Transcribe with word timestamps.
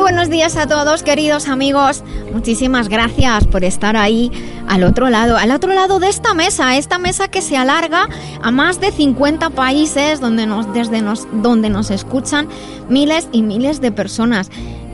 Buenos 0.00 0.30
días 0.30 0.56
a 0.56 0.66
todos, 0.66 1.02
queridos 1.02 1.46
amigos. 1.46 2.02
Muchísimas 2.32 2.88
gracias 2.88 3.46
por 3.46 3.64
estar 3.64 3.96
ahí 3.96 4.32
al 4.66 4.82
otro 4.82 5.10
lado, 5.10 5.36
al 5.36 5.50
otro 5.50 5.74
lado 5.74 5.98
de 6.00 6.08
esta 6.08 6.32
mesa, 6.32 6.76
esta 6.76 6.98
mesa 6.98 7.28
que 7.28 7.42
se 7.42 7.56
alarga 7.56 8.08
a 8.42 8.50
más 8.50 8.80
de 8.80 8.92
50 8.92 9.50
países 9.50 10.20
donde 10.20 10.46
nos, 10.46 10.72
desde 10.72 11.02
nos, 11.02 11.28
donde 11.42 11.68
nos 11.68 11.90
escuchan 11.90 12.48
miles 12.88 13.28
y 13.30 13.42
miles 13.42 13.80
de 13.80 13.92
personas. 13.92 14.50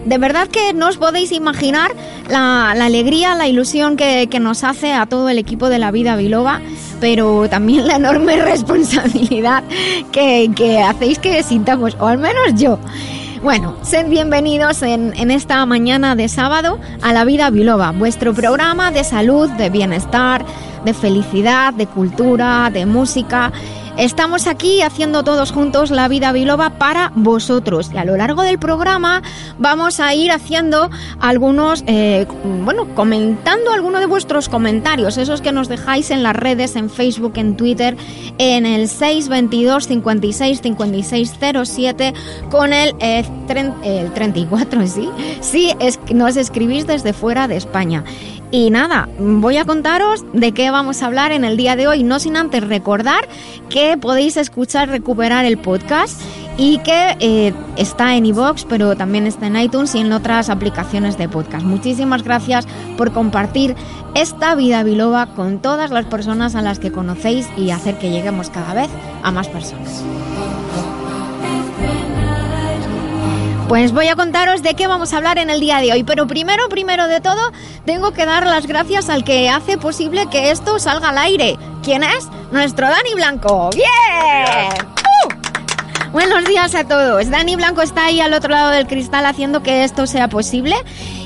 De 0.07 0.19
verdad 0.19 0.49
que 0.49 0.73
no 0.73 0.89
os 0.89 0.97
podéis 0.97 1.33
imaginar 1.33 1.93
la, 2.29 2.71
alegría, 2.71 3.35
la 3.37 3.47
ilusión 3.47 3.97
que, 3.97 4.29
nos 4.41 4.65
hace 4.65 4.93
a 4.93 5.07
todo 5.07 5.29
el 5.29 5.39
equipo 5.39 5.69
de 5.69 5.79
la 5.79 5.91
vida 5.93 6.17
biloba, 6.17 6.61
pero 7.01 7.49
también 7.49 7.87
la 7.87 7.97
enorme 7.97 8.37
responsabilidad 8.43 9.63
que, 10.11 10.51
que 10.55 10.83
hacéis 10.83 11.19
que 11.19 11.43
sintamos, 11.43 11.97
o 12.01 12.07
al 12.07 12.19
menos 12.19 12.55
yo. 12.55 12.79
Bueno, 13.47 13.77
sed 13.83 14.09
bienvenidos 14.09 14.83
en, 14.83 15.13
en, 15.17 15.31
esta 15.31 15.65
mañana 15.67 16.17
de 16.17 16.29
sábado 16.29 16.81
a 17.01 17.13
La 17.13 17.25
Vida 17.25 17.49
Biloba, 17.49 17.93
vuestro 17.93 18.35
programa 18.35 18.91
de 18.91 19.05
salud, 19.05 19.49
de 19.51 19.71
bienestar, 19.71 20.45
de 20.85 20.95
felicidad, 20.95 21.73
de 21.75 21.87
cultura, 21.87 22.71
de 22.73 22.87
música. 22.87 23.53
Estamos 23.97 24.47
aquí 24.47 24.83
haciendo 24.83 25.25
todos 25.25 25.53
juntos 25.53 25.91
la 25.91 26.07
vida 26.07 26.31
biloba 26.31 26.79
para 26.79 27.13
vosotros. 27.15 27.91
Y 27.95 27.97
a 27.97 28.05
lo 28.05 28.15
largo 28.19 28.43
del 28.43 28.59
programa 28.59 29.23
vamos 29.59 30.01
a 30.01 30.13
ir 30.15 30.31
haciendo 30.31 30.91
algunos, 31.19 31.83
eh, 31.87 32.27
bueno, 32.63 32.95
comentando 32.95 33.73
algunos 33.73 34.01
de 34.01 34.07
vuestros 34.07 34.51
comentarios, 34.51 35.17
esos 35.17 35.41
que 35.41 35.51
nos 35.51 35.69
dejáis 35.69 36.11
en 36.11 36.23
las 36.23 36.37
redes, 36.37 36.77
en 36.77 36.91
Facebook, 36.91 37.33
en 37.37 37.57
Twitter, 37.57 37.97
en 38.37 38.67
el 38.67 38.89
622 38.89 39.87
56 39.87 40.61
56 40.61 41.33
07 41.65 42.13
con 42.51 42.75
el, 42.75 42.95
eh, 43.01 43.25
el 43.83 44.13
34, 44.13 44.87
sí, 44.87 45.09
sí, 45.41 45.75
es, 45.81 45.99
nos 46.13 46.37
escribís 46.37 46.87
desde 46.87 47.15
fuera 47.15 47.49
de 47.49 47.57
España. 47.57 48.05
Y 48.51 48.71
nada, 48.71 49.09
voy 49.19 49.57
a 49.57 49.65
contaros 49.65 50.25
de 50.33 50.53
qué 50.53 50.66
vamos 50.71 51.03
a 51.03 51.07
hablar 51.07 51.33
en 51.33 51.45
el 51.45 51.57
día 51.57 51.77
de 51.77 51.87
hoy, 51.87 52.03
no 52.03 52.19
sin 52.19 52.37
antes 52.37 52.67
recordar 52.67 53.29
que 53.69 53.97
podéis 53.97 54.37
escuchar, 54.37 54.89
recuperar 54.89 55.45
el 55.45 55.59
podcast 55.59 56.21
y 56.59 56.79
que 56.79 57.17
eh, 57.21 57.53
está 57.77 58.17
en 58.17 58.27
iVoox, 58.27 58.65
pero 58.65 58.97
también 58.97 59.27
está 59.27 59.47
en 59.47 59.57
iTunes 59.57 59.95
y 59.95 59.99
en 59.99 60.13
otras 60.13 60.49
aplicaciones 60.49 61.19
de 61.19 61.29
podcast. 61.29 61.65
Muchísimas 61.65 62.23
gracias 62.23 62.67
por 62.97 63.13
compartir 63.13 63.75
esta 64.15 64.55
vida 64.55 64.83
biloba 64.83 65.27
con 65.35 65.61
todas 65.61 65.91
las 65.91 66.07
personas 66.07 66.55
a 66.55 66.63
las 66.63 66.79
que 66.79 66.93
conocéis 66.93 67.49
y 67.57 67.71
hacer 67.71 67.99
que 67.99 68.11
lleguemos 68.11 68.51
cada 68.51 68.75
vez 68.75 68.89
a 69.23 69.31
más 69.31 69.49
personas. 69.49 70.03
Pues 73.69 73.91
voy 73.91 74.07
a 74.07 74.15
contaros 74.15 74.63
de 74.63 74.75
qué 74.75 74.87
vamos 74.87 75.13
a 75.13 75.17
hablar 75.17 75.39
en 75.39 75.51
el 75.51 75.59
día 75.59 75.79
de 75.79 75.93
hoy, 75.93 76.05
pero 76.05 76.29
primero, 76.29 76.69
primero 76.69 77.09
de 77.09 77.21
todo, 77.21 77.51
tengo 77.85 78.13
que 78.13 78.25
dar 78.25 78.47
las 78.47 78.67
gracias 78.69 79.11
al 79.11 79.25
que 79.25 79.51
hace 79.51 79.77
posible 79.77 80.29
que 80.31 80.53
esto 80.53 80.79
salga 80.79 81.09
al 81.09 81.19
aire. 81.19 81.59
¿Quién 81.83 82.05
es? 82.05 82.29
Nuestro 82.53 82.87
Dani 82.87 83.15
Blanco. 83.15 83.71
¡Bien! 83.75 85.06
Buenos 86.17 86.47
días 86.47 86.75
a 86.75 86.85
todos. 86.85 87.29
Dani 87.29 87.57
Blanco 87.57 87.83
está 87.83 88.07
ahí 88.07 88.23
al 88.23 88.33
otro 88.33 88.49
lado 88.49 88.71
del 88.71 88.87
cristal 88.87 89.27
haciendo 89.27 89.63
que 89.63 89.85
esto 89.85 90.07
sea 90.07 90.29
posible. 90.29 90.75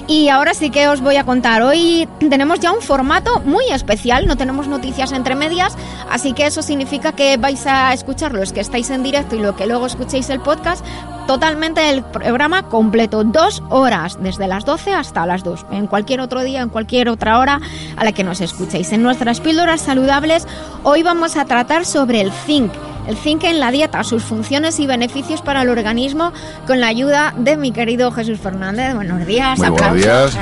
Y 0.09 0.31
ahora 0.31 0.53
sí 0.53 0.71
que 0.71 0.89
os 0.89 1.01
voy 1.01 1.15
a 1.15 1.23
contar. 1.23 1.63
Hoy 1.63 2.09
tenemos 2.19 2.59
ya 2.59 2.73
un 2.73 2.83
formato 2.83 3.39
muy 3.45 3.67
especial, 3.67 4.27
no 4.27 4.37
tenemos 4.37 4.67
noticias 4.67 5.13
entre 5.13 5.37
medias, 5.37 5.79
así 6.11 6.33
que 6.33 6.45
eso 6.47 6.61
significa 6.63 7.13
que 7.13 7.37
vais 7.37 7.65
a 7.69 7.93
escuchar 7.93 8.35
los 8.35 8.53
que 8.53 8.59
estáis 8.59 8.91
en 8.91 9.05
directo 9.05 9.37
y 9.37 9.39
lo 9.39 9.55
que 9.55 9.67
luego 9.67 9.87
escuchéis 9.87 10.29
el 10.29 10.41
podcast, 10.41 10.85
totalmente 11.29 11.89
el 11.89 12.03
programa 12.03 12.65
completo, 12.65 13.23
dos 13.23 13.63
horas, 13.69 14.19
desde 14.21 14.49
las 14.49 14.65
12 14.65 14.93
hasta 14.93 15.25
las 15.25 15.45
2, 15.45 15.67
en 15.71 15.87
cualquier 15.87 16.21
otro 16.21 16.43
día, 16.43 16.63
en 16.63 16.69
cualquier 16.69 17.11
otra 17.11 17.39
hora 17.39 17.61
a 17.97 18.03
la 18.03 18.11
que 18.11 18.25
nos 18.25 18.41
escuchéis. 18.41 18.91
En 18.91 19.05
nuestras 19.05 19.39
píldoras 19.39 19.83
saludables, 19.83 20.49
hoy 20.83 21.05
vamos 21.05 21.37
a 21.37 21.45
tratar 21.45 21.87
sobre 21.87 22.23
el 22.23 22.33
zinc 22.33 22.73
el 23.11 23.17
zinc 23.17 23.43
en 23.43 23.59
la 23.59 23.73
dieta, 23.73 24.05
sus 24.05 24.23
funciones 24.23 24.79
y 24.79 24.87
beneficios 24.87 25.43
para 25.43 25.63
el 25.63 25.69
organismo, 25.69 26.33
con 26.67 26.81
la 26.81 26.87
ayuda 26.87 27.35
de 27.37 27.57
mi 27.57 27.73
querido 27.73 28.13
Jesús 28.13 28.39
Fernández. 28.39 28.95
Buenos 28.95 29.27
días. 29.27 29.59
Muy 29.59 29.69
buenos 29.71 29.95
días. 29.97 30.39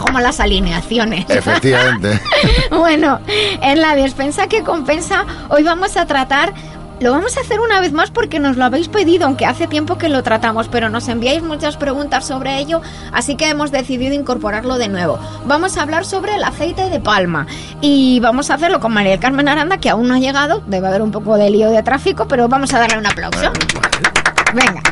Como 0.00 0.18
las 0.18 0.40
alineaciones. 0.40 1.30
Efectivamente. 1.30 2.20
bueno, 2.70 3.20
en 3.62 3.80
la 3.80 3.94
despensa 3.94 4.48
que 4.48 4.64
compensa, 4.64 5.24
hoy 5.48 5.62
vamos 5.62 5.96
a 5.96 6.06
tratar 6.06 6.52
lo 7.00 7.12
vamos 7.12 7.36
a 7.36 7.40
hacer 7.40 7.60
una 7.60 7.80
vez 7.80 7.92
más 7.92 8.10
porque 8.10 8.38
nos 8.38 8.56
lo 8.56 8.64
habéis 8.64 8.88
pedido, 8.88 9.26
aunque 9.26 9.46
hace 9.46 9.66
tiempo 9.66 9.96
que 9.96 10.08
lo 10.08 10.22
tratamos, 10.22 10.68
pero 10.68 10.90
nos 10.90 11.08
enviáis 11.08 11.42
muchas 11.42 11.76
preguntas 11.76 12.26
sobre 12.26 12.58
ello, 12.58 12.82
así 13.12 13.36
que 13.36 13.48
hemos 13.48 13.72
decidido 13.72 14.14
incorporarlo 14.14 14.76
de 14.76 14.88
nuevo. 14.88 15.18
Vamos 15.46 15.76
a 15.76 15.82
hablar 15.82 16.04
sobre 16.04 16.34
el 16.34 16.44
aceite 16.44 16.90
de 16.90 17.00
palma 17.00 17.46
y 17.80 18.20
vamos 18.20 18.50
a 18.50 18.54
hacerlo 18.54 18.80
con 18.80 18.92
María 18.92 19.18
Carmen 19.18 19.48
Aranda, 19.48 19.78
que 19.78 19.88
aún 19.88 20.08
no 20.08 20.14
ha 20.14 20.18
llegado, 20.18 20.62
debe 20.66 20.88
haber 20.88 21.02
un 21.02 21.10
poco 21.10 21.36
de 21.36 21.50
lío 21.50 21.70
de 21.70 21.82
tráfico, 21.82 22.28
pero 22.28 22.48
vamos 22.48 22.72
a 22.74 22.78
darle 22.78 22.98
un 22.98 23.06
aplauso. 23.06 23.50
Venga. 24.52 24.82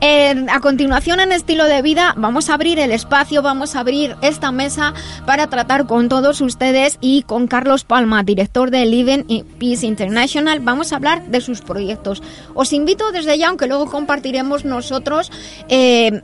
A 0.00 0.60
continuación, 0.60 1.20
en 1.20 1.32
estilo 1.32 1.64
de 1.64 1.82
vida, 1.82 2.14
vamos 2.16 2.50
a 2.50 2.54
abrir 2.54 2.78
el 2.78 2.92
espacio, 2.92 3.42
vamos 3.42 3.74
a 3.74 3.80
abrir 3.80 4.16
esta 4.22 4.52
mesa 4.52 4.94
para 5.24 5.48
tratar 5.48 5.86
con 5.86 6.08
todos 6.08 6.40
ustedes 6.40 6.98
y 7.00 7.22
con 7.22 7.46
Carlos 7.46 7.84
Palma, 7.84 8.22
director 8.22 8.70
de 8.70 8.84
Living 8.86 9.24
Peace 9.58 9.86
International. 9.86 10.60
Vamos 10.60 10.92
a 10.92 10.96
hablar 10.96 11.26
de 11.26 11.40
sus 11.40 11.60
proyectos. 11.60 12.22
Os 12.54 12.72
invito 12.72 13.10
desde 13.12 13.38
ya, 13.38 13.48
aunque 13.48 13.66
luego 13.66 13.86
compartiremos 13.86 14.64
nosotros. 14.64 15.32
Eh, 15.68 16.22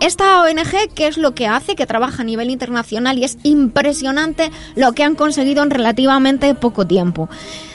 esta 0.00 0.42
ONG, 0.42 0.92
¿qué 0.94 1.06
es 1.06 1.16
lo 1.16 1.34
que 1.34 1.46
hace? 1.46 1.76
Que 1.76 1.86
trabaja 1.86 2.22
a 2.22 2.24
nivel 2.24 2.50
internacional 2.50 3.18
y 3.18 3.24
es 3.24 3.38
impresionante 3.42 4.50
lo 4.76 4.92
que 4.92 5.02
han 5.02 5.14
conseguido 5.14 5.62
en 5.62 5.70
relativamente 5.70 6.54
poco 6.54 6.86
tiempo. 6.86 7.28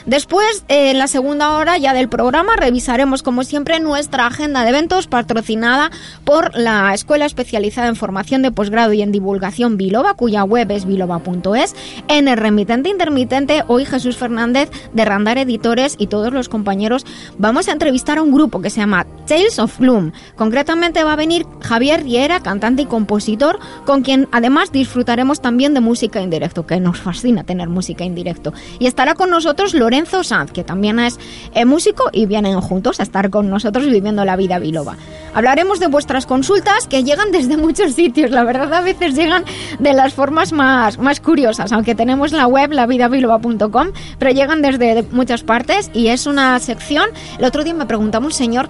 Después, 0.06 0.64
en 0.68 0.98
la 0.98 1.06
segunda 1.06 1.50
hora 1.56 1.76
ya 1.78 1.92
del 1.92 2.08
programa, 2.08 2.56
revisaremos 2.56 3.22
como 3.22 3.44
siempre 3.44 3.80
nuestra 3.80 4.26
agenda 4.26 4.62
de 4.62 4.70
eventos 4.70 5.06
patrocinada 5.06 5.90
por 6.24 6.56
la 6.56 6.94
Escuela 6.94 7.26
Especializada 7.26 7.88
en 7.88 7.96
Formación 7.96 8.42
de 8.42 8.50
Posgrado 8.50 8.92
y 8.92 9.02
en 9.02 9.12
Divulgación 9.12 9.76
Biloba, 9.76 10.14
cuya 10.14 10.44
web 10.44 10.70
es 10.70 10.86
biloba.es. 10.86 11.76
En 12.08 12.28
el 12.28 12.36
remitente 12.36 12.88
intermitente, 12.88 13.62
hoy 13.66 13.84
Jesús 13.84 14.16
Fernández 14.16 14.70
de 14.92 15.04
Randar 15.04 15.38
Editores 15.38 15.96
y 15.98 16.06
todos 16.06 16.32
los 16.32 16.48
compañeros 16.48 17.04
vamos 17.38 17.68
a 17.68 17.72
entrevistar 17.72 18.18
a 18.18 18.22
un 18.22 18.32
grupo 18.32 18.60
que 18.60 18.70
se 18.70 18.80
llama 18.80 19.06
Tales 19.26 19.58
of 19.58 19.78
Gloom. 19.78 20.12
Concretamente 20.36 21.04
va 21.04 21.12
a 21.12 21.16
venir 21.16 21.46
Javier 21.60 22.04
Cantante 22.42 22.82
y 22.82 22.86
compositor, 22.86 23.60
con 23.86 24.02
quien 24.02 24.28
además 24.32 24.72
disfrutaremos 24.72 25.40
también 25.40 25.74
de 25.74 25.80
música 25.80 26.20
en 26.20 26.28
directo, 26.28 26.66
que 26.66 26.80
nos 26.80 26.98
fascina 26.98 27.44
tener 27.44 27.68
música 27.68 28.02
en 28.02 28.16
directo. 28.16 28.52
Y 28.80 28.86
estará 28.86 29.14
con 29.14 29.30
nosotros 29.30 29.74
Lorenzo 29.74 30.24
Sanz, 30.24 30.50
que 30.50 30.64
también 30.64 30.98
es 30.98 31.20
eh, 31.54 31.64
músico 31.64 32.10
y 32.12 32.26
vienen 32.26 32.60
juntos 32.60 32.98
a 32.98 33.04
estar 33.04 33.30
con 33.30 33.48
nosotros 33.48 33.86
viviendo 33.86 34.24
la 34.24 34.34
vida 34.34 34.58
biloba. 34.58 34.96
Hablaremos 35.34 35.78
de 35.78 35.86
vuestras 35.86 36.26
consultas 36.26 36.88
que 36.88 37.04
llegan 37.04 37.30
desde 37.30 37.56
muchos 37.56 37.92
sitios, 37.92 38.32
la 38.32 38.42
verdad 38.42 38.74
a 38.74 38.80
veces 38.80 39.14
llegan 39.14 39.44
de 39.78 39.92
las 39.92 40.12
formas 40.12 40.52
más, 40.52 40.98
más 40.98 41.20
curiosas, 41.20 41.70
aunque 41.70 41.94
tenemos 41.94 42.32
la 42.32 42.48
web 42.48 42.72
lavidabiloba.com, 42.72 43.88
pero 44.18 44.32
llegan 44.32 44.62
desde 44.62 45.04
muchas 45.12 45.44
partes 45.44 45.92
y 45.94 46.08
es 46.08 46.26
una 46.26 46.58
sección. 46.58 47.08
El 47.38 47.44
otro 47.44 47.62
día 47.62 47.74
me 47.74 47.86
preguntaba 47.86 48.26
un 48.26 48.32
señor 48.32 48.68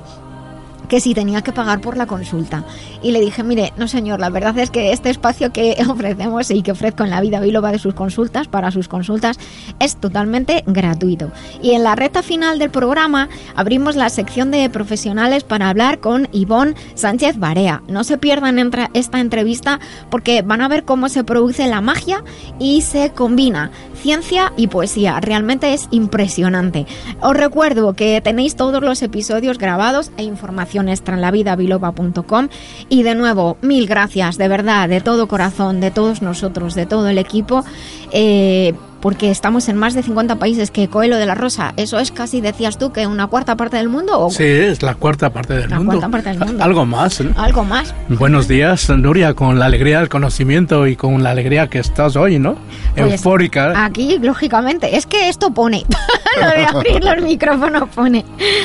que 0.90 1.00
si 1.00 1.14
tenía 1.14 1.40
que 1.40 1.52
pagar 1.52 1.80
por 1.80 1.96
la 1.96 2.06
consulta. 2.06 2.64
Y 3.00 3.12
le 3.12 3.20
dije, 3.20 3.44
mire, 3.44 3.72
no 3.76 3.86
señor, 3.86 4.18
la 4.18 4.28
verdad 4.28 4.58
es 4.58 4.70
que 4.70 4.92
este 4.92 5.08
espacio 5.08 5.52
que 5.52 5.76
ofrecemos 5.88 6.50
y 6.50 6.62
que 6.62 6.72
ofrezco 6.72 7.04
en 7.04 7.10
la 7.10 7.20
vida 7.20 7.40
biloba 7.40 7.70
de 7.70 7.78
sus 7.78 7.94
consultas, 7.94 8.48
para 8.48 8.72
sus 8.72 8.88
consultas, 8.88 9.38
es 9.78 9.96
totalmente 9.96 10.64
gratuito. 10.66 11.30
Y 11.62 11.70
en 11.70 11.84
la 11.84 11.94
recta 11.94 12.22
final 12.22 12.58
del 12.58 12.70
programa 12.70 13.28
abrimos 13.54 13.94
la 13.94 14.10
sección 14.10 14.50
de 14.50 14.68
profesionales 14.68 15.44
para 15.44 15.68
hablar 15.68 16.00
con 16.00 16.28
Ivonne 16.32 16.74
Sánchez 16.94 17.38
Barea. 17.38 17.82
No 17.86 18.02
se 18.02 18.18
pierdan 18.18 18.50
esta 18.92 19.20
entrevista 19.20 19.78
porque 20.10 20.42
van 20.42 20.60
a 20.60 20.68
ver 20.68 20.84
cómo 20.84 21.08
se 21.08 21.22
produce 21.22 21.68
la 21.68 21.80
magia 21.80 22.24
y 22.58 22.80
se 22.80 23.10
combina 23.10 23.70
ciencia 24.00 24.52
y 24.56 24.66
poesía. 24.66 25.20
Realmente 25.20 25.72
es 25.72 25.86
impresionante. 25.90 26.86
Os 27.20 27.36
recuerdo 27.36 27.92
que 27.92 28.20
tenéis 28.20 28.56
todos 28.56 28.82
los 28.82 29.02
episodios 29.02 29.58
grabados 29.58 30.10
e 30.16 30.24
información 30.24 30.79
extra 30.88 31.14
en 31.14 31.20
lavidabiloba.com. 31.20 32.48
Y 32.88 33.02
de 33.02 33.14
nuevo, 33.14 33.56
mil 33.62 33.86
gracias, 33.86 34.38
de 34.38 34.48
verdad, 34.48 34.88
de 34.88 35.00
todo 35.00 35.28
corazón, 35.28 35.80
de 35.80 35.90
todos 35.90 36.22
nosotros, 36.22 36.74
de 36.74 36.86
todo 36.86 37.08
el 37.08 37.18
equipo. 37.18 37.64
Eh, 38.12 38.74
porque 39.00 39.30
estamos 39.30 39.68
en 39.68 39.76
más 39.76 39.94
de 39.94 40.02
50 40.02 40.36
países, 40.36 40.70
que 40.70 40.88
Coelho 40.88 41.16
de 41.16 41.26
la 41.26 41.34
Rosa, 41.34 41.72
eso 41.76 41.98
es 41.98 42.10
casi, 42.10 42.40
decías 42.40 42.78
tú, 42.78 42.92
que 42.92 43.06
una 43.06 43.26
cuarta 43.26 43.56
parte 43.56 43.76
del 43.76 43.88
mundo. 43.88 44.18
¿o? 44.18 44.30
Sí, 44.30 44.44
es 44.44 44.82
la 44.82 44.94
cuarta 44.94 45.30
parte 45.30 45.54
del 45.54 45.70
la 45.70 45.76
mundo. 45.76 45.92
Cuarta 45.92 46.08
parte 46.08 46.28
del 46.30 46.38
mundo. 46.38 46.64
Algo 46.64 46.86
más. 46.86 47.20
¿eh? 47.20 47.30
Algo 47.36 47.64
más. 47.64 47.94
Buenos 48.08 48.48
días, 48.48 48.88
Nuria, 48.90 49.34
con 49.34 49.58
la 49.58 49.66
alegría 49.66 50.00
del 50.00 50.08
conocimiento 50.08 50.86
y 50.86 50.96
con 50.96 51.22
la 51.22 51.30
alegría 51.30 51.68
que 51.68 51.78
estás 51.78 52.16
hoy, 52.16 52.38
¿no? 52.38 52.56
Pues, 52.94 53.12
Eufórica. 53.12 53.84
Aquí, 53.84 54.18
lógicamente, 54.18 54.96
es 54.96 55.06
que 55.06 55.28
esto 55.28 55.52
pone, 55.52 55.84
lo 56.40 56.48
de 56.48 56.64
abrir 56.64 57.04
los 57.04 57.22
micrófonos 57.22 57.88
pone. 57.88 58.24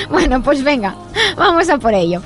Bueno, 0.10 0.42
pues 0.44 0.64
venga, 0.64 0.96
vamos 1.38 1.70
a 1.70 1.78
por 1.78 1.94
ello. 1.94 2.22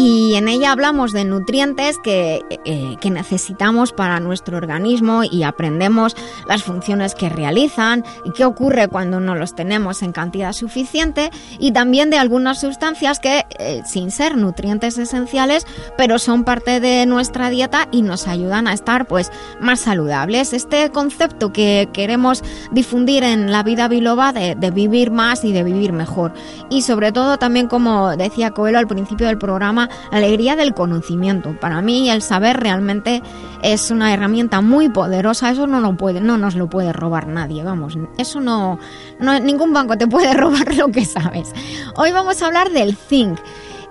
y 0.00 0.36
en 0.36 0.46
ella 0.46 0.70
hablamos 0.70 1.10
de 1.10 1.24
nutrientes 1.24 1.98
que, 1.98 2.44
eh, 2.64 2.96
que, 3.00 3.10
necesitamos 3.10 3.92
para 3.92 4.20
nuestro 4.20 4.56
organismo 4.56 5.24
y 5.24 5.42
aprendemos 5.42 6.14
las 6.46 6.62
funciones 6.62 7.16
que 7.16 7.28
realizan 7.28 8.04
y 8.24 8.30
qué 8.30 8.44
ocurre 8.44 8.86
cuando 8.86 9.18
no 9.18 9.34
los 9.34 9.56
tenemos 9.56 10.02
en 10.02 10.12
cantidad 10.12 10.52
suficiente 10.52 11.32
y 11.58 11.72
también 11.72 12.10
de 12.10 12.18
algunas 12.18 12.60
sustancias 12.60 13.18
que 13.18 13.44
eh, 13.58 13.82
sin 13.86 14.12
ser 14.12 14.36
nutrientes 14.36 14.98
esenciales 14.98 15.66
pero 15.96 16.20
son 16.20 16.44
parte 16.44 16.78
de 16.78 17.04
nuestra 17.04 17.50
dieta 17.50 17.88
y 17.90 18.02
nos 18.02 18.28
ayudan 18.28 18.68
a 18.68 18.74
estar 18.74 19.06
pues 19.06 19.32
más 19.60 19.80
saludables. 19.80 20.52
Este 20.52 20.90
concepto 20.90 21.52
que 21.52 21.88
queremos 21.92 22.44
difundir 22.70 23.24
en 23.24 23.50
la 23.50 23.64
vida 23.64 23.88
biloba 23.88 24.32
de, 24.32 24.54
de 24.54 24.70
vivir 24.70 25.10
más 25.10 25.42
y 25.42 25.52
de 25.52 25.64
vivir 25.64 25.92
mejor 25.92 26.32
y 26.70 26.82
sobre 26.82 27.10
todo 27.10 27.36
también 27.36 27.66
como 27.66 28.16
decía 28.16 28.52
Coelho 28.52 28.78
al 28.78 28.86
principio 28.86 29.26
del 29.26 29.38
programa 29.38 29.87
la 30.10 30.18
alegría 30.18 30.56
del 30.56 30.74
conocimiento. 30.74 31.58
Para 31.60 31.82
mí 31.82 32.10
el 32.10 32.22
saber 32.22 32.58
realmente 32.58 33.22
es 33.62 33.90
una 33.90 34.12
herramienta 34.12 34.60
muy 34.60 34.88
poderosa, 34.88 35.50
eso 35.50 35.66
no 35.66 35.80
lo 35.80 35.96
puede, 35.96 36.20
no 36.20 36.38
nos 36.38 36.54
lo 36.54 36.68
puede 36.68 36.92
robar 36.92 37.26
nadie, 37.28 37.64
vamos, 37.64 37.98
eso 38.16 38.40
no, 38.40 38.78
no 39.18 39.38
ningún 39.40 39.72
banco 39.72 39.96
te 39.96 40.06
puede 40.06 40.32
robar 40.34 40.74
lo 40.74 40.88
que 40.88 41.04
sabes. 41.04 41.52
Hoy 41.96 42.12
vamos 42.12 42.42
a 42.42 42.46
hablar 42.46 42.70
del 42.70 42.96
zinc. 42.96 43.38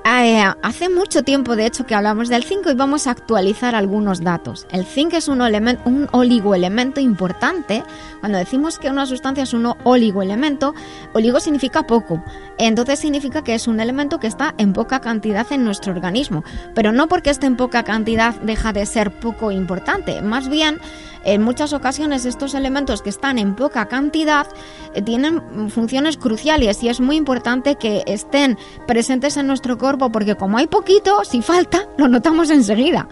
Eh, 0.05 0.43
hace 0.63 0.89
mucho 0.89 1.23
tiempo, 1.23 1.55
de 1.55 1.65
hecho, 1.65 1.85
que 1.85 1.93
hablamos 1.93 2.29
del 2.29 2.43
zinc 2.43 2.65
y 2.67 2.73
vamos 2.73 3.07
a 3.07 3.11
actualizar 3.11 3.75
algunos 3.75 4.21
datos. 4.21 4.65
El 4.71 4.85
zinc 4.85 5.13
es 5.13 5.27
un, 5.27 5.41
un 5.41 6.07
oligoelemento 6.11 6.99
importante. 6.99 7.83
Cuando 8.19 8.37
decimos 8.37 8.79
que 8.79 8.89
una 8.89 9.05
sustancia 9.05 9.43
es 9.43 9.53
un 9.53 9.73
oligoelemento, 9.83 10.73
oligo 11.13 11.39
significa 11.39 11.83
poco. 11.83 12.23
Entonces 12.57 12.99
significa 12.99 13.43
que 13.43 13.53
es 13.53 13.67
un 13.67 13.79
elemento 13.79 14.19
que 14.19 14.27
está 14.27 14.55
en 14.57 14.73
poca 14.73 15.01
cantidad 15.01 15.45
en 15.51 15.63
nuestro 15.63 15.93
organismo. 15.93 16.43
Pero 16.73 16.91
no 16.91 17.07
porque 17.07 17.29
esté 17.29 17.45
en 17.45 17.57
poca 17.57 17.83
cantidad 17.83 18.33
deja 18.41 18.73
de 18.73 18.85
ser 18.85 19.11
poco 19.19 19.51
importante. 19.51 20.21
Más 20.21 20.49
bien, 20.49 20.79
en 21.27 21.43
muchas 21.43 21.73
ocasiones 21.73 22.25
estos 22.25 22.53
elementos 22.53 23.01
que 23.01 23.09
están 23.09 23.37
en 23.37 23.53
poca 23.53 23.87
cantidad 23.87 24.47
eh, 24.95 25.01
tienen 25.01 25.69
funciones 25.69 26.17
cruciales 26.17 26.81
y 26.81 26.89
es 26.89 27.01
muy 27.01 27.17
importante 27.17 27.75
que 27.75 28.03
estén 28.07 28.57
presentes 28.87 29.37
en 29.37 29.45
nuestro 29.45 29.77
cuerpo 29.77 30.09
porque 30.11 30.35
como 30.35 30.57
hay 30.57 30.67
poquito, 30.67 31.23
si 31.25 31.41
falta, 31.41 31.87
lo 31.97 32.07
notamos 32.07 32.49
enseguida. 32.49 33.07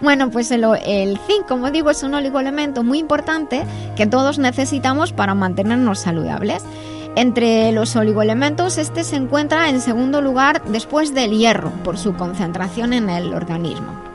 Bueno, 0.00 0.30
pues 0.30 0.50
el, 0.50 0.64
el 0.84 1.16
zinc, 1.18 1.46
como 1.46 1.70
digo, 1.70 1.90
es 1.90 2.02
un 2.02 2.14
oligoelemento 2.14 2.82
muy 2.82 2.98
importante 2.98 3.64
que 3.96 4.08
todos 4.08 4.40
necesitamos 4.40 5.12
para 5.12 5.34
mantenernos 5.34 6.00
saludables. 6.00 6.64
Entre 7.14 7.70
los 7.70 7.94
oligoelementos, 7.94 8.78
este 8.78 9.04
se 9.04 9.16
encuentra 9.16 9.68
en 9.68 9.80
segundo 9.80 10.20
lugar 10.20 10.64
después 10.64 11.14
del 11.14 11.38
hierro, 11.38 11.70
por 11.84 11.98
su 11.98 12.14
concentración 12.14 12.92
en 12.94 13.08
el 13.08 13.32
organismo. 13.32 14.11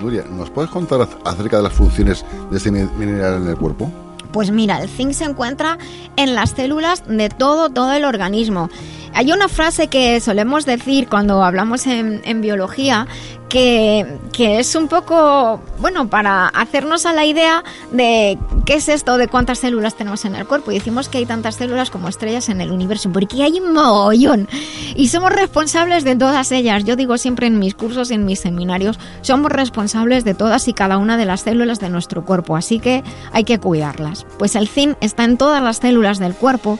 Nuria, 0.00 0.24
¿nos 0.30 0.50
puedes 0.50 0.70
contar 0.70 1.08
acerca 1.24 1.56
de 1.56 1.62
las 1.62 1.72
funciones 1.72 2.24
de 2.50 2.56
este 2.56 2.70
mineral 2.70 3.42
en 3.42 3.48
el 3.48 3.56
cuerpo? 3.56 3.90
Pues 4.32 4.50
mira, 4.50 4.80
el 4.82 4.88
zinc 4.88 5.12
se 5.12 5.24
encuentra 5.24 5.78
en 6.16 6.34
las 6.34 6.50
células 6.50 7.02
de 7.08 7.28
todo, 7.30 7.70
todo 7.70 7.92
el 7.92 8.04
organismo. 8.04 8.68
Hay 9.14 9.32
una 9.32 9.48
frase 9.48 9.88
que 9.88 10.20
solemos 10.20 10.66
decir 10.66 11.08
cuando 11.08 11.42
hablamos 11.42 11.86
en, 11.86 12.20
en 12.24 12.40
biología 12.40 13.06
que, 13.48 14.18
que, 14.32 14.58
es 14.58 14.74
un 14.74 14.88
poco, 14.88 15.60
bueno, 15.80 16.08
para 16.08 16.48
hacernos 16.48 17.06
a 17.06 17.12
la 17.12 17.24
idea 17.24 17.64
de 17.92 18.38
qué 18.66 18.74
es 18.74 18.88
esto, 18.88 19.16
de 19.16 19.28
cuántas 19.28 19.58
células 19.58 19.96
tenemos 19.96 20.24
en 20.24 20.34
el 20.34 20.46
cuerpo. 20.46 20.70
Y 20.70 20.74
decimos 20.74 21.08
que 21.08 21.18
hay 21.18 21.26
tantas 21.26 21.56
células 21.56 21.90
como 21.90 22.08
estrellas 22.08 22.48
en 22.48 22.60
el 22.60 22.70
universo, 22.70 23.10
porque 23.12 23.42
hay 23.42 23.60
un 23.60 23.72
mogollón. 23.72 24.48
Y 24.94 25.08
somos 25.08 25.32
responsables 25.32 26.04
de 26.04 26.16
todas 26.16 26.52
ellas. 26.52 26.84
Yo 26.84 26.96
digo 26.96 27.18
siempre 27.18 27.46
en 27.46 27.58
mis 27.58 27.74
cursos, 27.74 28.10
en 28.10 28.24
mis 28.24 28.40
seminarios, 28.40 28.98
somos 29.22 29.50
responsables 29.50 30.24
de 30.24 30.34
todas 30.34 30.68
y 30.68 30.72
cada 30.72 30.98
una 30.98 31.16
de 31.16 31.24
las 31.24 31.42
células 31.42 31.80
de 31.80 31.88
nuestro 31.88 32.24
cuerpo. 32.24 32.56
Así 32.56 32.78
que 32.78 33.02
hay 33.32 33.44
que 33.44 33.58
cuidarlas. 33.58 34.26
Pues 34.38 34.54
el 34.56 34.68
zinc 34.68 34.96
está 35.00 35.24
en 35.24 35.38
todas 35.38 35.62
las 35.62 35.78
células 35.78 36.18
del 36.18 36.34
cuerpo 36.34 36.78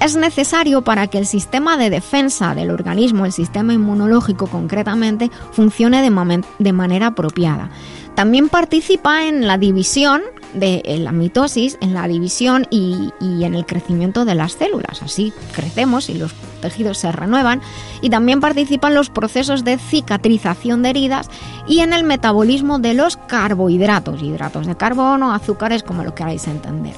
es 0.00 0.16
necesario 0.16 0.82
para 0.82 1.06
que 1.06 1.18
el 1.18 1.26
sistema 1.26 1.76
de 1.76 1.90
defensa 1.90 2.54
del 2.54 2.70
organismo, 2.70 3.26
el 3.26 3.32
sistema 3.32 3.74
inmunológico 3.74 4.46
concretamente, 4.46 5.30
funcione 5.52 6.02
de, 6.02 6.72
manera 6.72 7.06
apropiada. 7.08 7.70
También 8.14 8.48
participa 8.48 9.26
en 9.26 9.46
la 9.46 9.58
división 9.58 10.22
de 10.54 10.82
la 10.98 11.12
mitosis, 11.12 11.78
en 11.80 11.94
la 11.94 12.08
división 12.08 12.66
y, 12.70 13.10
y, 13.20 13.44
en 13.44 13.54
el 13.54 13.66
crecimiento 13.66 14.24
de 14.24 14.34
las 14.34 14.52
células. 14.54 15.02
Así 15.02 15.32
crecemos 15.54 16.08
y 16.08 16.14
los 16.14 16.34
tejidos 16.60 16.98
se 16.98 17.12
renuevan. 17.12 17.60
Y 18.00 18.10
también 18.10 18.40
participa 18.40 18.88
en 18.88 18.94
los 18.94 19.10
procesos 19.10 19.64
de 19.64 19.78
cicatrización 19.78 20.82
de 20.82 20.90
heridas 20.90 21.28
y 21.68 21.80
en 21.80 21.92
el 21.92 22.04
metabolismo 22.04 22.78
de 22.78 22.94
los 22.94 23.16
carbohidratos, 23.16 24.22
hidratos 24.22 24.66
de 24.66 24.76
carbono, 24.76 25.32
azúcares, 25.32 25.82
como 25.82 26.04
lo 26.04 26.14
queráis 26.14 26.48
entender. 26.48 26.94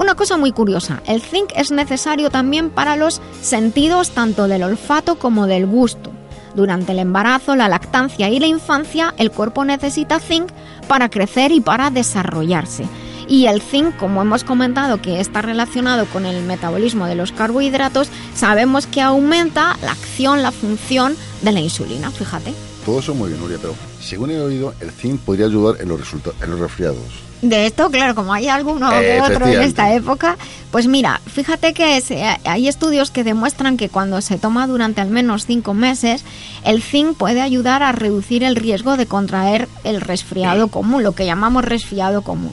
Una 0.00 0.14
cosa 0.14 0.38
muy 0.38 0.50
curiosa, 0.50 1.02
el 1.06 1.20
zinc 1.20 1.50
es 1.54 1.70
necesario 1.70 2.30
también 2.30 2.70
para 2.70 2.96
los 2.96 3.20
sentidos 3.42 4.12
tanto 4.12 4.48
del 4.48 4.62
olfato 4.62 5.18
como 5.18 5.46
del 5.46 5.66
gusto. 5.66 6.10
Durante 6.54 6.92
el 6.92 7.00
embarazo, 7.00 7.54
la 7.54 7.68
lactancia 7.68 8.30
y 8.30 8.40
la 8.40 8.46
infancia, 8.46 9.12
el 9.18 9.30
cuerpo 9.30 9.62
necesita 9.66 10.18
zinc 10.18 10.48
para 10.88 11.10
crecer 11.10 11.52
y 11.52 11.60
para 11.60 11.90
desarrollarse. 11.90 12.88
Y 13.28 13.44
el 13.44 13.60
zinc, 13.60 13.94
como 13.98 14.22
hemos 14.22 14.42
comentado 14.42 15.02
que 15.02 15.20
está 15.20 15.42
relacionado 15.42 16.06
con 16.06 16.24
el 16.24 16.42
metabolismo 16.44 17.04
de 17.04 17.14
los 17.14 17.30
carbohidratos, 17.32 18.08
sabemos 18.34 18.86
que 18.86 19.02
aumenta 19.02 19.76
la 19.82 19.92
acción, 19.92 20.42
la 20.42 20.50
función 20.50 21.14
de 21.42 21.52
la 21.52 21.60
insulina, 21.60 22.10
fíjate. 22.10 22.54
Todo 22.86 23.00
eso 23.00 23.14
muy 23.14 23.28
bien, 23.28 23.40
Nuria, 23.42 23.58
pero 23.60 23.74
según 24.00 24.30
he 24.30 24.40
oído, 24.40 24.72
el 24.80 24.92
zinc 24.92 25.20
podría 25.20 25.44
ayudar 25.44 25.78
en 25.78 25.90
los, 25.90 26.00
en 26.14 26.50
los 26.50 26.58
resfriados. 26.58 27.29
De 27.42 27.66
esto, 27.66 27.90
claro, 27.90 28.14
como 28.14 28.34
hay 28.34 28.48
alguno 28.48 28.90
que 28.90 29.20
otro 29.22 29.46
en 29.46 29.62
esta 29.62 29.94
época, 29.94 30.36
pues 30.70 30.86
mira, 30.86 31.22
fíjate 31.26 31.72
que 31.72 32.02
hay 32.44 32.68
estudios 32.68 33.10
que 33.10 33.24
demuestran 33.24 33.78
que 33.78 33.88
cuando 33.88 34.20
se 34.20 34.36
toma 34.36 34.66
durante 34.66 35.00
al 35.00 35.08
menos 35.08 35.46
cinco 35.46 35.72
meses, 35.72 36.22
el 36.64 36.82
zinc 36.82 37.16
puede 37.16 37.40
ayudar 37.40 37.82
a 37.82 37.92
reducir 37.92 38.44
el 38.44 38.56
riesgo 38.56 38.98
de 38.98 39.06
contraer 39.06 39.68
el 39.84 40.02
resfriado 40.02 40.68
común, 40.68 41.02
lo 41.02 41.12
que 41.12 41.24
llamamos 41.24 41.64
resfriado 41.64 42.20
común. 42.22 42.52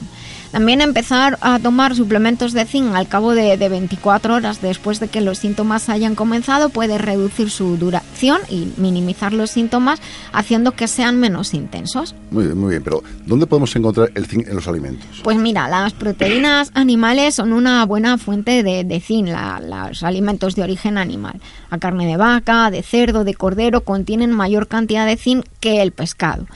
También 0.52 0.80
empezar 0.80 1.38
a 1.42 1.58
tomar 1.58 1.94
suplementos 1.94 2.52
de 2.52 2.64
zinc 2.64 2.94
al 2.94 3.06
cabo 3.06 3.34
de, 3.34 3.56
24 3.56 4.34
horas 4.34 4.62
después 4.62 4.98
de 4.98 5.08
que 5.08 5.20
los 5.20 5.38
síntomas 5.38 5.88
hayan 5.88 6.14
comenzado 6.14 6.70
puede 6.70 6.96
reducir 6.96 7.50
su 7.50 7.76
duración 7.76 8.40
y 8.48 8.72
minimizar 8.78 9.32
los 9.32 9.50
síntomas 9.50 10.00
haciendo 10.32 10.72
que 10.72 10.88
sean 10.88 11.20
menos 11.20 11.52
intensos. 11.52 12.14
Muy 12.30 12.46
bien, 12.46 12.58
muy 12.58 12.70
bien, 12.70 12.82
pero 12.82 13.02
¿dónde 13.26 13.46
podemos 13.46 13.74
encontrar 13.76 14.10
el 14.14 14.26
zinc 14.26 14.48
en 14.48 14.54
los 14.54 14.66
alimentos? 14.68 15.20
Pues 15.22 15.36
mira, 15.36 15.68
las 15.68 15.92
proteínas 15.92 16.70
animales 16.74 17.34
son 17.34 17.52
una 17.52 17.84
buena 17.84 18.16
fuente 18.16 18.62
de, 18.62 19.00
zinc, 19.00 19.28
los 19.28 20.02
alimentos 20.02 20.54
de 20.54 20.62
origen 20.62 20.96
animal. 20.96 21.40
La 21.70 21.78
carne 21.78 22.06
de 22.06 22.16
vaca, 22.16 22.70
de 22.70 22.82
cerdo, 22.82 23.24
de 23.24 23.34
cordero 23.34 23.82
contienen 23.82 24.32
mayor 24.32 24.66
cantidad 24.66 25.06
de 25.06 25.16
zinc 25.16 25.44
que 25.60 25.82
el 25.82 25.92
pescado. 25.92 26.46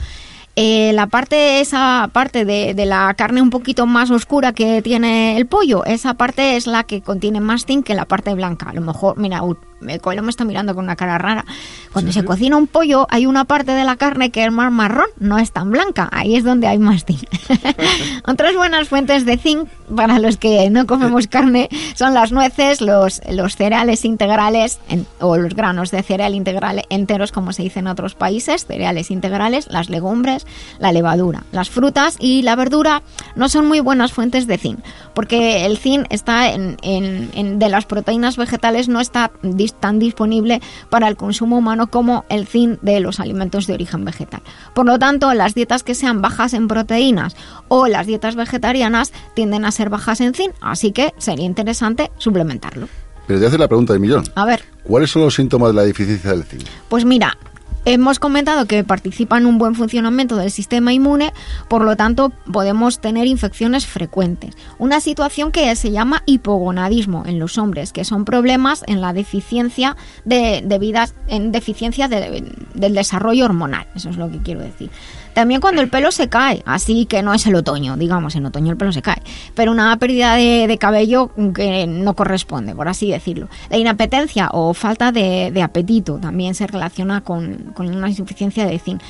Eh, 0.55 0.93
la 0.93 1.07
parte, 1.07 1.61
esa 1.61 2.09
parte 2.13 2.45
de, 2.45 2.75
de 2.75 2.85
la 2.85 3.11
carne 3.15 3.41
un 3.41 3.49
poquito 3.49 3.87
más 3.87 4.11
oscura 4.11 4.53
que 4.53 4.83
tiene 4.83 5.35
el 5.37 5.47
pollo, 5.47 5.83
esa 5.83 6.13
parte 6.13 6.55
es 6.55 6.67
la 6.67 6.83
que 6.83 7.01
contiene 7.01 7.39
más 7.39 7.65
zinc 7.65 7.85
que 7.85 7.95
la 7.95 8.05
parte 8.05 8.33
blanca. 8.35 8.69
A 8.69 8.73
lo 8.73 8.81
mejor, 8.81 9.17
mira, 9.17 9.41
el 9.89 10.01
Coelho 10.01 10.23
me 10.23 10.29
está 10.29 10.43
mirando 10.45 10.73
con 10.75 10.83
una 10.85 10.95
cara 10.95 11.17
rara. 11.17 11.45
Cuando 11.91 12.11
se 12.11 12.23
cocina 12.25 12.57
un 12.57 12.67
pollo, 12.67 13.07
hay 13.09 13.25
una 13.25 13.45
parte 13.45 13.71
de 13.71 13.83
la 13.83 13.95
carne 13.97 14.31
que 14.31 14.43
es 14.45 14.51
más 14.51 14.71
marrón, 14.71 15.07
no 15.19 15.37
es 15.39 15.51
tan 15.51 15.69
blanca. 15.71 16.09
Ahí 16.11 16.35
es 16.35 16.43
donde 16.43 16.67
hay 16.67 16.79
más 16.79 17.05
zinc. 17.05 17.23
Otras 18.27 18.55
buenas 18.55 18.87
fuentes 18.89 19.25
de 19.25 19.37
zinc 19.37 19.67
para 19.95 20.19
los 20.19 20.37
que 20.37 20.69
no 20.69 20.85
comemos 20.87 21.27
carne 21.27 21.69
son 21.95 22.13
las 22.13 22.31
nueces, 22.31 22.81
los, 22.81 23.21
los 23.29 23.55
cereales 23.55 24.05
integrales 24.05 24.79
en- 24.89 25.05
o 25.19 25.37
los 25.37 25.53
granos 25.53 25.91
de 25.91 26.01
cereal 26.03 26.33
integral 26.35 26.83
enteros, 26.89 27.31
como 27.31 27.53
se 27.53 27.63
dice 27.63 27.79
en 27.79 27.87
otros 27.87 28.15
países, 28.15 28.65
cereales 28.65 29.11
integrales, 29.11 29.67
las 29.69 29.89
legumbres, 29.89 30.45
la 30.79 30.91
levadura. 30.91 31.43
Las 31.51 31.69
frutas 31.69 32.15
y 32.19 32.41
la 32.41 32.55
verdura 32.55 33.03
no 33.35 33.49
son 33.49 33.67
muy 33.67 33.79
buenas 33.79 34.13
fuentes 34.13 34.47
de 34.47 34.57
zinc, 34.57 34.79
porque 35.13 35.65
el 35.65 35.77
zinc 35.77 36.05
está 36.09 36.51
en, 36.51 36.77
en- 36.81 37.29
en- 37.33 37.59
de 37.59 37.69
las 37.69 37.85
proteínas 37.85 38.37
vegetales 38.37 38.87
no 38.89 38.99
está 38.99 39.31
tan 39.79 39.99
disponible 39.99 40.61
para 40.89 41.07
el 41.07 41.15
consumo 41.15 41.57
humano 41.57 41.87
como 41.87 42.25
el 42.29 42.47
zinc 42.47 42.79
de 42.81 42.99
los 42.99 43.19
alimentos 43.19 43.67
de 43.67 43.73
origen 43.73 44.05
vegetal. 44.05 44.41
Por 44.73 44.85
lo 44.85 44.99
tanto, 44.99 45.33
las 45.33 45.55
dietas 45.55 45.83
que 45.83 45.95
sean 45.95 46.21
bajas 46.21 46.53
en 46.53 46.67
proteínas 46.67 47.35
o 47.67 47.87
las 47.87 48.07
dietas 48.07 48.35
vegetarianas 48.35 49.11
tienden 49.35 49.65
a 49.65 49.71
ser 49.71 49.89
bajas 49.89 50.21
en 50.21 50.33
zinc, 50.33 50.53
así 50.61 50.91
que 50.91 51.13
sería 51.17 51.45
interesante 51.45 52.11
suplementarlo. 52.17 52.87
Pero 53.27 53.39
te 53.39 53.47
hace 53.47 53.57
la 53.57 53.67
pregunta 53.67 53.93
del 53.93 54.01
millón. 54.01 54.23
A 54.35 54.45
ver, 54.45 54.63
¿Cuáles 54.83 55.09
son 55.11 55.21
los 55.21 55.33
síntomas 55.35 55.69
de 55.69 55.75
la 55.75 55.83
deficiencia 55.83 56.31
del 56.31 56.43
zinc? 56.43 56.63
pues 56.89 57.05
mira, 57.05 57.37
hemos 57.85 58.19
comentado 58.19 58.65
que 58.65 58.83
participa 58.83 59.37
en 59.37 59.45
un 59.45 59.57
buen 59.57 59.75
funcionamiento 59.75 60.35
del 60.37 60.51
sistema 60.51 60.93
inmune, 60.93 61.33
por 61.67 61.83
lo 61.83 61.95
tanto 61.95 62.31
podemos 62.51 62.99
tener 62.99 63.27
infecciones 63.27 63.85
frecuentes. 63.85 64.55
Una 64.77 64.99
situación 64.99 65.51
que 65.51 65.75
se 65.75 65.91
llama 65.91 66.23
hipogonadismo 66.25 67.23
en 67.25 67.39
los 67.39 67.57
hombres, 67.57 67.91
que 67.91 68.05
son 68.05 68.25
problemas 68.25 68.83
en 68.87 69.01
la 69.01 69.13
deficiencia 69.13 69.97
de, 70.25 70.63
debidas 70.65 71.15
en 71.27 71.51
deficiencia 71.51 72.07
de- 72.07 72.43
del 72.73 72.93
desarrollo 72.93 73.45
hormonal. 73.45 73.87
Eso 73.95 74.09
es 74.09 74.17
lo 74.17 74.29
que 74.31 74.39
quiero 74.39 74.61
decir. 74.61 74.89
También 75.33 75.61
cuando 75.61 75.81
el 75.81 75.89
pelo 75.89 76.11
se 76.11 76.29
cae, 76.29 76.61
así 76.63 77.07
que 77.07 77.23
no 77.23 77.33
es 77.33 77.47
el 77.47 77.55
otoño, 77.55 77.97
digamos, 77.97 78.35
en 78.35 78.45
otoño 78.45 78.69
el 78.69 78.77
pelo 78.77 78.91
se 78.91 79.01
cae, 79.01 79.19
pero 79.55 79.71
una 79.71 79.97
pérdida 79.97 80.35
de, 80.35 80.67
de 80.67 80.77
cabello 80.77 81.31
que 81.55 81.87
no 81.87 82.13
corresponde, 82.15 82.75
por 82.75 82.87
así 82.87 83.09
decirlo. 83.09 83.49
La 83.71 83.77
inapetencia 83.77 84.49
o 84.51 84.75
falta 84.75 85.11
de, 85.11 85.49
de 85.51 85.63
apetito 85.63 86.19
también 86.19 86.53
se 86.53 86.67
relaciona 86.67 87.21
con, 87.21 87.72
con 87.73 87.93
una 87.93 88.09
insuficiencia 88.09 88.65
de 88.65 88.79
zinc. 88.79 89.01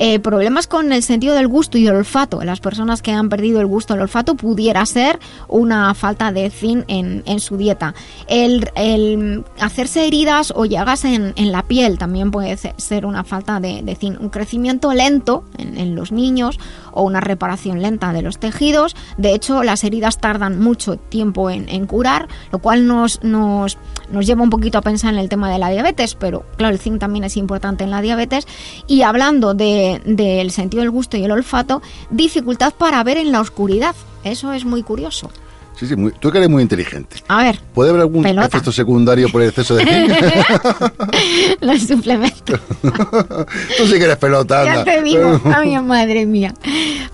Eh, 0.00 0.20
problemas 0.20 0.68
con 0.68 0.92
el 0.92 1.02
sentido 1.02 1.34
del 1.34 1.48
gusto 1.48 1.76
y 1.76 1.88
el 1.88 1.96
olfato. 1.96 2.40
Las 2.44 2.60
personas 2.60 3.02
que 3.02 3.10
han 3.10 3.28
perdido 3.28 3.60
el 3.60 3.66
gusto 3.66 3.94
el 3.94 4.00
olfato 4.00 4.36
pudiera 4.36 4.86
ser 4.86 5.18
una 5.48 5.92
falta 5.94 6.30
de 6.30 6.50
zinc 6.50 6.84
en, 6.86 7.24
en 7.26 7.40
su 7.40 7.56
dieta. 7.56 7.94
El, 8.28 8.70
el 8.76 9.44
hacerse 9.58 10.06
heridas 10.06 10.52
o 10.54 10.66
llagas 10.66 11.04
en, 11.04 11.32
en 11.34 11.50
la 11.50 11.64
piel 11.64 11.98
también 11.98 12.30
puede 12.30 12.56
se- 12.56 12.74
ser 12.76 13.06
una 13.06 13.24
falta 13.24 13.58
de, 13.58 13.82
de 13.82 13.96
zinc. 13.96 14.20
Un 14.20 14.28
crecimiento 14.28 14.94
lento 14.94 15.42
en, 15.58 15.76
en 15.76 15.96
los 15.96 16.12
niños 16.12 16.60
o 16.98 17.02
una 17.02 17.20
reparación 17.20 17.80
lenta 17.82 18.12
de 18.12 18.22
los 18.22 18.38
tejidos. 18.38 18.94
De 19.16 19.32
hecho, 19.34 19.62
las 19.62 19.84
heridas 19.84 20.18
tardan 20.18 20.60
mucho 20.60 20.96
tiempo 20.96 21.48
en, 21.50 21.86
curar, 21.86 22.28
lo 22.52 22.58
cual 22.58 22.86
nos, 22.86 23.22
nos, 23.22 23.78
nos 24.10 24.26
lleva 24.26 24.42
un 24.42 24.50
poquito 24.50 24.78
a 24.78 24.82
pensar 24.82 25.14
en 25.14 25.20
el 25.20 25.28
tema 25.28 25.50
de 25.50 25.58
la 25.58 25.70
diabetes, 25.70 26.14
pero 26.14 26.44
claro, 26.56 26.74
el 26.74 26.80
zinc 26.80 26.98
también 27.00 27.24
es 27.24 27.36
importante 27.36 27.84
en 27.84 27.90
la 27.90 28.00
diabetes. 28.02 28.46
Y 28.86 29.02
hablando 29.02 29.54
de- 29.54 30.00
del 30.04 30.50
sentido 30.50 30.82
del 30.82 30.90
gusto 30.90 31.16
y 31.16 31.24
el 31.24 31.30
olfato, 31.30 31.82
dificultad 32.10 32.72
para 32.74 33.02
ver 33.04 33.16
en 33.16 33.32
la 33.32 33.40
oscuridad. 33.40 33.94
Eso 34.24 34.52
es 34.52 34.64
muy 34.64 34.82
curioso. 34.82 35.30
Sí, 35.78 35.86
sí, 35.86 35.94
muy- 35.94 36.10
tú 36.12 36.30
que 36.32 36.38
eres 36.38 36.50
muy 36.50 36.62
inteligente. 36.62 37.16
A 37.28 37.42
ver, 37.44 37.60
¿Puede 37.72 37.90
haber 37.90 38.02
algún 38.02 38.22
Pelota. 38.24 38.48
efecto 38.48 38.72
secundario 38.72 39.28
por 39.30 39.42
el 39.42 39.50
exceso 39.50 39.76
de 39.76 39.84
zinc? 39.84 40.10
los 41.60 41.82
suplementos. 41.82 42.60
tú 43.76 43.86
sí 43.86 43.92
que 43.98 44.04
eres 44.04 44.16
pelota, 44.16 44.64
Ya 44.64 44.72
anda. 44.80 44.84
te 44.84 45.02
digo, 45.02 45.40
ay, 45.44 45.78
madre 45.80 46.26
mía. 46.26 46.52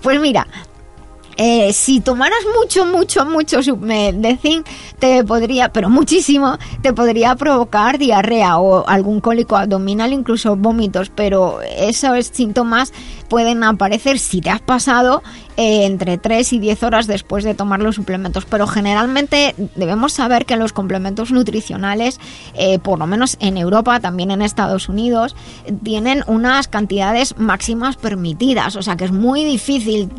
Pues 0.01 0.19
mira, 0.19 0.47
eh, 1.37 1.73
si 1.73 1.99
tomaras 1.99 2.39
mucho, 2.59 2.85
mucho, 2.85 3.25
mucho 3.25 3.61
de 3.61 4.39
zinc, 4.41 4.65
te 4.99 5.23
podría, 5.23 5.69
pero 5.69 5.89
muchísimo, 5.89 6.57
te 6.81 6.93
podría 6.93 7.35
provocar 7.35 7.97
diarrea 7.97 8.57
o 8.57 8.87
algún 8.87 9.19
cólico 9.19 9.57
abdominal, 9.57 10.13
incluso 10.13 10.55
vómitos, 10.55 11.11
pero 11.13 11.59
esos 11.61 12.27
síntomas 12.27 12.93
pueden 13.27 13.63
aparecer 13.63 14.19
si 14.19 14.39
te 14.39 14.49
has 14.49 14.61
pasado 14.61 15.23
eh, 15.57 15.85
entre 15.85 16.17
3 16.17 16.53
y 16.53 16.59
10 16.59 16.83
horas 16.83 17.07
después 17.07 17.43
de 17.43 17.53
tomar 17.53 17.81
los 17.81 17.95
suplementos. 17.95 18.45
Pero 18.45 18.67
generalmente 18.67 19.55
debemos 19.75 20.13
saber 20.13 20.45
que 20.45 20.55
los 20.55 20.73
complementos 20.73 21.31
nutricionales, 21.31 22.19
eh, 22.53 22.79
por 22.79 22.99
lo 22.99 23.07
menos 23.07 23.37
en 23.39 23.57
Europa, 23.57 23.99
también 23.99 24.31
en 24.31 24.41
Estados 24.41 24.89
Unidos, 24.89 25.35
tienen 25.83 26.23
unas 26.27 26.67
cantidades 26.67 27.37
máximas 27.37 27.97
permitidas. 27.97 28.75
O 28.75 28.81
sea 28.81 28.95
que 28.95 29.05
es 29.05 29.11
muy 29.11 29.43
difícil 29.43 30.09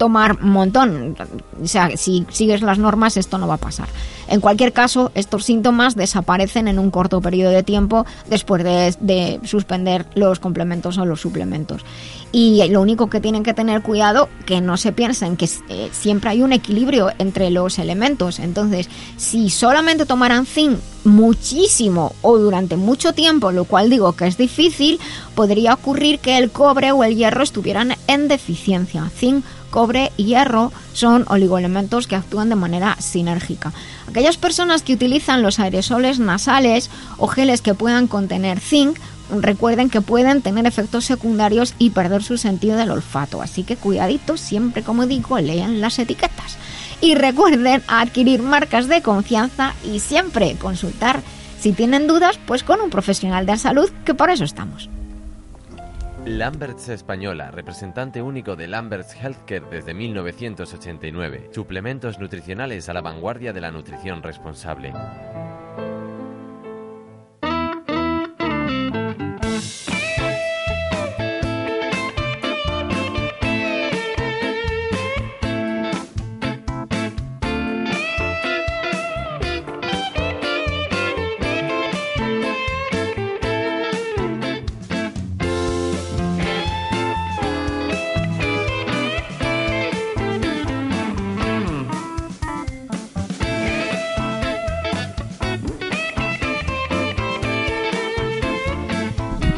tomar 0.00 0.38
un 0.42 0.52
montón. 0.52 1.14
O 1.62 1.68
sea, 1.68 1.94
si 1.98 2.26
sigues 2.30 2.62
las 2.62 2.78
normas 2.78 3.18
esto 3.18 3.36
no 3.36 3.46
va 3.46 3.54
a 3.54 3.58
pasar. 3.58 3.86
En 4.28 4.40
cualquier 4.40 4.72
caso, 4.72 5.12
estos 5.14 5.44
síntomas 5.44 5.94
desaparecen 5.94 6.68
en 6.68 6.78
un 6.78 6.90
corto 6.90 7.20
periodo 7.20 7.50
de 7.50 7.62
tiempo 7.62 8.06
después 8.26 8.64
de, 8.64 8.94
de 9.00 9.40
suspender 9.44 10.06
los 10.14 10.40
complementos 10.40 10.96
o 10.96 11.04
los 11.04 11.20
suplementos. 11.20 11.84
Y 12.32 12.66
lo 12.68 12.80
único 12.80 13.10
que 13.10 13.20
tienen 13.20 13.42
que 13.42 13.54
tener 13.54 13.82
cuidado, 13.82 14.28
que 14.46 14.60
no 14.60 14.76
se 14.76 14.92
piensen 14.92 15.36
que 15.36 15.48
eh, 15.68 15.88
siempre 15.92 16.30
hay 16.30 16.42
un 16.42 16.52
equilibrio 16.52 17.10
entre 17.18 17.50
los 17.50 17.78
elementos. 17.78 18.38
Entonces, 18.38 18.88
si 19.16 19.50
solamente 19.50 20.06
tomaran 20.06 20.46
zinc 20.46 20.78
muchísimo 21.04 22.14
o 22.22 22.38
durante 22.38 22.76
mucho 22.76 23.14
tiempo, 23.14 23.50
lo 23.50 23.64
cual 23.64 23.90
digo 23.90 24.12
que 24.12 24.28
es 24.28 24.36
difícil, 24.36 25.00
podría 25.34 25.74
ocurrir 25.74 26.20
que 26.20 26.38
el 26.38 26.50
cobre 26.50 26.92
o 26.92 27.02
el 27.02 27.16
hierro 27.16 27.42
estuvieran 27.42 27.96
en 28.06 28.28
deficiencia. 28.28 29.10
Zinc, 29.16 29.44
cobre 29.70 30.12
y 30.16 30.24
hierro 30.24 30.72
son 30.92 31.24
oligoelementos 31.28 32.06
que 32.06 32.16
actúan 32.16 32.48
de 32.48 32.56
manera 32.56 32.96
sinérgica. 33.00 33.72
Aquellas 34.08 34.36
personas 34.36 34.82
que 34.82 34.94
utilizan 34.94 35.42
los 35.42 35.58
aerosoles 35.58 36.18
nasales 36.18 36.90
o 37.16 37.26
geles 37.26 37.62
que 37.62 37.74
puedan 37.74 38.06
contener 38.06 38.60
zinc, 38.60 38.98
recuerden 39.30 39.90
que 39.90 40.00
pueden 40.00 40.42
tener 40.42 40.66
efectos 40.66 41.04
secundarios 41.04 41.74
y 41.78 41.90
perder 41.90 42.22
su 42.22 42.38
sentido 42.38 42.76
del 42.76 42.90
olfato. 42.90 43.42
Así 43.42 43.64
que 43.64 43.76
cuidadito, 43.76 44.36
siempre 44.36 44.82
como 44.82 45.06
digo, 45.06 45.38
lean 45.38 45.80
las 45.80 45.98
etiquetas. 45.98 46.58
Y 47.00 47.14
recuerden 47.14 47.82
adquirir 47.86 48.42
marcas 48.42 48.88
de 48.88 49.02
confianza 49.02 49.74
y 49.84 50.00
siempre 50.00 50.56
consultar 50.56 51.22
si 51.60 51.72
tienen 51.72 52.06
dudas, 52.06 52.38
pues 52.46 52.64
con 52.64 52.80
un 52.80 52.88
profesional 52.88 53.44
de 53.44 53.58
salud, 53.58 53.90
que 54.04 54.14
para 54.14 54.32
eso 54.32 54.44
estamos. 54.44 54.88
Lamberts 56.24 56.88
Española, 56.88 57.50
representante 57.50 58.20
único 58.20 58.56
de 58.56 58.66
Lamberts 58.66 59.14
Healthcare 59.14 59.64
desde 59.70 59.94
1989. 59.94 61.50
Suplementos 61.52 62.18
nutricionales 62.18 62.88
a 62.88 62.94
la 62.94 63.00
vanguardia 63.00 63.52
de 63.52 63.60
la 63.60 63.70
nutrición 63.70 64.22
responsable. 64.22 64.92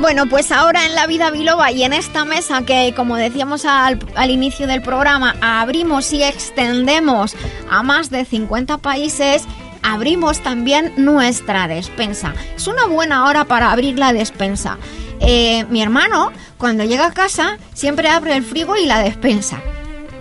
Bueno, 0.03 0.27
pues 0.27 0.51
ahora 0.51 0.85
en 0.85 0.97
la 0.97 1.07
vida 1.07 1.31
biloba 1.31 1.71
y 1.71 1.85
en 1.85 1.93
esta 1.93 2.25
mesa 2.25 2.63
que, 2.63 2.93
como 2.97 3.15
decíamos 3.15 3.65
al, 3.65 4.01
inicio 4.29 4.67
del 4.67 4.83
programa, 4.83 5.37
abrimos 5.41 6.13
y 6.13 6.25
extendemos 6.25 7.37
a 7.71 7.85
más 7.85 8.11
de 8.11 8.25
50 8.25 8.79
países, 8.79 9.45
abrimos 9.81 10.43
también 10.43 10.93
nuestra 10.97 11.69
despensa. 11.69 12.35
Es 12.57 12.67
una 12.67 12.87
buena 12.87 13.27
hora 13.27 13.45
para 13.45 13.71
abrir 13.71 13.97
la 13.97 14.13
despensa. 14.13 14.77
Eh, 15.21 15.67
mi 15.71 15.81
hermano, 15.81 16.33
cuando 16.59 16.83
llega 16.83 17.07
a 17.07 17.13
casa, 17.13 17.59
siempre 17.73 18.09
abre 18.09 18.35
el 18.35 18.43
frigo 18.43 18.77
y 18.77 18.87
la 18.87 18.99
despensa. 18.99 19.63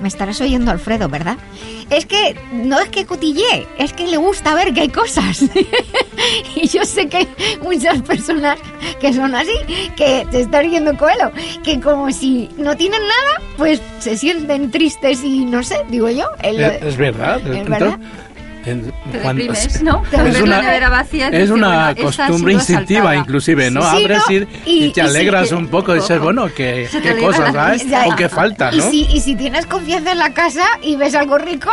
Me 0.02 0.08
estarás 0.08 0.42
oyendo, 0.42 0.72
Alfredo, 0.72 1.08
¿verdad? 1.10 1.38
Es 1.90 2.06
que 2.06 2.36
no 2.52 2.80
es 2.80 2.90
que 2.90 3.06
cotille, 3.06 3.68
es 3.78 3.94
que 3.94 4.08
le 4.08 4.18
gusta 4.18 4.54
ver 4.56 4.74
que 4.74 4.82
hay 4.82 4.90
cosas. 4.90 5.44
y 6.56 6.68
yo 6.68 6.84
sé 6.86 7.08
que 7.08 7.18
hay 7.18 7.28
muchas 7.62 8.02
personas 8.02 8.58
que 9.00 9.14
son 9.14 9.36
así, 9.36 9.52
que 9.96 10.26
te 10.32 10.42
está 10.42 10.62
riendo 10.62 10.98
Coelho, 10.98 11.32
que 11.64 11.80
como 11.80 12.12
si 12.12 12.50
no 12.58 12.76
tienen 12.76 13.02
nada, 13.02 13.48
pues 13.58 13.82
se 14.00 14.18
sienten 14.18 14.72
tristes 14.72 15.24
y 15.24 15.46
no 15.46 15.64
sé, 15.64 15.78
digo 15.90 16.10
yo. 16.10 16.26
el- 16.42 16.60
Es, 16.62 16.82
es 16.84 16.98
verdad. 16.98 17.40
Es 17.48 17.68
verdad. 17.70 18.00
En- 18.66 18.92
Te 19.12 19.20
cuando- 19.20 19.44
deprimes, 19.44 19.82
¿no? 19.82 20.02
Ver 20.12 20.44
una- 20.44 20.90
vacía, 20.90 21.28
es 21.28 21.32
dices, 21.34 21.50
una 21.52 21.94
bueno, 21.94 22.04
costumbre 22.12 22.54
instintiva, 22.54 23.16
inclusive, 23.16 23.72
¿no? 23.72 23.82
Sí, 23.82 24.04
Abres 24.04 24.24
¿no? 24.30 24.34
y, 24.34 24.48
Y- 24.66 24.86
y 24.86 24.92
te 24.92 25.02
y 25.02 25.04
sí, 25.04 25.10
alegras 25.10 25.50
que- 25.50 25.56
un 25.56 25.68
poco 25.68 25.96
y 25.96 26.00
dices, 26.00 26.20
bueno, 26.20 26.48
qué, 26.56 26.88
qué 27.02 27.18
cosas 27.18 27.56
hay 27.56 27.80
Ya, 27.90 28.06
o 28.08 28.16
qué 28.16 28.30
falta, 28.30 28.72
y 28.74 28.78
¿no? 28.78 28.90
si, 28.92 29.02
y 29.12 29.20
si 29.22 29.36
tienes 29.36 29.66
confianza 29.66 30.12
en 30.12 30.20
la 30.20 30.34
casa 30.34 30.64
y 30.82 30.96
ves 30.96 31.16
algo 31.16 31.38
rico, 31.38 31.70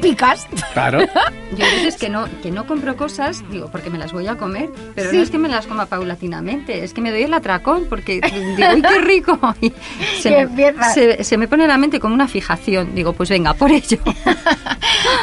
picas. 0.00 0.46
Claro. 0.72 1.00
Yo 1.56 1.64
veces 1.66 1.96
que 1.96 2.08
no, 2.08 2.26
que 2.42 2.50
no 2.50 2.66
compro 2.66 2.96
cosas, 2.96 3.44
digo, 3.50 3.68
porque 3.70 3.88
me 3.90 3.98
las 3.98 4.12
voy 4.12 4.26
a 4.26 4.36
comer, 4.36 4.70
pero 4.96 5.10
Sí. 5.10 5.16
no 5.18 5.22
es 5.22 5.30
que 5.30 5.38
me 5.38 5.48
las 5.48 5.66
coma 5.66 5.86
paulatinamente, 5.86 6.82
es 6.82 6.92
que 6.92 7.00
me 7.00 7.10
doy 7.12 7.22
el 7.24 7.34
atracón, 7.34 7.84
porque 7.88 8.20
digo, 8.56 8.68
¡uy, 8.74 8.82
qué 8.82 8.98
rico! 9.00 9.38
Y 9.60 9.72
se, 10.20 10.30
me, 10.30 10.40
empieza. 10.40 10.92
se, 10.92 11.22
se 11.24 11.36
me 11.38 11.46
pone 11.48 11.66
la 11.68 11.76
mente 11.78 12.00
como 12.00 12.14
una 12.14 12.26
fijación. 12.28 12.94
Digo, 12.94 13.12
pues 13.12 13.28
venga, 13.30 13.54
por 13.54 13.70
ello. 13.70 13.98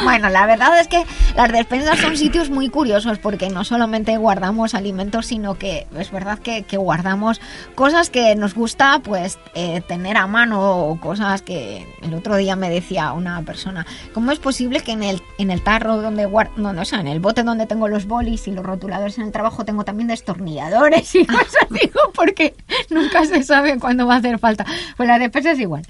Bueno, 0.04 0.28
la 0.30 0.46
verdad 0.46 0.78
es 0.80 0.88
que 0.88 0.91
las 1.36 1.50
despensas 1.50 1.98
son 1.98 2.16
sitios 2.16 2.50
muy 2.50 2.68
curiosos 2.68 3.18
porque 3.18 3.48
no 3.48 3.64
solamente 3.64 4.16
guardamos 4.16 4.74
alimentos, 4.74 5.26
sino 5.26 5.54
que 5.54 5.86
es 5.98 6.10
verdad 6.10 6.38
que, 6.38 6.62
que 6.62 6.76
guardamos 6.76 7.40
cosas 7.74 8.10
que 8.10 8.34
nos 8.34 8.54
gusta 8.54 9.00
pues 9.02 9.38
eh, 9.54 9.80
tener 9.86 10.16
a 10.16 10.26
mano 10.26 10.86
o 10.86 11.00
cosas 11.00 11.42
que 11.42 11.86
el 12.02 12.14
otro 12.14 12.36
día 12.36 12.56
me 12.56 12.70
decía 12.70 13.12
una 13.12 13.42
persona, 13.42 13.86
¿cómo 14.12 14.30
es 14.32 14.38
posible 14.38 14.80
que 14.80 14.92
en 14.92 15.02
el, 15.02 15.22
en 15.38 15.50
el 15.50 15.62
tarro 15.62 16.00
donde 16.00 16.26
guardo, 16.26 16.52
no, 16.56 16.72
no, 16.72 16.82
o 16.82 16.84
sea, 16.84 17.00
en 17.00 17.08
el 17.08 17.20
bote 17.20 17.42
donde 17.42 17.66
tengo 17.66 17.88
los 17.88 18.06
bolis 18.06 18.46
y 18.48 18.52
los 18.52 18.64
rotuladores 18.64 19.18
en 19.18 19.24
el 19.24 19.32
trabajo 19.32 19.64
tengo 19.64 19.84
también 19.84 20.08
destornilladores 20.08 21.14
y 21.14 21.26
cosas, 21.26 21.66
digo, 21.70 22.00
porque 22.14 22.54
nunca 22.90 23.24
se 23.24 23.42
sabe 23.42 23.78
cuándo 23.78 24.06
va 24.06 24.14
a 24.14 24.18
hacer 24.18 24.38
falta. 24.38 24.64
Pues 24.96 25.08
la 25.08 25.18
despensa 25.18 25.52
es 25.52 25.60
igual. 25.60 25.82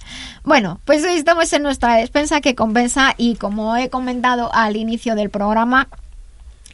Bueno, 0.44 0.80
pues 0.84 1.04
hoy 1.04 1.14
estamos 1.14 1.52
en 1.52 1.62
nuestra 1.62 1.96
despensa 1.96 2.40
que 2.40 2.54
compensa 2.54 3.14
y 3.16 3.36
como 3.36 3.76
he 3.76 3.90
comentado 3.90 4.50
al 4.54 4.76
inicio 4.76 4.91
del 4.92 5.30
programa, 5.30 5.88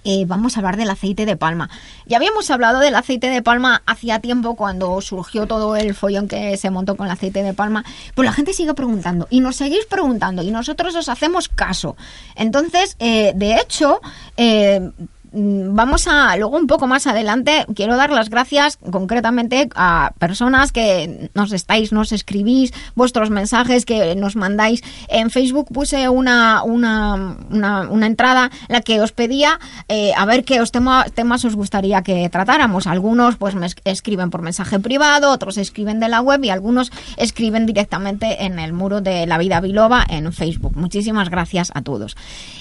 eh, 0.05 0.25
vamos 0.27 0.57
a 0.57 0.61
hablar 0.61 0.77
del 0.77 0.91
aceite 0.91 1.25
de 1.25 1.37
palma. 1.37 1.71
Ya 2.07 2.17
habíamos 2.17 2.51
hablado 2.51 2.81
del 2.81 2.95
aceite 2.97 3.29
de 3.29 3.43
palma 3.43 3.83
hacía 3.87 4.21
tiempo 4.21 4.57
cuando 4.57 5.01
surgió 5.01 5.47
todo 5.47 5.77
el 5.77 5.95
follón 5.95 6.27
que 6.27 6.57
se 6.57 6.71
montó 6.71 6.97
con 6.97 7.07
el 7.07 7.13
aceite 7.13 7.43
de 7.43 7.55
palma, 7.55 7.85
pues 8.15 8.27
la 8.27 8.33
gente 8.33 8.53
sigue 8.53 8.75
preguntando 8.75 9.29
y 9.31 9.41
nos 9.41 9.57
seguís 9.57 9.87
preguntando 9.87 10.43
y 10.43 10.51
nosotros 10.51 10.95
os 10.97 11.09
hacemos 11.09 11.49
caso. 11.49 11.97
Entonces, 12.35 12.97
eh, 12.99 13.33
de 13.37 13.57
hecho, 13.57 14.01
eh, 14.37 14.91
Vamos 15.33 16.07
a, 16.09 16.37
luego 16.37 16.57
un 16.57 16.67
poco 16.67 16.87
más 16.87 17.07
adelante, 17.07 17.67
quiero 17.75 17.97
dar 17.97 18.11
las 18.11 18.31
gracias 18.31 18.79
concretamente 18.91 19.69
a 19.75 20.13
personas 20.19 20.73
que 20.73 21.31
nos 21.35 21.53
estáis, 21.53 21.93
nos 21.93 22.13
escribís, 22.13 22.73
vuestros 22.95 23.29
mensajes 23.31 23.85
que 23.85 24.15
nos 24.17 24.37
mandáis. 24.37 24.83
En 25.09 25.31
Facebook 25.31 25.69
puse 25.73 26.09
una, 26.09 26.63
una, 26.63 27.37
una, 27.51 28.07
entrada 28.07 28.51
en 28.69 28.73
la 28.75 28.81
que 28.81 29.01
os 29.01 29.13
pedía 29.13 29.59
eh, 29.89 30.13
a 30.17 30.25
ver 30.25 30.45
qué 30.45 30.61
os 30.61 30.73
tema- 30.73 31.05
temas 31.15 31.45
os 31.45 31.55
gustaría 31.57 32.03
que 32.03 32.29
tratáramos. 32.31 32.87
Algunos 32.87 33.37
pues 33.37 33.55
me 33.55 33.67
es- 33.67 33.77
escriben 33.85 34.31
por 34.31 34.43
mensaje 34.43 34.79
privado, 34.79 35.31
otros 35.31 35.59
escriben 35.59 36.01
de 36.01 36.09
la 36.09 36.21
web 36.21 36.43
y 36.45 36.51
algunos 36.51 36.91
escriben 37.17 37.67
directamente 37.67 38.45
en 38.45 38.59
el 38.59 38.73
muro 38.73 39.01
de 39.01 39.27
La 39.27 39.39
Vida 39.39 39.61
Biloba 39.61 40.07
en 40.09 40.33
Facebook. 40.33 40.77
Muchísimas 40.77 41.29
gracias 41.29 41.71
a 41.75 41.83
todos. 41.83 42.17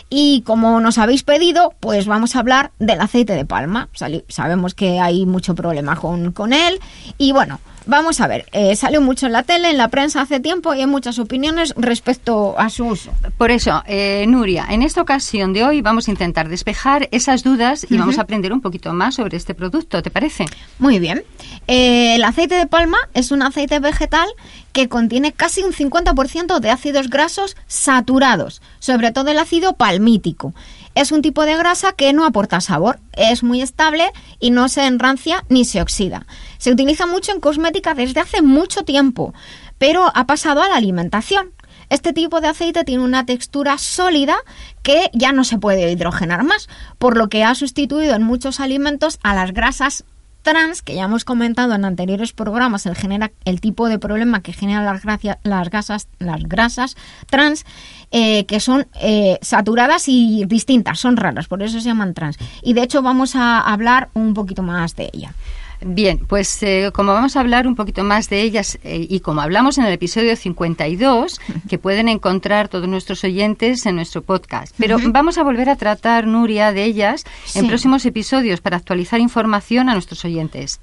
Y 0.09 0.41
como 0.41 0.79
nos 0.79 0.97
habéis 0.97 1.23
pedido, 1.23 1.73
pues 1.79 2.07
vamos 2.07 2.35
a 2.35 2.39
hablar 2.39 2.66
del 2.79 3.01
aceite 3.01 3.33
de 3.33 3.45
palma. 3.45 3.89
Sabemos 4.27 4.73
que 4.73 4.99
hay 4.99 5.25
mucho 5.25 5.55
problema 5.55 5.95
con, 5.95 6.31
con 6.31 6.53
él. 6.53 6.79
Y 7.17 7.31
bueno, 7.31 7.59
vamos 7.87 8.21
a 8.21 8.27
ver. 8.27 8.45
eh, 8.51 8.75
salió 8.75 9.01
mucho 9.01 9.25
en 9.25 9.31
la 9.31 9.43
tele, 9.43 9.69
en 9.69 9.77
la 9.77 9.87
prensa 9.87 10.21
hace 10.21 10.39
tiempo 10.39 10.73
y 10.73 10.81
hay 10.81 10.87
muchas 10.87 11.19
opiniones 11.19 11.73
respecto 11.77 12.55
a 12.57 12.69
su 12.69 12.85
uso. 12.85 13.11
Por 13.37 13.51
eso, 13.51 13.83
eh, 13.87 14.25
Nuria, 14.27 14.65
en 14.69 14.83
esta 14.83 15.01
ocasión 15.01 15.53
de 15.53 15.63
hoy 15.63 15.81
vamos 15.81 16.07
a 16.07 16.11
intentar 16.11 16.49
despejar 16.49 17.07
esas 17.11 17.43
dudas 17.43 17.85
y 17.89 17.97
vamos 17.97 18.17
a 18.17 18.21
aprender 18.21 18.53
un 18.53 18.61
poquito 18.61 18.93
más 18.93 19.15
sobre 19.15 19.37
este 19.37 19.53
producto, 19.53 20.01
¿te 20.01 20.11
parece? 20.11 20.45
Muy 20.79 20.99
bien. 20.99 21.23
Eh, 21.67 22.15
el 22.15 22.23
aceite 22.23 22.55
de 22.55 22.67
palma 22.67 22.97
es 23.13 23.31
un 23.31 23.41
aceite 23.41 23.79
vegetal 23.79 24.27
que 24.71 24.89
contiene 24.89 25.31
casi 25.31 25.63
un 25.63 25.73
50% 25.73 26.59
de 26.59 26.69
ácidos 26.69 27.09
grasos 27.09 27.55
saturados, 27.67 28.61
sobre 28.79 29.11
todo 29.11 29.31
el 29.31 29.39
ácido 29.39 29.73
palmítico. 29.73 30.53
Es 30.93 31.11
un 31.11 31.21
tipo 31.21 31.45
de 31.45 31.55
grasa 31.57 31.93
que 31.93 32.11
no 32.13 32.25
aporta 32.25 32.59
sabor, 32.59 32.99
es 33.13 33.43
muy 33.43 33.61
estable 33.61 34.11
y 34.39 34.49
no 34.51 34.67
se 34.67 34.85
enrancia 34.85 35.43
ni 35.47 35.63
se 35.63 35.81
oxida. 35.81 36.25
Se 36.57 36.71
utiliza 36.71 37.05
mucho 37.05 37.31
en 37.31 37.39
desde 37.95 38.19
hace 38.19 38.41
mucho 38.41 38.83
tiempo, 38.83 39.33
pero 39.77 40.11
ha 40.13 40.25
pasado 40.25 40.61
a 40.61 40.69
la 40.69 40.75
alimentación. 40.75 41.51
Este 41.89 42.11
tipo 42.11 42.41
de 42.41 42.47
aceite 42.47 42.83
tiene 42.83 43.03
una 43.03 43.25
textura 43.25 43.77
sólida 43.77 44.35
que 44.83 45.09
ya 45.13 45.31
no 45.31 45.43
se 45.43 45.57
puede 45.57 45.91
hidrogenar 45.91 46.43
más, 46.43 46.67
por 46.97 47.15
lo 47.15 47.29
que 47.29 47.43
ha 47.43 47.55
sustituido 47.55 48.15
en 48.15 48.23
muchos 48.23 48.59
alimentos 48.59 49.19
a 49.23 49.33
las 49.33 49.53
grasas 49.53 50.03
trans, 50.41 50.81
que 50.81 50.95
ya 50.95 51.03
hemos 51.03 51.25
comentado 51.25 51.75
en 51.75 51.83
anteriores 51.83 52.31
programas, 52.31 52.85
el, 52.85 52.95
genera, 52.95 53.31
el 53.43 53.59
tipo 53.59 53.89
de 53.89 53.99
problema 53.99 54.41
que 54.41 54.53
generan 54.53 54.85
las, 54.85 55.03
las, 55.43 55.69
grasas, 55.69 56.07
las 56.19 56.43
grasas 56.43 56.95
trans, 57.29 57.65
eh, 58.11 58.45
que 58.45 58.61
son 58.61 58.87
eh, 59.01 59.39
saturadas 59.41 60.07
y 60.07 60.45
distintas, 60.45 60.99
son 60.99 61.17
raras, 61.17 61.47
por 61.47 61.63
eso 61.63 61.79
se 61.81 61.87
llaman 61.87 62.13
trans. 62.13 62.37
Y 62.63 62.73
de 62.73 62.83
hecho 62.83 63.01
vamos 63.01 63.35
a 63.35 63.59
hablar 63.59 64.09
un 64.13 64.33
poquito 64.33 64.63
más 64.63 64.95
de 64.95 65.09
ella. 65.11 65.33
Bien, 65.81 66.17
pues 66.17 66.61
eh, 66.63 66.89
como 66.93 67.13
vamos 67.13 67.35
a 67.35 67.39
hablar 67.39 67.67
un 67.67 67.75
poquito 67.75 68.03
más 68.03 68.29
de 68.29 68.41
ellas 68.41 68.79
eh, 68.83 69.05
y 69.07 69.19
como 69.19 69.41
hablamos 69.41 69.77
en 69.77 69.85
el 69.85 69.93
episodio 69.93 70.35
52, 70.35 71.39
que 71.69 71.77
pueden 71.77 72.09
encontrar 72.09 72.67
todos 72.67 72.87
nuestros 72.87 73.23
oyentes 73.23 73.85
en 73.85 73.95
nuestro 73.95 74.23
podcast. 74.23 74.73
Pero 74.77 74.97
vamos 75.09 75.37
a 75.37 75.43
volver 75.43 75.69
a 75.69 75.75
tratar, 75.75 76.25
Nuria, 76.25 76.73
de 76.73 76.83
ellas 76.83 77.25
en 77.53 77.67
próximos 77.67 78.05
episodios 78.05 78.59
para 78.59 78.77
actualizar 78.77 79.19
información 79.19 79.89
a 79.89 79.93
nuestros 79.93 80.25
oyentes. 80.25 80.79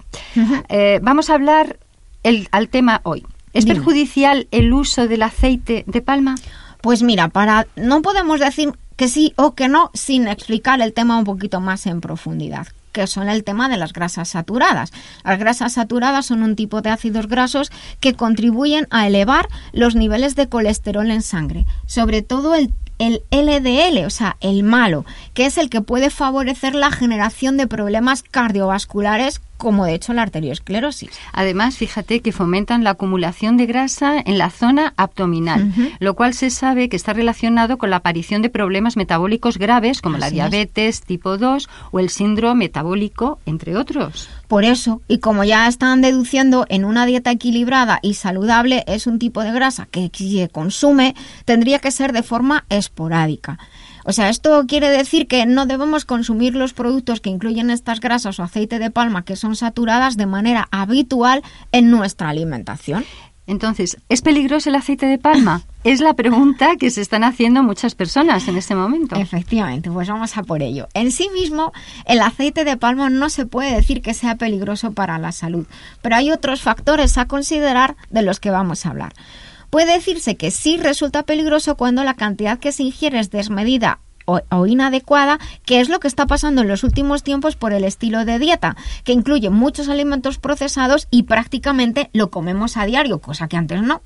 Eh, 0.69 1.01
vamos 1.03 1.29
a 1.29 1.35
hablar 1.35 1.79
el, 2.23 2.49
al 2.53 2.69
tema 2.69 3.01
hoy. 3.03 3.27
¿Es 3.53 3.65
Dime. 3.65 3.77
perjudicial 3.77 4.49
el 4.51 4.73
uso 4.73 5.09
del 5.09 5.23
aceite 5.23 5.85
de 5.87 6.03
palma? 6.03 6.37
Pues 6.81 7.03
mira, 7.03 7.29
para 7.29 7.67
no 7.77 8.03
podemos 8.03 8.41
decir 8.41 8.73
que 8.97 9.09
sí 9.09 9.33
o 9.37 9.55
que 9.55 9.69
no 9.69 9.91
sin 9.95 10.29
explicar 10.29 10.81
el 10.81 10.93
tema 10.93 11.19
un 11.19 11.25
poquito 11.25 11.61
más 11.61 11.87
en 11.87 12.01
profundidad 12.01 12.69
que 12.95 13.07
son 13.07 13.29
el 13.29 13.45
tema 13.45 13.69
de 13.69 13.77
las 13.77 13.93
grasas 13.93 14.31
saturadas. 14.31 14.93
Las 15.25 15.39
grasas 15.39 15.75
saturadas 15.75 16.25
son 16.25 16.43
un 16.43 16.57
tipo 16.57 16.81
de 16.81 16.89
ácidos 16.89 17.27
grasos 17.27 17.71
que 18.01 18.15
contribuyen 18.15 18.87
a 18.91 19.07
elevar 19.07 19.49
los 19.73 19.97
niveles 19.97 20.37
de 20.37 20.49
colesterol 20.49 21.11
en 21.11 21.21
sangre, 21.21 21.67
sobre 21.85 22.23
todo 22.23 22.55
el, 22.55 22.73
el 22.99 23.23
LDL, 23.31 24.07
o 24.07 24.11
sea, 24.11 24.37
el 24.41 24.63
malo, 24.63 25.05
que 25.35 25.45
es 25.45 25.59
el 25.59 25.69
que 25.69 25.83
puede 25.83 26.09
favorecer 26.09 26.75
la 26.75 26.93
generación 26.93 27.57
de 27.57 27.67
problemas 27.67 28.23
cardiovasculares 28.23 29.43
como 29.57 29.85
de 29.85 29.95
hecho 29.95 30.13
la 30.13 30.23
arteriosclerosis. 30.23 31.11
Además, 31.33 31.77
fíjate 31.77 32.21
que 32.21 32.33
fomentan 32.33 32.85
la 32.85 32.91
acumulación 32.91 33.57
de 33.57 33.67
grasa 33.67 34.19
en 34.25 34.39
la 34.39 34.51
zona 34.51 34.95
abdominal, 34.97 35.73
lo 36.01 36.15
cual 36.15 36.35
se 36.35 36.51
sabe 36.51 36.89
que 36.89 36.97
está 36.97 37.13
relacionado 37.13 37.79
con 37.79 37.91
la 37.91 37.97
aparición 37.97 38.43
de 38.43 38.51
problemas 38.51 38.97
metabólicos 38.97 39.59
graves 39.59 40.01
como 40.01 40.19
la 40.19 40.29
es. 40.29 40.33
diabetes 40.33 41.03
tipo 41.03 41.39
2 41.39 41.69
o 41.93 42.01
el 42.01 42.11
síndrome 42.11 42.65
metabólico, 42.65 43.39
entre 43.47 43.77
otros. 43.77 44.29
Por 44.49 44.65
eso, 44.65 45.03
y 45.09 45.19
como 45.19 45.45
ya 45.45 45.67
están 45.69 46.01
deduciendo, 46.01 46.67
en 46.69 46.85
una 46.85 47.07
dieta 47.07 47.31
equilibrada 47.31 48.01
y 48.03 48.15
saludable 48.15 48.85
es 48.87 49.07
un 49.07 49.19
tipo 49.19 49.43
de 49.43 49.53
grasa 49.53 49.87
que 49.91 50.11
se 50.13 50.49
consume, 50.49 51.15
tendría 51.45 51.79
que 51.79 51.91
ser 51.91 52.13
de 52.13 52.23
forma 52.23 52.65
esporádica. 52.69 53.59
O 54.05 54.13
sea, 54.13 54.29
esto 54.29 54.65
quiere 54.67 54.91
decir 54.91 55.27
que 55.27 55.47
no 55.47 55.67
debemos 55.67 56.05
consumir 56.05 56.55
los 56.55 56.75
productos 56.75 57.21
que 57.21 57.31
incluyen 57.31 57.71
estas 57.71 58.01
grasas 58.01 58.39
o 58.39 58.43
aceite 58.43 58.79
de 58.79 58.91
palma 58.91 59.25
que 59.25 59.37
son 59.37 59.57
saturadas 59.57 60.17
de 60.17 60.27
manera 60.27 60.69
habitual 60.71 61.43
en 61.73 61.91
nuestra 61.91 62.29
alimentación. 62.29 63.05
Entonces, 63.47 63.99
¿es 64.09 64.23
peligroso 64.23 64.71
el 64.71 64.77
aceite 64.77 65.07
de 65.07 65.19
palma? 65.19 65.63
Es 65.85 66.01
la 66.01 66.15
pregunta 66.15 66.77
que 66.79 66.91
se 66.91 67.03
están 67.03 67.25
haciendo 67.25 67.63
muchas 67.63 67.95
personas 67.95 68.49
en 68.49 68.57
este 68.57 68.75
momento. 68.75 69.17
Efectivamente, 69.17 69.91
pues 69.91 70.09
vamos 70.09 70.35
a 70.39 70.43
por 70.43 70.63
ello. 70.63 70.89
En 70.95 71.13
sí 71.13 71.29
mismo, 71.35 71.75
el 72.07 72.23
aceite 72.23 72.65
de 72.65 72.79
palma 72.79 73.11
no 73.11 73.29
se 73.29 73.45
puede 73.45 73.75
decir 73.75 74.01
que 74.01 74.15
sea 74.15 74.37
peligroso 74.37 74.93
para 74.93 75.19
la 75.19 75.31
salud, 75.31 75.67
pero 76.01 76.17
hay 76.17 76.31
otros 76.31 76.63
factores 76.63 77.19
a 77.19 77.27
considerar 77.29 77.97
de 78.09 78.23
los 78.23 78.41
que 78.41 78.49
vamos 78.49 78.87
a 78.87 78.91
hablar. 78.93 79.13
Puede 79.75 79.95
decirse 79.95 80.37
que 80.37 80.53
sí 80.53 80.77
resulta 80.77 81.25
peligroso 81.25 81.77
cuando 81.77 82.05
la 82.05 82.15
cantidad 82.15 82.61
que 82.61 82.71
se 82.71 82.85
ingiere 82.85 83.19
es 83.19 83.33
desmedida 83.33 83.99
o, 84.25 84.41
o 84.53 84.67
inadecuada, 84.69 85.41
que 85.67 85.81
es 85.81 85.89
lo 85.89 85.99
que 85.99 86.07
está 86.07 86.29
pasando 86.29 86.63
en 86.63 86.69
los 86.69 86.85
últimos 86.85 87.25
tiempos 87.25 87.57
por 87.57 87.73
el 87.73 87.83
estilo 87.83 88.25
de 88.25 88.39
dieta, 88.39 88.77
que 89.03 89.11
incluye 89.11 89.51
muchos 89.51 89.89
alimentos 89.89 90.39
procesados 90.39 91.09
y 91.11 91.25
prácticamente 91.25 92.09
lo 92.13 92.31
comemos 92.31 92.77
a 92.77 92.87
diario, 92.87 93.19
cosa 93.19 93.49
que 93.49 93.57
antes 93.57 93.83
no. 93.83 94.01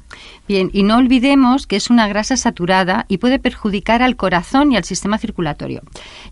Bien, 0.49 0.71
y 0.73 0.85
no 0.85 0.97
olvidemos 0.97 1.67
que 1.67 1.77
es 1.77 1.91
una 1.91 2.09
grasa 2.09 2.39
saturada 2.39 3.05
y 3.07 3.19
puede 3.19 3.39
perjudicar 3.39 4.03
al 4.03 4.17
corazón 4.17 4.73
y 4.73 4.79
al 4.79 4.85
sistema 4.85 5.19
circulatorio. 5.19 5.83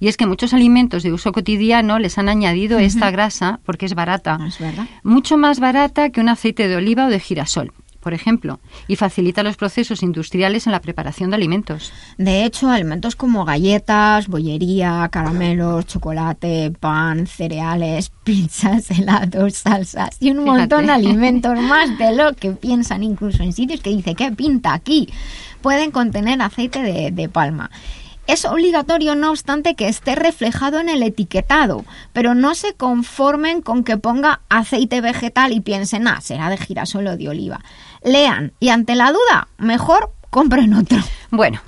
Y 0.01 0.09
es 0.09 0.17
que 0.17 0.25
muchos 0.25 0.55
alimentos 0.55 1.03
de 1.03 1.13
uso 1.13 1.33
cotidiano 1.33 1.99
les 1.99 2.17
han 2.17 2.31
añadido 2.31 2.79
esta 2.79 3.11
grasa 3.11 3.61
porque 3.67 3.85
es 3.85 3.95
barata. 3.95 4.39
Es 4.49 4.59
verdad. 4.59 4.87
Mucho 5.03 5.37
más 5.37 5.61
barata 5.61 6.09
que 6.09 6.23
un 6.23 6.31
aceite 6.31 6.69
de 6.69 6.77
oliva 6.77 7.05
o 7.05 7.11
de 7.11 7.21
girasol, 7.21 7.75
por 8.07 8.15
ejemplo, 8.15 8.61
y 8.87 8.95
facilita 8.95 9.43
los 9.43 9.57
procesos 9.57 10.05
industriales 10.05 10.67
en 10.67 10.71
la 10.71 10.79
preparación 10.81 11.31
de 11.31 11.35
alimentos. 11.35 11.93
De 12.19 12.45
hecho, 12.45 12.71
alimentos 12.71 13.17
como 13.17 13.45
galletas, 13.45 14.29
bollería, 14.29 15.09
caramelos, 15.11 15.87
chocolate, 15.89 16.71
pan, 16.79 17.27
cereales, 17.27 18.13
pizzas, 18.23 18.93
helados, 18.93 19.55
salsas 19.55 20.19
y 20.21 20.31
un 20.31 20.45
Fíjate. 20.45 20.59
montón 20.61 20.87
de 20.87 20.93
alimentos 20.93 21.59
más 21.61 21.99
de 21.99 22.15
lo 22.15 22.33
que 22.35 22.53
piensan 22.53 23.03
incluso 23.03 23.43
en 23.43 23.53
sitios 23.53 23.81
que 23.81 23.91
dice 23.91 24.15
¿qué 24.15 24.31
pinta 24.31 24.73
aquí? 24.73 25.09
Pueden 25.61 25.91
contener 25.91 26.41
aceite 26.41 26.85
de, 26.85 27.11
de 27.11 27.29
palma. 27.29 27.73
Es 28.27 28.45
obligatorio, 28.45 29.15
no 29.15 29.31
obstante, 29.31 29.77
que 29.77 29.87
esté 29.87 30.17
reflejado 30.17 30.81
en 30.81 30.89
el 30.89 31.05
etiquetado, 31.05 31.85
pero 32.13 32.35
no 32.35 32.57
se 32.57 32.75
conformen 32.75 33.63
con 33.63 33.85
que 33.85 33.99
ponga 33.99 34.41
aceite 34.49 35.01
vegetal 35.01 35.53
y 35.53 35.61
piensen, 35.61 36.09
ah, 36.09 36.21
será 36.21 36.51
de 36.51 36.57
girasol 36.57 37.07
o 37.07 37.17
de 37.17 37.29
oliva. 37.29 37.61
Lean 38.07 38.53
y 38.61 38.69
ante 38.69 38.95
la 38.95 39.11
duda, 39.11 39.49
mejor 39.59 40.13
compren 40.31 40.75
otro. 40.75 40.99
Bueno, 41.33 41.61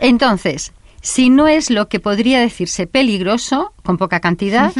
entonces, 0.00 0.72
si 1.00 1.30
no 1.30 1.48
es 1.48 1.70
lo 1.70 1.88
que 1.88 1.98
podría 1.98 2.40
decirse 2.40 2.86
peligroso, 2.86 3.72
con 3.82 3.96
poca 3.96 4.20
cantidad, 4.20 4.70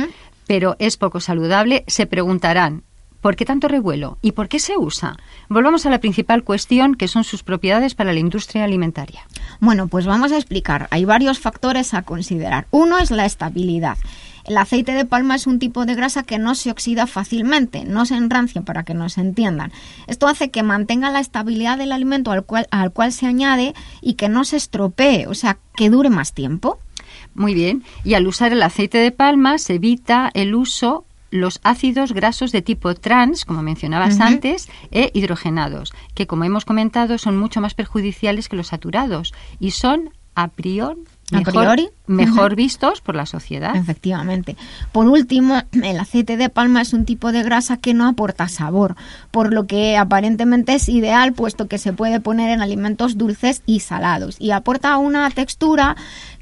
pero 0.47 0.77
es 0.79 0.99
poco 0.99 1.21
saludable, 1.21 1.83
se 1.87 2.05
preguntarán, 2.05 2.83
¿por 3.23 3.37
qué 3.37 3.47
tanto 3.47 3.69
revuelo? 3.69 4.19
¿Y 4.21 4.33
por 4.33 4.49
qué 4.49 4.59
se 4.59 4.77
usa? 4.77 5.17
Volvamos 5.49 5.87
a 5.87 5.91
la 5.91 5.99
principal 5.99 6.45
cuestión, 6.45 6.95
que 6.95 7.09
son 7.09 7.25
sus 7.25 7.43
propiedades 7.43 7.95
para 7.95 8.13
la 8.13 8.21
industria 8.21 8.65
alimentaria. 8.65 9.27
Bueno, 9.61 9.89
pues 9.89 10.05
vamos 10.05 10.31
a 10.33 10.37
explicar. 10.37 10.89
Hay 10.91 11.07
varios 11.07 11.39
factores 11.41 11.95
a 11.95 12.03
considerar. 12.03 12.67
Uno 12.71 12.99
es 12.99 13.11
la 13.11 13.25
estabilidad. 13.25 13.97
El 14.49 14.57
aceite 14.57 14.93
de 14.93 15.05
palma 15.05 15.35
es 15.35 15.47
un 15.47 15.59
tipo 15.59 15.85
de 15.85 15.95
grasa 15.95 16.23
que 16.23 16.39
no 16.39 16.55
se 16.55 16.71
oxida 16.71 17.07
fácilmente, 17.07 17.85
no 17.85 18.07
se 18.07 18.17
enrancia 18.17 18.63
para 18.63 18.83
que 18.83 18.95
nos 18.95 19.19
entiendan. 19.19 19.73
Esto 20.07 20.27
hace 20.27 20.51
que 20.51 20.63
mantenga 20.63 21.11
la 21.11 21.21
estabilidad 21.21 21.77
del 21.77 21.93
alimento 21.93 22.31
al 22.33 22.47
cual, 22.47 22.67
al 22.71 22.91
cual 22.91 23.13
se 23.13 23.27
añade 23.27 23.75
y 24.01 24.15
que 24.15 24.31
no 24.31 24.45
se 24.45 24.57
estropee, 24.57 25.27
o 25.27 25.35
sea, 25.35 25.59
que 25.77 25.91
dure 25.91 26.09
más 26.09 26.33
tiempo. 26.33 26.79
Muy 27.35 27.53
bien, 27.53 27.85
y 28.05 28.15
al 28.15 28.27
usar 28.27 28.53
el 28.53 28.63
aceite 28.63 28.97
de 28.97 29.13
palma 29.13 29.59
se 29.59 29.75
evita 29.75 30.31
el 30.33 30.55
uso 30.55 31.05
los 31.31 31.61
ácidos 31.63 32.15
grasos 32.15 32.51
de 32.51 32.63
tipo 32.63 32.95
trans, 32.95 33.45
como 33.45 33.63
mencionabas 33.63 34.19
antes, 34.19 34.71
e 34.91 35.11
hidrogenados, 35.13 35.93
que 36.15 36.27
como 36.27 36.45
hemos 36.45 36.65
comentado 36.65 37.19
son 37.19 37.37
mucho 37.37 37.61
más 37.61 37.75
perjudiciales 37.75 38.49
que 38.49 38.57
los 38.57 38.69
saturados 38.69 39.35
y 39.61 39.73
son 39.73 40.09
a 40.35 40.49
priori 40.49 41.03
A 41.31 41.39
mejor, 41.39 41.55
priori, 41.55 41.89
mejor 42.07 42.57
vistos 42.57 43.03
por 43.03 43.15
la 43.15 43.27
sociedad. 43.27 43.77
Efectivamente. 43.77 44.57
Por 44.93 45.07
último, 45.09 45.63
el 45.73 46.01
aceite 46.01 46.39
de 46.39 46.49
palma 46.49 46.81
es 46.81 46.95
un 46.95 47.05
tipo 47.05 47.33
de 47.33 47.43
grasa 47.43 47.77
que 47.77 47.93
no 47.93 48.09
aporta 48.09 48.49
sabor, 48.49 48.97
por 49.31 49.53
lo 49.53 49.67
que 49.67 49.99
aparentemente 49.99 50.75
es 50.75 50.89
ideal 50.89 51.35
puesto 51.35 51.69
que 51.69 51.77
se 51.77 51.93
puede 51.93 52.21
poner 52.21 52.51
en 52.51 52.63
alimentos 52.63 53.19
dulces 53.19 53.63
y 53.67 53.81
salados 53.81 54.37
y 54.39 54.53
aporta 54.53 54.97
una 54.97 55.29
textura 55.31 55.97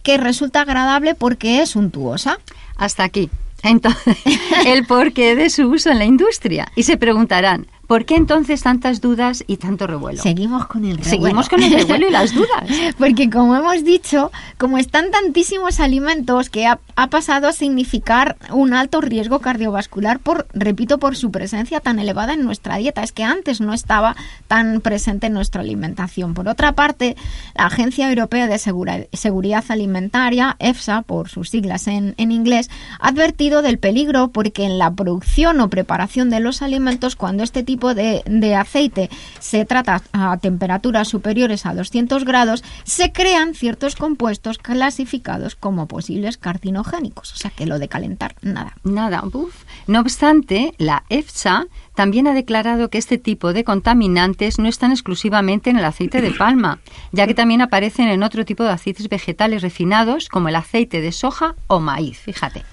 que 0.04 0.18
resulta 0.18 0.60
agradable 0.60 1.16
porque 1.16 1.62
es 1.62 1.74
untuosa. 1.74 2.38
Hasta 2.76 3.02
aquí. 3.02 3.28
Entonces, 3.62 4.16
el 4.66 4.86
porqué 4.86 5.34
de 5.34 5.50
su 5.50 5.68
uso 5.68 5.90
en 5.90 5.98
la 5.98 6.04
industria. 6.04 6.68
Y 6.76 6.84
se 6.84 6.96
preguntarán, 6.96 7.66
¿por 7.86 8.04
qué 8.04 8.16
entonces 8.16 8.62
tantas 8.62 9.00
dudas 9.00 9.44
y 9.46 9.56
tanto 9.58 9.86
revuelo? 9.86 10.22
Seguimos 10.22 10.66
con 10.66 10.84
el 10.84 10.96
revuelo. 10.98 11.10
Seguimos 11.10 11.48
con 11.48 11.62
el 11.62 11.72
revuelo 11.72 12.08
y 12.08 12.10
las 12.10 12.34
dudas. 12.34 12.64
Porque 12.98 13.30
como 13.30 13.54
hemos 13.56 13.84
dicho, 13.84 14.30
como 14.58 14.78
están 14.78 15.10
tantísimos 15.10 15.80
alimentos 15.80 16.50
que 16.50 16.66
ha, 16.66 16.78
ha 16.96 17.06
pasado 17.08 17.48
a 17.48 17.52
significar 17.52 18.36
un 18.50 18.74
alto 18.74 19.00
riesgo 19.00 19.40
cardiovascular 19.40 20.18
por, 20.18 20.46
repito, 20.52 20.98
por 20.98 21.16
su 21.16 21.30
presencia 21.30 21.80
tan 21.80 21.98
elevada 21.98 22.34
en 22.34 22.44
nuestra 22.44 22.76
dieta. 22.76 23.02
Es 23.02 23.12
que 23.12 23.24
antes 23.24 23.60
no 23.60 23.72
estaba 23.72 24.16
tan 24.48 24.80
presente 24.80 25.26
en 25.28 25.32
nuestra 25.34 25.60
alimentación. 25.62 26.34
Por 26.34 26.48
otra 26.48 26.72
parte, 26.72 27.16
la 27.54 27.66
Agencia 27.66 28.08
Europea 28.08 28.46
de 28.46 28.58
Segura- 28.58 29.06
Seguridad 29.12 29.64
Alimentaria, 29.68 30.56
EFSA, 30.58 31.02
por 31.02 31.28
sus 31.28 31.50
siglas 31.50 31.86
en, 31.86 32.14
en 32.16 32.32
inglés, 32.32 32.70
ha 33.00 33.08
advertido 33.08 33.62
del 33.62 33.78
peligro 33.78 34.28
porque 34.28 34.64
en 34.64 34.78
la 34.78 34.90
producción 34.90 35.60
o 35.60 35.68
preparación 35.70 36.30
de 36.30 36.40
los 36.40 36.62
alimentos, 36.62 37.14
cuando 37.16 37.42
este 37.42 37.62
tipo 37.62 37.75
de, 37.94 38.22
de 38.26 38.54
aceite 38.54 39.10
se 39.38 39.64
trata 39.64 40.02
a 40.12 40.36
temperaturas 40.38 41.08
superiores 41.08 41.66
a 41.66 41.74
200 41.74 42.24
grados, 42.24 42.64
se 42.84 43.12
crean 43.12 43.54
ciertos 43.54 43.96
compuestos 43.96 44.58
clasificados 44.58 45.56
como 45.56 45.86
posibles 45.86 46.36
carcinogénicos. 46.36 47.32
O 47.32 47.36
sea 47.36 47.50
que 47.50 47.66
lo 47.66 47.78
de 47.78 47.88
calentar, 47.88 48.34
nada. 48.42 48.76
Nada, 48.84 49.22
uf. 49.32 49.64
No 49.86 50.00
obstante, 50.00 50.74
la 50.78 51.04
EFSA 51.08 51.66
también 51.96 52.26
ha 52.26 52.34
declarado 52.34 52.90
que 52.90 52.98
este 52.98 53.16
tipo 53.16 53.54
de 53.54 53.64
contaminantes 53.64 54.58
no 54.58 54.68
están 54.68 54.92
exclusivamente 54.92 55.70
en 55.70 55.78
el 55.78 55.84
aceite 55.84 56.20
de 56.20 56.30
palma, 56.30 56.78
ya 57.10 57.26
que 57.26 57.32
también 57.32 57.62
aparecen 57.62 58.08
en 58.08 58.22
otro 58.22 58.44
tipo 58.44 58.62
de 58.64 58.70
aceites 58.70 59.08
vegetales 59.08 59.62
refinados, 59.62 60.28
como 60.28 60.50
el 60.50 60.56
aceite 60.56 61.00
de 61.00 61.10
soja 61.10 61.54
o 61.68 61.80
maíz. 61.80 62.18
Fíjate, 62.18 62.64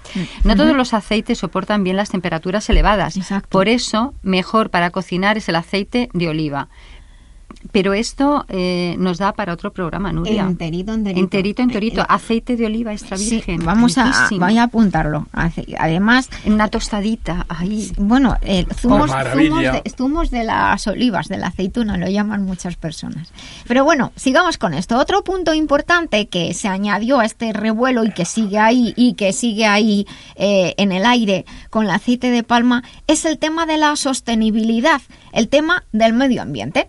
no 0.44 0.54
todos 0.54 0.76
los 0.76 0.92
aceites 0.92 1.38
soportan 1.38 1.82
bien 1.82 1.96
las 1.96 2.10
temperaturas 2.10 2.68
elevadas. 2.68 3.16
Exacto. 3.16 3.48
Por 3.48 3.68
eso, 3.68 4.12
mejor 4.22 4.68
para 4.68 4.90
cocinar 4.90 5.38
es 5.38 5.48
el 5.48 5.56
aceite 5.56 6.10
de 6.12 6.28
oliva. 6.28 6.68
Pero 7.72 7.94
esto 7.94 8.44
eh, 8.48 8.94
nos 8.98 9.18
da 9.18 9.32
para 9.32 9.52
otro 9.52 9.72
programa, 9.72 10.12
Nuria. 10.12 10.42
Enterito, 10.42 10.92
enterito. 10.92 11.20
Enterito, 11.20 11.62
enterito. 11.62 12.00
Eh, 12.02 12.04
eh, 12.04 12.06
Aceite 12.08 12.56
de 12.56 12.66
oliva 12.66 12.92
extra 12.92 13.16
Sí, 13.16 13.30
virgen. 13.30 13.64
vamos 13.64 13.98
a, 13.98 14.28
voy 14.38 14.58
a 14.58 14.64
apuntarlo. 14.64 15.26
Además, 15.78 16.28
una 16.44 16.68
tostadita, 16.68 17.46
ahí. 17.48 17.90
Bueno, 17.96 18.36
eh, 18.42 18.66
zumos, 18.76 19.10
Oh, 19.10 19.36
zumos 19.36 19.62
de, 19.62 19.82
zumos 19.96 20.30
de 20.30 20.44
las 20.44 20.86
olivas, 20.86 21.28
de 21.28 21.38
la 21.38 21.48
aceituna, 21.48 21.96
lo 21.96 22.08
llaman 22.08 22.44
muchas 22.44 22.76
personas. 22.76 23.32
Pero 23.66 23.84
bueno, 23.84 24.12
sigamos 24.16 24.58
con 24.58 24.74
esto. 24.74 24.98
Otro 24.98 25.24
punto 25.24 25.54
importante 25.54 26.28
que 26.28 26.54
se 26.54 26.68
añadió 26.68 27.20
a 27.20 27.24
este 27.24 27.52
revuelo 27.52 28.04
y 28.04 28.12
que 28.12 28.24
sigue 28.24 28.58
ahí 28.58 28.92
y 28.96 29.14
que 29.14 29.32
sigue 29.32 29.66
ahí 29.66 30.06
eh, 30.36 30.74
en 30.76 30.92
el 30.92 31.04
aire 31.06 31.44
con 31.70 31.84
el 31.84 31.90
aceite 31.90 32.30
de 32.30 32.42
palma 32.42 32.82
es 33.06 33.24
el 33.24 33.38
tema 33.38 33.66
de 33.66 33.78
la 33.78 33.96
sostenibilidad, 33.96 35.00
el 35.32 35.48
tema 35.48 35.84
del 35.92 36.12
medio 36.12 36.42
ambiente. 36.42 36.88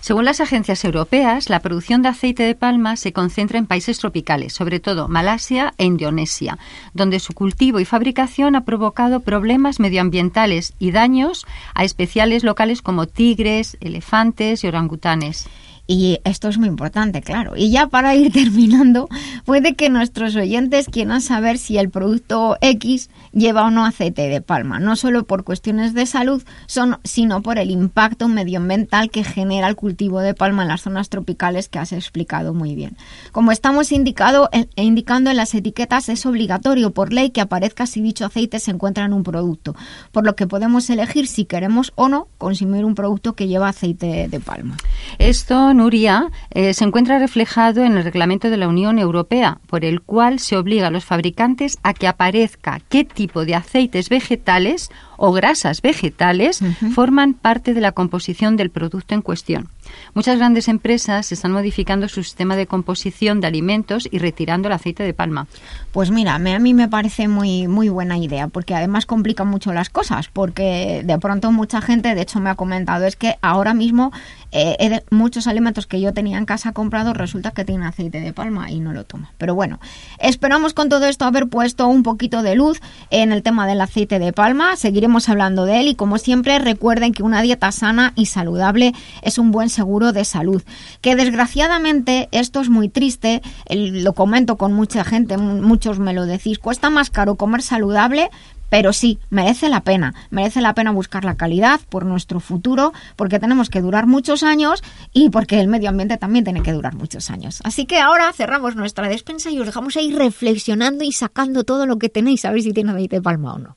Según 0.00 0.24
las 0.24 0.40
agencias 0.40 0.84
europeas, 0.84 1.50
la 1.50 1.60
producción 1.60 2.02
de 2.02 2.08
aceite 2.08 2.44
de 2.44 2.54
palma 2.54 2.96
se 2.96 3.12
concentra 3.12 3.58
en 3.58 3.66
países 3.66 3.98
tropicales, 3.98 4.52
sobre 4.52 4.80
todo 4.80 5.08
Malasia 5.08 5.74
e 5.76 5.84
Indonesia, 5.84 6.58
donde 6.94 7.20
su 7.20 7.34
cultivo 7.34 7.80
y 7.80 7.84
fabricación 7.84 8.56
ha 8.56 8.64
provocado 8.64 9.20
problemas 9.20 9.80
medioambientales 9.80 10.72
y 10.78 10.92
daños 10.92 11.46
a 11.74 11.84
especiales 11.84 12.44
locales 12.44 12.80
como 12.80 13.06
tigres, 13.06 13.76
elefantes 13.80 14.64
y 14.64 14.68
orangutanes. 14.68 15.48
Y 15.90 16.20
esto 16.24 16.48
es 16.48 16.58
muy 16.58 16.68
importante, 16.68 17.22
claro. 17.22 17.56
Y 17.56 17.70
ya 17.70 17.86
para 17.86 18.14
ir 18.14 18.30
terminando, 18.32 19.08
puede 19.46 19.74
que 19.74 19.88
nuestros 19.88 20.36
oyentes 20.36 20.86
quieran 20.86 21.22
saber 21.22 21.56
si 21.56 21.78
el 21.78 21.88
producto 21.88 22.58
X 22.60 23.08
lleva 23.32 23.64
o 23.64 23.70
no 23.70 23.86
aceite 23.86 24.28
de 24.28 24.42
palma, 24.42 24.80
no 24.80 24.96
solo 24.96 25.24
por 25.24 25.44
cuestiones 25.44 25.94
de 25.94 26.04
salud, 26.04 26.42
son, 26.66 26.98
sino 27.04 27.40
por 27.40 27.58
el 27.58 27.70
impacto 27.70 28.28
medioambiental 28.28 29.10
que 29.10 29.24
genera 29.24 29.66
el 29.66 29.76
cultivo 29.76 30.20
de 30.20 30.34
palma 30.34 30.60
en 30.62 30.68
las 30.68 30.82
zonas 30.82 31.08
tropicales 31.08 31.70
que 31.70 31.78
has 31.78 31.92
explicado 31.92 32.52
muy 32.52 32.74
bien. 32.74 32.98
Como 33.32 33.50
estamos 33.50 33.90
indicado, 33.90 34.50
eh, 34.52 34.66
indicando 34.76 35.30
en 35.30 35.38
las 35.38 35.54
etiquetas, 35.54 36.10
es 36.10 36.26
obligatorio 36.26 36.90
por 36.90 37.14
ley 37.14 37.30
que 37.30 37.40
aparezca 37.40 37.86
si 37.86 38.02
dicho 38.02 38.26
aceite 38.26 38.58
se 38.58 38.72
encuentra 38.72 39.06
en 39.06 39.14
un 39.14 39.22
producto, 39.22 39.74
por 40.12 40.26
lo 40.26 40.36
que 40.36 40.46
podemos 40.46 40.90
elegir 40.90 41.28
si 41.28 41.46
queremos 41.46 41.92
o 41.94 42.10
no 42.10 42.28
consumir 42.36 42.84
un 42.84 42.94
producto 42.94 43.32
que 43.32 43.48
lleva 43.48 43.70
aceite 43.70 44.28
de 44.28 44.40
palma. 44.40 44.76
Esto, 45.18 45.77
Nuria, 45.78 46.30
eh, 46.50 46.74
se 46.74 46.84
encuentra 46.84 47.18
reflejado 47.18 47.84
en 47.84 47.96
el 47.96 48.04
reglamento 48.04 48.50
de 48.50 48.56
la 48.56 48.66
Unión 48.68 48.98
Europea, 48.98 49.58
por 49.68 49.84
el 49.84 50.00
cual 50.02 50.40
se 50.40 50.56
obliga 50.56 50.88
a 50.88 50.90
los 50.90 51.04
fabricantes 51.04 51.78
a 51.84 51.94
que 51.94 52.08
aparezca 52.08 52.80
qué 52.88 53.04
tipo 53.04 53.44
de 53.44 53.54
aceites 53.54 54.08
vegetales 54.08 54.90
o 55.20 55.32
grasas 55.32 55.82
vegetales 55.82 56.60
forman 56.94 57.34
parte 57.34 57.74
de 57.74 57.80
la 57.80 57.90
composición 57.92 58.56
del 58.56 58.70
producto 58.70 59.14
en 59.14 59.22
cuestión. 59.22 59.68
Muchas 60.14 60.36
grandes 60.38 60.68
empresas 60.68 61.32
están 61.32 61.50
modificando 61.50 62.08
su 62.08 62.22
sistema 62.22 62.54
de 62.54 62.66
composición 62.68 63.40
de 63.40 63.46
alimentos 63.48 64.08
y 64.12 64.18
retirando 64.18 64.68
el 64.68 64.74
aceite 64.74 65.02
de 65.02 65.14
palma. 65.14 65.46
Pues 65.92 66.10
mira, 66.12 66.38
me- 66.38 66.54
a 66.54 66.58
mí 66.60 66.72
me 66.74 66.86
parece 66.88 67.26
muy, 67.26 67.66
muy 67.66 67.88
buena 67.88 68.16
idea, 68.18 68.46
porque 68.48 68.74
además 68.76 69.06
complica 69.06 69.42
mucho 69.44 69.72
las 69.72 69.90
cosas, 69.90 70.28
porque 70.32 71.02
de 71.04 71.18
pronto 71.18 71.50
mucha 71.50 71.80
gente, 71.80 72.14
de 72.14 72.22
hecho 72.22 72.38
me 72.38 72.50
ha 72.50 72.54
comentado, 72.54 73.04
es 73.06 73.16
que 73.16 73.36
ahora 73.42 73.74
mismo 73.74 74.12
eh, 74.52 75.02
muchos 75.10 75.46
alimentos 75.46 75.86
que 75.86 76.00
yo 76.00 76.12
tenía 76.14 76.38
en 76.38 76.44
casa 76.46 76.72
comprados 76.72 77.16
resulta 77.16 77.50
que 77.50 77.64
tienen 77.64 77.86
aceite 77.86 78.20
de 78.20 78.32
palma 78.32 78.70
y 78.70 78.80
no 78.80 78.92
lo 78.92 79.04
tomo. 79.04 79.28
Pero 79.38 79.54
bueno, 79.54 79.78
esperamos 80.18 80.74
con 80.74 80.88
todo 80.88 81.06
esto 81.06 81.24
haber 81.24 81.48
puesto 81.48 81.86
un 81.88 82.02
poquito 82.02 82.42
de 82.42 82.54
luz 82.54 82.80
en 83.10 83.32
el 83.32 83.42
tema 83.42 83.66
del 83.66 83.80
aceite 83.80 84.18
de 84.18 84.32
palma. 84.32 84.76
Seguiremos 84.76 85.28
hablando 85.28 85.64
de 85.64 85.80
él 85.80 85.88
y 85.88 85.94
como 85.94 86.18
siempre 86.18 86.58
recuerden 86.58 87.12
que 87.12 87.22
una 87.22 87.42
dieta 87.42 87.72
sana 87.72 88.12
y 88.16 88.26
saludable 88.26 88.94
es 89.22 89.38
un 89.38 89.50
buen 89.50 89.68
seguro 89.68 90.12
de 90.12 90.24
salud. 90.24 90.62
Que 91.00 91.16
desgraciadamente 91.16 92.28
esto 92.32 92.60
es 92.60 92.68
muy 92.68 92.88
triste, 92.88 93.42
lo 93.68 94.12
comento 94.12 94.56
con 94.56 94.72
mucha 94.72 95.04
gente, 95.04 95.36
mu- 95.36 95.60
muchos 95.62 95.98
me 95.98 96.12
lo 96.12 96.26
decís, 96.26 96.58
cuesta 96.58 96.90
más 96.90 97.10
caro 97.10 97.36
comer 97.36 97.62
saludable 97.62 98.30
pero 98.68 98.92
sí, 98.92 99.18
merece 99.30 99.68
la 99.68 99.80
pena. 99.80 100.14
Merece 100.30 100.60
la 100.60 100.74
pena 100.74 100.90
buscar 100.90 101.24
la 101.24 101.36
calidad 101.36 101.80
por 101.88 102.04
nuestro 102.04 102.40
futuro, 102.40 102.92
porque 103.16 103.38
tenemos 103.38 103.70
que 103.70 103.80
durar 103.80 104.06
muchos 104.06 104.42
años 104.42 104.82
y 105.12 105.30
porque 105.30 105.60
el 105.60 105.68
medio 105.68 105.88
ambiente 105.88 106.16
también 106.16 106.44
tiene 106.44 106.62
que 106.62 106.72
durar 106.72 106.94
muchos 106.94 107.30
años. 107.30 107.60
Así 107.64 107.86
que 107.86 108.00
ahora 108.00 108.32
cerramos 108.32 108.76
nuestra 108.76 109.08
despensa 109.08 109.50
y 109.50 109.58
os 109.58 109.66
dejamos 109.66 109.96
ahí 109.96 110.12
reflexionando 110.12 111.04
y 111.04 111.12
sacando 111.12 111.64
todo 111.64 111.86
lo 111.86 111.98
que 111.98 112.08
tenéis, 112.08 112.44
a 112.44 112.50
ver 112.50 112.62
si 112.62 112.72
tiene 112.72 112.92
aceite 112.92 113.16
de 113.16 113.22
palma 113.22 113.54
o 113.54 113.58
no. 113.58 113.76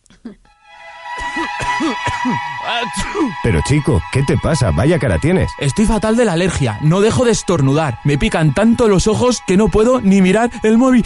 Pero 3.43 3.59
chico, 3.67 4.01
¿qué 4.11 4.23
te 4.23 4.37
pasa? 4.37 4.71
Vaya 4.71 4.99
cara 4.99 5.17
tienes. 5.19 5.51
Estoy 5.59 5.85
fatal 5.85 6.15
de 6.15 6.25
la 6.25 6.33
alergia, 6.33 6.77
no 6.81 7.01
dejo 7.01 7.25
de 7.25 7.31
estornudar. 7.31 7.99
Me 8.03 8.17
pican 8.17 8.53
tanto 8.53 8.87
los 8.87 9.07
ojos 9.07 9.41
que 9.47 9.57
no 9.57 9.67
puedo 9.67 10.01
ni 10.01 10.21
mirar 10.21 10.51
el 10.63 10.77
móvil. 10.77 11.05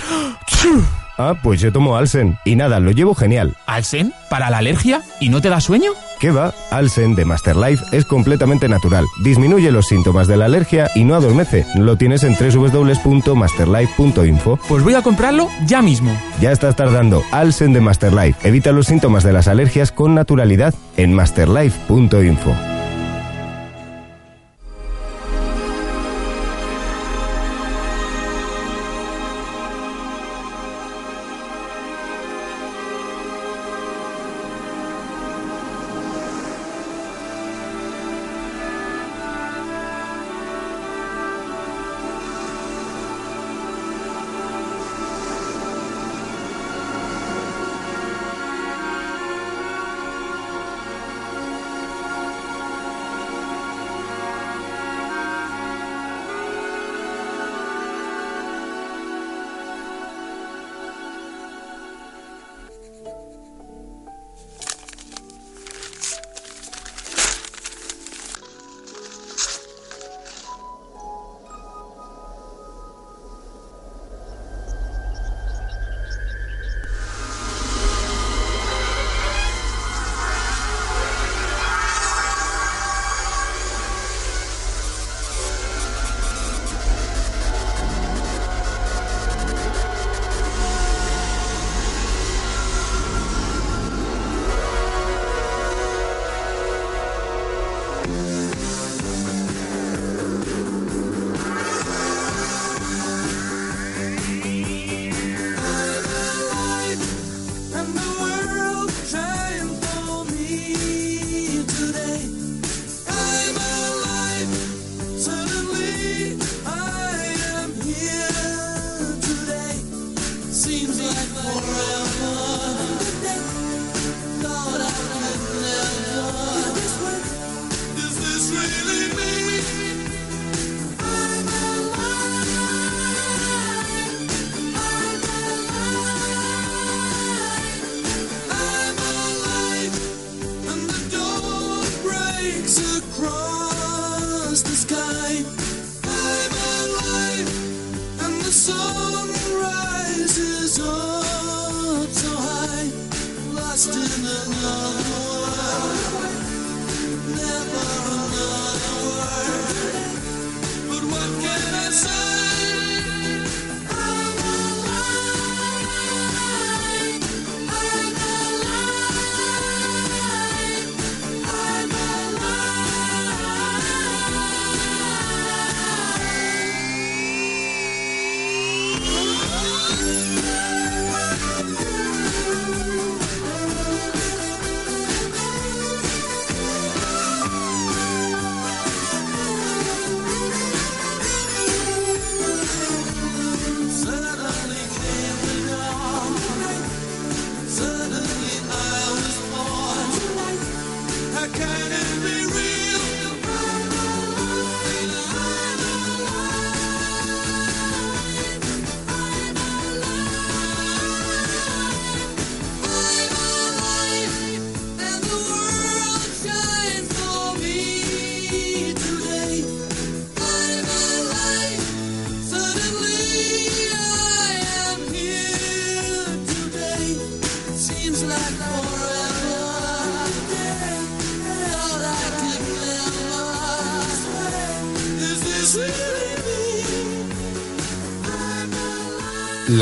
Ah, 1.17 1.34
pues 1.41 1.62
yo 1.62 1.71
tomo 1.71 1.95
Alsen. 1.95 2.38
Y 2.45 2.56
nada, 2.56 2.80
lo 2.80 2.91
llevo 2.91 3.15
genial. 3.15 3.56
¿Alsen? 3.65 4.13
¿Para 4.30 4.49
la 4.49 4.58
alergia? 4.58 5.01
¿Y 5.19 5.30
no 5.30 5.41
te 5.41 5.49
da 5.49 5.62
sueño? 5.62 5.91
¿Qué 6.19 6.32
va? 6.32 6.54
Alsen 6.71 7.15
de 7.15 7.25
Masterlife 7.25 7.84
es 7.95 8.06
completamente 8.06 8.67
natural. 8.67 9.06
Disminuye 9.23 9.71
los 9.71 9.88
síntomas 9.88 10.28
de 10.28 10.38
la 10.38 10.45
alergia 10.45 10.89
y 10.95 11.04
no 11.04 11.13
adormece. 11.15 11.65
Lo 11.75 11.97
tienes 11.97 12.23
en 12.23 12.36
www.masterlife.info. 12.36 14.60
Pues 14.67 14.84
voy 14.84 14.95
a 14.95 15.01
comprarlo 15.01 15.47
ya 15.65 15.82
mismo. 15.82 16.15
Ya 16.41 16.51
estás 16.51 16.75
tardando. 16.75 17.23
Alsen 17.32 17.73
de 17.73 17.82
Masterlife. 17.82 18.47
Evita 18.47 18.71
los 18.71 18.88
síntomas 18.88 19.23
de 19.23 19.34
las 19.34 19.47
alergias 19.47 19.91
con 19.91 20.15
naturalidad 20.15 20.73
en 20.97 21.13
masterlife.info. 21.13 22.75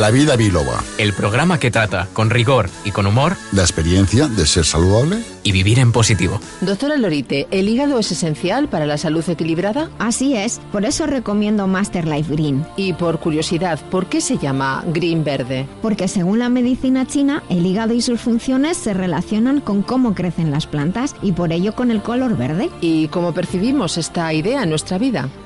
La 0.03 0.11
vida 0.11 0.35
biloba. 0.35 0.83
El 0.97 1.13
programa 1.13 1.61
que 1.61 1.71
trata 1.71 2.09
con 2.11 2.29
rigor 2.29 2.69
y 2.83 2.91
con 2.91 3.07
humor 3.07 3.37
La 3.53 3.61
experiencia 3.61 4.27
de 4.27 4.45
ser 4.45 4.65
saludable. 4.65 5.23
y 5.45 5.51
vivir 5.51 5.79
en 5.79 5.91
positivo. 5.91 6.39
Doctora 6.61 6.95
Lorite, 6.95 7.47
¿el 7.51 7.67
hígado 7.67 7.99
es 7.99 8.11
esencial 8.11 8.69
para 8.69 8.85
la 8.85 8.97
salud 8.97 9.27
equilibrada? 9.27 9.89
Así 9.99 10.37
es, 10.37 10.61
por 10.71 10.85
eso 10.85 11.05
recomiendo 11.05 11.67
Master 11.67 12.07
Life 12.07 12.33
Green. 12.33 12.65
Y 12.77 12.93
por 12.93 13.19
curiosidad, 13.19 13.77
¿por 13.91 14.05
qué 14.05 14.21
se 14.21 14.37
llama 14.37 14.85
Green 14.87 15.25
Verde? 15.25 15.67
Porque 15.81 16.07
según 16.07 16.39
la 16.39 16.47
medicina 16.47 17.05
china, 17.05 17.43
el 17.49 17.65
hígado 17.65 17.93
y 17.93 18.01
sus 18.01 18.21
funciones 18.21 18.77
se 18.77 18.93
relacionan 18.93 19.59
con 19.59 19.81
cómo 19.81 20.15
crecen 20.15 20.49
las 20.49 20.65
plantas 20.65 21.13
y 21.21 21.33
por 21.33 21.51
ello 21.51 21.75
con 21.75 21.91
el 21.91 22.01
color 22.01 22.37
verde. 22.37 22.69
¿Y 22.79 23.09
cómo 23.09 23.33
percibimos 23.33 23.97
esta 23.97 24.33
idea 24.33 24.63
en 24.63 24.69
nuestra 24.69 24.97
vida? 24.97 25.27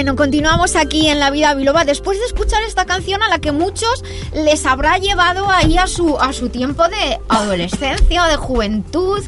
Bueno, 0.00 0.16
continuamos 0.16 0.76
aquí 0.76 1.08
en 1.08 1.18
La 1.20 1.30
Vida 1.30 1.52
Biloba 1.52 1.84
después 1.84 2.18
de 2.18 2.24
escuchar 2.24 2.62
esta 2.62 2.86
canción 2.86 3.22
a 3.22 3.28
la 3.28 3.38
que 3.38 3.52
muchos 3.52 4.02
les 4.32 4.64
habrá 4.64 4.96
llevado 4.96 5.50
ahí 5.50 5.76
a 5.76 5.86
su, 5.86 6.18
a 6.18 6.32
su 6.32 6.48
tiempo 6.48 6.88
de 6.88 7.20
adolescencia 7.28 8.24
o 8.24 8.28
de 8.28 8.36
juventud. 8.36 9.22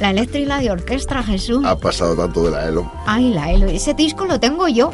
La 0.00 0.10
eléctrica 0.10 0.40
y 0.42 0.46
la 0.46 0.58
de 0.58 0.72
orquesta, 0.72 1.22
Jesús. 1.22 1.64
Ha 1.64 1.76
pasado 1.78 2.16
tanto 2.16 2.42
de 2.42 2.50
la 2.50 2.64
ELO. 2.66 2.90
Ay, 3.06 3.32
la 3.32 3.52
Elo, 3.52 3.68
ese 3.68 3.94
disco 3.94 4.24
lo 4.24 4.40
tengo 4.40 4.66
yo. 4.66 4.90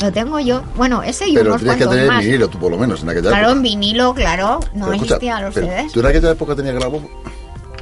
Lo 0.00 0.12
tengo 0.12 0.38
yo. 0.38 0.62
Bueno, 0.76 1.02
ese 1.02 1.26
y 1.26 1.34
Pero 1.34 1.50
unos 1.50 1.60
tienes 1.62 1.78
que 1.78 1.86
tener 1.88 2.06
más. 2.06 2.24
vinilo, 2.24 2.46
tú 2.48 2.60
por 2.60 2.70
lo 2.70 2.78
menos, 2.78 3.02
en 3.02 3.08
aquella 3.08 3.30
Claro, 3.30 3.46
época. 3.46 3.56
en 3.56 3.62
vinilo, 3.64 4.14
claro. 4.14 4.60
No 4.74 4.84
Pero 4.84 4.92
escucha, 4.92 5.14
existían 5.16 5.42
los 5.42 5.54
pero 5.54 5.66
CDs. 5.66 5.92
¿Tú 5.92 5.98
en 5.98 6.06
aquella 6.06 6.30
época 6.30 6.54
tenías 6.54 6.76
grabo? 6.76 7.02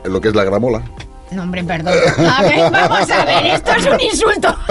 En 0.02 0.12
lo 0.14 0.18
que 0.22 0.28
es 0.28 0.34
la 0.34 0.44
gramola. 0.44 0.82
No, 1.30 1.42
hombre, 1.42 1.62
perdón. 1.62 1.92
A 2.26 2.40
ver, 2.40 2.70
vamos 2.70 3.10
a 3.10 3.24
ver, 3.26 3.46
esto 3.48 3.70
es 3.72 3.84
un 3.84 4.00
insulto. 4.00 4.56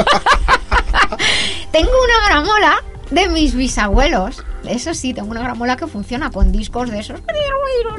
tengo 1.75 1.91
una 1.91 2.27
gramola 2.29 2.83
de 3.11 3.29
mis 3.29 3.53
bisabuelos. 3.55 4.43
Eso 4.67 4.93
sí, 4.95 5.13
tengo 5.13 5.29
una 5.29 5.41
gramola 5.41 5.75
que 5.77 5.85
funciona 5.85 6.31
con 6.31 6.51
discos 6.51 6.89
de 6.89 6.99
esos. 6.99 7.19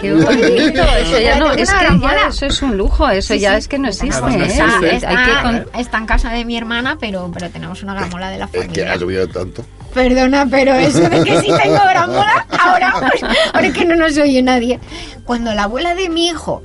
Qué 0.00 0.12
bonito, 0.14 0.82
eso 0.82 1.18
ya 1.20 1.38
no, 1.38 1.52
es 1.52 1.70
que 1.70 1.98
ya 2.00 2.26
eso 2.28 2.46
es 2.46 2.60
un 2.62 2.76
lujo, 2.76 3.08
eso 3.08 3.34
Sí, 3.34 3.40
ya 3.40 3.52
sí. 3.52 3.58
es 3.58 3.68
que 3.68 3.78
no 3.78 3.88
existe, 3.88 4.08
Está, 4.16 4.30
¿eh? 4.36 4.46
está- 4.46 4.78
Sí, 4.80 4.86
está- 4.86 5.08
hay 5.10 5.16
que 5.26 5.42
con- 5.42 5.80
está 5.80 5.98
en 5.98 6.06
casa 6.06 6.30
de 6.30 6.44
mi 6.44 6.56
hermana, 6.56 6.96
pero, 7.00 7.30
pero 7.32 7.48
tenemos 7.50 7.82
una 7.84 7.94
gramola 7.94 8.30
de 8.30 8.38
la 8.38 8.48
familia. 8.48 8.92
ha 8.92 8.96
llovido 8.96 9.28
tanto. 9.28 9.64
Perdona, 9.94 10.46
pero 10.50 10.74
eso 10.74 11.08
de 11.08 11.22
que 11.22 11.40
sí 11.40 11.46
tengo 11.62 11.78
gramola, 11.88 12.46
ahora, 12.58 12.94
pues, 12.98 13.22
ahora 13.54 13.72
que 13.72 13.84
no 13.84 13.94
nos 13.94 14.18
oye 14.18 14.42
nadie. 14.42 14.80
Cuando 15.24 15.54
la 15.54 15.64
abuela 15.64 15.94
de 15.94 16.08
mi 16.10 16.26
hijo, 16.26 16.62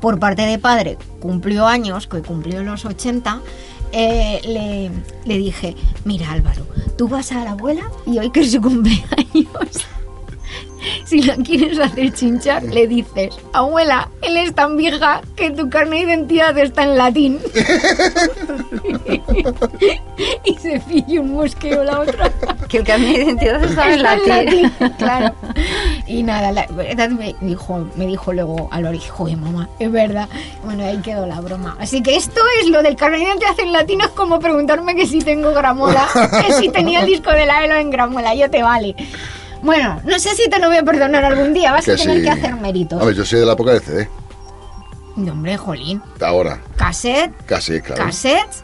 por 0.00 0.18
parte 0.20 0.42
de 0.42 0.58
padre, 0.58 0.98
cumplió 1.20 1.66
años, 1.66 2.06
que 2.06 2.20
cumplió 2.22 2.62
los 2.62 2.84
80, 2.84 3.40
eh, 3.92 4.40
le, 4.44 4.90
le 5.24 5.38
dije, 5.38 5.74
mira 6.04 6.32
Álvaro, 6.32 6.66
tú 6.96 7.08
vas 7.08 7.32
a 7.32 7.44
la 7.44 7.52
abuela 7.52 7.90
y 8.06 8.18
hoy 8.18 8.30
que 8.30 8.40
es 8.40 8.52
su 8.52 8.60
cumpleaños, 8.60 9.06
si 11.04 11.22
la 11.22 11.36
quieres 11.36 11.78
hacer 11.78 12.12
chinchar, 12.12 12.62
le 12.62 12.86
dices, 12.86 13.34
abuela, 13.52 14.08
él 14.22 14.36
es 14.36 14.54
tan 14.54 14.76
vieja 14.76 15.20
que 15.36 15.50
tu 15.50 15.68
carne 15.68 15.96
de 15.96 16.02
identidad 16.12 16.56
está 16.58 16.84
en 16.84 16.96
latín. 16.96 17.38
y 20.44 20.54
se 20.56 20.80
pilló 20.80 21.22
un 21.22 21.34
mosqueo 21.34 21.84
la 21.84 22.00
otra. 22.00 22.30
que 22.68 22.78
el 22.78 22.84
carnet 22.84 23.16
de 23.16 23.24
identidad 23.24 23.64
Está 23.64 23.92
en 23.92 24.02
latín. 24.02 24.28
latín, 24.28 24.72
claro. 24.98 25.34
Y 26.06 26.22
nada, 26.22 26.52
la 26.52 26.66
verdad 26.68 27.08
me 27.10 27.34
dijo, 27.40 27.86
me 27.96 28.06
dijo 28.06 28.32
luego 28.32 28.68
a 28.70 28.80
Lori, 28.80 29.00
joder, 29.00 29.36
mamá, 29.36 29.68
es 29.78 29.90
verdad. 29.90 30.28
Bueno, 30.64 30.84
ahí 30.84 30.98
quedó 30.98 31.26
la 31.26 31.40
broma. 31.40 31.76
Así 31.78 32.02
que 32.02 32.16
esto 32.16 32.40
es 32.60 32.68
lo 32.68 32.82
del 32.82 32.96
carnet 32.96 33.20
de 33.20 33.26
identidad 33.26 33.60
en 33.60 33.72
latín, 33.72 34.00
es 34.00 34.08
como 34.08 34.38
preguntarme 34.38 34.94
que 34.94 35.06
si 35.06 35.20
tengo 35.20 35.52
gramola, 35.52 36.06
que 36.46 36.52
si 36.54 36.68
tenía 36.68 37.00
el 37.00 37.06
disco 37.06 37.30
de 37.30 37.46
la 37.46 37.64
Elo 37.64 37.76
en 37.76 37.90
gramola, 37.90 38.34
yo 38.34 38.50
te 38.50 38.62
vale. 38.62 38.94
Bueno, 39.62 40.00
no 40.04 40.18
sé 40.18 40.34
si 40.34 40.48
te 40.48 40.58
lo 40.58 40.68
voy 40.68 40.76
a 40.78 40.82
perdonar 40.82 41.24
algún 41.24 41.52
día, 41.52 41.72
vas 41.72 41.88
a 41.88 41.96
tener 41.96 42.16
sí. 42.18 42.22
que 42.22 42.30
hacer 42.30 42.54
méritos. 42.56 43.00
A 43.00 43.04
ver, 43.04 43.14
yo 43.14 43.24
soy 43.24 43.40
de 43.40 43.46
la 43.46 43.52
época 43.52 43.72
del 43.72 43.82
CD. 43.82 44.08
No, 45.16 45.32
hombre, 45.32 45.56
jolín. 45.56 46.00
Ahora, 46.20 46.60
Cassette, 46.76 47.32
casi, 47.46 47.80
claro. 47.80 48.04
cassettes, 48.04 48.62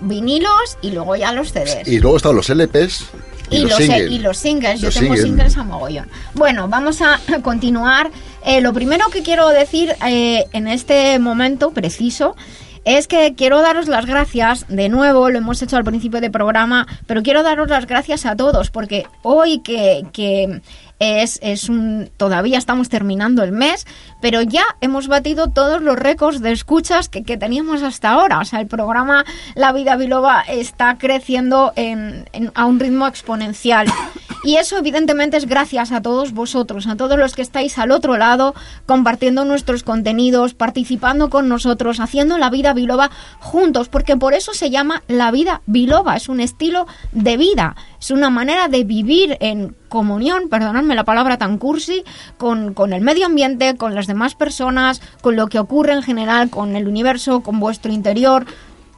vinilos 0.00 0.78
y 0.82 0.90
luego 0.90 1.16
ya 1.16 1.32
los 1.32 1.52
CDs. 1.52 1.86
Y 1.86 2.00
luego 2.00 2.16
están 2.16 2.34
los 2.34 2.48
LPs 2.48 3.04
y, 3.50 3.56
Y, 3.56 3.60
los 3.60 3.70
los, 3.70 3.78
singles. 3.78 4.10
y 4.10 4.18
los 4.18 4.36
singles, 4.36 4.80
yo 4.80 4.86
Los 4.86 4.94
tengo 4.94 5.14
singles. 5.14 5.22
singles 5.22 5.56
a 5.56 5.62
mogollón. 5.62 6.08
Bueno, 6.34 6.66
vamos 6.68 7.00
a 7.02 7.20
continuar. 7.42 8.10
Eh, 8.44 8.60
lo 8.60 8.72
primero 8.72 9.08
que 9.10 9.22
quiero 9.22 9.48
decir 9.48 9.94
eh, 10.06 10.44
en 10.52 10.66
este 10.66 11.18
momento 11.18 11.70
preciso 11.70 12.36
es 12.84 13.06
que 13.08 13.34
quiero 13.34 13.60
daros 13.62 13.88
las 13.88 14.06
gracias 14.06 14.66
de 14.68 14.88
nuevo, 14.88 15.30
lo 15.30 15.38
hemos 15.38 15.60
hecho 15.62 15.76
al 15.76 15.84
principio 15.84 16.20
del 16.20 16.30
programa, 16.30 16.86
pero 17.06 17.22
quiero 17.22 17.42
daros 17.42 17.68
las 17.68 17.86
gracias 17.86 18.26
a 18.26 18.36
todos 18.36 18.70
porque 18.70 19.06
hoy 19.22 19.60
que, 19.60 20.04
que 20.12 20.60
es, 21.00 21.38
es 21.42 21.68
un 21.68 22.08
todavía 22.16 22.56
estamos 22.56 22.88
terminando 22.88 23.42
el 23.42 23.52
mes, 23.52 23.86
pero 24.20 24.42
ya 24.42 24.62
hemos 24.80 25.08
batido 25.08 25.48
todos 25.48 25.82
los 25.82 25.98
récords 25.98 26.40
de 26.40 26.52
escuchas 26.52 27.08
que, 27.08 27.24
que 27.24 27.36
teníamos 27.36 27.82
hasta 27.82 28.10
ahora. 28.10 28.38
O 28.38 28.44
sea, 28.44 28.60
el 28.60 28.66
programa 28.68 29.24
La 29.54 29.72
Vida 29.72 29.96
Biloba 29.96 30.42
está 30.42 30.96
creciendo 30.96 31.72
en- 31.76 32.24
a 32.54 32.64
un 32.66 32.78
ritmo 32.80 33.06
exponencial. 33.06 33.86
Y 34.44 34.56
eso 34.56 34.76
evidentemente 34.76 35.38
es 35.38 35.46
gracias 35.46 35.90
a 35.90 36.02
todos 36.02 36.34
vosotros, 36.34 36.86
a 36.86 36.96
todos 36.96 37.18
los 37.18 37.34
que 37.34 37.40
estáis 37.40 37.78
al 37.78 37.90
otro 37.90 38.18
lado, 38.18 38.54
compartiendo 38.84 39.46
nuestros 39.46 39.82
contenidos, 39.82 40.52
participando 40.52 41.30
con 41.30 41.48
nosotros, 41.48 41.98
haciendo 41.98 42.36
la 42.36 42.50
vida 42.50 42.74
biloba 42.74 43.10
juntos, 43.40 43.88
porque 43.88 44.18
por 44.18 44.34
eso 44.34 44.52
se 44.52 44.68
llama 44.68 45.02
la 45.08 45.30
vida 45.30 45.62
biloba, 45.64 46.16
es 46.16 46.28
un 46.28 46.40
estilo 46.40 46.86
de 47.12 47.38
vida, 47.38 47.74
es 47.98 48.10
una 48.10 48.28
manera 48.28 48.68
de 48.68 48.84
vivir 48.84 49.38
en 49.40 49.74
comunión, 49.88 50.50
perdonadme 50.50 50.94
la 50.94 51.04
palabra 51.04 51.38
tan 51.38 51.56
cursi, 51.56 52.04
con, 52.36 52.74
con 52.74 52.92
el 52.92 53.00
medio 53.00 53.24
ambiente, 53.24 53.78
con 53.78 53.94
las 53.94 54.06
demás 54.06 54.34
personas, 54.34 55.00
con 55.22 55.36
lo 55.36 55.46
que 55.46 55.58
ocurre 55.58 55.94
en 55.94 56.02
general, 56.02 56.50
con 56.50 56.76
el 56.76 56.86
universo, 56.86 57.40
con 57.40 57.60
vuestro 57.60 57.92
interior. 57.92 58.44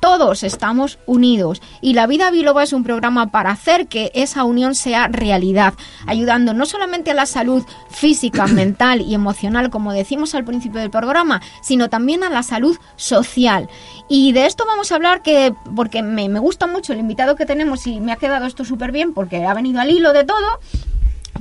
Todos 0.06 0.44
estamos 0.44 1.00
unidos 1.04 1.60
y 1.80 1.94
la 1.94 2.06
vida 2.06 2.30
biloba 2.30 2.62
es 2.62 2.72
un 2.72 2.84
programa 2.84 3.32
para 3.32 3.50
hacer 3.50 3.88
que 3.88 4.12
esa 4.14 4.44
unión 4.44 4.76
sea 4.76 5.08
realidad, 5.08 5.74
ayudando 6.06 6.54
no 6.54 6.64
solamente 6.64 7.10
a 7.10 7.14
la 7.14 7.26
salud 7.26 7.64
física, 7.90 8.46
mental 8.46 9.00
y 9.00 9.14
emocional, 9.14 9.68
como 9.68 9.92
decimos 9.92 10.36
al 10.36 10.44
principio 10.44 10.80
del 10.80 10.90
programa, 10.90 11.42
sino 11.60 11.90
también 11.90 12.22
a 12.22 12.30
la 12.30 12.44
salud 12.44 12.78
social. 12.94 13.68
Y 14.08 14.30
de 14.30 14.46
esto 14.46 14.62
vamos 14.64 14.92
a 14.92 14.94
hablar 14.94 15.22
que, 15.22 15.52
porque 15.74 16.02
me, 16.02 16.28
me 16.28 16.38
gusta 16.38 16.68
mucho 16.68 16.92
el 16.92 17.00
invitado 17.00 17.34
que 17.34 17.44
tenemos 17.44 17.84
y 17.88 17.98
me 17.98 18.12
ha 18.12 18.16
quedado 18.16 18.46
esto 18.46 18.64
súper 18.64 18.92
bien 18.92 19.12
porque 19.12 19.44
ha 19.44 19.54
venido 19.54 19.80
al 19.80 19.90
hilo 19.90 20.12
de 20.12 20.22
todo, 20.22 20.60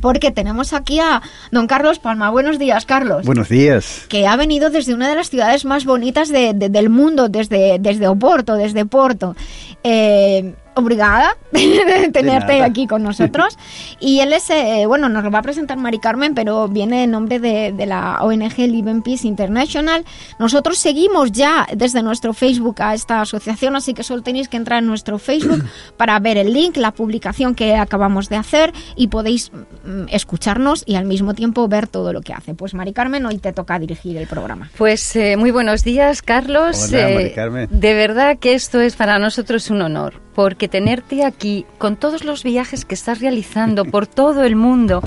porque 0.01 0.31
tenemos 0.31 0.73
aquí 0.73 0.99
a 0.99 1.21
don 1.51 1.67
Carlos 1.67 1.99
Palma. 1.99 2.29
Buenos 2.29 2.59
días, 2.59 2.85
Carlos 2.85 3.25
Buenos 3.25 3.49
días. 3.49 4.05
que 4.09 4.27
ha 4.27 4.35
venido 4.35 4.69
desde 4.69 4.93
una 4.93 5.09
de 5.09 5.15
las 5.15 5.29
ciudades 5.29 5.65
más 5.65 5.85
bonitas 5.85 6.29
de- 6.29 6.53
de- 6.53 6.69
del 6.69 6.89
mundo, 6.89 7.29
desde, 7.29 7.77
desde 7.79 8.07
Oporto, 8.07 8.55
desde 8.55 8.85
Porto. 8.85 9.35
Eh, 9.83 10.53
obrigada 10.75 11.37
de 11.51 12.09
tenerte 12.11 12.61
aquí 12.63 12.87
con 12.87 13.03
nosotros. 13.03 13.57
Y 13.99 14.19
él 14.19 14.33
es, 14.33 14.49
eh, 14.49 14.83
bueno, 14.87 15.09
nos 15.09 15.23
lo 15.23 15.31
va 15.31 15.39
a 15.39 15.43
presentar 15.43 15.77
Mari 15.77 15.99
Carmen, 15.99 16.35
pero 16.35 16.67
viene 16.67 17.03
en 17.03 17.11
nombre 17.11 17.39
de, 17.39 17.71
de 17.71 17.85
la 17.85 18.19
ONG 18.21 18.57
Live 18.57 18.89
in 18.91 19.01
Peace 19.01 19.27
International. 19.27 20.05
Nosotros 20.39 20.77
seguimos 20.77 21.31
ya 21.31 21.67
desde 21.75 22.03
nuestro 22.03 22.33
Facebook 22.33 22.81
a 22.81 22.93
esta 22.93 23.21
asociación, 23.21 23.75
así 23.75 23.93
que 23.93 24.03
solo 24.03 24.21
tenéis 24.21 24.47
que 24.49 24.57
entrar 24.57 24.79
en 24.79 24.87
nuestro 24.87 25.17
Facebook 25.19 25.63
para 25.97 26.19
ver 26.19 26.37
el 26.37 26.53
link, 26.53 26.77
la 26.77 26.91
publicación 26.91 27.55
que 27.55 27.75
acabamos 27.75 28.29
de 28.29 28.35
hacer 28.35 28.73
y 28.95 29.07
podéis 29.07 29.51
mm, 29.51 30.05
escucharnos 30.09 30.83
y 30.85 30.95
al 30.95 31.05
mismo 31.05 31.33
tiempo 31.33 31.67
ver 31.67 31.87
todo 31.87 32.13
lo 32.13 32.21
que 32.21 32.33
hace. 32.33 32.53
Pues 32.53 32.73
Mari 32.73 32.93
Carmen, 32.93 33.25
hoy 33.25 33.37
te 33.37 33.53
toca 33.53 33.79
dirigir 33.79 34.17
el 34.17 34.27
programa. 34.27 34.69
Pues 34.77 35.15
eh, 35.15 35.37
muy 35.37 35.51
buenos 35.51 35.83
días, 35.83 36.21
Carlos. 36.21 36.89
Hola, 36.89 37.09
Eh, 37.09 37.15
Mari 37.15 37.31
Carmen. 37.33 37.67
de 37.71 37.93
verdad 37.93 38.37
que 38.39 38.53
esto 38.53 38.81
es 38.81 38.95
para 38.95 39.19
nosotros 39.19 39.69
un 39.69 39.81
honor, 39.81 40.21
porque 40.33 40.64
tenerte 40.67 41.23
aquí 41.23 41.65
con 41.77 41.95
todos 41.95 42.23
los 42.23 42.43
viajes 42.43 42.85
que 42.85 42.95
estás 42.95 43.19
realizando 43.19 43.85
por 43.85 44.07
todo 44.21 44.43
el 44.43 44.55
mundo. 44.55 45.01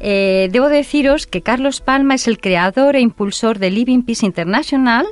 eh, 0.00 0.48
debo 0.52 0.68
deciros 0.68 1.26
que 1.26 1.42
Carlos 1.42 1.80
Palma 1.80 2.14
es 2.14 2.28
el 2.28 2.38
creador 2.38 2.96
e 2.96 3.00
impulsor 3.00 3.58
de 3.58 3.70
Living 3.70 4.02
Peace 4.02 4.26
International. 4.26 5.06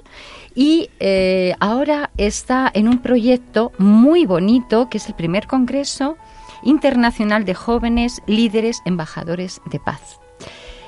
Y 0.55 0.90
eh, 1.00 1.55
ahora 1.61 2.11
está 2.18 2.70
en 2.74 2.88
un 2.88 2.98
proyecto 2.98 3.72
muy 3.78 4.26
bonito, 4.26 4.90
que 4.90 4.98
es 4.98 5.09
el 5.09 5.14
primer 5.14 5.46
Congreso 5.46 6.16
Internacional 6.62 7.44
de 7.44 7.55
Jóvenes 7.55 8.20
Líderes 8.26 8.82
Embajadores 8.84 9.62
de 9.70 9.80
Paz. 9.80 10.22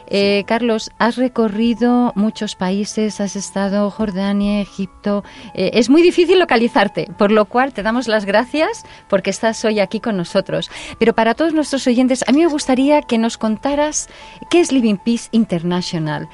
Eh, 0.09 0.44
Carlos, 0.46 0.90
has 0.98 1.16
recorrido 1.16 2.12
muchos 2.14 2.55
países, 2.55 3.20
has 3.20 3.36
estado 3.36 3.90
Jordania, 3.90 4.61
Egipto. 4.61 5.24
Eh, 5.55 5.70
es 5.74 5.90
muy 5.90 6.02
difícil 6.02 6.38
localizarte, 6.38 7.09
por 7.18 7.30
lo 7.30 7.46
cual 7.46 7.72
te 7.72 7.82
damos 7.82 8.09
las 8.09 8.24
gracias 8.24 8.84
porque 9.09 9.30
estás 9.30 9.64
hoy 9.64 9.80
aquí 9.80 10.00
con 10.00 10.16
nosotros. 10.16 10.70
Pero 10.98 11.14
para 11.14 11.34
todos 11.34 11.55
nuestros 11.55 11.86
oyentes, 11.86 12.24
a 12.26 12.32
mí 12.32 12.40
me 12.40 12.46
gustaría 12.46 13.02
que 13.02 13.18
nos 13.18 13.38
contaras 13.38 14.09
qué 14.50 14.61
es 14.61 14.72
Living 14.72 14.96
Peace 14.96 15.28
International. 15.32 16.28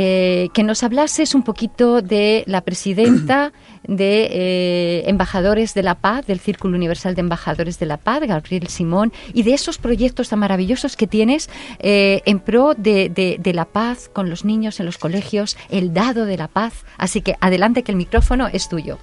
Eh, 0.00 0.50
que 0.54 0.62
nos 0.62 0.84
hablases 0.84 1.34
un 1.34 1.42
poquito 1.42 2.02
de 2.02 2.44
la 2.46 2.60
presidenta 2.60 3.52
de 3.88 4.28
eh, 4.30 5.02
Embajadores 5.08 5.74
de 5.74 5.82
la 5.82 5.96
Paz, 5.96 6.24
del 6.24 6.38
Círculo 6.38 6.76
Universal 6.76 7.16
de 7.16 7.20
Embajadores 7.22 7.80
de 7.80 7.86
la 7.86 7.96
Paz, 7.96 8.20
Gabriel 8.24 8.68
Simón, 8.68 9.12
y 9.34 9.42
de 9.42 9.54
esos 9.54 9.78
proyectos 9.78 10.28
tan 10.28 10.38
maravillosos 10.38 10.96
que 10.96 11.08
tienes 11.08 11.50
eh, 11.80 12.20
en 12.26 12.38
pro 12.38 12.74
de, 12.76 13.08
de- 13.08 13.38
de 13.40 13.52
la 13.52 13.64
paz 13.64 14.08
con 14.12 14.30
los 14.30 14.44
niños 14.44 14.78
en 14.78 14.86
los 14.86 14.98
colegios, 14.98 15.56
el 15.68 15.92
dado 15.92 16.26
de 16.26 16.36
la 16.36 16.46
paz. 16.46 16.84
Así 16.96 17.20
que 17.20 17.34
adelante 17.40 17.82
que 17.82 17.90
el 17.90 17.98
micrófono 17.98 18.46
es 18.52 18.68
tuyo. 18.68 18.98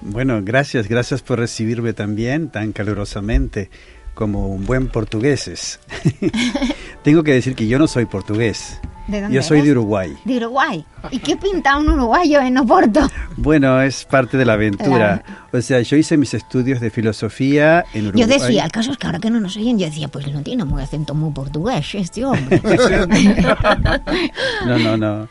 Bueno, 0.00 0.40
gracias, 0.44 0.86
gracias 0.88 1.22
por 1.22 1.40
recibirme 1.40 1.92
también 1.92 2.50
tan 2.50 2.70
calurosamente 2.72 3.68
como 4.14 4.46
un 4.46 4.64
buen 4.64 4.86
portugués. 4.86 5.80
Tengo 7.02 7.24
que 7.24 7.32
decir 7.32 7.56
que 7.56 7.66
yo 7.66 7.80
no 7.80 7.88
soy 7.88 8.04
portugués. 8.04 8.78
¿De 9.06 9.20
dónde 9.20 9.36
Yo 9.36 9.42
soy 9.42 9.58
de 9.58 9.64
eres? 9.64 9.72
Uruguay. 9.72 10.16
De 10.24 10.36
Uruguay. 10.38 10.84
¿Y 11.10 11.18
qué 11.18 11.36
pinta 11.36 11.76
un 11.78 11.88
uruguayo 11.88 12.40
en 12.40 12.58
Oporto? 12.58 13.08
Bueno, 13.38 13.82
es 13.82 14.06
parte 14.06 14.38
de 14.38 14.46
la 14.46 14.54
aventura. 14.54 15.22
O 15.52 15.60
sea, 15.60 15.82
yo 15.82 15.98
hice 15.98 16.16
mis 16.16 16.32
estudios 16.32 16.80
de 16.80 16.88
filosofía 16.90 17.84
en 17.92 18.06
Uruguay. 18.06 18.22
Yo 18.22 18.26
decía, 18.26 18.64
el 18.64 18.72
caso 18.72 18.92
es 18.92 18.96
que 18.96 19.06
ahora 19.06 19.18
que 19.18 19.28
no 19.28 19.40
nos 19.40 19.58
oyen, 19.58 19.78
yo 19.78 19.84
decía, 19.84 20.08
pues 20.08 20.26
no 20.32 20.42
tiene 20.42 20.64
muy 20.64 20.82
acento 20.82 21.14
muy 21.14 21.32
portugués 21.32 21.94
este 21.94 22.24
hombre. 22.24 22.62
No, 24.66 24.78
no, 24.78 24.96
no. 24.96 25.28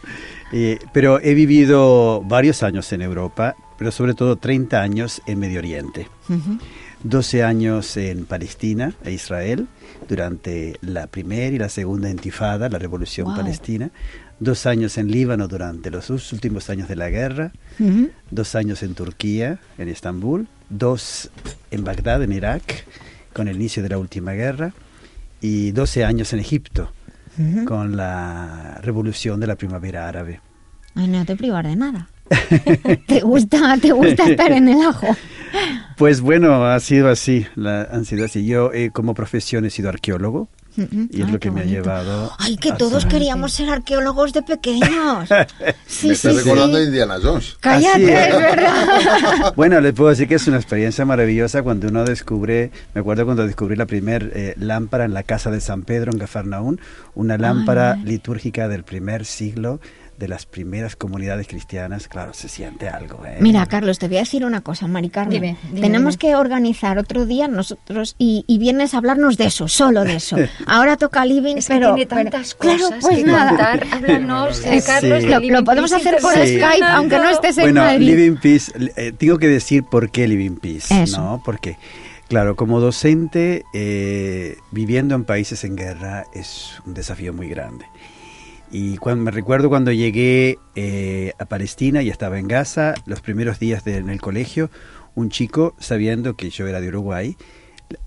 Eh, 0.51 0.79
pero 0.93 1.19
he 1.19 1.33
vivido 1.33 2.21
varios 2.21 2.63
años 2.63 2.91
en 2.93 3.01
Europa, 3.01 3.55
pero 3.77 3.91
sobre 3.91 4.13
todo 4.13 4.37
30 4.37 4.81
años 4.81 5.21
en 5.25 5.39
Medio 5.39 5.59
Oriente. 5.59 6.07
12 7.03 7.43
años 7.43 7.97
en 7.97 8.25
Palestina 8.25 8.93
e 9.03 9.11
Israel 9.11 9.67
durante 10.07 10.77
la 10.81 11.07
primera 11.07 11.55
y 11.55 11.59
la 11.59 11.69
segunda 11.69 12.09
intifada, 12.09 12.69
la 12.69 12.77
revolución 12.79 13.27
Wow. 13.27 13.35
palestina. 13.37 13.91
Dos 14.39 14.65
años 14.65 14.97
en 14.97 15.09
Líbano 15.11 15.47
durante 15.47 15.89
los 15.91 16.09
últimos 16.09 16.69
años 16.69 16.87
de 16.87 16.95
la 16.95 17.09
guerra. 17.09 17.51
Ujú. 17.79 18.09
Dos 18.31 18.55
años 18.55 18.83
en 18.83 18.93
Turquía, 18.93 19.59
en 19.77 19.87
Estambul. 19.89 20.47
Dos 20.69 21.29
en 21.71 21.83
Bagdad, 21.83 22.21
en 22.23 22.31
Irak, 22.33 22.85
con 23.33 23.47
el 23.47 23.55
inicio 23.55 23.81
de 23.83 23.89
la 23.89 23.97
última 23.97 24.33
guerra. 24.33 24.73
Y 25.41 25.71
12 25.71 26.03
años 26.05 26.33
en 26.33 26.39
Egipto, 26.39 26.91
Ujú. 27.37 27.65
con 27.65 27.95
la 27.97 28.79
revolución 28.81 29.39
de 29.39 29.47
la 29.47 29.55
primavera 29.55 30.07
árabe. 30.07 30.41
Ay, 30.95 31.07
no 31.07 31.25
te 31.25 31.35
privas 31.35 31.63
de 31.63 31.75
nada. 31.75 32.09
¿Te 33.07 33.19
gusta, 33.21 33.77
te 33.81 33.91
gusta 33.91 34.27
estar 34.29 34.51
en 34.51 34.67
el 34.69 34.81
ajo? 34.81 35.07
Pues 35.97 36.21
bueno, 36.21 36.65
ha 36.65 36.79
sido 36.79 37.09
así, 37.09 37.45
la, 37.55 37.83
han 37.83 38.05
sido 38.05 38.25
así. 38.25 38.45
Yo 38.45 38.71
eh, 38.73 38.89
como 38.91 39.13
profesión 39.13 39.65
he 39.65 39.69
sido 39.69 39.89
arqueólogo 39.89 40.49
y 40.77 41.21
es 41.21 41.27
Ay, 41.27 41.31
lo 41.31 41.39
que 41.39 41.51
me 41.51 41.61
ha 41.61 41.63
llevado... 41.63 42.33
Ay, 42.37 42.57
que 42.57 42.71
a 42.71 42.75
todos 42.75 43.03
ser- 43.03 43.11
queríamos 43.11 43.53
ser 43.53 43.69
arqueólogos 43.69 44.33
de 44.33 44.41
pequeños. 44.41 45.29
Sí, 45.87 46.09
Me 46.09 46.15
sí, 46.15 46.27
estoy 46.27 46.43
recordando 46.43 46.77
a 46.77 46.81
sí. 46.81 46.87
Indiana 46.87 47.15
Jones. 47.23 47.55
Cállate, 47.61 48.03
es 48.29 48.35
verdad. 48.35 49.53
Bueno, 49.55 49.79
les 49.79 49.93
puedo 49.93 50.09
decir 50.09 50.27
que 50.27 50.35
es 50.35 50.45
una 50.47 50.57
experiencia 50.57 51.05
maravillosa 51.05 51.63
cuando 51.63 51.87
uno 51.87 52.03
descubre, 52.03 52.71
me 52.93 52.99
acuerdo 52.99 53.23
cuando 53.23 53.45
descubrí 53.47 53.77
la 53.77 53.85
primer 53.85 54.31
eh, 54.35 54.53
lámpara 54.57 55.05
en 55.05 55.13
la 55.13 55.23
casa 55.23 55.49
de 55.49 55.61
San 55.61 55.83
Pedro 55.83 56.11
en 56.11 56.19
Cafarnaún, 56.19 56.81
una 57.13 57.37
lámpara 57.37 57.93
Ay. 57.93 58.03
litúrgica 58.03 58.67
del 58.67 58.83
primer 58.83 59.23
siglo 59.25 59.79
de 60.17 60.27
las 60.27 60.45
primeras 60.45 60.95
comunidades 60.95 61.47
cristianas, 61.47 62.07
claro, 62.07 62.33
se 62.33 62.47
siente 62.49 62.87
algo. 62.89 63.25
¿eh? 63.25 63.37
Mira, 63.41 63.65
Carlos, 63.65 63.99
te 63.99 64.07
voy 64.07 64.17
a 64.17 64.21
decir 64.21 64.45
una 64.45 64.61
cosa, 64.61 64.87
Mari 64.87 65.09
Carmen. 65.09 65.41
Dime, 65.41 65.57
dime, 65.69 65.81
Tenemos 65.81 66.17
dime. 66.17 66.31
que 66.31 66.35
organizar 66.35 66.97
otro 66.97 67.25
día 67.25 67.47
nosotros 67.47 68.15
y, 68.17 68.43
y 68.47 68.57
vienes 68.57 68.93
a 68.93 68.97
hablarnos 68.97 69.37
de 69.37 69.45
eso, 69.45 69.67
solo 69.67 70.03
de 70.03 70.15
eso. 70.15 70.37
Ahora 70.67 70.97
toca 70.97 71.25
living, 71.25 71.57
Es 71.57 71.67
que 71.67 71.73
pero 71.75 71.95
tiene 71.95 72.07
pero- 72.09 72.23
tantas 72.23 72.55
claro, 72.55 72.77
cosas 72.79 72.99
pues 73.01 73.17
que 73.17 73.23
nada. 73.23 73.49
contar. 73.49 73.87
Háblanos, 73.91 74.65
eh. 74.65 74.83
Carlos, 74.85 75.23
Lo, 75.23 75.63
podemos 75.63 75.91
Peace 75.91 76.09
hacer 76.09 76.21
por. 76.21 76.33
Skype, 76.33 76.85
aunque 76.85 77.17
no 77.17 77.29
estés 77.29 77.57
en 77.57 77.63
Bueno, 77.65 77.81
Madrid. 77.81 78.05
Living 78.07 78.37
Peace, 78.37 78.71
eh, 78.95 79.11
tengo 79.17 79.37
que 79.37 79.47
decir 79.47 79.83
por 79.83 80.09
qué 80.11 80.27
Living 80.27 80.55
Peace, 80.57 81.03
Eso. 81.03 81.19
¿no? 81.21 81.41
Porque, 81.43 81.77
claro, 82.27 82.55
como 82.55 82.79
docente, 82.79 83.63
eh, 83.73 84.57
viviendo 84.71 85.15
en 85.15 85.25
países 85.25 85.63
en 85.63 85.75
guerra 85.75 86.25
es 86.33 86.73
un 86.85 86.93
desafío 86.93 87.33
muy 87.33 87.49
grande. 87.49 87.85
Y 88.71 88.97
cuando, 88.97 89.23
me 89.23 89.31
recuerdo 89.31 89.69
cuando 89.69 89.91
llegué 89.91 90.57
eh, 90.75 91.33
a 91.39 91.45
Palestina 91.45 92.01
y 92.01 92.09
estaba 92.09 92.39
en 92.39 92.47
Gaza, 92.47 92.93
los 93.05 93.21
primeros 93.21 93.59
días 93.59 93.83
de- 93.85 93.97
en 93.97 94.09
el 94.09 94.19
colegio, 94.21 94.69
un 95.13 95.29
chico, 95.29 95.75
sabiendo 95.79 96.35
que 96.35 96.49
yo 96.49 96.67
era 96.67 96.81
de 96.81 96.89
Uruguay, 96.89 97.37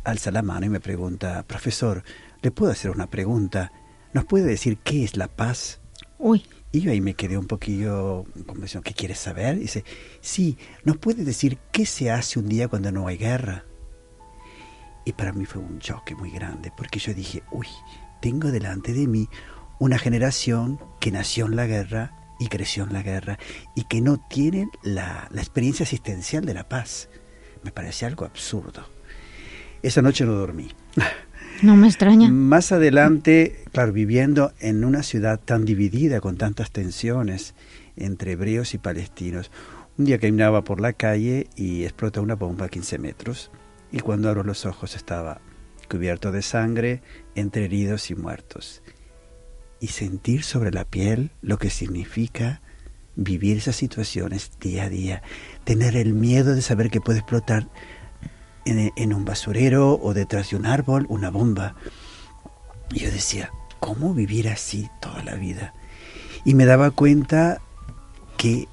alza 0.04 0.30
la 0.30 0.42
mano 0.42 0.66
y 0.66 0.68
me 0.68 0.80
pregunta, 0.80 1.42
profesor, 1.44 2.02
¿le 2.42 2.50
puedo 2.50 2.70
hacer 2.72 2.90
una 2.90 3.06
pregunta? 3.06 3.72
¿Nos 4.12 4.24
puede 4.24 4.44
decir 4.44 4.78
qué 4.78 5.04
es 5.04 5.16
la 5.16 5.28
paz? 5.28 5.80
Uy, 6.18 6.44
Y 6.70 6.80
yo 6.80 6.90
ahí 6.90 7.00
me 7.00 7.14
quedé 7.14 7.38
un 7.38 7.46
poquillo 7.46 8.26
como 8.46 8.60
diciendo, 8.62 8.84
¿qué 8.84 8.92
quieres 8.92 9.18
saber? 9.18 9.56
Y 9.56 9.60
dice, 9.60 9.84
sí, 10.20 10.58
¿nos 10.84 10.98
puede 10.98 11.24
decir 11.24 11.56
qué 11.72 11.86
se 11.86 12.10
hace 12.10 12.38
un 12.38 12.46
día 12.48 12.68
cuando 12.68 12.92
no 12.92 13.06
hay 13.06 13.16
guerra? 13.16 13.64
Y 15.06 15.12
para 15.12 15.32
mí 15.32 15.46
fue 15.46 15.62
un 15.62 15.78
choque 15.78 16.14
muy 16.14 16.30
grande, 16.30 16.70
porque 16.76 16.98
yo 16.98 17.14
dije, 17.14 17.42
uy, 17.52 17.68
tengo 18.20 18.50
delante 18.50 18.92
de 18.92 19.06
mí 19.06 19.28
una 19.78 19.98
generación 19.98 20.80
que 21.00 21.10
nació 21.10 21.46
en 21.46 21.56
la 21.56 21.66
guerra 21.66 22.12
y 22.38 22.48
creció 22.48 22.84
en 22.84 22.92
la 22.92 23.02
guerra 23.02 23.38
y 23.74 23.84
que 23.84 24.00
no 24.00 24.18
tiene 24.28 24.68
la, 24.82 25.28
la 25.30 25.40
experiencia 25.40 25.84
asistencial 25.84 26.44
de 26.44 26.54
la 26.54 26.68
paz. 26.68 27.08
Me 27.62 27.72
parecía 27.72 28.08
algo 28.08 28.24
absurdo. 28.24 28.86
Esa 29.82 30.02
noche 30.02 30.24
no 30.24 30.32
dormí. 30.32 30.68
no 31.62 31.76
me 31.76 31.88
extraña. 31.88 32.30
Más 32.30 32.72
adelante, 32.72 33.64
claro, 33.72 33.92
viviendo 33.92 34.52
en 34.60 34.84
una 34.84 35.02
ciudad 35.02 35.40
tan 35.40 35.64
dividida, 35.64 36.20
con 36.20 36.36
tantas 36.36 36.70
tensiones 36.70 37.54
entre 37.96 38.32
hebreos 38.32 38.74
y 38.74 38.78
palestinos, 38.78 39.50
un 39.96 40.04
día 40.04 40.18
caminaba 40.18 40.62
por 40.62 40.80
la 40.80 40.92
calle 40.92 41.48
y 41.56 41.84
explota 41.84 42.20
una 42.20 42.36
bomba 42.36 42.66
a 42.66 42.68
15 42.68 42.98
metros. 42.98 43.50
Y 43.90 44.00
cuando 44.00 44.28
abro 44.28 44.44
los 44.44 44.66
ojos 44.66 44.94
estaba 44.94 45.40
cubierto 45.88 46.30
de 46.30 46.42
sangre, 46.42 47.02
entre 47.34 47.64
heridos 47.64 48.10
y 48.10 48.14
muertos. 48.14 48.82
Y 49.80 49.88
sentir 49.88 50.42
sobre 50.42 50.72
la 50.72 50.84
piel 50.84 51.30
lo 51.40 51.58
que 51.58 51.70
significa 51.70 52.60
vivir 53.14 53.58
esas 53.58 53.76
situaciones 53.76 54.52
día 54.60 54.84
a 54.84 54.88
día, 54.88 55.22
tener 55.64 55.96
el 55.96 56.14
miedo 56.14 56.54
de 56.54 56.62
saber 56.62 56.90
que 56.90 57.00
puede 57.00 57.18
explotar 57.18 57.68
en, 58.64 58.92
en 58.94 59.12
un 59.12 59.24
basurero 59.24 59.98
o 60.00 60.14
detrás 60.14 60.50
de 60.50 60.56
un 60.56 60.66
árbol 60.66 61.06
una 61.08 61.30
bomba. 61.30 61.74
Y 62.90 63.00
yo 63.00 63.10
decía, 63.10 63.50
¿cómo 63.80 64.14
vivir 64.14 64.48
así 64.48 64.88
toda 65.00 65.22
la 65.24 65.34
vida? 65.34 65.74
Y 66.44 66.54
me 66.54 66.64
daba 66.64 66.90
cuenta 66.90 67.60
que 68.36 68.68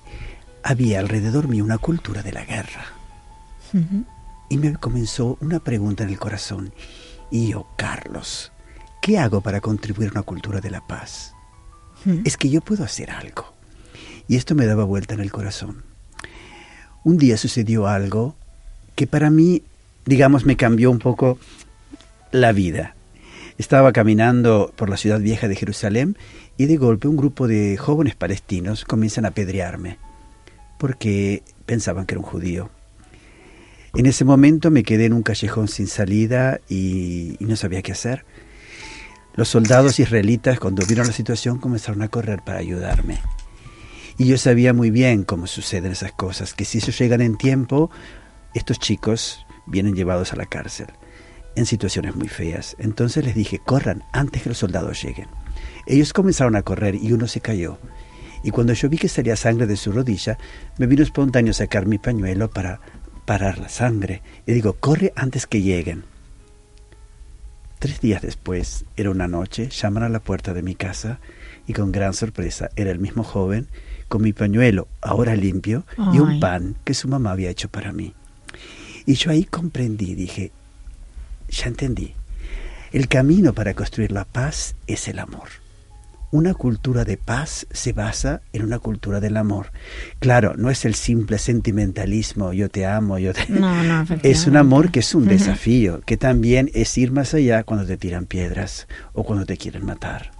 había 0.64 0.99
alrededor 0.99 1.47
mío 1.47 1.64
una 1.64 1.78
cultura 1.78 2.24
de 2.24 2.32
la 2.32 2.45
guerra. 2.45 2.86
Y 4.49 4.58
me 4.58 4.76
comenzó 4.76 5.38
una 5.41 5.60
pregunta 5.60 6.03
en 6.03 6.10
el 6.10 6.20
corazón. 6.20 6.74
Y 7.30 7.49
yo, 7.49 7.68
Carlos, 7.76 8.51
¿qué 9.06 9.20
hago 9.20 9.41
para 9.41 9.62
contribuir 9.62 10.10
a 10.10 10.12
una 10.14 10.24
cultura 10.24 10.60
de 10.62 10.72
la 10.72 10.82
paz? 10.82 11.36
Mm. 12.06 12.22
Es 12.26 12.38
que 12.38 12.49
yo 12.49 12.62
puedo 12.62 12.84
hacer 12.84 13.12
algo. 13.12 13.53
Y 14.28 14.36
esto 14.36 14.56
me 14.56 14.66
daba 14.66 14.84
vuelta 14.84 15.14
en 15.14 15.20
el 15.20 15.32
corazón. 15.32 15.84
Un 17.03 17.18
día 17.18 17.38
sucedió 17.38 17.86
algo 17.86 18.36
que 18.95 19.06
para 19.06 19.30
mí 19.30 19.62
digamos, 20.06 20.45
me 20.45 20.56
cambió 20.56 20.91
un 20.91 20.99
poco 20.99 21.38
la 22.32 22.51
vida. 22.51 22.95
Estaba 23.58 23.91
caminando 23.91 24.74
por 24.76 24.89
la 24.89 24.97
ciudad 24.97 25.20
vieja 25.20 25.47
de 25.47 25.56
Jerusalén 25.56 26.18
y 26.58 26.66
de 26.66 26.78
golpe 26.78 27.08
un 27.08 27.18
grupo 27.18 27.47
de 27.47 27.78
jóvenes 27.78 28.16
palestinos 28.16 28.86
comienzan 28.86 29.26
a 29.26 29.30
apedrearme 29.30 29.97
porque 30.78 31.43
pensaban 31.66 32.06
que 32.06 32.16
era 32.16 32.20
un 32.20 32.26
judío. 32.26 32.70
En 33.93 34.06
ese 34.06 34.26
momento 34.26 34.72
me 34.72 34.84
quedé 34.84 35.06
en 35.06 35.14
un 35.14 35.24
callejón 35.24 35.70
sin 35.70 35.88
salida 35.88 36.60
y, 36.68 37.38
y 37.39 37.45
no 37.45 37.56
sabía 37.56 37.82
qué 37.82 37.93
hacer. 37.93 38.26
Los 39.36 39.50
soldados 39.50 40.00
israelitas, 40.00 40.60
cuando 40.60 40.86
vieron 40.86 41.08
la 41.08 41.14
situación, 41.14 41.60
comenzaron 41.60 42.02
a 42.02 42.08
correr 42.08 42.42
para 42.42 42.60
ayudarme. 42.60 43.20
Y 44.18 44.28
yo 44.28 44.38
sabía 44.38 44.74
muy 44.74 44.92
bien 44.92 45.26
cómo 45.26 45.46
suceden 45.46 45.92
esas 45.92 46.14
cosas, 46.14 46.54
que 46.54 46.64
si 46.64 46.78
ellos 46.78 46.98
llegan 46.98 47.20
en 47.20 47.38
tiempo, 47.38 47.92
estos 48.54 48.80
chicos 48.80 49.46
vienen 49.66 49.94
llevados 49.94 50.32
a 50.32 50.38
la 50.38 50.46
cárcel 50.46 50.88
en 51.58 51.66
situaciones 51.66 52.16
muy 52.16 52.30
feas. 52.30 52.78
Entonces 52.80 53.26
les 53.26 53.36
dije, 53.36 53.60
corran 53.60 54.04
antes 54.14 54.42
que 54.42 54.50
los 54.50 54.58
soldados 54.58 55.04
lleguen. 55.04 55.28
Ellos 55.86 56.14
comenzaron 56.14 56.56
a 56.56 56.62
correr 56.62 56.96
y 56.96 57.12
uno 57.12 57.28
se 57.28 57.42
cayó. 57.42 57.78
Y 58.42 58.52
cuando 58.52 58.72
yo 58.72 58.88
vi 58.88 58.98
que 58.98 59.10
salía 59.10 59.36
sangre 59.36 59.68
de 59.68 59.76
su 59.76 59.92
rodilla, 59.92 60.38
me 60.78 60.88
vino 60.88 61.04
espontáneo 61.04 61.52
sacar 61.52 61.88
mi 61.88 61.98
pañuelo 61.98 62.50
para 62.50 62.80
parar 63.26 63.58
la 63.58 63.68
sangre. 63.68 64.22
Y 64.46 64.54
digo, 64.54 64.78
corre 64.80 65.12
antes 65.18 65.46
que 65.46 65.62
lleguen. 65.62 66.06
Tres 67.86 68.02
días 68.02 68.24
después, 68.24 68.84
era 68.98 69.12
una 69.12 69.28
noche, 69.28 69.70
llaman 69.70 70.02
a 70.02 70.10
la 70.10 70.20
puerta 70.20 70.56
de 70.56 70.64
mi 70.64 70.74
casa 70.74 71.20
y 71.68 71.74
con 71.74 71.92
gran 71.92 72.16
sorpresa 72.16 72.72
era 72.76 72.90
el 72.90 72.98
mismo 72.98 73.24
joven 73.24 73.68
con 74.08 74.24
mi 74.24 74.34
pañuelo 74.34 74.88
ahora 75.02 75.36
limpio 75.36 75.86
y 76.12 76.18
un 76.18 76.40
pan 76.40 76.78
que 76.84 76.96
su 76.96 77.08
mamá 77.08 77.30
había 77.30 77.52
hecho 77.52 77.70
para 77.70 77.94
mí. 77.94 78.16
Y 79.06 79.14
yo 79.14 79.30
ahí 79.30 79.44
comprendí, 79.44 80.16
dije, 80.16 80.52
ya 81.48 81.68
entendí. 81.68 82.16
El 82.92 83.08
camino 83.08 83.54
para 83.54 83.76
construir 83.76 84.12
la 84.12 84.26
paz 84.26 84.76
es 84.88 85.08
el 85.08 85.20
amor. 85.20 85.50
Una 86.32 86.54
cultura 86.54 87.06
de 87.06 87.18
paz 87.18 87.68
se 87.72 87.94
basa 87.94 88.42
en 88.52 88.64
una 88.64 88.80
cultura 88.80 89.20
del 89.20 89.38
amor. 89.38 89.72
Claro, 90.20 90.56
no 90.58 90.70
es 90.70 90.86
el 90.86 90.96
simple 90.96 91.38
sentimentalismo, 91.38 92.52
yo 92.52 92.70
te 92.70 92.86
amo, 92.86 93.18
yo 93.20 93.34
te... 93.34 93.46
No, 93.50 93.84
no, 93.84 94.06
Es 94.24 94.48
un 94.48 94.58
amor 94.58 94.92
que 94.92 95.00
es 95.00 95.16
un 95.16 95.28
desafío, 95.28 96.02
que 96.02 96.18
también 96.18 96.70
es 96.74 96.98
ir 96.98 97.12
más 97.12 97.34
allá 97.34 97.64
cuando 97.64 97.86
te 97.86 97.98
tiran 97.98 98.26
piedras 98.26 98.88
o 99.14 99.24
cuando 99.24 99.46
te 99.46 99.58
quieren 99.58 99.86
matar. 99.86 100.32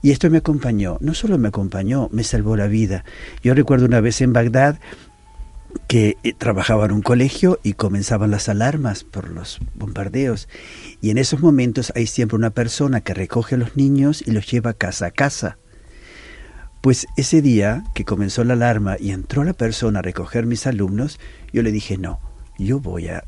Y 0.00 0.10
esto 0.10 0.28
me 0.30 0.38
acompañó, 0.38 0.98
no 1.00 1.14
solo 1.14 1.38
me 1.38 1.48
acompañó, 1.48 2.08
me 2.12 2.24
salvó 2.24 2.56
la 2.56 2.66
vida. 2.66 3.04
Yo 3.42 3.54
recuerdo 3.54 3.86
una 3.86 4.00
vez 4.00 4.20
en 4.20 4.32
Bagdad 4.34 4.78
que 5.88 6.16
eh, 6.22 6.32
trabajaba 6.34 6.84
en 6.86 6.92
un 6.92 7.02
colegio 7.02 7.58
y 7.62 7.74
comenzaban 7.74 8.30
las 8.30 8.48
alarmas 8.48 9.04
por 9.04 9.30
los 9.30 9.60
bombardeos. 9.74 10.48
Y 11.04 11.10
en 11.10 11.18
esos 11.18 11.42
momentos 11.42 11.92
hay 11.94 12.06
siempre 12.06 12.38
una 12.38 12.48
persona 12.48 13.02
que 13.02 13.12
recoge 13.12 13.56
a 13.56 13.58
los 13.58 13.76
niños 13.76 14.24
y 14.26 14.30
los 14.30 14.50
lleva 14.50 14.72
casa 14.72 15.04
a 15.04 15.10
casa. 15.10 15.58
Pues 16.80 17.06
ese 17.18 17.42
día 17.42 17.84
que 17.94 18.06
comenzó 18.06 18.42
la 18.42 18.54
alarma 18.54 18.96
y 18.98 19.10
entró 19.10 19.44
la 19.44 19.52
persona 19.52 19.98
a 19.98 20.02
recoger 20.02 20.46
mis 20.46 20.66
alumnos, 20.66 21.20
yo 21.52 21.62
le 21.62 21.72
dije, 21.72 21.98
no, 21.98 22.20
yo 22.58 22.80
voy 22.80 23.08
a, 23.08 23.22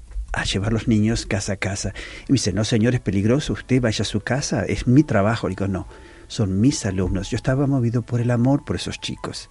llevar 0.50 0.72
los 0.72 0.88
niños 0.88 1.26
casa 1.26 1.52
a 1.52 1.56
casa. 1.58 1.92
Y 2.26 2.32
me 2.32 2.36
dice, 2.36 2.54
no 2.54 2.64
señor, 2.64 2.94
es 2.94 3.00
peligroso, 3.00 3.52
usted 3.52 3.82
vaya 3.82 4.04
a 4.04 4.06
su 4.06 4.20
casa, 4.20 4.64
es 4.64 4.86
mi 4.86 5.02
trabajo. 5.02 5.46
Le 5.46 5.54
digo, 5.54 5.68
no, 5.68 5.86
son 6.28 6.62
mis 6.62 6.86
alumnos. 6.86 7.28
Yo 7.28 7.36
estaba 7.36 7.66
movido 7.66 8.00
por 8.00 8.22
el 8.22 8.30
amor 8.30 8.64
por 8.64 8.76
esos 8.76 9.02
chicos. 9.02 9.50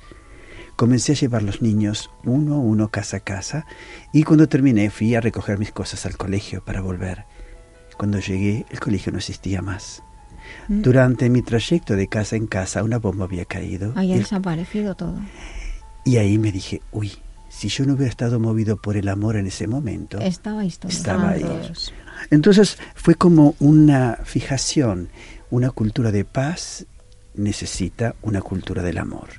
Comencé 0.76 1.11
a 1.11 1.15
llevar 1.15 1.43
los 1.43 1.61
niños 1.61 2.09
uno 2.23 2.55
a 2.55 2.57
uno 2.57 2.89
casa 2.89 3.17
a 3.17 3.19
casa 3.19 3.67
y 4.13 4.23
cuando 4.23 4.49
terminé 4.49 4.89
fui 4.89 5.13
a 5.13 5.21
recoger 5.21 5.59
mis 5.59 5.71
cosas 5.71 6.07
al 6.07 6.17
colegio 6.17 6.65
para 6.65 6.82
volver. 6.82 7.26
Cuando 7.97 8.19
llegué 8.19 8.65
el 8.69 8.79
colegio 8.79 9.11
no 9.11 9.17
existía 9.19 9.61
más. 9.61 10.03
Mm. 10.67 10.81
Durante 10.81 11.29
mi 11.29 11.41
trayecto 11.41 11.95
de 11.95 12.07
casa 12.07 12.35
en 12.35 12.47
casa 12.47 12.83
una 12.83 12.99
bomba 12.99 13.25
había 13.25 13.45
caído 13.45 13.93
Ahí 13.95 14.09
y, 14.09 14.11
ha 14.11 14.15
el- 14.15 14.21
desaparecido 14.21 14.95
todo. 14.95 15.15
y 16.03 16.17
ahí 16.17 16.37
me 16.37 16.51
dije, 16.51 16.81
uy, 16.91 17.11
si 17.49 17.69
yo 17.69 17.85
no 17.85 17.93
hubiera 17.93 18.09
estado 18.09 18.39
movido 18.39 18.77
por 18.77 18.97
el 18.97 19.07
amor 19.07 19.37
en 19.37 19.47
ese 19.47 19.65
momento, 19.67 20.19
Estabais 20.19 20.77
todos. 20.77 20.93
estaba 20.95 21.29
ahí. 21.29 21.41
todos. 21.41 21.93
Entonces 22.29 22.77
fue 22.95 23.15
como 23.15 23.55
una 23.59 24.19
fijación, 24.23 25.09
una 25.49 25.69
cultura 25.71 26.11
de 26.11 26.25
paz 26.25 26.85
necesita 27.33 28.15
una 28.21 28.41
cultura 28.41 28.83
del 28.83 28.97
amor. 28.97 29.29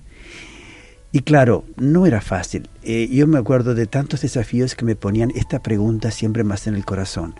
Y 1.12 1.20
claro, 1.20 1.64
no 1.76 2.04
era 2.06 2.20
fácil. 2.20 2.68
Eh, 2.82 3.08
yo 3.10 3.26
me 3.26 3.38
acuerdo 3.38 3.74
de 3.74 3.86
tantos 3.86 4.20
desafíos 4.22 4.74
que 4.74 4.84
me 4.84 4.96
ponían 4.96 5.30
esta 5.34 5.62
pregunta 5.62 6.10
siempre 6.10 6.44
más 6.44 6.66
en 6.66 6.74
el 6.74 6.84
corazón. 6.84 7.34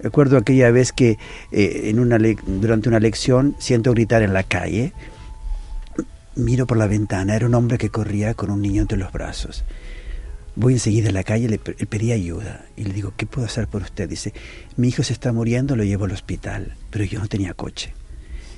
Recuerdo 0.00 0.36
aquella 0.36 0.70
vez 0.70 0.92
que 0.92 1.18
eh, 1.52 1.82
en 1.84 1.98
una 2.00 2.18
le- 2.18 2.36
durante 2.46 2.88
una 2.88 3.00
lección 3.00 3.54
siento 3.58 3.92
gritar 3.92 4.22
en 4.22 4.32
la 4.34 4.42
calle, 4.42 4.92
miro 6.36 6.66
por 6.66 6.76
la 6.76 6.86
ventana, 6.86 7.36
era 7.36 7.46
un 7.46 7.54
hombre 7.54 7.78
que 7.78 7.90
corría 7.90 8.34
con 8.34 8.50
un 8.50 8.60
niño 8.60 8.82
entre 8.82 8.98
los 8.98 9.12
brazos. 9.12 9.64
Voy 10.56 10.74
enseguida 10.74 11.08
a 11.08 11.12
la 11.12 11.24
calle, 11.24 11.48
le 11.48 11.58
pedí 11.58 12.12
ayuda 12.12 12.64
y 12.76 12.84
le 12.84 12.92
digo, 12.92 13.12
¿qué 13.16 13.26
puedo 13.26 13.46
hacer 13.46 13.66
por 13.66 13.82
usted? 13.82 14.08
Dice, 14.08 14.32
mi 14.76 14.88
hijo 14.88 15.02
se 15.02 15.12
está 15.12 15.32
muriendo, 15.32 15.74
lo 15.74 15.82
llevo 15.84 16.04
al 16.04 16.12
hospital, 16.12 16.74
pero 16.90 17.04
yo 17.04 17.18
no 17.18 17.26
tenía 17.28 17.54
coche. 17.54 17.92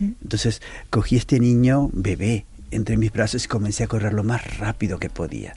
Entonces 0.00 0.60
cogí 0.90 1.16
este 1.16 1.40
niño, 1.40 1.88
bebé, 1.92 2.44
entre 2.70 2.98
mis 2.98 3.12
brazos 3.12 3.44
y 3.44 3.48
comencé 3.48 3.84
a 3.84 3.86
correr 3.86 4.12
lo 4.12 4.24
más 4.24 4.58
rápido 4.58 4.98
que 4.98 5.08
podía. 5.08 5.54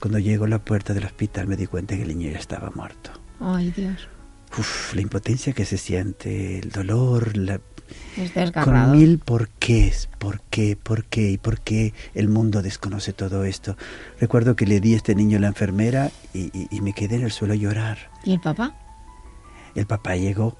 Cuando 0.00 0.18
llego 0.18 0.44
a 0.44 0.48
la 0.48 0.58
puerta 0.58 0.92
del 0.92 1.04
hospital 1.06 1.46
me 1.46 1.56
di 1.56 1.66
cuenta 1.66 1.96
que 1.96 2.02
el 2.02 2.08
niño 2.08 2.30
ya 2.30 2.38
estaba 2.38 2.70
muerto. 2.74 3.10
Ay, 3.40 3.72
Dios. 3.74 4.08
Uf, 4.58 4.94
la 4.94 5.00
impotencia 5.00 5.52
que 5.52 5.64
se 5.64 5.76
siente, 5.78 6.58
el 6.58 6.70
dolor, 6.70 7.36
la, 7.36 7.60
Es 8.16 8.32
con 8.52 8.92
mil 8.92 9.18
porqués, 9.18 10.08
por 10.18 10.40
qué, 10.42 10.76
por 10.80 11.04
qué 11.04 11.30
y 11.32 11.38
por 11.38 11.60
qué 11.60 11.92
el 12.14 12.28
mundo 12.28 12.62
desconoce 12.62 13.12
todo 13.12 13.44
esto. 13.44 13.76
Recuerdo 14.20 14.54
que 14.56 14.66
le 14.66 14.80
di 14.80 14.94
a 14.94 14.96
este 14.96 15.14
niño 15.14 15.38
a 15.38 15.40
la 15.40 15.48
enfermera 15.48 16.10
y, 16.32 16.50
y- 16.58 16.68
y 16.70 16.80
me 16.80 16.92
quedé 16.92 17.16
en 17.16 17.22
el 17.22 17.32
suelo 17.32 17.54
a 17.54 17.56
llorar. 17.56 17.98
¿Y 18.24 18.32
el 18.34 18.40
papá? 18.40 18.74
El 19.74 19.86
papá 19.86 20.14
llegó 20.16 20.56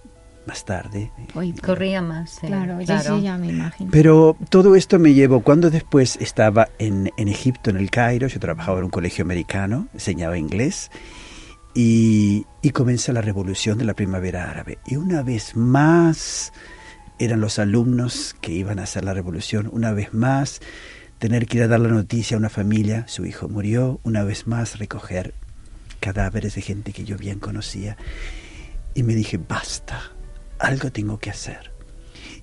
más 0.47 0.65
tarde. 0.67 1.11
Uy, 1.35 1.53
Corría 1.53 2.03
más. 2.03 2.43
eh, 2.45 2.49
Claro, 2.49 2.79
ya 2.81 3.01
claro. 3.01 3.17
sí, 3.17 3.23
ya 3.23 3.39
me 3.39 3.47
imagino. 3.49 3.91
Pero 3.93 4.37
todo 4.51 4.75
esto 4.75 4.99
me 4.99 5.15
llevó, 5.15 5.41
cuando 5.41 5.71
después 5.71 6.17
estaba 6.21 6.69
en, 6.79 7.11
en 7.17 7.29
Egipto, 7.29 7.71
en 7.71 7.77
el 7.77 7.91
Cairo, 7.91 8.27
yo 8.27 8.39
trabajaba 8.41 8.79
en 8.79 8.85
un 8.85 8.91
colegio 8.91 9.25
americano, 9.25 9.87
enseñaba 9.95 10.37
inglés, 10.37 10.91
y, 11.75 12.47
y 12.63 12.71
comenza 12.71 13.13
la 13.13 13.21
revolución 13.21 13.79
de 13.79 13.85
la 13.85 13.95
primavera 13.95 14.51
árabe. 14.51 14.79
Y 14.87 14.97
una 14.97 15.23
vez 15.23 15.57
más 15.57 16.53
eran 17.19 17.41
los 17.41 17.59
alumnos 17.59 18.37
que 18.41 18.53
iban 18.53 18.79
a 18.79 18.85
hacer 18.85 19.05
la 19.05 19.15
revolución, 19.15 19.69
una 19.73 19.93
vez 19.93 20.15
más 20.15 20.61
tener 21.19 21.47
que 21.47 21.59
ir 21.59 21.65
a 21.65 21.69
dar 21.69 21.81
la 21.81 21.89
noticia 21.89 22.37
a 22.37 22.39
una 22.39 22.51
familia, 22.51 23.05
su 23.09 23.25
hijo 23.25 23.49
murió, 23.49 24.01
una 24.03 24.25
vez 24.25 24.47
más 24.47 24.79
recoger 24.79 25.35
cadáveres 26.01 26.55
de 26.55 26.63
gente 26.63 26.93
que 26.93 27.05
yo 27.05 27.17
bien 27.17 27.39
conocía. 27.39 27.97
Y 28.95 29.03
me 29.03 29.15
dije, 29.15 29.39
basta, 29.39 30.13
algo 30.59 30.93
tengo 30.93 31.19
que 31.19 31.31
hacer. 31.31 31.73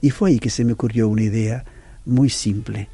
Y 0.01 0.09
fue 0.09 0.31
ahí 0.31 0.39
que 0.39 0.49
se 0.49 0.65
me 0.65 0.73
ocurrió 0.73 1.07
una 1.07 1.21
idea 1.21 1.63
muy 2.05 2.29
simple, 2.29 2.89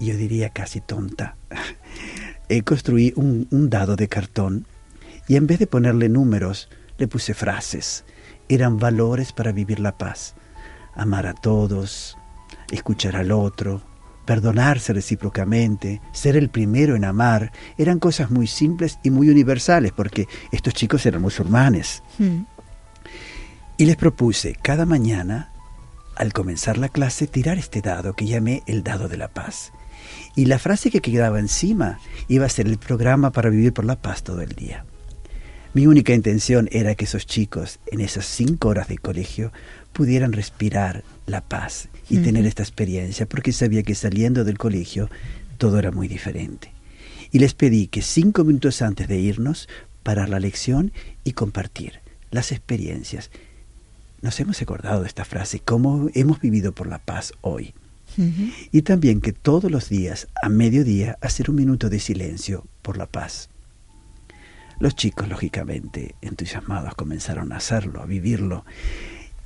yo 0.00 0.16
diría 0.16 0.50
casi 0.50 0.80
tonta. 0.80 1.36
Eh, 2.48 2.62
construí 2.62 3.14
un 3.16 3.70
dado 3.70 3.96
de 3.96 4.08
cartón 4.08 4.66
y 5.28 5.36
en 5.36 5.46
vez 5.46 5.58
de 5.58 5.66
ponerle 5.66 6.08
números, 6.08 6.68
le 6.98 7.08
puse 7.08 7.34
frases. 7.34 8.04
Eran 8.48 8.78
valores 8.78 9.32
para 9.32 9.52
vivir 9.52 9.80
la 9.80 9.96
paz. 9.96 10.34
Amar 10.94 11.26
a 11.26 11.34
todos, 11.34 12.18
escuchar 12.70 13.16
al 13.16 13.32
otro, 13.32 13.82
perdonarse 14.24 14.92
recíprocamente, 14.92 16.00
ser 16.12 16.36
el 16.36 16.48
primero 16.48 16.96
en 16.96 17.04
amar. 17.04 17.52
Eran 17.78 17.98
cosas 17.98 18.30
muy 18.30 18.46
simples 18.46 18.98
y 19.02 19.10
muy 19.10 19.28
universales 19.30 19.92
porque 19.92 20.28
estos 20.50 20.74
chicos 20.74 21.06
eran 21.06 21.22
musulmanes. 21.22 22.02
Hmm. 22.18 22.42
Y 23.76 23.86
les 23.86 23.96
propuse 23.96 24.56
cada 24.60 24.86
mañana, 24.86 25.50
al 26.14 26.32
comenzar 26.32 26.78
la 26.78 26.88
clase, 26.88 27.26
tirar 27.26 27.58
este 27.58 27.80
dado 27.80 28.14
que 28.14 28.26
llamé 28.26 28.62
el 28.66 28.82
dado 28.82 29.08
de 29.08 29.16
la 29.16 29.28
paz. 29.28 29.72
Y 30.36 30.46
la 30.46 30.58
frase 30.58 30.90
que 30.90 31.00
quedaba 31.00 31.38
encima 31.38 31.98
iba 32.28 32.46
a 32.46 32.50
ser 32.50 32.66
el 32.66 32.78
programa 32.78 33.30
para 33.30 33.50
vivir 33.50 33.72
por 33.72 33.84
la 33.84 34.00
paz 34.00 34.22
todo 34.22 34.40
el 34.40 34.50
día. 34.50 34.84
Mi 35.74 35.86
única 35.86 36.12
intención 36.12 36.68
era 36.70 36.94
que 36.94 37.06
esos 37.06 37.26
chicos, 37.26 37.78
en 37.86 38.00
esas 38.00 38.26
cinco 38.26 38.68
horas 38.68 38.88
de 38.88 38.98
colegio, 38.98 39.52
pudieran 39.94 40.32
respirar 40.32 41.02
la 41.26 41.40
paz 41.40 41.88
y 42.10 42.18
tener 42.18 42.44
esta 42.44 42.62
experiencia, 42.62 43.26
porque 43.26 43.52
sabía 43.52 43.82
que 43.82 43.94
saliendo 43.94 44.44
del 44.44 44.58
colegio 44.58 45.08
todo 45.56 45.78
era 45.78 45.90
muy 45.90 46.08
diferente. 46.08 46.72
Y 47.30 47.38
les 47.38 47.54
pedí 47.54 47.86
que 47.86 48.02
cinco 48.02 48.44
minutos 48.44 48.82
antes 48.82 49.08
de 49.08 49.18
irnos, 49.18 49.66
parar 50.02 50.28
la 50.28 50.40
lección 50.40 50.92
y 51.24 51.32
compartir 51.32 52.00
las 52.30 52.52
experiencias. 52.52 53.30
Nos 54.20 54.38
hemos 54.40 54.60
acordado 54.60 55.00
de 55.00 55.08
esta 55.08 55.24
frase, 55.24 55.60
cómo 55.60 56.10
hemos 56.12 56.40
vivido 56.40 56.72
por 56.72 56.86
la 56.86 56.98
paz 56.98 57.32
hoy. 57.40 57.72
Y 58.70 58.82
también 58.82 59.22
que 59.22 59.32
todos 59.32 59.70
los 59.70 59.88
días, 59.88 60.28
a 60.42 60.50
mediodía, 60.50 61.16
hacer 61.22 61.48
un 61.48 61.56
minuto 61.56 61.88
de 61.88 61.98
silencio 61.98 62.66
por 62.82 62.98
la 62.98 63.06
paz. 63.06 63.48
Los 64.82 64.96
chicos, 64.96 65.28
lógicamente, 65.28 66.16
entusiasmados, 66.22 66.96
comenzaron 66.96 67.52
a 67.52 67.58
hacerlo, 67.58 68.02
a 68.02 68.04
vivirlo, 68.04 68.64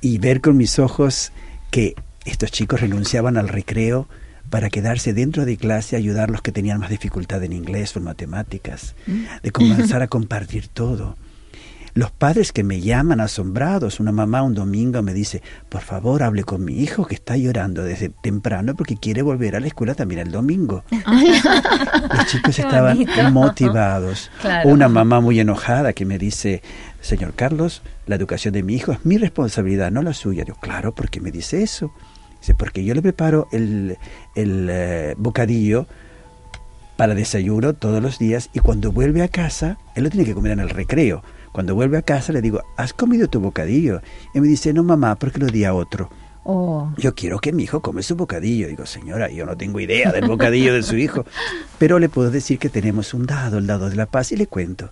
y 0.01 0.17
ver 0.17 0.41
con 0.41 0.57
mis 0.57 0.79
ojos 0.79 1.31
que 1.69 1.93
estos 2.25 2.51
chicos 2.51 2.81
renunciaban 2.81 3.37
al 3.37 3.47
recreo 3.47 4.09
para 4.49 4.71
quedarse 4.71 5.13
dentro 5.13 5.45
de 5.45 5.57
clase 5.57 5.95
ayudar 5.95 6.29
a 6.29 6.31
los 6.31 6.41
que 6.41 6.51
tenían 6.51 6.79
más 6.79 6.89
dificultad 6.89 7.43
en 7.43 7.53
inglés 7.53 7.95
o 7.95 7.99
en 7.99 8.05
matemáticas, 8.05 8.95
de 9.43 9.51
comenzar 9.51 10.01
a 10.01 10.07
compartir 10.07 10.69
todo. 10.69 11.15
Los 11.97 12.11
padres 12.11 12.51
que 12.51 12.63
me 12.63 12.79
llaman 12.79 13.19
asombrados, 13.21 13.99
una 13.99 14.11
mamá 14.11 14.43
un 14.43 14.53
domingo 14.53 15.01
me 15.01 15.15
dice, 15.15 15.41
por 15.67 15.81
favor 15.81 16.21
hable 16.21 16.43
con 16.43 16.63
mi 16.63 16.79
hijo 16.79 17.07
que 17.07 17.15
está 17.15 17.37
llorando 17.37 17.83
desde 17.83 18.09
temprano 18.09 18.75
porque 18.75 18.97
quiere 18.97 19.23
volver 19.23 19.55
a 19.55 19.59
la 19.59 19.65
escuela 19.65 19.95
también 19.95 20.21
el 20.21 20.29
domingo. 20.29 20.83
Los 20.91 22.27
chicos 22.27 22.59
estaban 22.59 23.03
motivados. 23.33 24.29
Claro. 24.41 24.69
Una 24.69 24.87
mamá 24.89 25.21
muy 25.21 25.39
enojada 25.39 25.93
que 25.93 26.05
me 26.05 26.19
dice, 26.19 26.61
señor 27.01 27.33
Carlos, 27.33 27.81
la 28.05 28.13
educación 28.13 28.53
de 28.53 28.61
mi 28.61 28.75
hijo 28.75 28.91
es 28.91 29.03
mi 29.03 29.17
responsabilidad, 29.17 29.89
no 29.89 30.03
la 30.03 30.13
suya. 30.13 30.45
Yo, 30.45 30.53
claro, 30.53 30.93
¿por 30.93 31.09
qué 31.09 31.19
me 31.19 31.31
dice 31.31 31.63
eso? 31.63 31.91
Dice, 32.41 32.53
porque 32.53 32.85
yo 32.85 32.93
le 32.93 33.01
preparo 33.01 33.47
el, 33.51 33.97
el 34.35 34.67
eh, 34.69 35.15
bocadillo 35.17 35.87
para 36.95 37.15
desayuno 37.15 37.73
todos 37.73 38.03
los 38.03 38.19
días 38.19 38.51
y 38.53 38.59
cuando 38.59 38.91
vuelve 38.91 39.23
a 39.23 39.29
casa, 39.29 39.79
él 39.95 40.03
lo 40.03 40.11
tiene 40.11 40.27
que 40.27 40.35
comer 40.35 40.51
en 40.51 40.59
el 40.59 40.69
recreo. 40.69 41.23
Cuando 41.57 41.73
vuelve 41.73 41.97
a 41.97 42.03
casa 42.03 42.31
le 42.33 42.43
digo, 42.43 42.61
¿has 42.75 42.93
comido 42.93 43.29
tu 43.29 43.39
bocadillo? 43.39 43.99
Y 44.31 44.41
me 44.41 44.47
dice, 44.47 44.73
no 44.73 44.83
mamá, 44.83 45.15
porque 45.15 45.39
lo 45.39 45.47
di 45.47 45.63
a 45.63 45.73
otro. 45.73 46.07
Oh. 46.43 46.93
Yo 46.99 47.15
quiero 47.15 47.39
que 47.39 47.51
mi 47.51 47.63
hijo 47.63 47.81
come 47.81 48.03
su 48.03 48.15
bocadillo. 48.15 48.67
Digo, 48.67 48.85
señora, 48.85 49.31
yo 49.31 49.43
no 49.43 49.57
tengo 49.57 49.79
idea 49.79 50.11
del 50.11 50.27
bocadillo 50.27 50.75
de 50.75 50.83
su 50.83 50.97
hijo. 50.97 51.25
Pero 51.79 51.97
le 51.97 52.09
puedo 52.09 52.29
decir 52.29 52.59
que 52.59 52.69
tenemos 52.69 53.15
un 53.15 53.25
dado, 53.25 53.57
el 53.57 53.65
dado 53.65 53.89
de 53.89 53.95
la 53.95 54.05
paz, 54.05 54.31
y 54.31 54.35
le 54.35 54.45
cuento. 54.45 54.91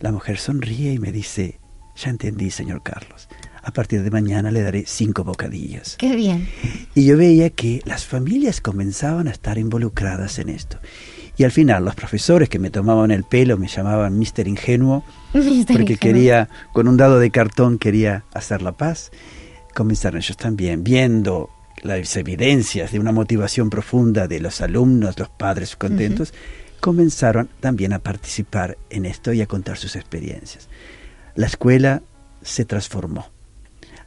La 0.00 0.12
mujer 0.12 0.36
sonríe 0.36 0.92
y 0.92 0.98
me 0.98 1.10
dice, 1.10 1.58
ya 1.96 2.10
entendí, 2.10 2.50
señor 2.50 2.82
Carlos. 2.82 3.26
A 3.62 3.72
partir 3.72 4.02
de 4.02 4.10
mañana 4.10 4.50
le 4.50 4.60
daré 4.60 4.84
cinco 4.86 5.24
bocadillos. 5.24 5.96
Qué 5.96 6.14
bien. 6.14 6.50
Y 6.94 7.06
yo 7.06 7.16
veía 7.16 7.48
que 7.48 7.80
las 7.86 8.04
familias 8.04 8.60
comenzaban 8.60 9.26
a 9.26 9.30
estar 9.30 9.56
involucradas 9.56 10.38
en 10.38 10.50
esto. 10.50 10.78
Y 11.38 11.44
al 11.44 11.52
final 11.52 11.84
los 11.84 11.94
profesores 11.94 12.48
que 12.48 12.58
me 12.58 12.70
tomaban 12.70 13.12
el 13.12 13.22
pelo 13.22 13.56
me 13.56 13.68
llamaban 13.68 14.18
Mister 14.18 14.48
Ingenuo 14.48 15.04
Mister 15.32 15.76
porque 15.76 15.92
Ingenuo. 15.94 15.98
quería, 15.98 16.48
con 16.72 16.88
un 16.88 16.96
dado 16.96 17.20
de 17.20 17.30
cartón 17.30 17.78
quería 17.78 18.24
hacer 18.34 18.60
la 18.60 18.72
paz. 18.72 19.12
Comenzaron 19.74 20.18
ellos 20.18 20.36
también, 20.36 20.82
viendo 20.82 21.48
las 21.82 22.16
evidencias 22.16 22.90
de 22.90 22.98
una 22.98 23.12
motivación 23.12 23.70
profunda 23.70 24.26
de 24.26 24.40
los 24.40 24.60
alumnos, 24.60 25.16
los 25.16 25.28
padres 25.28 25.76
contentos, 25.76 26.34
comenzaron 26.80 27.48
también 27.60 27.92
a 27.92 28.00
participar 28.00 28.76
en 28.90 29.06
esto 29.06 29.32
y 29.32 29.40
a 29.40 29.46
contar 29.46 29.76
sus 29.76 29.94
experiencias. 29.94 30.68
La 31.36 31.46
escuela 31.46 32.02
se 32.42 32.64
transformó. 32.64 33.30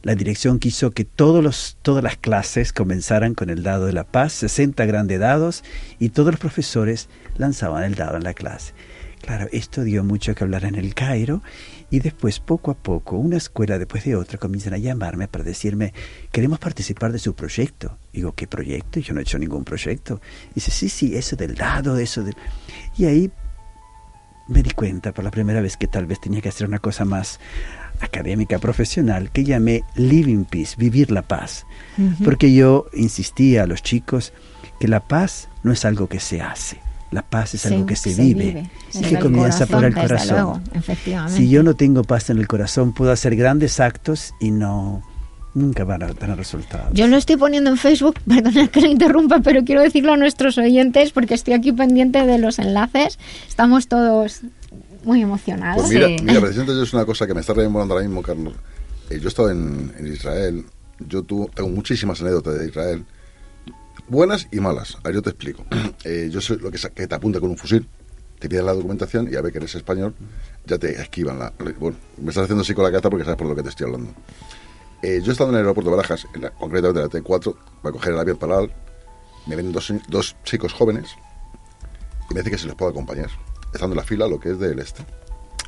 La 0.02 0.16
dirección 0.16 0.58
quiso 0.58 0.90
que 0.90 1.04
todas 1.04 1.76
las 2.02 2.16
clases 2.16 2.72
comenzaran 2.72 3.34
con 3.34 3.50
el 3.50 3.62
dado 3.62 3.86
de 3.86 3.92
la 3.92 4.02
paz, 4.02 4.32
60 4.32 4.84
grandes 4.84 5.20
dados, 5.20 5.62
y 6.00 6.08
todos 6.08 6.32
los 6.32 6.40
profesores 6.40 7.08
lanzaban 7.36 7.84
el 7.84 7.94
dado 7.94 8.16
en 8.16 8.24
la 8.24 8.34
clase. 8.34 8.74
Claro, 9.20 9.48
esto 9.52 9.84
dio 9.84 10.02
mucho 10.02 10.34
que 10.34 10.42
hablar 10.42 10.64
en 10.64 10.74
el 10.74 10.94
Cairo 10.94 11.42
y 11.90 12.00
después, 12.00 12.40
poco 12.40 12.72
a 12.72 12.74
poco, 12.74 13.16
una 13.16 13.36
escuela 13.36 13.78
después 13.78 14.02
de 14.04 14.16
otra 14.16 14.38
comienzan 14.38 14.74
a 14.74 14.78
llamarme 14.78 15.28
para 15.28 15.44
decirme, 15.44 15.92
queremos 16.32 16.58
participar 16.58 17.12
de 17.12 17.20
su 17.20 17.34
proyecto. 17.34 17.98
Digo, 18.12 18.32
¿qué 18.32 18.48
proyecto? 18.48 18.98
Yo 18.98 19.14
no 19.14 19.20
he 19.20 19.22
hecho 19.22 19.38
ningún 19.38 19.62
proyecto. 19.62 20.20
Dice, 20.52 20.72
sí, 20.72 20.88
sí, 20.88 21.16
eso 21.16 21.36
del 21.36 21.54
dado, 21.54 21.96
eso 21.98 22.24
del... 22.24 22.34
Y 22.96 23.04
ahí 23.04 23.30
me 24.48 24.64
di 24.64 24.70
cuenta 24.70 25.12
por 25.12 25.22
la 25.22 25.30
primera 25.30 25.60
vez 25.60 25.76
que 25.76 25.86
tal 25.86 26.06
vez 26.06 26.20
tenía 26.20 26.40
que 26.40 26.48
hacer 26.48 26.66
una 26.66 26.80
cosa 26.80 27.04
más 27.04 27.38
académica, 28.02 28.58
profesional, 28.58 29.30
que 29.30 29.44
llamé 29.44 29.84
Living 29.96 30.44
Peace, 30.44 30.74
vivir 30.76 31.10
la 31.10 31.22
paz. 31.22 31.66
Porque 32.24 32.52
yo 32.52 32.86
insistía 32.94 33.62
a 33.62 33.66
los 33.66 33.82
chicos 33.82 34.32
que 34.80 34.88
la 34.88 35.00
paz 35.00 35.48
no 35.62 35.72
es 35.72 35.84
algo 35.84 36.08
que 36.08 36.18
se 36.20 36.40
hace, 36.40 36.78
la 37.10 37.22
paz 37.22 37.54
es 37.54 37.62
Sí, 37.62 37.68
algo 37.74 37.86
que 37.86 37.94
se, 37.96 38.14
se 38.14 38.22
vive, 38.22 38.44
vive. 38.46 38.70
y 38.94 38.98
Desde 38.98 39.08
que 39.16 39.18
comienza 39.22 39.66
por 39.66 39.84
el 39.84 39.94
corazón, 39.94 40.62
luego. 40.74 41.28
Si 41.28 41.48
yo 41.48 41.62
no 41.62 41.74
tengo 41.74 42.02
paz 42.04 42.30
en 42.30 42.38
el 42.38 42.48
corazón, 42.48 42.92
puedo 42.92 43.12
hacer 43.12 43.36
grandes 43.36 43.78
actos 43.80 44.34
y 44.40 44.50
no 44.50 45.02
nunca 45.54 45.84
van 45.84 46.02
a 46.02 46.08
tener 46.08 46.36
resultados. 46.38 46.94
Yo 46.94 47.06
lo 47.08 47.18
estoy 47.18 47.36
poniendo 47.36 47.68
en 47.68 47.76
Facebook, 47.76 48.18
perdona 48.26 48.68
que 48.68 48.80
lo 48.80 48.86
interrumpa, 48.88 49.40
pero 49.40 49.62
quiero 49.64 49.82
decirlo 49.82 50.14
a 50.14 50.16
nuestros 50.16 50.56
oyentes 50.56 51.12
porque 51.12 51.34
estoy 51.34 51.52
aquí 51.54 51.72
pendiente 51.72 52.24
de 52.26 52.38
los 52.38 52.58
enlaces. 52.58 53.18
Estamos 53.46 53.86
todos 53.86 54.40
muy 55.04 55.22
emocionados. 55.22 55.82
Pues 55.82 55.94
mira, 55.94 56.08
mira, 56.22 56.40
precisamente 56.40 56.74
yo 56.76 56.82
es 56.82 56.92
una 56.94 57.04
cosa 57.04 57.26
que 57.26 57.34
me 57.34 57.40
está 57.40 57.52
rememorando 57.54 57.94
ahora 57.94 58.06
mismo, 58.06 58.22
Carlos. 58.22 58.54
Eh, 59.10 59.18
yo 59.18 59.24
he 59.24 59.28
estado 59.28 59.50
en, 59.50 59.92
en 59.98 60.06
Israel, 60.06 60.64
yo 61.00 61.22
tu- 61.22 61.50
tengo 61.54 61.68
muchísimas 61.68 62.20
anécdotas 62.20 62.58
de 62.58 62.68
Israel, 62.68 63.04
buenas 64.08 64.48
y 64.52 64.60
malas. 64.60 64.96
A 64.96 65.00
ver, 65.08 65.14
yo 65.14 65.22
te 65.22 65.30
explico. 65.30 65.64
Eh, 66.04 66.30
yo 66.32 66.40
soy 66.40 66.58
lo 66.58 66.68
que, 66.70 66.78
que 66.94 67.06
te 67.06 67.14
apunta 67.14 67.38
con 67.38 67.50
un 67.50 67.56
fusil, 67.56 67.88
te 68.40 68.48
piden 68.48 68.66
la 68.66 68.72
documentación 68.74 69.28
y 69.32 69.36
a 69.36 69.40
ver 69.40 69.52
que 69.52 69.58
eres 69.58 69.72
español, 69.76 70.14
ya 70.66 70.76
te 70.78 71.00
esquivan 71.00 71.38
la... 71.38 71.52
Bueno, 71.78 71.96
me 72.18 72.30
estás 72.30 72.42
haciendo 72.44 72.62
así 72.62 72.74
con 72.74 72.82
la 72.84 72.90
carta 72.90 73.08
porque 73.08 73.24
sabes 73.24 73.38
por 73.38 73.46
lo 73.46 73.54
que 73.54 73.62
te 73.62 73.68
estoy 73.68 73.86
hablando. 73.86 74.12
Eh, 75.00 75.20
yo 75.22 75.30
he 75.30 75.32
estado 75.32 75.50
en 75.50 75.54
el 75.54 75.60
aeropuerto 75.60 75.90
de 75.90 75.96
Barajas, 75.96 76.26
en 76.34 76.42
la- 76.42 76.50
concretamente 76.50 77.00
en 77.18 77.22
la 77.22 77.28
T4, 77.28 77.54
para 77.82 77.92
coger 77.92 78.14
el 78.14 78.18
avión 78.18 78.36
para 78.36 78.58
me 79.46 79.54
ven 79.56 79.70
dos, 79.70 79.92
dos 80.08 80.34
chicos 80.44 80.72
jóvenes 80.72 81.10
y 82.30 82.34
me 82.34 82.40
dicen 82.40 82.52
que 82.52 82.58
si 82.58 82.66
les 82.66 82.74
puedo 82.74 82.90
acompañar, 82.90 83.28
estando 83.72 83.94
en 83.94 83.98
la 83.98 84.04
fila, 84.04 84.26
lo 84.28 84.38
que 84.40 84.50
es 84.50 84.58
del 84.58 84.78
este. 84.78 85.04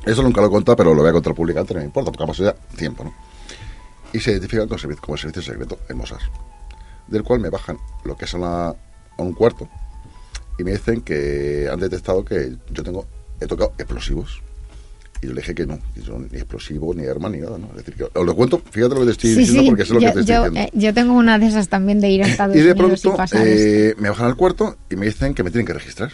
Eso 0.05 0.21
nunca 0.21 0.41
lo 0.41 0.47
he 0.47 0.51
contado, 0.51 0.75
pero 0.75 0.93
lo 0.93 1.01
voy 1.01 1.09
a 1.09 1.13
contar 1.13 1.33
públicamente, 1.33 1.73
no 1.73 1.79
me 1.79 1.85
importa, 1.85 2.11
porque 2.11 2.23
ha 2.23 2.27
pasado 2.27 2.51
ya 2.53 2.77
tiempo, 2.77 3.03
¿no? 3.03 3.13
Y 4.13 4.19
se 4.19 4.31
identifican 4.31 4.67
con 4.67 4.77
servi- 4.77 4.97
como 4.99 5.17
servicio 5.17 5.41
secreto 5.41 5.79
en 5.89 5.97
Mossad, 5.97 6.19
del 7.07 7.23
cual 7.23 7.39
me 7.39 7.49
bajan 7.49 7.77
lo 8.03 8.15
que 8.15 8.25
es 8.25 8.33
a, 8.33 8.37
una- 8.37 8.67
a 8.69 8.75
un 9.17 9.33
cuarto 9.33 9.67
y 10.57 10.63
me 10.63 10.71
dicen 10.71 11.01
que 11.01 11.67
han 11.71 11.79
detectado 11.79 12.23
que 12.23 12.55
yo 12.71 12.83
tengo, 12.83 13.05
he 13.41 13.47
tocado 13.47 13.73
explosivos. 13.77 14.41
Y 15.21 15.27
yo 15.27 15.33
le 15.33 15.41
dije 15.41 15.55
que 15.55 15.65
no, 15.65 15.79
que 15.95 16.01
yo 16.01 16.19
ni 16.19 16.25
explosivo, 16.37 16.93
ni 16.93 17.05
arma, 17.07 17.29
ni 17.29 17.39
nada, 17.39 17.57
¿no? 17.57 17.67
Es 17.71 17.77
decir, 17.77 17.95
que 17.95 18.03
os 18.03 18.25
lo 18.25 18.35
cuento, 18.35 18.61
fíjate 18.69 18.93
lo 18.93 18.99
que 19.01 19.05
te 19.07 19.11
estoy 19.13 19.29
Sí, 19.31 19.39
diciendo, 19.39 19.61
sí, 19.63 19.69
porque 19.69 19.85
sé 19.85 19.93
lo 19.93 19.99
yo, 20.01 20.07
que 20.09 20.13
te 20.13 20.19
estoy 20.19 20.35
yo, 20.35 20.43
diciendo. 20.43 20.59
eh, 20.59 20.69
yo 20.73 20.93
tengo 20.93 21.13
una 21.13 21.39
de 21.39 21.47
esas 21.47 21.67
también 21.69 21.99
de 21.99 22.09
ir 22.09 22.21
a 22.23 22.27
Estados 22.29 22.55
Y 22.55 22.59
de 22.59 22.71
Unidos 22.73 23.01
pronto 23.01 23.13
y 23.15 23.17
pasar 23.17 23.41
eh, 23.47 23.95
me 23.97 24.09
bajan 24.09 24.27
al 24.27 24.35
cuarto 24.35 24.77
y 24.89 24.95
me 24.97 25.07
dicen 25.07 25.33
que 25.33 25.43
me 25.43 25.49
tienen 25.51 25.65
que 25.65 25.73
registrar. 25.73 26.11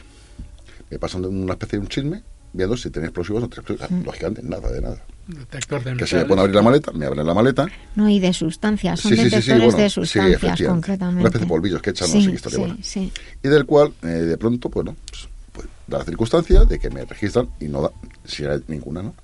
Me 0.92 1.00
pasan 1.00 1.26
una 1.26 1.54
especie 1.54 1.80
de 1.80 1.84
un 1.84 1.88
chisme 1.88 2.22
viendo 2.54 2.76
si 2.76 2.90
tenía 2.90 3.08
explosivos 3.08 3.42
o 3.42 3.46
no 3.46 3.50
tenía 3.50 3.62
explosivos. 3.62 3.92
Mm. 3.92 4.06
Lógicamente, 4.06 4.44
nada 4.44 4.70
de 4.72 4.82
nada. 4.82 5.04
Detector 5.28 5.84
de 5.84 5.96
Que 5.96 6.06
se 6.06 6.18
me 6.18 6.26
pone 6.26 6.42
a 6.42 6.44
abrir 6.44 6.56
la 6.56 6.62
maleta, 6.62 6.92
me 6.92 7.06
abren 7.06 7.26
la 7.26 7.34
maleta. 7.34 7.68
No, 7.96 8.10
y 8.10 8.20
de 8.20 8.34
sustancias, 8.34 9.00
son 9.00 9.12
Sí, 9.12 9.18
sí, 9.18 9.24
sí, 9.24 9.30
sí, 9.30 9.36
detectores 9.36 9.64
bueno, 9.64 9.78
de 9.78 9.90
sí, 9.90 9.94
sustancias 9.94 10.36
efectivamente. 10.36 10.68
concretamente. 10.68 11.20
Una 11.22 11.30
especie 11.30 11.46
de 11.46 11.50
polvillos 11.50 11.82
que 11.82 11.90
echan, 11.92 12.12
no 12.14 12.22
sé 12.22 12.28
qué 12.28 12.36
historia, 12.36 12.78
sí. 12.82 13.12
Y 13.42 13.48
del 13.48 13.66
cual, 13.66 13.94
eh, 14.04 14.08
de 14.08 14.38
pronto, 14.38 14.70
bueno, 14.70 14.96
pues, 15.10 15.30
pues, 15.54 15.68
da 15.88 16.00
la 16.00 16.04
circunstancia 16.04 16.66
de 16.66 16.78
que 16.78 16.90
me 16.90 17.06
registran 17.06 17.50
y 17.62 17.66
no 17.66 17.84
da, 17.84 17.92
si 18.26 18.44
hay 18.44 18.62
ninguna, 18.68 19.02
¿no? 19.02 19.16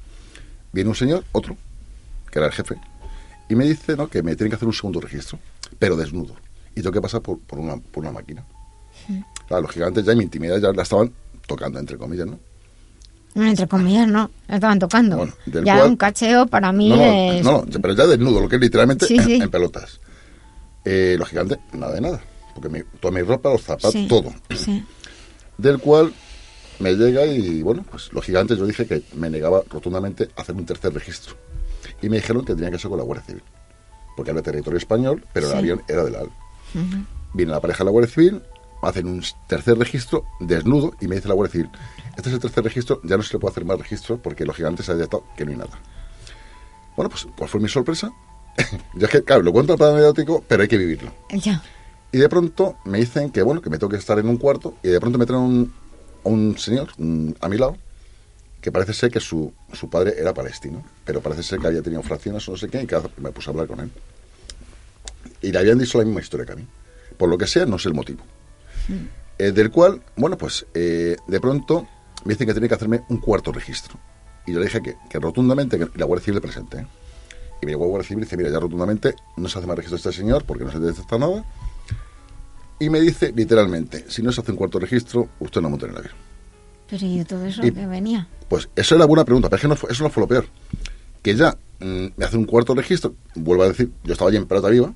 Viene 0.72 0.90
un 0.90 0.96
señor, 0.96 1.26
otro, 1.34 1.58
que 2.32 2.40
era 2.40 2.48
el 2.48 2.54
jefe, 2.54 2.76
y 3.50 3.56
me 3.56 3.66
dice, 3.66 3.98
¿no?, 3.98 4.08
que 4.08 4.24
me 4.24 4.36
tienen 4.36 4.52
que 4.52 4.56
hacer 4.56 4.68
un 4.68 4.74
segundo 4.74 5.02
registro, 5.02 5.38
pero 5.80 5.98
desnudo. 5.98 6.36
Y 6.76 6.82
tengo 6.82 6.92
que 6.92 7.02
pasar 7.02 7.22
por, 7.22 7.40
por, 7.40 7.60
una, 7.60 7.78
por 7.78 8.04
una 8.04 8.12
máquina. 8.12 8.46
Claro, 9.48 9.64
los 9.64 9.72
gigantes 9.72 10.06
ya 10.06 10.12
en 10.12 10.18
mi 10.18 10.24
intimidad 10.26 10.60
ya 10.60 10.72
la 10.72 10.84
estaban 10.84 11.12
tocando, 11.48 11.80
entre 11.80 11.98
comillas, 11.98 12.28
¿no? 12.28 12.40
Bueno, 13.34 13.50
entre 13.52 13.68
comillas, 13.68 14.08
no, 14.08 14.30
estaban 14.48 14.80
tocando. 14.80 15.28
del 15.46 15.64
ya 15.64 15.78
cual- 15.78 15.90
un 15.90 15.96
cacheo 15.98 16.46
para 16.48 16.72
mí 16.72 16.90
No, 16.90 16.96
es... 17.04 17.44
no, 17.44 17.66
no, 17.72 17.82
pero 17.82 17.94
ya 17.94 18.06
desnudo, 18.08 18.40
lo 18.42 18.50
que 18.50 18.56
es 18.58 18.62
literalmente 18.62 19.06
Sí, 19.08 19.18
en, 19.18 19.24
sí. 19.24 19.34
en 19.42 19.50
pelotas. 19.50 20.00
Eh, 20.86 21.18
gigantes, 21.28 21.58
nada 21.74 21.94
de 21.94 22.02
nada. 22.02 22.22
Porque 22.56 22.70
mi, 22.70 22.82
toda 23.00 23.14
mi 23.14 23.22
ropa, 23.22 23.50
los 23.50 23.62
zapatos, 23.62 23.92
Sí, 23.94 24.08
todo. 24.08 24.34
sí. 24.56 24.84
Del 25.58 25.80
cual 25.80 26.14
me 26.80 26.94
llega 26.94 27.26
y, 27.26 27.62
bueno, 27.62 27.84
pues 27.90 28.12
los 28.14 28.24
gigantes, 28.26 28.58
yo 28.58 28.66
dije 28.66 28.86
que 28.88 29.04
me 29.16 29.30
negaba 29.30 29.62
rotundamente 29.70 30.30
a 30.36 30.42
hacer 30.42 30.56
un 30.56 30.66
tercer 30.66 30.94
registro. 30.94 31.36
Y 32.02 32.10
me 32.10 32.18
dijeron 32.18 32.44
que 32.46 32.54
tenía 32.56 32.72
que 32.72 32.80
ser 32.80 32.90
con 32.90 32.98
la 32.98 33.04
Guardia 33.06 33.26
Civil. 33.26 33.44
Porque 34.16 34.32
era 34.32 34.42
territorio 34.42 34.78
español, 34.78 35.24
pero 35.34 35.52
el 35.52 35.58
avión 35.58 35.82
era 35.88 36.04
del 36.04 36.16
AL. 36.16 36.26
Ujú. 36.28 37.04
Viene 37.34 37.52
la 37.52 37.60
pareja 37.62 37.80
de 37.80 37.86
la 37.86 37.92
Guardia 37.92 38.14
Civil, 38.14 38.42
hacen 38.82 39.08
un 39.08 39.24
tercer 39.48 39.78
registro 39.78 40.26
desnudo 40.40 40.94
y 41.02 41.08
me 41.08 41.16
dice 41.16 41.28
la 41.28 41.34
Guardia 41.34 41.52
Civil, 41.54 41.70
este 42.16 42.30
es 42.30 42.36
el 42.36 42.40
tercer 42.40 42.64
registro, 42.64 43.02
ya 43.04 43.18
no 43.18 43.24
se 43.24 43.34
le 43.34 43.40
puede 43.40 43.52
hacer 43.52 43.66
más 43.66 43.78
registros 43.80 44.20
porque 44.22 44.46
los 44.46 44.56
gigantes 44.56 44.88
han 44.90 44.98
detectado 44.98 45.24
que 45.36 45.46
no 45.46 45.52
hay 45.52 45.58
nada. 45.58 45.80
Bueno, 46.96 47.10
pues, 47.10 47.28
¿cuál 47.38 47.50
fue 47.50 47.60
mi 47.60 47.70
sorpresa? 47.70 48.12
Yo 48.96 49.06
es 49.06 49.12
que, 49.12 49.24
claro, 49.24 49.44
lo 49.44 49.52
cuento 49.54 49.74
al 49.74 49.78
plano 49.78 49.94
anecdótico, 49.94 50.44
pero 50.48 50.64
hay 50.64 50.68
que 50.68 50.78
vivirlo. 50.78 51.12
Ya. 51.32 51.62
Y 52.12 52.18
de 52.18 52.30
pronto 52.30 52.78
me 52.86 52.98
dicen 53.00 53.30
que, 53.32 53.42
bueno, 53.44 53.62
que 53.62 53.70
me 53.70 53.78
tengo 53.78 53.90
que 53.92 53.98
estar 53.98 54.18
en 54.18 54.28
un 54.30 54.38
cuarto 54.38 54.76
y 54.82 54.88
de 54.90 55.00
pronto 55.00 55.18
me 55.20 55.26
traen 55.26 55.42
un, 55.44 55.74
a 56.26 56.30
un 56.30 56.58
señor 56.58 56.90
un- 56.98 57.36
a 57.42 57.50
mi 57.50 57.58
lado 57.58 57.78
que 58.62 58.72
parece 58.72 58.94
ser 58.94 59.12
que 59.12 59.20
su, 59.20 59.54
su 59.74 59.90
padre 59.90 60.16
era 60.18 60.34
palestino, 60.34 60.84
pero 61.06 61.22
parece 61.22 61.44
ser 61.44 61.60
que 61.60 61.68
había 61.68 61.82
tenido 61.82 62.02
fracciones 62.02 62.48
o 62.48 62.52
no 62.52 62.58
sé 62.58 62.68
qué 62.70 62.82
y 62.82 62.88
que 62.88 62.98
me 63.18 63.32
puse 63.32 63.50
a 63.50 63.52
hablar 63.54 63.68
con 63.68 63.80
él. 63.82 63.92
Y 65.42 65.52
le 65.52 65.60
habían 65.60 65.78
dicho 65.78 65.98
la 66.00 66.06
misma 66.06 66.22
historia 66.22 66.46
que 66.46 66.54
a 66.54 66.56
mí. 66.56 66.66
Por 67.18 67.30
lo 67.30 67.38
que 67.38 67.46
sea, 67.48 67.66
no 67.66 67.78
sé 67.78 67.90
el 67.90 67.94
motivo. 67.96 68.24
Eh, 69.40 69.52
del 69.52 69.70
cual, 69.72 70.02
bueno, 70.16 70.38
pues 70.38 70.66
eh, 70.74 71.16
de 71.28 71.40
pronto 71.40 71.88
me 72.26 72.34
dicen 72.34 72.48
que 72.48 72.54
tiene 72.54 72.68
que 72.68 72.74
hacerme 72.76 73.04
un 73.10 73.18
cuarto 73.18 73.52
registro. 73.52 74.00
Y 74.46 74.54
yo 74.54 74.60
le 74.60 74.66
dije 74.66 74.82
que, 74.82 74.96
que 75.10 75.20
rotundamente, 75.20 75.78
que 75.78 75.88
la 75.96 76.06
Guardia 76.06 76.26
Civil 76.26 76.36
le 76.36 76.42
presente. 76.42 76.78
¿eh? 76.80 76.88
Y 77.62 77.66
me 77.66 77.72
llegó 77.74 77.88
Guardia 77.88 78.08
Civil 78.08 78.24
y 78.24 78.26
dice, 78.26 78.38
mira, 78.38 78.50
ya 78.50 78.60
rotundamente 78.60 79.14
no 79.36 79.48
se 79.50 79.58
hace 79.60 79.68
más 79.68 79.76
registro 79.78 79.98
este 79.98 80.12
señor 80.14 80.46
porque 80.46 80.64
no 80.64 80.72
se 80.72 80.80
detecta 80.80 81.18
nada. 81.18 81.44
Y 82.80 82.90
me 82.90 83.00
dice 83.02 83.32
literalmente, 83.36 84.06
si 84.08 84.22
no 84.22 84.32
se 84.32 84.42
hace 84.42 84.52
un 84.52 84.58
cuarto 84.58 84.80
registro, 84.80 85.30
usted 85.40 85.62
no 85.62 85.70
monta 85.70 85.86
en 85.86 85.92
el 85.94 85.98
avión. 85.98 86.14
Pero 86.90 87.06
¿y 87.06 87.18
de 87.20 87.26
todo 87.26 87.46
eso 87.46 87.66
Y- 87.66 87.72
que 87.72 87.86
venía? 87.88 88.28
Pues 88.48 88.70
eso 88.76 88.96
era 88.96 89.06
buena 89.06 89.26
pregunta, 89.26 89.50
pero 89.50 89.58
es 89.58 89.62
que 89.62 89.68
no 89.68 89.76
fue- 89.76 89.92
eso 89.92 90.04
no 90.04 90.10
fue 90.10 90.22
lo 90.22 90.28
peor. 90.28 90.46
Que 91.22 91.36
ya 91.36 91.58
mm, 91.80 92.08
me 92.16 92.26
hace 92.26 92.38
un 92.38 92.46
cuarto 92.46 92.74
registro, 92.76 93.16
vuelvo 93.36 93.64
a 93.64 93.68
decir, 93.68 93.92
yo 94.04 94.14
estaba 94.14 94.30
allí 94.30 94.38
en 94.38 94.46
pelota 94.46 94.70
viva, 94.70 94.94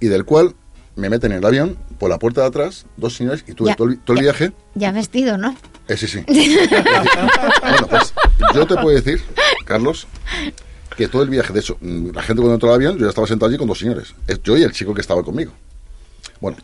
y 0.00 0.06
del 0.06 0.24
cual 0.24 0.54
me 0.96 1.10
meten 1.10 1.32
en 1.32 1.38
el 1.38 1.44
avión 1.44 1.76
por 2.04 2.10
la 2.10 2.18
puerta 2.18 2.42
de 2.42 2.48
atrás, 2.48 2.84
dos 2.98 3.16
señores, 3.16 3.46
y 3.48 3.54
tuve 3.54 3.70
Ya, 3.70 3.76
todo, 3.76 3.88
el, 3.88 3.98
todo 4.00 4.12
el 4.18 4.18
ya. 4.18 4.22
viaje. 4.24 4.52
Ya 4.74 4.92
vestido, 4.92 5.38
¿no? 5.38 5.56
Eh, 5.88 5.96
sí, 5.96 6.06
sí. 6.06 6.22
bueno, 6.28 7.86
pues 7.88 8.12
yo 8.54 8.66
te 8.66 8.74
puedo 8.74 8.90
decir, 8.90 9.22
Carlos, 9.64 10.06
que 10.98 11.08
todo 11.08 11.22
el 11.22 11.30
viaje, 11.30 11.54
de 11.54 11.60
hecho, 11.60 11.78
mm, 11.80 12.10
la 12.10 12.20
gente 12.20 12.42
cuando 12.42 12.52
entró 12.56 12.68
al 12.68 12.74
avión, 12.74 12.98
yo 12.98 13.04
ya 13.04 13.08
estaba 13.08 13.26
sentado 13.26 13.48
allí 13.48 13.56
con 13.56 13.68
dos 13.68 13.78
señores. 13.78 14.14
Es 14.26 14.42
yo 14.42 14.54
y 14.58 14.62
el 14.64 14.72
chico 14.72 14.92
que 14.92 15.00
estaba 15.00 15.22
conmigo. 15.22 15.52
Bueno, 16.42 16.58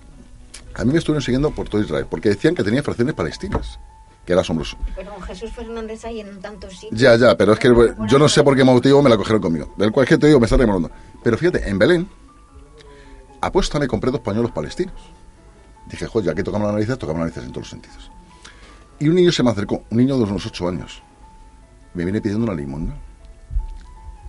a 0.74 0.84
mí 0.84 0.92
me 0.92 0.98
estuvieron 0.98 1.22
siguiendo 1.22 1.50
por 1.52 1.70
todo 1.70 1.80
Israel, 1.80 2.04
porque 2.10 2.28
decían 2.28 2.54
que 2.54 2.62
tenía 2.62 2.82
fracciones 2.82 3.14
palestinas, 3.14 3.78
que 4.26 4.34
era 4.34 4.42
asombroso. 4.42 4.76
Pero 4.94 5.14
con 5.14 5.22
Jesús 5.22 5.50
Fernández 5.52 6.04
hay 6.04 6.20
en 6.20 6.38
tantos 6.42 6.74
sitios. 6.78 7.00
Ya, 7.00 7.16
ya, 7.16 7.34
pero 7.34 7.54
es 7.54 7.58
que 7.58 7.68
yo 8.10 8.18
no 8.18 8.28
sé 8.28 8.42
por 8.42 8.54
qué 8.56 8.62
motivo 8.64 9.00
me 9.00 9.08
la 9.08 9.16
cogieron 9.16 9.40
conmigo. 9.40 9.72
Del 9.78 9.90
cual 9.90 10.04
es 10.04 10.10
que 10.10 10.18
te 10.18 10.26
digo, 10.26 10.38
me 10.38 10.44
está 10.44 10.58
remolando. 10.58 10.90
Pero 11.24 11.38
fíjate, 11.38 11.66
en 11.66 11.78
Belén, 11.78 12.06
apuesta 13.40 13.78
me 13.78 13.88
compré 13.88 14.10
dos 14.10 14.20
pañuelos 14.20 14.50
palestinos. 14.52 14.92
Dije, 15.90 16.06
joder, 16.06 16.26
ya 16.28 16.34
que 16.34 16.42
tocamos 16.44 16.66
las 16.66 16.74
narices, 16.74 16.98
tocamos 16.98 17.20
las 17.20 17.26
narices 17.28 17.44
en 17.44 17.50
todos 17.52 17.64
los 17.64 17.70
sentidos. 17.70 18.10
Y 18.98 19.08
un 19.08 19.14
niño 19.16 19.32
se 19.32 19.42
me 19.42 19.50
acercó, 19.50 19.84
un 19.90 19.96
niño 19.98 20.16
de 20.16 20.24
unos 20.24 20.46
ocho 20.46 20.68
años. 20.68 21.02
Me 21.94 22.04
viene 22.04 22.20
pidiendo 22.20 22.44
una 22.44 22.54
limosna. 22.54 22.94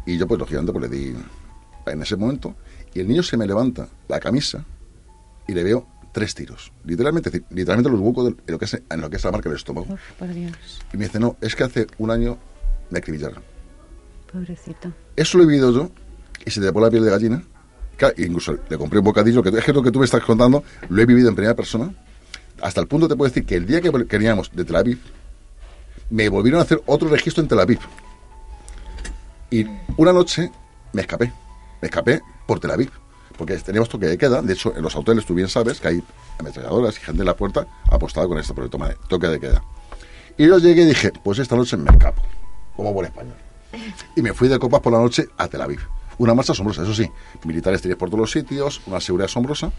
Y 0.05 0.18
yo, 0.18 0.28
pues, 0.28 0.39
lógicamente, 0.39 0.72
pues 0.72 0.89
le 0.89 0.97
di 0.97 1.16
en 1.86 2.01
ese 2.01 2.16
momento. 2.16 2.55
Y 2.93 2.99
el 3.01 3.07
niño 3.07 3.22
se 3.24 3.38
me 3.38 3.45
levanta 3.45 3.88
la 4.07 4.20
camisa 4.20 4.66
y 5.47 5.53
le 5.53 5.64
veo 5.64 5.88
tres 6.12 6.34
tiros. 6.36 6.72
Literalmente, 6.86 7.30
es 7.30 7.34
decir, 7.34 7.47
literalmente 7.51 7.89
los 7.91 7.99
huecos 7.99 8.26
de 8.26 8.30
en 8.32 8.51
lo, 8.53 8.59
que 8.59 8.66
es, 8.66 8.82
en 8.89 9.01
lo 9.01 9.09
que 9.09 9.18
es 9.18 9.24
la 9.24 9.32
marca 9.32 9.49
del 9.49 9.57
estómago. 9.57 9.93
Uf, 9.93 10.01
por 10.18 10.28
Dios, 10.34 10.51
Y 10.93 10.97
me 10.97 11.05
dice, 11.05 11.20
no, 11.20 11.38
es 11.41 11.55
que 11.55 11.64
hace 11.64 11.88
un 11.99 12.09
año 12.12 12.38
me 12.89 12.99
acribillaron. 12.99 13.43
pobrecito. 14.32 14.91
Eso 15.16 15.38
lo 15.38 15.43
he 15.43 15.47
vivido 15.47 15.72
yo 15.72 15.91
y 16.45 16.49
se 16.51 16.59
te 16.59 16.72
pone 16.74 16.88
la 16.88 16.91
piel 16.91 17.03
de 17.05 17.12
gallina. 17.12 17.43
Incluso 18.18 18.58
le 18.70 18.78
compré 18.78 18.99
un 18.99 19.06
bocadillo, 19.06 19.43
que 19.43 19.49
es 19.49 19.64
que 19.64 19.74
lo 19.74 19.84
que 19.84 19.91
tú 19.91 19.99
me 19.99 20.06
estás 20.06 20.24
contando, 20.24 20.64
lo 20.89 21.02
he 21.02 21.06
vivido 21.06 21.30
en 21.30 21.36
primera 21.36 21.56
persona. 21.56 21.93
Hasta 22.62 22.82
el 22.82 22.88
punto 22.88 23.08
te 23.08 23.16
puedo 23.16 23.30
decir 23.30 23.45
que 23.45 23.56
el 23.56 23.66
día 23.66 23.82
que 23.82 23.91
queríamos 24.08 24.52
de 24.54 24.64
Tel 24.66 24.76
Aviv, 24.76 24.99
me 26.10 26.30
volvieron 26.30 26.60
a 26.60 26.64
hacer 26.64 26.82
otro 26.86 27.10
registro 27.10 27.41
en 27.41 27.49
Tel 27.49 27.60
Aviv. 27.60 27.80
Y 29.49 29.66
una 29.97 30.14
noche 30.14 30.52
me 30.93 31.02
escapé. 31.02 31.32
Me 31.82 31.88
escapé 31.88 32.22
por 32.45 32.60
Tel 32.60 32.72
Aviv. 32.72 32.91
Porque 33.38 33.56
teníamos 33.58 33.89
toque 33.89 34.06
de 34.06 34.18
queda. 34.18 34.41
De 34.41 34.54
hecho, 34.54 34.76
en 34.76 34.84
los 34.84 34.95
hoteles 34.95 35.26
tú 35.26 35.34
bien 35.34 35.47
sabes 35.47 35.80
que 35.80 35.88
hay 35.88 36.04
ametralladoras 36.38 36.97
y 36.97 37.02
gente 37.02 37.22
en 37.22 37.26
la 37.26 37.36
puerta 37.36 37.66
apostada 37.89 38.28
con 38.28 38.38
el 38.38 38.70
toma 38.70 38.89
de 38.89 38.97
toque 39.08 39.28
de 39.28 39.39
queda. 39.39 39.64
Y 40.38 40.47
yo 40.47 40.58
llegué 40.60 40.84
y 40.84 40.86
dije, 40.86 41.12
pues 41.24 41.39
esta 41.39 41.56
noche 41.56 41.78
me 41.78 41.89
escapo. 41.89 42.22
Como 42.76 42.93
buen 42.93 43.08
español. 43.08 43.36
Y 44.16 44.22
me 44.22 44.34
fui 44.34 44.47
de 44.47 44.60
copas 44.60 44.82
por 44.82 44.93
la 44.93 44.99
noche 44.99 45.28
a 45.38 45.47
Tel 45.47 45.62
Aviv. 45.62 45.80
Una 46.18 46.34
marcha 46.34 46.51
asombrosa, 46.53 46.84
eso 46.84 46.93
sí. 46.93 47.09
Militares 47.45 47.82
tienes 47.82 47.97
por 47.97 48.09
todos 48.09 48.22
los 48.22 48.32
sitios, 48.32 48.82
una 48.86 48.99
seguridad 48.99 49.26
asombrosa. 49.26 49.72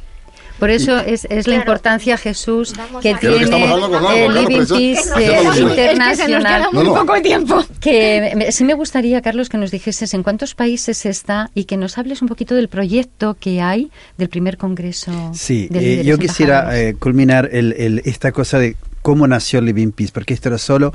Por 0.58 0.70
eso 0.70 0.98
es, 0.98 1.24
es 1.30 1.48
la 1.48 1.56
importancia, 1.56 2.16
Jesús, 2.16 2.72
que 3.00 3.14
que 3.14 3.26
tiene 3.26 3.64
algo, 3.64 3.86
el 3.86 4.00
claro, 4.00 4.32
Living 4.32 4.66
Peace 4.66 5.10
que- 5.16 5.24
internacional. 5.24 6.10
Es 6.10 6.18
que 6.18 6.24
se 6.24 6.28
nos 6.28 6.44
queda 6.44 6.70
muy 6.72 6.84
No, 6.84 6.94
no. 6.94 7.00
poco 7.06 7.22
tiempo. 7.22 7.64
Que 7.80 8.32
me- 8.36 8.52
sí 8.52 8.62
me 8.64 8.74
gustaría, 8.74 9.22
Carlos, 9.22 9.48
que 9.48 9.56
nos 9.58 9.70
dijeses 9.70 10.12
en 10.14 10.22
cuántos 10.22 10.54
países 10.54 11.04
está 11.06 11.50
y 11.54 11.64
que 11.64 11.76
nos 11.76 11.96
hables 11.98 12.22
un 12.22 12.28
poquito 12.28 12.54
del 12.54 12.68
proyecto 12.68 13.34
que 13.40 13.60
hay 13.60 13.90
del 14.18 14.28
primer 14.28 14.56
congreso. 14.56 15.30
Sí, 15.34 15.68
de 15.70 16.00
eh, 16.02 16.04
yo 16.04 16.18
quisiera 16.18 16.78
eh, 16.78 16.94
culminar 16.94 17.48
el, 17.50 17.72
el- 17.72 18.02
esta 18.04 18.30
cosa 18.30 18.58
de 18.58 18.76
cómo 19.00 19.26
nació 19.26 19.60
Living 19.62 19.90
Peace, 19.90 20.12
porque 20.12 20.34
esto 20.34 20.48
era 20.50 20.58
solo 20.58 20.92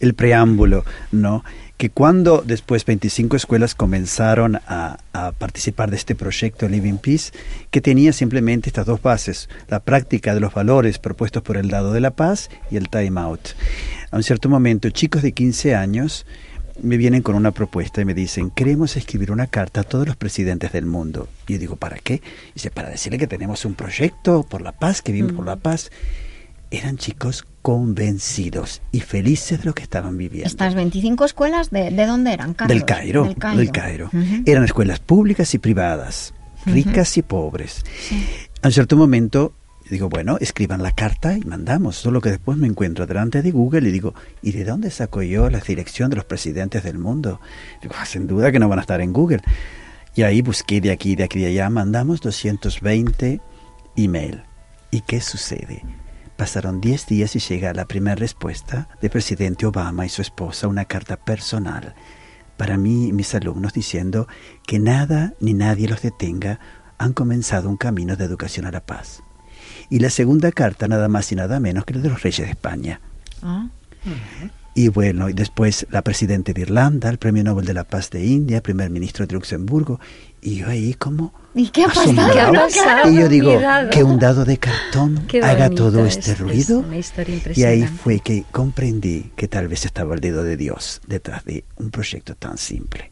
el 0.00 0.14
preámbulo, 0.14 0.84
¿no? 1.12 1.44
Que 1.78 1.90
cuando 1.90 2.42
después 2.44 2.84
25 2.84 3.36
escuelas 3.36 3.74
comenzaron 3.74 4.56
a, 4.66 4.98
a 5.12 5.32
participar 5.32 5.90
de 5.90 5.96
este 5.96 6.14
proyecto 6.14 6.68
Living 6.68 6.98
Peace, 6.98 7.32
que 7.70 7.80
tenía 7.80 8.12
simplemente 8.12 8.68
estas 8.68 8.84
dos 8.84 9.00
bases, 9.00 9.48
la 9.68 9.80
práctica 9.80 10.34
de 10.34 10.40
los 10.40 10.52
valores 10.52 10.98
propuestos 10.98 11.42
por 11.42 11.56
el 11.56 11.68
dado 11.68 11.92
de 11.92 12.00
la 12.00 12.10
paz 12.10 12.50
y 12.70 12.76
el 12.76 12.90
time 12.90 13.20
out. 13.20 13.50
A 14.10 14.16
un 14.16 14.22
cierto 14.22 14.48
momento, 14.48 14.90
chicos 14.90 15.22
de 15.22 15.32
15 15.32 15.74
años 15.74 16.26
me 16.82 16.96
vienen 16.96 17.22
con 17.22 17.34
una 17.34 17.50
propuesta 17.50 18.00
y 18.00 18.04
me 18.04 18.14
dicen, 18.14 18.50
queremos 18.50 18.96
escribir 18.96 19.30
una 19.32 19.46
carta 19.46 19.80
a 19.80 19.84
todos 19.84 20.06
los 20.06 20.16
presidentes 20.16 20.72
del 20.72 20.86
mundo. 20.86 21.28
Y 21.46 21.54
yo 21.54 21.58
digo, 21.58 21.76
¿para 21.76 21.98
qué? 21.98 22.22
Dice, 22.54 22.70
para 22.70 22.90
decirle 22.90 23.18
que 23.18 23.26
tenemos 23.26 23.64
un 23.64 23.74
proyecto 23.74 24.44
por 24.44 24.62
la 24.62 24.72
paz, 24.72 25.02
que 25.02 25.12
vivimos 25.12 25.34
por 25.34 25.46
la 25.46 25.56
paz. 25.56 25.90
Eran 26.70 26.98
chicos 26.98 27.46
convencidos 27.62 28.82
y 28.92 29.00
felices 29.00 29.60
de 29.60 29.64
lo 29.66 29.74
que 29.74 29.82
estaban 29.82 30.16
viviendo. 30.18 30.46
Estas 30.46 30.74
25 30.74 31.24
escuelas, 31.24 31.70
¿de, 31.70 31.90
de 31.90 32.06
dónde 32.06 32.32
eran, 32.32 32.54
Carlos? 32.54 32.74
Del 32.76 32.84
Cairo, 32.84 33.24
Del 33.24 33.36
Cairo. 33.36 33.58
del 33.58 33.70
Cairo. 33.72 34.06
Ujú. 34.06 34.42
Eran 34.46 34.64
escuelas 34.64 35.00
públicas 35.00 35.54
y 35.54 35.58
privadas, 35.58 36.34
ricas 36.66 37.16
y 37.16 37.22
pobres. 37.22 37.84
A 38.62 38.68
un 38.68 38.72
cierto 38.72 38.96
momento 38.96 39.52
digo, 39.90 40.10
bueno, 40.10 40.36
escriban 40.38 40.82
la 40.82 40.92
carta 40.92 41.38
y 41.38 41.40
mandamos. 41.40 41.96
Solo 41.96 42.20
que 42.20 42.28
después 42.28 42.58
me 42.58 42.66
encuentro 42.66 43.06
delante 43.06 43.40
de 43.40 43.50
Google 43.50 43.88
y 43.88 43.92
digo, 43.92 44.12
¿y 44.42 44.52
de 44.52 44.64
dónde 44.64 44.90
saco 44.90 45.22
yo 45.22 45.48
la 45.48 45.60
dirección 45.60 46.10
de 46.10 46.16
los 46.16 46.26
presidentes 46.26 46.82
del 46.84 46.98
mundo? 46.98 47.40
Digo, 47.80 47.94
"Ah, 47.98 48.04
sin 48.04 48.26
duda 48.26 48.52
que 48.52 48.58
no 48.58 48.68
van 48.68 48.78
a 48.80 48.82
estar 48.82 49.00
en 49.00 49.14
Google. 49.14 49.40
Y 50.14 50.22
ahí 50.24 50.42
busqué 50.42 50.82
de 50.82 50.90
aquí, 50.90 51.16
de 51.16 51.24
aquí, 51.24 51.38
de 51.40 51.46
allá, 51.46 51.70
mandamos 51.70 52.20
220 52.20 53.40
email. 53.96 54.42
¿Y 54.90 55.00
qué 55.02 55.20
sucede? 55.22 55.82
Pasaron 56.38 56.80
10 56.80 57.06
días 57.06 57.36
y 57.36 57.40
llega 57.40 57.74
la 57.74 57.86
primera 57.86 58.14
respuesta 58.14 58.88
del 59.02 59.10
presidente 59.10 59.66
Obama 59.66 60.06
y 60.06 60.08
su 60.08 60.22
esposa, 60.22 60.68
una 60.68 60.86
carta 60.86 61.16
personal 61.16 61.94
para 62.58 62.76
mí 62.76 63.08
y 63.08 63.12
mis 63.12 63.34
alumnos 63.34 63.72
diciendo 63.72 64.28
que 64.66 64.78
nada 64.78 65.32
ni 65.40 65.54
nadie 65.54 65.88
los 65.88 66.02
detenga, 66.02 66.60
han 66.98 67.14
comenzado 67.14 67.70
un 67.70 67.78
camino 67.78 68.16
de 68.16 68.24
educación 68.24 68.66
a 68.66 68.70
la 68.70 68.84
paz. 68.84 69.22
Y 69.88 70.00
la 70.00 70.10
segunda 70.10 70.52
carta 70.52 70.88
nada 70.88 71.08
más 71.08 71.32
y 71.32 71.36
nada 71.36 71.60
menos 71.60 71.84
que 71.84 71.94
la 71.94 72.00
de 72.00 72.10
los 72.10 72.22
reyes 72.22 72.46
de 72.46 72.50
España. 72.50 73.00
Ah. 73.42 73.68
Y 74.74 74.88
bueno, 74.88 75.28
y 75.28 75.32
después 75.32 75.86
la 75.90 76.02
presidenta 76.02 76.52
de 76.52 76.60
Irlanda, 76.60 77.08
el 77.10 77.18
premio 77.18 77.42
Nobel 77.42 77.64
de 77.66 77.74
la 77.74 77.82
Paz 77.84 78.10
de 78.10 78.24
India, 78.24 78.62
primer 78.62 78.90
ministro 78.90 79.26
de 79.26 79.34
Luxemburgo, 79.34 79.98
y 80.40 80.56
yo 80.56 80.68
ahí 80.68 80.94
como 80.94 81.34
¿Y 81.54 81.68
qué 81.70 81.84
ha 81.84 81.88
pasado? 81.88 82.32
¿Qué 82.32 82.40
ha 82.40 82.52
pasado? 82.52 83.10
Y 83.10 83.16
yo 83.16 83.28
digo, 83.28 83.58
que 83.90 84.04
un 84.04 84.20
dado 84.20 84.44
de 84.44 84.56
cartón 84.58 85.24
Qué 85.26 85.42
haga 85.42 85.68
todo 85.70 86.06
es- 86.06 86.18
este 86.18 86.32
es 86.32 86.38
ruido. 86.38 86.84
Y 87.56 87.64
ahí 87.64 87.82
fue 87.88 88.20
que 88.20 88.44
comprendí 88.52 89.32
que 89.34 89.48
tal 89.48 89.66
vez 89.66 89.84
estaba 89.84 90.14
el 90.14 90.20
dedo 90.20 90.44
de 90.44 90.56
Dios 90.56 91.00
detrás 91.08 91.44
de 91.44 91.64
un 91.76 91.90
proyecto 91.90 92.36
tan 92.36 92.56
simple. 92.56 93.10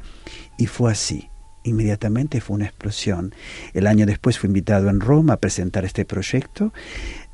Y 0.59 0.67
fue 0.67 0.93
así. 0.93 1.29
Inmediatamente 1.67 2.41
fue 2.41 2.55
una 2.55 2.67
explosión. 2.67 3.35
El 3.75 3.87
año 3.89 4.07
después 4.07 4.39
fui 4.39 4.47
invitado 4.47 4.89
en 4.89 5.01
Roma 5.01 5.35
a 5.35 5.37
presentar 5.39 5.85
este 5.85 6.05
proyecto 6.05 6.73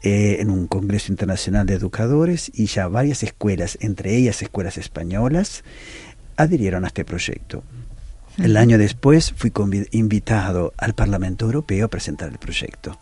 eh, 0.02 0.38
en 0.40 0.50
un 0.50 0.66
Congreso 0.66 1.12
Internacional 1.12 1.66
de 1.66 1.74
Educadores 1.74 2.50
y 2.54 2.66
ya 2.66 2.88
varias 2.88 3.22
escuelas, 3.22 3.76
entre 3.80 4.16
ellas 4.16 4.40
escuelas 4.40 4.78
españolas, 4.78 5.64
adhirieron 6.36 6.84
a 6.84 6.88
este 6.88 7.04
proyecto. 7.04 7.62
El 8.38 8.56
año 8.56 8.78
después 8.78 9.32
fui 9.36 9.52
invitado 9.90 10.72
al 10.78 10.94
Parlamento 10.94 11.44
Europeo 11.44 11.84
a 11.84 11.88
presentar 11.88 12.30
el 12.30 12.38
proyecto. 12.38 12.98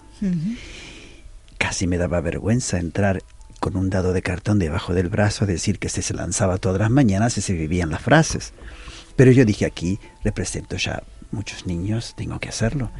Casi 1.59 1.87
me 1.87 1.99
daba 1.99 2.21
vergüenza 2.21 2.81
entrar 2.81 3.23
con 3.61 3.77
un 3.77 3.91
dado 3.91 4.13
de 4.13 4.23
cartón 4.23 4.59
debajo 4.59 4.95
del 4.95 5.09
brazo 5.09 5.45
a 5.45 5.47
decir 5.47 5.79
que 5.79 5.89
se, 5.89 6.03
se 6.03 6.15
lanzaba 6.15 6.59
todas 6.59 6.81
las 6.81 6.91
mañanas 6.91 7.39
y 7.39 7.43
se 7.43 7.53
vivían 7.53 7.91
las 7.91 8.03
frases. 8.03 8.53
Pero 9.15 9.31
yo 9.31 9.45
dije 9.45 9.67
aquí, 9.67 10.01
represento 10.25 10.77
ya 10.77 11.03
muchos 11.33 11.67
niños, 11.67 12.15
tengo 12.17 12.39
que 12.39 12.49
hacerlo. 12.49 12.91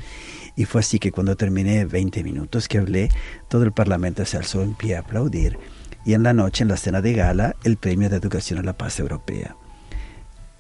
Y 0.57 0.65
fue 0.65 0.81
así 0.81 0.99
que 0.99 1.13
cuando 1.13 1.37
terminé 1.37 1.85
20 1.85 2.23
minutos 2.25 2.69
que 2.69 2.79
hablé, 2.79 3.09
todo 3.49 3.65
el 3.65 3.73
Parlamento 3.73 4.25
se 4.25 4.37
alzó 4.37 4.63
en 4.63 4.75
pie 4.75 4.97
a 4.97 5.01
aplaudir. 5.01 5.59
Y 6.05 6.15
en 6.15 6.23
la 6.23 6.33
noche, 6.33 6.63
en 6.63 6.69
la 6.69 6.77
cena 6.77 7.01
de 7.01 7.13
gala, 7.13 7.57
el 7.65 7.77
Premio 7.77 8.09
de 8.09 8.17
Educación 8.17 8.59
a 8.59 8.63
la 8.63 8.77
Paz 8.77 8.99
Europea. 9.01 9.57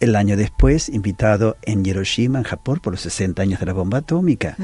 El 0.01 0.17
año 0.17 0.37
después, 0.37 0.89
invitado 0.89 1.57
en 1.63 1.85
Hiroshima, 1.85 2.39
en 2.39 2.45
Japón, 2.45 2.81
por 2.83 2.95
los 2.95 3.03
60 3.03 3.43
años 3.43 3.61
de 3.61 3.67
la 3.67 3.75
bomba 3.75 3.99
atómica. 3.99 4.57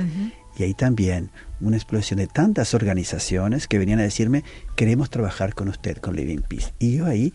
Y 0.58 0.62
ahí 0.62 0.72
también 0.72 1.30
una 1.60 1.76
explosión 1.76 2.18
de 2.18 2.26
tantas 2.26 2.72
organizaciones 2.72 3.68
que 3.68 3.78
venían 3.78 4.00
a 4.00 4.04
decirme, 4.04 4.44
queremos 4.74 5.10
trabajar 5.10 5.54
con 5.54 5.68
usted, 5.68 5.98
con 5.98 6.16
Living 6.16 6.40
Peace. 6.40 6.72
Y 6.78 6.96
yo 6.96 7.06
ahí, 7.06 7.34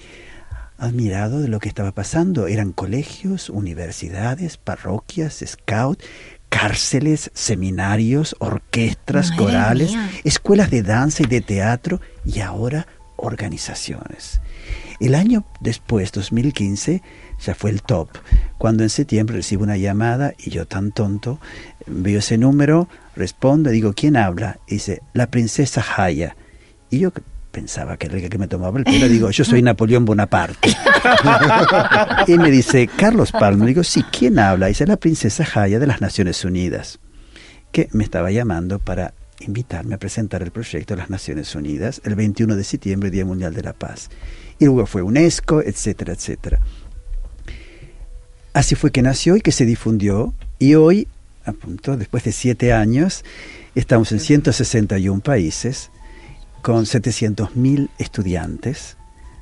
admirado 0.82 1.40
de 1.40 1.48
lo 1.48 1.60
que 1.60 1.70
estaba 1.70 1.92
pasando, 1.92 2.48
eran 2.48 2.72
colegios, 2.72 3.50
universidades, 3.50 4.58
parroquias, 4.58 5.44
scout, 5.46 6.02
cárceles, 6.50 7.30
seminarios, 7.36 8.36
orquestas, 8.40 9.30
Madre 9.30 9.44
corales, 9.46 9.92
mía. 9.92 10.10
escuelas 10.24 10.72
de 10.72 10.82
danza 10.82 11.22
y 11.24 11.28
de 11.28 11.42
teatro, 11.42 12.02
y 12.26 12.40
ahora 12.40 12.88
organizaciones. 13.16 14.42
El 15.00 15.14
año 15.14 15.46
después, 15.60 16.12
2015, 16.12 17.04
ya 17.40 17.56
fue 17.56 17.70
el 17.70 17.84
top. 17.84 18.10
Cuando 18.58 18.82
en 18.82 18.90
septiembre 18.90 19.36
recibo 19.38 19.64
una 19.64 19.78
llamada 19.78 20.34
y 20.40 20.50
yo 20.50 20.66
tan 20.66 20.92
tonto, 20.92 21.40
veo 21.86 22.20
ese 22.20 22.40
número, 22.40 22.90
respondo, 23.16 23.70
digo, 23.70 23.94
¿quién 23.94 24.18
habla? 24.18 24.60
Y 24.68 24.76
dice, 24.76 25.04
la 25.14 25.28
princesa 25.28 25.86
Haya. 25.96 26.36
Y 26.90 27.00
yo 27.00 27.12
pensaba 27.52 27.98
que 27.98 28.08
era 28.08 28.18
el 28.18 28.30
que 28.30 28.38
me 28.38 28.48
tomaba 28.48 28.80
el 28.80 28.86
pelo, 28.86 29.08
digo, 29.08 29.30
yo 29.30 29.44
soy 29.44 29.62
Napoleón 29.62 30.06
Bonaparte. 30.06 30.76
y 32.28 32.38
me 32.38 32.50
dice, 32.50 32.88
Carlos 32.88 33.32
Palma, 33.32 33.66
digo, 33.66 33.84
sí, 33.84 34.04
¿quién 34.04 34.40
habla? 34.40 34.68
Dice, 34.68 34.88
la 34.88 34.98
princesa 34.98 35.46
Haya 35.54 35.80
de 35.80 35.88
las 35.88 36.02
Naciones 36.02 36.44
Unidas, 36.46 37.00
que 37.72 37.90
me 37.92 38.04
estaba 38.04 38.32
llamando 38.32 38.80
para 38.80 39.14
invitarme 39.42 39.96
a 39.96 39.98
presentar 39.98 40.42
el 40.42 40.52
proyecto 40.52 40.94
de 40.94 41.00
las 41.00 41.10
Naciones 41.10 41.54
Unidas 41.56 42.02
el 42.06 42.16
21 42.16 42.56
de 42.56 42.64
septiembre, 42.64 43.12
Día 43.12 43.26
Mundial 43.26 43.54
de 43.54 43.64
la 43.64 43.74
Paz. 43.74 44.10
Y 44.60 44.66
luego 44.66 44.86
fue 44.86 45.02
UNESCO, 45.02 45.62
etcétera, 45.62 46.14
etcétera. 46.14 46.60
Así 48.54 48.76
fue 48.76 48.92
que 48.92 49.02
nació 49.02 49.36
y 49.36 49.42
que 49.42 49.52
se 49.52 49.66
difundió. 49.66 50.34
Y 50.60 50.76
hoy, 50.76 51.08
a 51.46 51.54
punto, 51.54 51.98
después 51.98 52.24
de 52.24 52.32
siete 52.32 52.74
años, 52.74 53.24
estamos 53.76 54.12
en 54.12 54.20
161 54.20 55.22
países, 55.22 55.91
con 56.62 56.86
700.000 56.86 57.90
estudiantes 57.98 58.98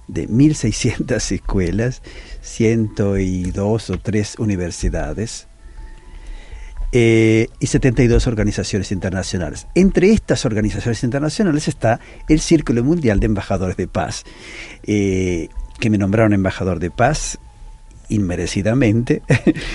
de 0.08 0.28
1.600 0.28 1.32
escuelas, 1.32 2.02
102 2.42 3.90
o 3.90 4.00
3 4.00 4.40
universidades 4.40 5.48
eh, 6.92 7.48
y 7.60 7.68
72 7.68 8.26
organizaciones 8.26 8.92
internacionales. 8.92 9.68
Entre 9.76 10.12
estas 10.12 10.46
organizaciones 10.46 11.04
internacionales 11.04 11.68
está 11.68 12.00
el 12.28 12.40
Círculo 12.40 12.84
Mundial 12.84 13.20
de 13.20 13.28
Embajadores 13.28 13.78
de 13.78 13.88
Paz, 13.88 14.24
eh, 14.84 15.50
que 15.80 15.90
me 15.90 15.98
nombraron 15.98 16.34
embajador 16.34 16.80
de 16.80 16.92
paz 16.92 17.38
inmerecidamente 18.10 19.22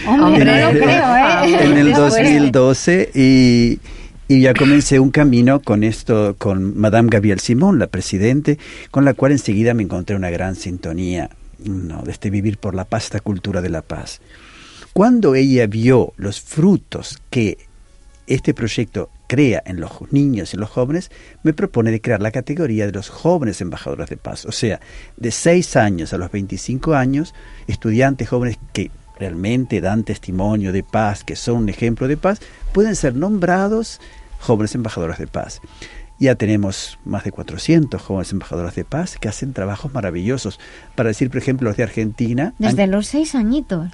Hombre, 0.08 0.42
creo, 0.70 0.70
¿eh? 0.70 1.64
en 1.64 1.76
el 1.76 1.92
2012 1.94 3.10
y, 3.14 3.78
y 4.26 4.40
ya 4.40 4.54
comencé 4.54 4.98
un 4.98 5.10
camino 5.10 5.60
con 5.60 5.84
esto, 5.84 6.36
con 6.38 6.78
Madame 6.78 7.10
Gabrielle 7.10 7.40
Simón, 7.40 7.78
la 7.78 7.88
presidente, 7.88 8.58
con 8.90 9.04
la 9.04 9.14
cual 9.14 9.32
enseguida 9.32 9.74
me 9.74 9.82
encontré 9.82 10.16
una 10.16 10.30
gran 10.30 10.56
sintonía, 10.56 11.28
¿no? 11.58 12.02
de 12.02 12.12
este 12.12 12.30
vivir 12.30 12.56
por 12.58 12.74
la 12.74 12.84
paz, 12.84 13.04
esta 13.04 13.20
cultura 13.20 13.60
de 13.60 13.68
la 13.68 13.82
paz. 13.82 14.20
Cuando 14.94 15.34
ella 15.34 15.66
vio 15.66 16.14
los 16.16 16.40
frutos 16.40 17.18
que 17.28 17.58
este 18.26 18.54
proyecto 18.54 19.10
crea 19.26 19.62
en 19.66 19.80
los 19.80 19.90
niños 20.10 20.54
y 20.54 20.56
los 20.56 20.70
jóvenes, 20.70 21.10
me 21.42 21.52
propone 21.52 21.90
de 21.90 22.00
crear 22.00 22.22
la 22.22 22.30
categoría 22.30 22.86
de 22.86 22.92
los 22.92 23.10
jóvenes 23.10 23.60
embajadores 23.60 24.08
de 24.08 24.16
paz. 24.16 24.46
O 24.46 24.52
sea, 24.52 24.80
de 25.16 25.30
6 25.30 25.76
años 25.76 26.12
a 26.12 26.18
los 26.18 26.30
25 26.30 26.94
años, 26.94 27.34
estudiantes 27.66 28.28
jóvenes 28.28 28.58
que 28.72 28.90
realmente 29.18 29.80
dan 29.80 30.04
testimonio 30.04 30.72
de 30.72 30.82
paz, 30.82 31.24
que 31.24 31.36
son 31.36 31.56
un 31.56 31.68
ejemplo 31.68 32.08
de 32.08 32.16
paz, 32.16 32.40
pueden 32.72 32.96
ser 32.96 33.14
nombrados 33.14 34.00
jóvenes 34.40 34.74
embajadores 34.74 35.18
de 35.18 35.26
paz. 35.26 35.60
Ya 36.18 36.36
tenemos 36.36 36.98
más 37.04 37.24
de 37.24 37.32
400 37.32 38.00
jóvenes 38.00 38.32
embajadores 38.32 38.74
de 38.74 38.84
paz 38.84 39.16
que 39.18 39.28
hacen 39.28 39.52
trabajos 39.52 39.92
maravillosos. 39.92 40.60
Para 40.94 41.08
decir, 41.08 41.28
por 41.28 41.38
ejemplo, 41.38 41.68
los 41.68 41.76
de 41.76 41.82
Argentina. 41.82 42.54
Desde 42.58 42.86
los 42.86 43.06
seis 43.06 43.34
añitos 43.34 43.90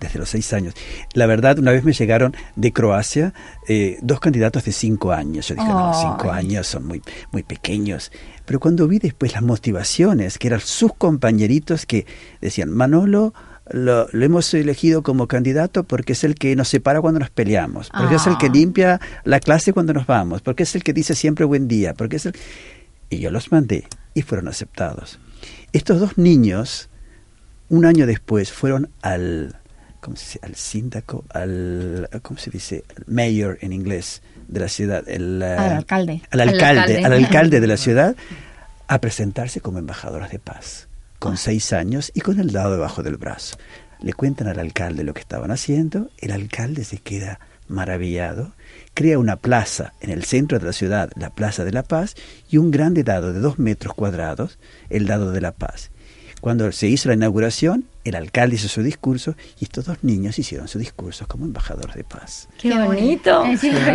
desde 0.00 0.18
los 0.18 0.28
seis 0.28 0.52
años. 0.52 0.74
La 1.14 1.26
verdad, 1.26 1.58
una 1.58 1.72
vez 1.72 1.84
me 1.84 1.92
llegaron 1.92 2.34
de 2.54 2.72
Croacia 2.72 3.32
eh, 3.68 3.98
dos 4.02 4.20
candidatos 4.20 4.64
de 4.64 4.72
cinco 4.72 5.12
años. 5.12 5.48
Yo 5.48 5.54
dije, 5.54 5.66
no, 5.66 5.92
cinco 5.94 6.30
años 6.30 6.66
son 6.66 6.86
muy, 6.86 7.02
muy 7.32 7.42
pequeños. 7.42 8.12
Pero 8.44 8.60
cuando 8.60 8.86
vi 8.88 8.98
después 8.98 9.32
las 9.32 9.42
motivaciones, 9.42 10.38
que 10.38 10.48
eran 10.48 10.60
sus 10.60 10.92
compañeritos 10.94 11.86
que 11.86 12.06
decían, 12.40 12.70
Manolo, 12.70 13.34
lo, 13.70 14.08
lo, 14.10 14.24
hemos 14.24 14.52
elegido 14.54 15.02
como 15.02 15.26
candidato 15.26 15.84
porque 15.84 16.12
es 16.12 16.24
el 16.24 16.34
que 16.34 16.54
nos 16.56 16.68
separa 16.68 17.00
cuando 17.00 17.20
nos 17.20 17.30
peleamos, 17.30 17.90
porque 17.90 18.16
es 18.16 18.26
el 18.26 18.38
que 18.38 18.48
limpia 18.48 19.00
la 19.24 19.40
clase 19.40 19.72
cuando 19.72 19.92
nos 19.92 20.06
vamos, 20.06 20.42
porque 20.42 20.62
es 20.62 20.74
el 20.74 20.82
que 20.82 20.92
dice 20.92 21.14
siempre 21.14 21.44
buen 21.44 21.68
día, 21.68 21.94
porque 21.94 22.16
es 22.16 22.26
el... 22.26 22.34
Y 23.10 23.18
yo 23.18 23.30
los 23.30 23.52
mandé 23.52 23.84
y 24.14 24.22
fueron 24.22 24.48
aceptados. 24.48 25.18
Estos 25.72 26.00
dos 26.00 26.18
niños, 26.18 26.88
un 27.68 27.84
año 27.84 28.06
después, 28.06 28.52
fueron 28.52 28.90
al 29.02 29.56
¿cómo 30.06 30.16
se 30.16 30.24
dice? 30.24 30.40
al 30.42 30.54
síndaco, 30.54 31.24
al, 31.30 32.08
¿cómo 32.22 32.38
se 32.38 32.50
dice? 32.50 32.84
mayor 33.06 33.58
en 33.60 33.72
inglés 33.72 34.22
de 34.46 34.60
la 34.60 34.68
ciudad, 34.68 35.08
el, 35.08 35.42
al 35.42 35.72
alcalde. 35.72 36.22
Al 36.30 36.40
alcalde, 36.40 37.04
al 37.04 37.12
alcalde 37.12 37.60
de 37.60 37.66
la 37.66 37.76
ciudad, 37.86 38.14
a 38.86 39.00
presentarse 39.00 39.60
como 39.60 39.78
embajadoras 39.78 40.30
de 40.30 40.38
paz, 40.38 40.86
con 41.18 41.36
seis 41.36 41.72
años 41.72 42.10
y 42.14 42.20
con 42.20 42.40
el 42.40 42.52
dado 42.52 42.72
debajo 42.72 43.02
del 43.02 43.16
brazo. 43.16 43.56
Le 44.00 44.12
cuentan 44.12 44.48
al 44.48 44.58
alcalde 44.58 45.04
lo 45.04 45.14
que 45.14 45.20
estaban 45.20 45.50
haciendo, 45.50 46.10
el 46.18 46.32
alcalde 46.32 46.84
se 46.84 46.98
queda 46.98 47.40
maravillado, 47.68 48.52
crea 48.94 49.18
una 49.18 49.36
plaza 49.36 49.92
en 50.00 50.10
el 50.10 50.24
centro 50.24 50.58
de 50.58 50.66
la 50.66 50.72
ciudad, 50.72 51.10
la 51.16 51.30
Plaza 51.30 51.64
de 51.64 51.72
la 51.72 51.82
Paz, 51.82 52.14
y 52.48 52.58
un 52.58 52.70
grande 52.70 53.02
dado 53.02 53.32
de 53.32 53.40
dos 53.40 53.58
metros 53.58 53.94
cuadrados, 53.94 54.58
el 54.90 55.06
dado 55.06 55.32
de 55.32 55.40
la 55.40 55.52
paz. 55.52 55.90
Cuando 56.40 56.70
se 56.70 56.86
hizo 56.86 57.08
la 57.08 57.14
inauguración, 57.14 57.86
el 58.04 58.14
alcalde 58.14 58.56
hizo 58.56 58.68
su 58.68 58.82
discurso 58.82 59.34
y 59.58 59.64
estos 59.64 59.86
dos 59.86 60.04
niños 60.04 60.38
hicieron 60.38 60.68
su 60.68 60.78
discurso 60.78 61.26
como 61.26 61.44
embajadores 61.44 61.96
de 61.96 62.04
paz. 62.04 62.48
¡Qué 62.60 62.72
bonito! 62.72 63.42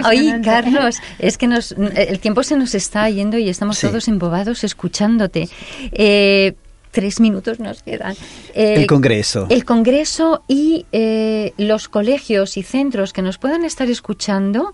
Oye, 0.05 0.41
Carlos, 0.43 0.97
es 1.19 1.37
que 1.37 1.47
nos, 1.47 1.71
el 1.71 2.19
tiempo 2.19 2.43
se 2.43 2.57
nos 2.57 2.75
está 2.75 3.09
yendo 3.09 3.37
y 3.37 3.47
estamos 3.47 3.77
sí. 3.77 3.87
todos 3.87 4.07
embobados 4.07 4.63
escuchándote. 4.63 5.49
Eh, 5.91 6.55
tres 6.91 7.19
minutos 7.19 7.59
nos 7.59 7.83
quedan. 7.83 8.15
Eh, 8.53 8.75
el 8.77 8.87
Congreso. 8.87 9.47
El 9.49 9.65
Congreso 9.65 10.43
y 10.47 10.85
eh, 10.91 11.53
los 11.57 11.89
colegios 11.89 12.57
y 12.57 12.63
centros 12.63 13.13
que 13.13 13.21
nos 13.21 13.37
puedan 13.37 13.65
estar 13.65 13.89
escuchando 13.89 14.73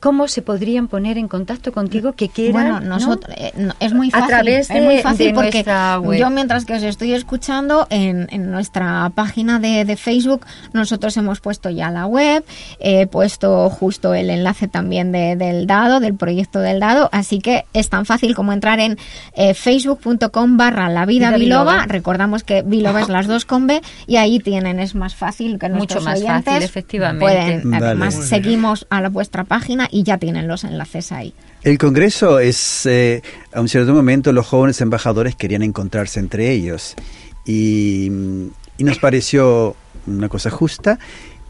¿Cómo 0.00 0.28
se 0.28 0.42
podrían 0.42 0.86
poner 0.86 1.18
en 1.18 1.26
contacto 1.26 1.72
contigo 1.72 2.12
que 2.12 2.28
quieran? 2.28 2.70
Bueno, 2.70 2.80
nosotros, 2.80 3.34
¿no? 3.56 3.70
Eh, 3.70 3.74
es 3.80 3.92
muy 3.92 4.12
fácil. 4.12 4.24
A 4.24 4.28
través 4.28 4.68
de, 4.68 4.78
es 4.78 4.84
muy 4.84 4.98
fácil 4.98 5.34
porque 5.34 5.64
web. 6.00 6.20
yo 6.20 6.30
mientras 6.30 6.64
que 6.64 6.74
os 6.74 6.82
estoy 6.84 7.14
escuchando 7.14 7.86
en, 7.90 8.28
en 8.30 8.50
nuestra 8.52 9.10
página 9.16 9.58
de, 9.58 9.84
de, 9.84 9.96
Facebook 9.96 10.46
nosotros 10.72 11.16
hemos 11.16 11.40
puesto 11.40 11.68
ya 11.68 11.90
la 11.90 12.06
web, 12.06 12.44
he 12.78 13.08
puesto 13.08 13.68
justo 13.70 14.14
el 14.14 14.30
enlace 14.30 14.68
también 14.68 15.10
de, 15.10 15.34
del 15.34 15.66
dado, 15.66 15.98
del 15.98 16.14
proyecto 16.14 16.60
del 16.60 16.78
dado, 16.78 17.08
así 17.10 17.40
que 17.40 17.64
es 17.72 17.88
tan 17.88 18.06
fácil 18.06 18.36
como 18.36 18.52
entrar 18.52 18.78
en 18.78 18.98
eh, 19.34 19.54
facebook.com 19.54 20.56
barra 20.56 20.88
la 20.88 21.06
vida 21.06 21.36
biloba, 21.36 21.86
recordamos 21.86 22.44
que 22.44 22.62
biloba 22.62 23.00
es 23.00 23.08
las 23.08 23.26
dos 23.26 23.44
con 23.44 23.66
B 23.66 23.80
y 24.06 24.16
ahí 24.16 24.38
tienen, 24.38 24.78
es 24.78 24.94
más 24.94 25.16
fácil 25.16 25.58
que 25.58 25.68
Mucho 25.68 26.00
más 26.00 26.20
oyentes 26.20 26.44
fácil, 26.44 26.62
efectivamente. 26.62 27.24
Pueden, 27.24 27.74
además 27.74 28.14
seguimos 28.14 28.86
a 28.90 29.00
la, 29.00 29.08
vuestra 29.08 29.44
página 29.44 29.87
y 29.90 30.02
ya 30.02 30.18
tienen 30.18 30.48
los 30.48 30.64
enlaces 30.64 31.12
ahí. 31.12 31.34
El 31.62 31.78
Congreso 31.78 32.38
es, 32.38 32.86
eh, 32.86 33.22
a 33.52 33.60
un 33.60 33.68
cierto 33.68 33.92
momento, 33.92 34.32
los 34.32 34.46
jóvenes 34.46 34.80
embajadores 34.80 35.34
querían 35.34 35.62
encontrarse 35.62 36.20
entre 36.20 36.52
ellos 36.52 36.94
y, 37.44 38.10
y 38.78 38.84
nos 38.84 38.98
pareció 38.98 39.74
una 40.06 40.28
cosa 40.28 40.50
justa 40.50 40.98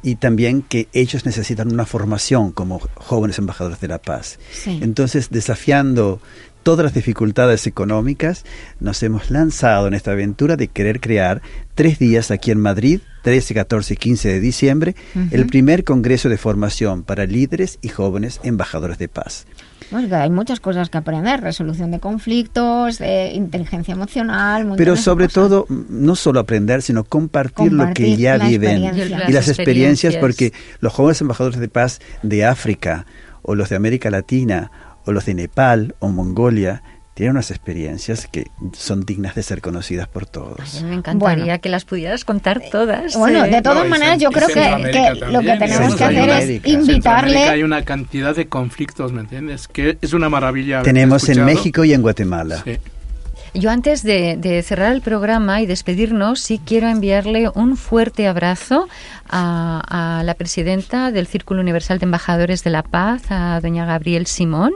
y 0.02 0.16
también 0.16 0.62
que 0.62 0.88
ellos 0.92 1.26
necesitan 1.26 1.72
una 1.72 1.84
formación 1.84 2.52
como 2.52 2.80
jóvenes 2.94 3.38
embajadores 3.38 3.80
de 3.80 3.88
la 3.88 3.98
paz. 3.98 4.38
Sí. 4.52 4.78
Entonces, 4.82 5.30
desafiando 5.30 6.20
todas 6.68 6.84
las 6.84 6.92
dificultades 6.92 7.66
económicas, 7.66 8.44
nos 8.78 9.02
hemos 9.02 9.30
lanzado 9.30 9.86
en 9.88 9.94
esta 9.94 10.10
aventura 10.10 10.54
de 10.54 10.68
querer 10.68 11.00
crear 11.00 11.40
tres 11.74 11.98
días 11.98 12.30
aquí 12.30 12.50
en 12.50 12.60
Madrid, 12.60 13.00
13, 13.22 13.54
14 13.54 13.94
y 13.94 13.96
15 13.96 14.28
de 14.28 14.40
diciembre, 14.40 14.94
uh 15.14 15.18
-huh. 15.18 15.28
el 15.32 15.46
primer 15.46 15.82
Congreso 15.84 16.28
de 16.28 16.36
Formación 16.36 17.04
para 17.04 17.24
líderes 17.24 17.78
y 17.80 17.88
jóvenes 17.88 18.38
embajadores 18.42 18.98
de 18.98 19.08
paz. 19.08 19.46
Pues 19.90 20.12
hay 20.12 20.28
muchas 20.28 20.60
cosas 20.60 20.90
que 20.90 20.98
aprender, 20.98 21.40
resolución 21.40 21.90
de 21.90 22.00
conflictos, 22.00 22.98
de 22.98 23.32
inteligencia 23.32 23.94
emocional. 23.94 24.74
Pero 24.76 24.94
sobre 24.96 25.28
todo, 25.28 25.64
no 25.70 26.16
solo 26.16 26.38
aprender, 26.38 26.82
sino 26.82 27.04
compartir, 27.04 27.70
compartir 27.70 27.72
lo 27.72 27.94
que 27.94 28.16
ya 28.18 28.36
viven 28.36 28.84
y 29.26 29.32
las 29.32 29.48
experiencias, 29.48 30.16
porque 30.16 30.52
los 30.80 30.92
jóvenes 30.92 31.18
embajadores 31.22 31.60
de 31.60 31.68
paz 31.70 32.00
de 32.22 32.44
África 32.44 33.06
o 33.40 33.54
los 33.54 33.70
de 33.70 33.76
América 33.76 34.10
Latina 34.10 34.70
o 35.08 35.12
los 35.12 35.24
de 35.24 35.32
Nepal 35.32 35.94
o 36.00 36.08
Mongolia 36.08 36.82
tienen 37.14 37.32
unas 37.32 37.50
experiencias 37.50 38.28
que 38.30 38.48
son 38.74 39.06
dignas 39.06 39.34
de 39.34 39.42
ser 39.42 39.62
conocidas 39.62 40.06
por 40.06 40.26
todos. 40.26 40.76
Ay, 40.76 40.84
me 40.84 40.94
encantaría 40.96 41.44
bueno, 41.44 41.60
que 41.62 41.68
las 41.70 41.86
pudieras 41.86 42.26
contar 42.26 42.60
todas. 42.70 43.16
Bueno, 43.16 43.44
de 43.44 43.62
todas 43.62 43.84
no, 43.84 43.90
maneras, 43.90 44.18
yo 44.18 44.30
creo 44.30 44.48
que, 44.48 44.90
que 44.92 45.26
lo 45.32 45.40
que 45.40 45.56
tenemos 45.56 45.96
que 45.96 46.04
hacer 46.04 46.28
es 46.28 46.66
invitarle. 46.66 47.48
hay 47.48 47.62
una 47.62 47.86
cantidad 47.86 48.36
de 48.36 48.48
conflictos, 48.48 49.12
¿me 49.14 49.22
entiendes? 49.22 49.66
Que 49.66 49.96
es 50.00 50.12
una 50.12 50.28
maravilla. 50.28 50.82
Tenemos 50.82 51.26
en 51.30 51.42
México 51.46 51.84
y 51.84 51.94
en 51.94 52.02
Guatemala. 52.02 52.62
Sí. 52.64 52.76
Yo 53.54 53.70
antes 53.70 54.02
de, 54.02 54.36
de, 54.36 54.62
cerrar 54.62 54.92
el 54.92 55.00
programa 55.00 55.60
y 55.60 55.66
despedirnos, 55.66 56.40
sí 56.40 56.60
quiero 56.64 56.88
enviarle 56.88 57.50
un 57.54 57.76
fuerte 57.76 58.26
abrazo 58.28 58.88
a, 59.28 60.18
a 60.18 60.22
la 60.22 60.34
presidenta 60.34 61.10
del 61.10 61.26
Círculo 61.26 61.60
Universal 61.60 61.98
de 61.98 62.04
Embajadores 62.04 62.62
de 62.64 62.70
la 62.70 62.82
Paz, 62.82 63.22
a 63.30 63.60
doña 63.60 63.86
Gabriel 63.86 64.26
Simón. 64.26 64.72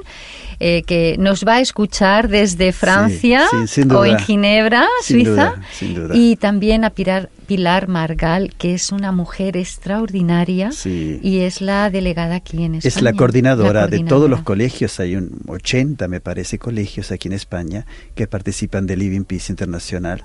Eh, 0.64 0.82
que 0.86 1.16
nos 1.18 1.44
va 1.44 1.54
a 1.56 1.60
escuchar 1.60 2.28
desde 2.28 2.72
Francia 2.72 3.42
sí, 3.66 3.82
o 3.90 4.04
en 4.04 4.18
Ginebra, 4.20 4.86
Sin 5.02 5.24
Suiza, 5.24 5.32
duda, 5.56 5.62
sin 5.72 5.94
duda. 5.94 6.14
y 6.16 6.36
también 6.36 6.84
a 6.84 6.90
Pilar, 6.90 7.30
Pilar 7.46 7.88
Margal, 7.88 8.54
que 8.56 8.72
es 8.74 8.92
una 8.92 9.10
mujer 9.12 9.56
extraordinaria 9.56 10.72
Sí. 10.72 11.18
y 11.22 11.40
es 11.40 11.60
la 11.60 11.90
delegada 11.90 12.36
aquí 12.36 12.62
en 12.64 12.76
España. 12.76 12.88
Es 12.96 13.02
la 13.02 13.12
coordinadora, 13.12 13.80
La 13.82 13.86
de 13.88 13.96
todos 13.98 14.08
coordinadora. 14.08 14.30
los 14.30 14.42
colegios, 14.42 15.00
hay 15.00 15.16
un 15.16 15.40
80 15.48 16.08
me 16.08 16.20
parece 16.20 16.58
colegios 16.58 17.10
aquí 17.10 17.28
en 17.28 17.34
España 17.34 17.84
que 18.14 18.26
participan 18.26 18.86
de 18.86 18.96
Living 18.96 19.24
Peace 19.24 19.52
Internacional 19.52 20.22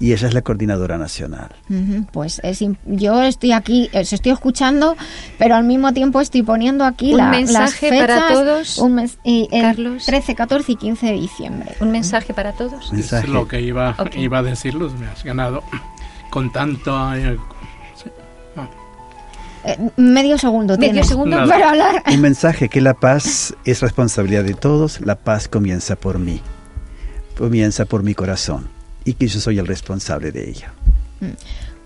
y 0.00 0.12
ella 0.14 0.26
es 0.28 0.34
la 0.34 0.40
coordinadora 0.42 0.96
nacional. 0.98 1.50
Ujú, 1.68 2.06
Pues 2.10 2.40
es 2.42 2.64
yo 2.86 3.22
estoy 3.22 3.52
aquí, 3.52 3.88
os 3.94 4.12
estoy 4.12 4.32
escuchando, 4.32 4.96
pero 5.38 5.54
al 5.54 5.62
mismo 5.64 5.92
tiempo 5.92 6.20
estoy 6.20 6.42
poniendo 6.42 6.84
aquí 6.84 7.12
Un 7.12 7.18
la- 7.18 7.28
mensaje 7.30 7.90
las 7.90 8.00
para 8.00 8.14
fechas, 8.16 8.32
todos, 8.32 8.78
un 8.78 8.94
mes- 8.94 9.18
y 9.22 9.46
el 9.52 9.60
Carlos. 9.62 10.06
13, 10.06 10.34
14 10.34 10.72
y 10.72 10.76
15 10.76 11.06
de 11.06 11.12
diciembre. 11.12 11.74
Un 11.80 11.90
mensaje 11.92 12.32
para 12.34 12.52
todos. 12.52 12.92
Mensaje. 12.92 13.26
Es 13.26 13.32
lo 13.32 13.46
que 13.46 13.60
iba, 13.60 13.94
Ok. 13.98 14.16
iba 14.16 14.38
a 14.38 14.42
decirlos, 14.42 14.94
me 14.98 15.06
has 15.06 15.22
ganado 15.22 15.62
con 16.30 16.50
tanto... 16.50 17.14
eh, 17.14 17.36
Eh, 19.62 19.76
medio 19.98 20.38
segundo 20.38 20.72
Medio 20.78 20.92
tienes 20.92 21.08
segundo. 21.08 21.36
Nada. 21.36 21.46
para 21.52 21.68
hablar. 21.70 22.02
Un 22.10 22.20
mensaje 22.22 22.70
que 22.70 22.80
la 22.80 22.94
paz 22.94 23.54
es 23.66 23.80
responsabilidad 23.82 24.42
de 24.42 24.54
todos, 24.54 25.02
la 25.02 25.16
paz 25.16 25.48
comienza 25.48 25.96
por 25.96 26.18
mí, 26.18 26.40
comienza 27.36 27.84
por 27.84 28.02
mi 28.02 28.14
corazón 28.14 28.68
y 29.10 29.14
que 29.14 29.26
yo 29.26 29.40
soy 29.40 29.58
el 29.58 29.66
responsable 29.66 30.30
de 30.30 30.48
ella. 30.50 30.72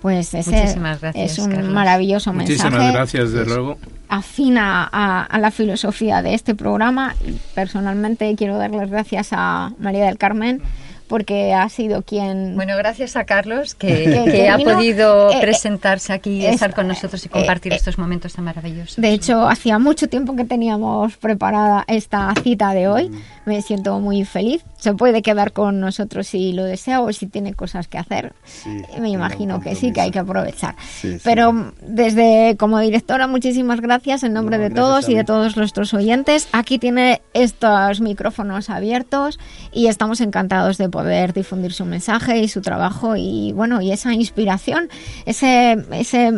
Pues 0.03 0.35
ese 0.35 0.51
Muchísimas 0.51 1.01
gracias, 1.01 1.33
es 1.33 1.39
un 1.39 1.51
Carlos. 1.51 1.73
maravilloso 1.73 2.33
Muchísimas 2.35 2.73
mensaje. 2.73 2.93
gracias, 2.93 3.33
de 3.33 3.47
luego. 3.47 3.79
afina 4.09 4.87
a, 4.93 5.23
a 5.25 5.39
la 5.39 5.51
filosofía 5.51 6.21
de 6.21 6.35
este 6.35 6.55
programa 6.55 7.15
y 7.27 7.33
personalmente 7.55 8.35
quiero 8.37 8.59
dar 8.59 8.71
las 8.73 8.91
gracias 8.91 9.29
a 9.33 9.73
María 9.79 10.05
del 10.05 10.19
Carmen 10.19 10.61
porque 11.09 11.53
ha 11.55 11.69
sido 11.69 12.03
quien 12.03 12.55
Bueno, 12.57 12.77
gracias 12.77 13.17
a 13.17 13.25
Carlos 13.25 13.75
que, 13.75 13.87
Que- 14.05 14.25
que 14.25 14.31
que 14.33 14.49
ha 14.49 14.57
vino, 14.57 14.73
podido 14.75 15.31
eh, 15.31 15.37
eh, 15.37 15.41
presentarse 15.41 16.13
aquí 16.13 16.43
y 16.43 16.47
es- 16.47 16.55
estar 16.55 16.75
con 16.75 16.89
nosotros 16.89 17.25
y 17.25 17.29
compartir 17.29 17.73
eh, 17.73 17.77
eh, 17.77 17.79
estos 17.79 17.99
momentos 17.99 18.33
tan 18.35 18.45
maravillosos. 18.45 18.97
de 18.97 19.11
hecho 19.13 19.49
hacía 19.49 19.79
mucho 19.79 20.09
tiempo 20.09 20.35
que 20.37 20.45
teníamos 20.45 21.17
preparada 21.17 21.85
esta 21.89 22.33
cita 22.43 22.73
de 22.73 22.89
hoy. 22.89 23.11
Me 23.47 23.61
siento 23.61 24.01
muy 24.01 24.25
feliz. 24.25 24.65
Se 24.79 24.95
puede 24.95 25.21
quedar 25.21 25.53
con 25.53 25.79
nosotros 25.81 26.27
si 26.27 26.53
lo 26.53 26.65
desea 26.65 27.01
o 27.03 27.13
si 27.13 27.27
tiene 27.27 27.53
cosas 27.55 27.89
que 27.89 27.99
hacer. 27.99 28.33
Sí, 28.45 28.71
me 28.71 28.85
tengo 28.93 29.07
imagino 29.09 29.61
que 29.61 29.75
sí 29.75 29.93
que 29.93 30.01
hay 30.01 30.11
que 30.11 30.19
aprovechar. 30.19 30.75
Sí, 30.81 31.13
sí. 31.15 31.21
pero 31.23 31.73
desde 31.87 32.57
como 32.59 32.79
directora 32.81 33.27
muchísimas 33.27 33.81
gracias 33.81 34.23
en 34.23 34.33
nombre 34.33 34.57
No, 34.57 34.65
de 34.65 34.71
todos 34.71 35.09
y 35.09 35.15
de 35.15 35.25
todos 35.25 35.57
nuestros 35.59 35.93
oyentes. 35.95 36.49
Aquí 36.53 36.79
tiene 36.79 37.21
estos 37.35 38.01
micrófonos 38.01 38.71
abiertos 38.71 39.39
y 39.73 39.89
estamos 39.89 40.21
encantados 40.23 40.79
de 40.79 40.89
poder 40.95 41.33
difundir 41.33 41.73
su 41.73 41.85
mensaje 41.85 42.39
y 42.39 42.47
su 42.47 42.61
trabajo 42.61 43.17
y 43.17 43.51
bueno 43.53 43.81
y 43.81 43.91
esa 43.91 44.15
inspiración 44.15 44.89
ese 45.27 45.77
ese 45.91 46.31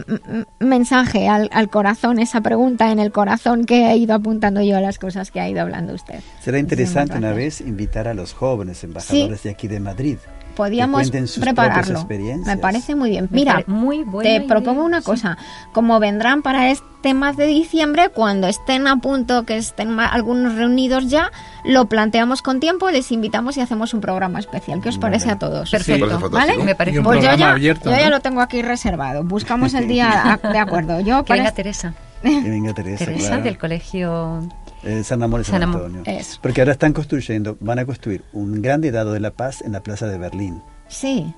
mensaje 0.60 1.28
al, 1.28 1.50
al 1.52 1.68
corazón 1.68 2.18
esa 2.18 2.40
pregunta 2.40 2.90
en 2.90 2.98
el 2.98 3.12
corazón 3.12 3.66
que 3.66 3.90
he 3.90 3.96
ido 3.98 4.14
apuntando 4.14 4.62
yo 4.62 4.78
a 4.78 4.80
las 4.80 4.98
cosas 4.98 5.30
que 5.30 5.40
ha 5.40 5.48
ido 5.48 5.60
hablando 5.60 5.92
usted. 5.92 6.20
Será 6.40 6.58
interesante 6.58 7.18
una 7.18 7.32
vez 7.32 7.60
invitar 7.60 8.08
a 8.08 8.14
los 8.14 8.32
jóvenes 8.32 8.82
embajadores 8.82 9.42
de 9.42 9.50
aquí 9.50 9.68
de 9.68 9.80
Madrid. 9.80 10.16
Podíamos 10.56 11.10
prepararlo. 11.38 11.98
experiencias. 12.00 12.46
Me 12.56 12.60
parece 12.60 12.96
muy 12.96 13.10
bien. 13.10 13.28
Me 13.30 13.36
Mira, 13.36 13.62
muy 13.68 14.04
te 14.22 14.36
idea, 14.36 14.46
propongo 14.48 14.82
una 14.84 15.00
sí. 15.00 15.06
cosa. 15.06 15.38
Como 15.72 16.00
vendrán 16.00 16.42
para 16.42 16.70
este 16.70 17.14
mes 17.14 17.36
de 17.36 17.46
diciembre, 17.46 18.08
cuando 18.08 18.48
estén 18.48 18.88
a 18.88 18.96
punto, 18.96 19.44
que 19.44 19.56
estén 19.56 20.00
algunos 20.00 20.54
reunidos 20.56 21.08
ya, 21.08 21.30
lo 21.64 21.84
planteamos 21.86 22.42
con 22.42 22.58
tiempo, 22.58 22.90
les 22.90 23.12
invitamos 23.12 23.56
y 23.56 23.60
hacemos 23.60 23.94
un 23.94 24.00
programa 24.00 24.40
especial. 24.40 24.80
¿Qué 24.80 24.88
os 24.88 24.98
parece 24.98 25.30
a 25.30 25.38
todos? 25.38 25.70
Perfecto. 25.70 26.28
¿Vale? 26.30 26.56
Me 26.58 26.74
parece 26.74 27.00
Pues 27.02 27.22
yo 27.22 27.34
ya, 27.36 27.50
abierto, 27.52 27.90
yo 27.90 27.96
ya 27.96 28.04
¿no? 28.06 28.10
lo 28.16 28.20
tengo 28.20 28.40
aquí 28.40 28.62
reservado. 28.62 29.22
Buscamos 29.22 29.74
el 29.74 29.86
día 29.86 30.32
a- 30.42 30.48
de 30.52 30.58
acuerdo. 30.58 30.98
Yo 31.00 31.24
Que 31.24 31.34
venga 31.34 31.44
parece- 31.44 31.56
Teresa. 31.56 31.94
Que 32.22 32.50
venga 32.50 32.72
Teresa, 32.72 33.04
Teresa 33.04 33.28
claro. 33.28 33.42
del 33.44 33.58
colegio. 33.58 34.48
Eh, 34.86 35.02
San 35.04 35.22
Amor 35.22 35.40
y 35.40 35.44
San, 35.44 35.60
San. 35.60 35.74
Antonio. 35.74 36.02
Eso. 36.06 36.38
Porque 36.40 36.60
ahora 36.60 36.72
están 36.72 36.92
construyendo, 36.92 37.56
van 37.60 37.80
a 37.80 37.84
construir 37.84 38.22
un 38.32 38.62
grande 38.62 38.90
dado 38.92 39.12
de 39.12 39.20
la 39.20 39.32
paz 39.32 39.60
en 39.62 39.72
la 39.72 39.82
plaza 39.82 40.06
de 40.06 40.16
Berlín. 40.16 40.62
Sí. 40.88 41.34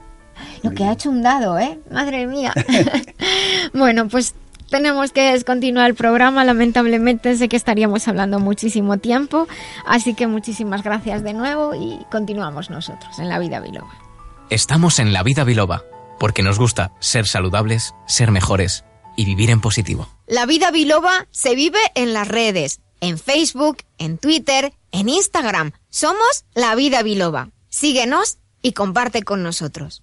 Lo 0.63 0.71
que 0.71 0.85
ha 0.85 0.93
hecho 0.93 1.11
un 1.11 1.23
dado, 1.23 1.59
¿eh? 1.59 1.81
Madre 1.91 2.27
mía. 2.27 2.53
bueno, 3.73 4.07
pues 4.09 4.35
tenemos 4.71 5.13
que 5.13 5.33
descontinuar 5.33 5.89
el 5.89 5.95
programa. 5.95 6.45
Lamentablemente 6.45 7.37
sé 7.37 7.49
que 7.49 7.57
estaríamos 7.57 8.07
hablando 8.07 8.39
muchísimo 8.39 8.99
tiempo. 8.99 9.49
Así 9.87 10.15
que 10.15 10.27
muchísimas 10.27 10.83
gracias 10.83 11.23
de 11.23 11.33
nuevo 11.33 11.75
y 11.75 11.99
continuamos 12.11 12.71
nosotros 12.71 13.19
en 13.19 13.29
La 13.29 13.39
Vida 13.39 13.61
Biloba. 13.61 14.09
Estamos 14.51 14.99
en 14.99 15.13
la 15.13 15.23
vida 15.23 15.45
biloba, 15.45 15.85
porque 16.19 16.43
nos 16.43 16.59
gusta 16.59 16.93
ser 17.01 17.27
saludables, 17.27 17.95
ser 18.07 18.31
mejores 18.31 18.85
y 19.15 19.27
vivir 19.27 19.51
en 19.51 19.61
positivo. 19.61 20.09
La 20.27 20.47
vida 20.47 20.71
biloba 20.71 21.27
se 21.31 21.55
vive 21.55 21.79
en 21.95 22.15
las 22.15 22.27
redes, 22.27 22.81
en 23.01 23.19
Facebook, 23.19 23.79
en 23.99 24.19
Twitter, 24.19 24.73
en 24.93 25.09
Instagram. 25.09 25.73
Somos 25.91 26.45
La 26.55 26.75
Vida 26.75 27.03
Biloba. 27.03 27.51
Síguenos 27.69 28.39
y 28.63 28.73
comparte 28.73 29.23
con 29.23 29.43
nosotros. 29.43 30.03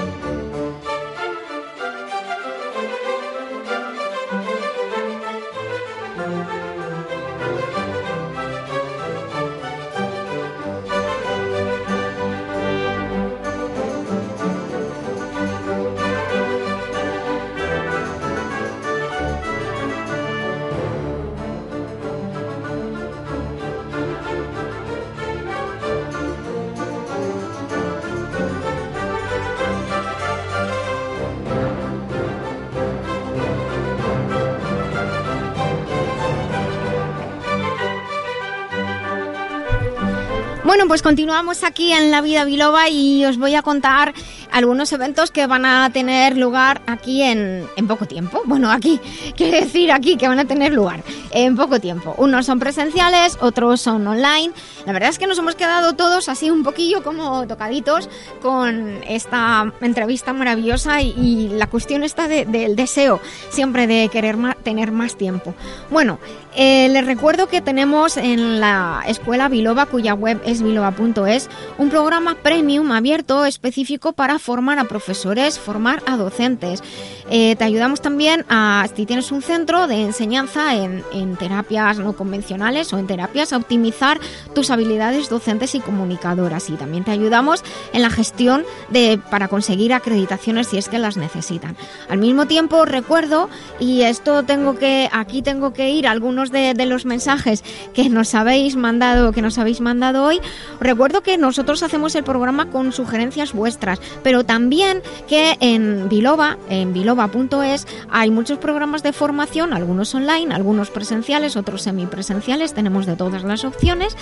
pues 40.91 41.03
continuamos 41.03 41.63
aquí 41.63 41.93
en 41.93 42.11
La 42.11 42.19
Vida 42.19 42.43
Biloba 42.43 42.89
y 42.89 43.23
os 43.23 43.37
voy 43.37 43.55
a 43.55 43.61
contar 43.61 44.13
algunos 44.51 44.91
eventos 44.91 45.31
que 45.31 45.47
van 45.47 45.65
a 45.65 45.89
tener 45.93 46.35
lugar 46.35 46.81
aquí 46.85 47.21
en, 47.21 47.65
en 47.77 47.87
poco 47.87 48.07
tiempo. 48.07 48.41
Bueno, 48.43 48.69
aquí, 48.69 48.99
quiere 49.37 49.61
decir 49.61 49.89
aquí 49.89 50.17
que 50.17 50.27
van 50.27 50.39
a 50.39 50.43
tener 50.43 50.73
lugar 50.73 51.01
en 51.33 51.55
poco 51.55 51.79
tiempo. 51.79 52.13
Unos 52.17 52.45
son 52.45 52.59
presenciales, 52.59 53.37
otros 53.41 53.81
son 53.81 54.05
online. 54.07 54.51
La 54.85 54.93
verdad 54.93 55.09
es 55.09 55.17
que 55.19 55.27
nos 55.27 55.37
hemos 55.39 55.55
quedado 55.55 55.93
todos 55.93 56.29
así 56.29 56.49
un 56.49 56.63
poquillo 56.63 57.03
como 57.03 57.45
tocaditos 57.47 58.09
con 58.41 58.99
esta 59.07 59.71
entrevista 59.81 60.33
maravillosa 60.33 61.01
y, 61.01 61.49
la 61.51 61.67
cuestión 61.67 62.03
está 62.03 62.27
de- 62.27 62.45
del 62.45 62.75
deseo 62.75 63.19
siempre 63.49 63.87
de 63.87 64.09
querer 64.09 64.37
tener 64.63 64.91
más 64.91 65.15
tiempo. 65.15 65.53
Bueno, 65.89 66.19
eh, 66.55 66.89
les 66.89 67.05
recuerdo 67.05 67.47
que 67.47 67.61
tenemos 67.61 68.17
en 68.17 68.59
la 68.59 69.03
escuela 69.07 69.47
Biloba, 69.49 69.85
cuya 69.85 70.13
web 70.13 70.41
es 70.45 70.61
biloba.es, 70.61 71.49
un 71.77 71.89
programa 71.89 72.35
premium 72.35 72.91
abierto 72.91 73.45
específico 73.45 74.13
para 74.13 74.39
formar 74.39 74.79
a 74.79 74.85
profesores, 74.85 75.59
formar 75.59 76.01
a 76.05 76.17
docentes. 76.17 76.83
Eh, 77.29 77.55
te 77.55 77.63
ayudamos 77.63 78.01
también 78.01 78.45
a, 78.49 78.85
si 78.95 79.05
tienes 79.05 79.31
un 79.31 79.41
centro 79.41 79.87
de 79.87 80.01
enseñanza 80.03 80.75
en, 80.75 81.03
en 81.13 81.20
terapias 81.37 81.99
no 81.99 82.13
convencionales 82.13 82.91
o 82.93 82.99
en 82.99 83.07
terapias 83.07 83.53
a 83.53 83.57
optimizar 83.57 84.19
tus 84.53 84.69
habilidades 84.69 85.29
docentes 85.29 85.75
y 85.75 85.79
comunicadoras 85.79 86.69
y 86.69 86.73
también 86.73 87.03
te 87.03 87.11
ayudamos 87.11 87.63
en 87.93 88.01
la 88.01 88.09
gestión 88.09 88.63
de 88.89 89.19
para 89.29 89.47
conseguir 89.47 89.93
acreditaciones 89.93 90.67
si 90.67 90.77
es 90.77 90.89
que 90.89 90.99
las 90.99 91.17
necesitan. 91.17 91.75
Al 92.09 92.17
mismo 92.17 92.45
tiempo 92.45 92.85
recuerdo 92.85 93.49
y 93.79 94.01
esto 94.01 94.43
tengo 94.43 94.77
que 94.77 95.09
aquí 95.11 95.41
tengo 95.41 95.73
que 95.73 95.89
ir 95.89 96.07
algunos 96.07 96.51
de, 96.51 96.73
de 96.73 96.85
los 96.85 97.05
mensajes 97.05 97.63
que 97.93 98.09
nos 98.09 98.35
habéis 98.35 98.75
mandado 98.75 99.31
que 99.31 99.41
nos 99.41 99.57
habéis 99.57 99.81
mandado 99.81 100.23
hoy. 100.23 100.39
Recuerdo 100.79 101.21
que 101.21 101.37
nosotros 101.37 101.83
hacemos 101.83 102.15
el 102.15 102.23
programa 102.23 102.69
con 102.69 102.91
sugerencias 102.91 103.53
vuestras, 103.53 103.99
pero 104.23 104.43
también 104.43 105.01
que 105.27 105.57
en 105.59 106.09
Biloba, 106.09 106.57
en 106.69 106.93
biloba.es, 106.93 107.87
hay 108.09 108.31
muchos 108.31 108.57
programas 108.57 109.03
de 109.03 109.13
formación, 109.13 109.73
algunos 109.73 110.13
online, 110.15 110.53
algunos 110.53 110.89
presenciales, 110.89 111.10
otros 111.55 111.81
semipresenciales, 111.81 112.73
tenemos 112.73 113.05
de 113.05 113.15
todas 113.15 113.43
las 113.43 113.63
opciones. 113.63 114.15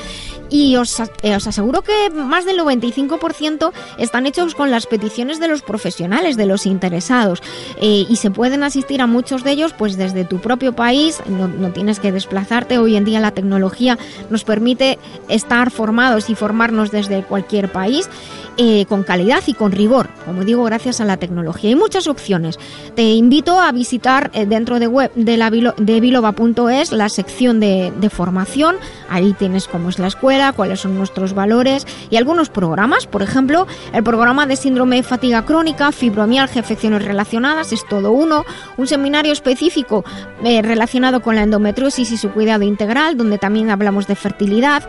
Y 0.49 0.75
os, 0.75 0.99
eh, 1.21 1.35
os 1.35 1.47
aseguro 1.47 1.81
que 1.81 2.09
más 2.09 2.45
del 2.45 2.59
95% 2.59 3.71
están 3.97 4.25
hechos 4.25 4.55
con 4.55 4.71
las 4.71 4.87
peticiones 4.87 5.39
de 5.39 5.47
los 5.47 5.61
profesionales, 5.61 6.37
de 6.37 6.45
los 6.45 6.65
interesados. 6.65 7.41
Eh, 7.81 8.05
y 8.09 8.15
se 8.15 8.31
pueden 8.31 8.63
asistir 8.63 9.01
a 9.01 9.07
muchos 9.07 9.43
de 9.43 9.51
ellos 9.51 9.73
pues 9.77 9.97
desde 9.97 10.25
tu 10.25 10.39
propio 10.39 10.73
país, 10.73 11.21
no, 11.27 11.47
no 11.47 11.71
tienes 11.71 11.99
que 11.99 12.11
desplazarte, 12.11 12.77
hoy 12.77 12.95
en 12.95 13.05
día 13.05 13.19
la 13.19 13.31
tecnología 13.31 13.97
nos 14.29 14.43
permite 14.43 14.97
estar 15.27 15.71
formados 15.71 16.29
y 16.29 16.35
formarnos 16.35 16.91
desde 16.91 17.23
cualquier 17.23 17.71
país 17.71 18.09
eh, 18.57 18.85
con 18.87 19.03
calidad 19.03 19.41
y 19.47 19.53
con 19.53 19.71
rigor, 19.71 20.09
como 20.25 20.43
digo, 20.43 20.63
gracias 20.63 21.01
a 21.01 21.05
la 21.05 21.17
tecnología. 21.17 21.69
Hay 21.69 21.75
muchas 21.75 22.07
opciones. 22.07 22.59
Te 22.95 23.03
invito 23.13 23.59
a 23.59 23.71
visitar 23.71 24.31
eh, 24.33 24.45
dentro 24.45 24.79
de 24.79 24.87
web 24.87 25.11
de, 25.15 25.37
la 25.37 25.49
de 25.49 25.99
biloba.es 25.99 26.91
la 26.91 27.09
sección 27.09 27.59
de, 27.59 27.93
de 27.99 28.09
formación. 28.09 28.75
Ahí 29.09 29.33
tienes 29.33 29.67
cómo 29.67 29.89
es 29.89 29.99
la 29.99 30.07
escuela, 30.07 30.53
cuáles 30.53 30.81
son 30.81 30.97
nuestros 30.97 31.33
valores 31.33 31.85
y 32.09 32.17
algunos 32.17 32.49
programas. 32.49 33.07
Por 33.07 33.21
ejemplo, 33.21 33.67
el 33.93 34.03
programa 34.03 34.45
de 34.45 34.55
síndrome 34.55 34.97
de 34.97 35.03
fatiga 35.03 35.45
crónica, 35.45 35.91
fibromialgia, 35.91 36.61
afecciones 36.61 37.03
relacionadas, 37.03 37.71
es 37.73 37.85
todo 37.87 38.11
uno. 38.11 38.45
Un 38.77 38.87
seminario 38.87 39.33
específico 39.33 40.03
eh, 40.43 40.61
relacionado 40.61 41.21
con 41.21 41.35
la 41.35 41.43
endometriosis 41.43 42.11
y 42.11 42.17
su 42.17 42.31
cuidado 42.31 42.63
integral, 42.63 43.17
donde 43.17 43.37
también 43.37 43.69
hablamos 43.69 44.07
de 44.07 44.15
fertilidad. 44.15 44.83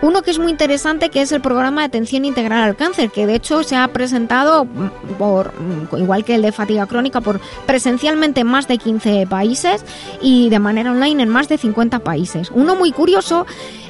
Uno 0.00 0.22
que 0.22 0.30
es 0.30 0.38
muy 0.38 0.50
interesante, 0.50 1.10
que 1.10 1.22
es 1.22 1.32
el 1.32 1.40
programa 1.40 1.82
de 1.82 1.86
atención 1.86 2.24
integral 2.24 2.62
al 2.62 2.76
cáncer, 2.76 2.93
que 3.12 3.26
de 3.26 3.34
hecho 3.34 3.62
se 3.62 3.76
ha 3.76 3.88
presentado 3.88 4.64
mm, 4.64 5.14
por 5.18 5.52
mm, 5.60 5.96
igual 5.96 6.24
que 6.24 6.36
el 6.36 6.42
de 6.42 6.52
fatiga 6.52 6.86
crónica 6.86 7.20
por 7.20 7.40
presencialmente 7.66 8.40
en 8.40 8.46
más 8.46 8.68
de 8.68 8.78
15 8.78 9.26
países 9.26 9.84
y 10.20 10.48
de 10.50 10.58
manera 10.58 10.92
online 10.92 11.22
en 11.22 11.28
más 11.28 11.48
de 11.48 11.58
50 11.58 12.00
países. 12.00 12.50
Uno 12.52 12.76
muy 12.76 12.92
curioso 12.92 13.46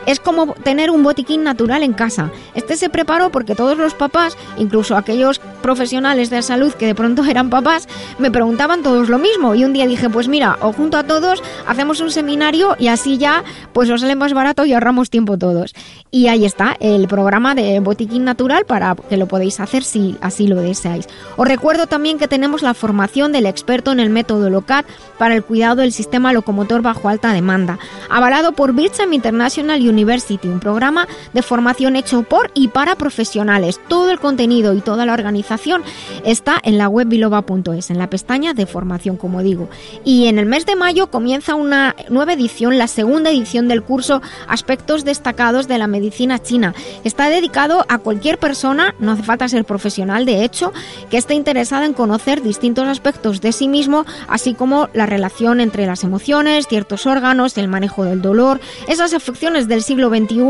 es 0.07 0.21
como 0.21 0.55
tener 0.55 0.91
un 0.91 1.03
botiquín 1.03 1.43
natural 1.43 1.83
en 1.83 1.93
casa. 1.93 2.31
Este 2.55 2.77
se 2.77 2.89
preparó 2.89 3.31
porque 3.31 3.55
todos 3.55 3.77
los 3.77 3.95
papás, 3.95 4.37
incluso 4.57 4.97
aquellos 4.97 5.41
profesionales 5.63 6.31
de 6.31 6.37
la 6.37 6.43
salud 6.43 6.73
que 6.75 6.87
de 6.87 6.95
pronto 6.95 7.25
eran 7.29 7.51
papás, 7.51 7.89
me 8.19 8.31
preguntaban 8.31 8.83
todos 8.83 9.09
lo 9.09 9.19
mismo. 9.19 9.55
Y 9.55 9.65
un 9.65 9.73
día 9.73 9.87
dije, 9.87 10.11
pues 10.11 10.29
mira, 10.29 10.59
o 10.61 10.73
junto 10.73 10.97
a 10.97 11.05
todos 11.05 11.43
hacemos 11.67 12.01
un 12.01 12.11
seminario 12.11 12.77
y 12.79 12.89
así 12.89 13.19
ya 13.19 13.45
pues 13.73 13.91
os 13.91 14.01
sale 14.01 14.15
más 14.15 14.33
barato 14.33 14.65
y 14.65 14.73
ahorramos 14.73 15.11
tiempo 15.11 15.39
todos. 15.39 15.75
Y 16.11 16.29
ahí 16.29 16.45
está 16.45 16.77
el 16.81 17.09
programa 17.09 17.55
de 17.55 17.81
botiquín 17.81 18.25
natural 18.25 18.65
para 18.67 18.95
que 18.95 19.17
lo 19.17 19.27
podéis 19.27 19.61
hacer 19.61 19.85
si 19.85 20.17
así 20.21 20.47
lo 20.47 20.57
deseáis. 20.57 21.09
Os 21.37 21.49
recuerdo 21.49 21.87
también 21.87 22.19
que 22.19 22.29
tenemos 22.29 22.63
la 22.63 22.75
formación 22.75 23.33
del 23.33 23.47
experto 23.47 23.93
en 23.93 24.01
el 24.01 24.11
método 24.11 24.51
LOCAT 24.51 24.87
para 25.19 25.35
el 25.35 25.45
cuidado 25.45 25.77
del 25.77 25.93
sistema 25.93 26.33
locomotor 26.33 26.83
bajo 26.83 27.09
alta 27.09 27.33
demanda, 27.33 27.79
avalado 28.11 28.53
por 28.53 28.73
Bircham 28.73 29.13
International 29.13 29.81
University, 29.81 29.94
un 29.95 30.61
programa 30.61 31.07
de 31.33 31.43
formación 31.43 31.97
hecho 31.97 32.23
por 32.23 32.51
y 32.55 32.69
para 32.69 32.97
profesionales. 32.97 33.81
Todo 33.89 34.11
el 34.11 34.19
contenido 34.19 34.75
y 34.75 34.81
toda 34.81 35.07
la 35.07 35.13
organización 35.13 35.83
está 36.25 36.61
en 36.63 36.79
la 36.79 36.89
web 36.89 37.07
biloba.es, 37.09 37.91
en 37.91 37.99
la 37.99 38.11
pestaña 38.11 38.55
de 38.55 38.67
formación, 38.67 39.17
como 39.17 39.43
digo. 39.43 39.69
Y 40.05 40.27
en 40.27 40.39
el 40.39 40.47
mes 40.47 40.67
de 40.67 40.77
mayo 40.77 41.11
comienza 41.11 41.55
una 41.55 41.95
nueva 42.09 42.33
edición, 42.33 42.77
la 42.77 42.89
segunda 42.89 43.31
edición 43.31 43.69
del 43.69 43.83
curso 43.83 44.21
Aspectos 44.49 45.05
destacados 45.05 45.69
de 45.69 45.79
la 45.79 45.87
medicina 45.87 46.39
china. 46.39 46.75
Está 47.05 47.29
dedicado 47.29 47.85
a 47.89 47.99
cualquier 47.99 48.39
persona, 48.39 48.95
no 48.99 49.13
hace 49.13 49.23
falta 49.23 49.49
ser 49.49 49.65
profesional, 49.65 50.27
de 50.27 50.45
hecho, 50.45 50.73
que 51.11 51.17
esté 51.17 51.35
interesada 51.35 51.87
en 51.87 51.95
conocer 51.95 52.43
distintos 52.43 52.89
aspectos 52.89 53.41
de 53.41 53.53
sí 53.53 53.69
mismo, 53.69 54.05
así 54.29 54.55
como 54.55 54.89
la 54.93 55.07
relación 55.07 55.61
entre 55.61 55.87
las 55.87 56.05
emociones, 56.05 56.67
ciertos 56.67 57.07
órganos, 57.07 57.57
el 57.57 57.69
manejo 57.69 58.05
del 58.05 58.23
dolor, 58.23 58.61
esas 58.89 59.15
afecciones 59.15 59.69
del 59.69 59.84
siglo 59.85 60.09
XXI 60.09 60.43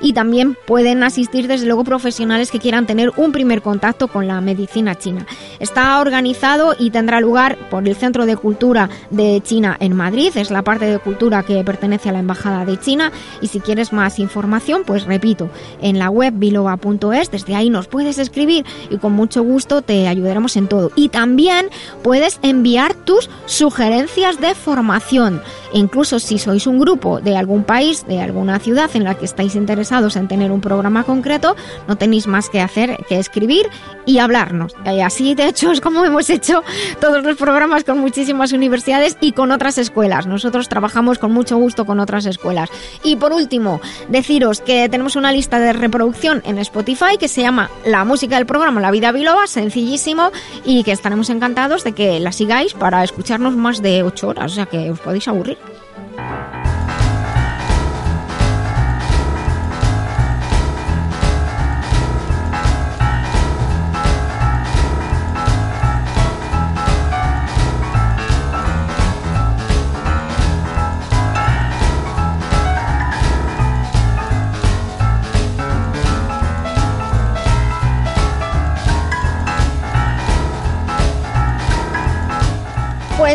y 0.00 0.12
también 0.12 0.56
pueden 0.66 1.02
asistir 1.02 1.48
desde 1.48 1.66
luego 1.66 1.82
profesionales 1.82 2.50
que 2.50 2.60
quieran 2.60 2.86
tener 2.86 3.10
un 3.16 3.32
primer 3.32 3.62
contacto 3.62 4.08
con 4.08 4.28
la 4.28 4.40
medicina 4.40 4.94
china. 4.94 5.26
Está 5.58 6.00
organizado 6.00 6.76
y 6.78 6.90
tendrá 6.90 7.20
lugar 7.20 7.56
por 7.70 7.88
el 7.88 7.96
Centro 7.96 8.26
de 8.26 8.36
Cultura 8.36 8.88
de 9.10 9.40
China 9.42 9.76
en 9.80 9.96
Madrid, 9.96 10.32
es 10.36 10.50
la 10.50 10.62
parte 10.62 10.84
de 10.86 10.98
cultura 10.98 11.42
que 11.42 11.64
pertenece 11.64 12.08
a 12.08 12.12
la 12.12 12.20
Embajada 12.20 12.64
de 12.64 12.78
China 12.78 13.10
y 13.40 13.48
si 13.48 13.60
quieres 13.60 13.92
más 13.92 14.18
información, 14.18 14.82
pues 14.86 15.04
repito, 15.04 15.50
en 15.80 15.98
la 15.98 16.10
web 16.10 16.34
biloba.es, 16.36 17.30
desde 17.30 17.54
ahí 17.54 17.70
nos 17.70 17.88
puedes 17.88 18.18
escribir 18.18 18.64
y 18.90 18.98
con 18.98 19.12
mucho 19.12 19.42
gusto 19.42 19.82
te 19.82 20.06
ayudaremos 20.08 20.56
en 20.56 20.68
todo. 20.68 20.90
Y 20.94 21.08
también 21.08 21.70
puedes 22.02 22.38
enviar 22.42 22.94
tus 22.94 23.30
sugerencias 23.46 24.40
de 24.40 24.54
formación. 24.54 25.42
Incluso 25.72 26.18
si 26.20 26.38
sois 26.38 26.66
un 26.66 26.78
grupo 26.78 27.20
de 27.20 27.36
algún 27.36 27.64
país, 27.64 28.06
de 28.06 28.20
alguna 28.20 28.58
ciudad 28.58 28.73
en 28.74 29.04
la 29.04 29.14
que 29.14 29.24
estáis 29.24 29.54
interesados 29.54 30.16
en 30.16 30.26
tener 30.26 30.50
un 30.50 30.60
programa 30.60 31.04
concreto, 31.04 31.54
no 31.86 31.96
tenéis 31.96 32.26
más 32.26 32.50
que 32.50 32.60
hacer 32.60 33.04
que 33.08 33.18
escribir 33.18 33.68
y 34.04 34.18
hablarnos. 34.18 34.74
Eh, 34.84 35.02
así, 35.02 35.34
de 35.34 35.46
hecho, 35.46 35.70
es 35.70 35.80
como 35.80 36.04
hemos 36.04 36.28
hecho 36.28 36.62
todos 37.00 37.22
los 37.22 37.36
programas 37.36 37.84
con 37.84 37.98
muchísimas 37.98 38.52
universidades 38.52 39.16
y 39.20 39.32
con 39.32 39.52
otras 39.52 39.78
escuelas. 39.78 40.26
Nosotros 40.26 40.68
trabajamos 40.68 41.18
con 41.18 41.32
mucho 41.32 41.56
gusto 41.56 41.86
con 41.86 42.00
otras 42.00 42.26
escuelas. 42.26 42.68
Y 43.04 43.16
por 43.16 43.32
último, 43.32 43.80
deciros 44.08 44.60
que 44.60 44.88
tenemos 44.88 45.14
una 45.14 45.30
lista 45.30 45.60
de 45.60 45.72
reproducción 45.72 46.42
en 46.44 46.58
Spotify 46.58 47.16
que 47.18 47.28
se 47.28 47.42
llama 47.42 47.70
La 47.84 48.04
música 48.04 48.36
del 48.36 48.46
programa 48.46 48.80
La 48.80 48.90
Vida 48.90 49.12
Biloba, 49.12 49.46
sencillísimo, 49.46 50.32
y 50.64 50.82
que 50.82 50.92
estaremos 50.92 51.30
encantados 51.30 51.84
de 51.84 51.92
que 51.92 52.18
la 52.18 52.32
sigáis 52.32 52.74
para 52.74 53.04
escucharnos 53.04 53.56
más 53.56 53.82
de 53.82 54.02
8 54.02 54.28
horas, 54.28 54.52
o 54.52 54.54
sea 54.56 54.66
que 54.66 54.90
os 54.90 54.98
podéis 54.98 55.28
aburrir. 55.28 55.58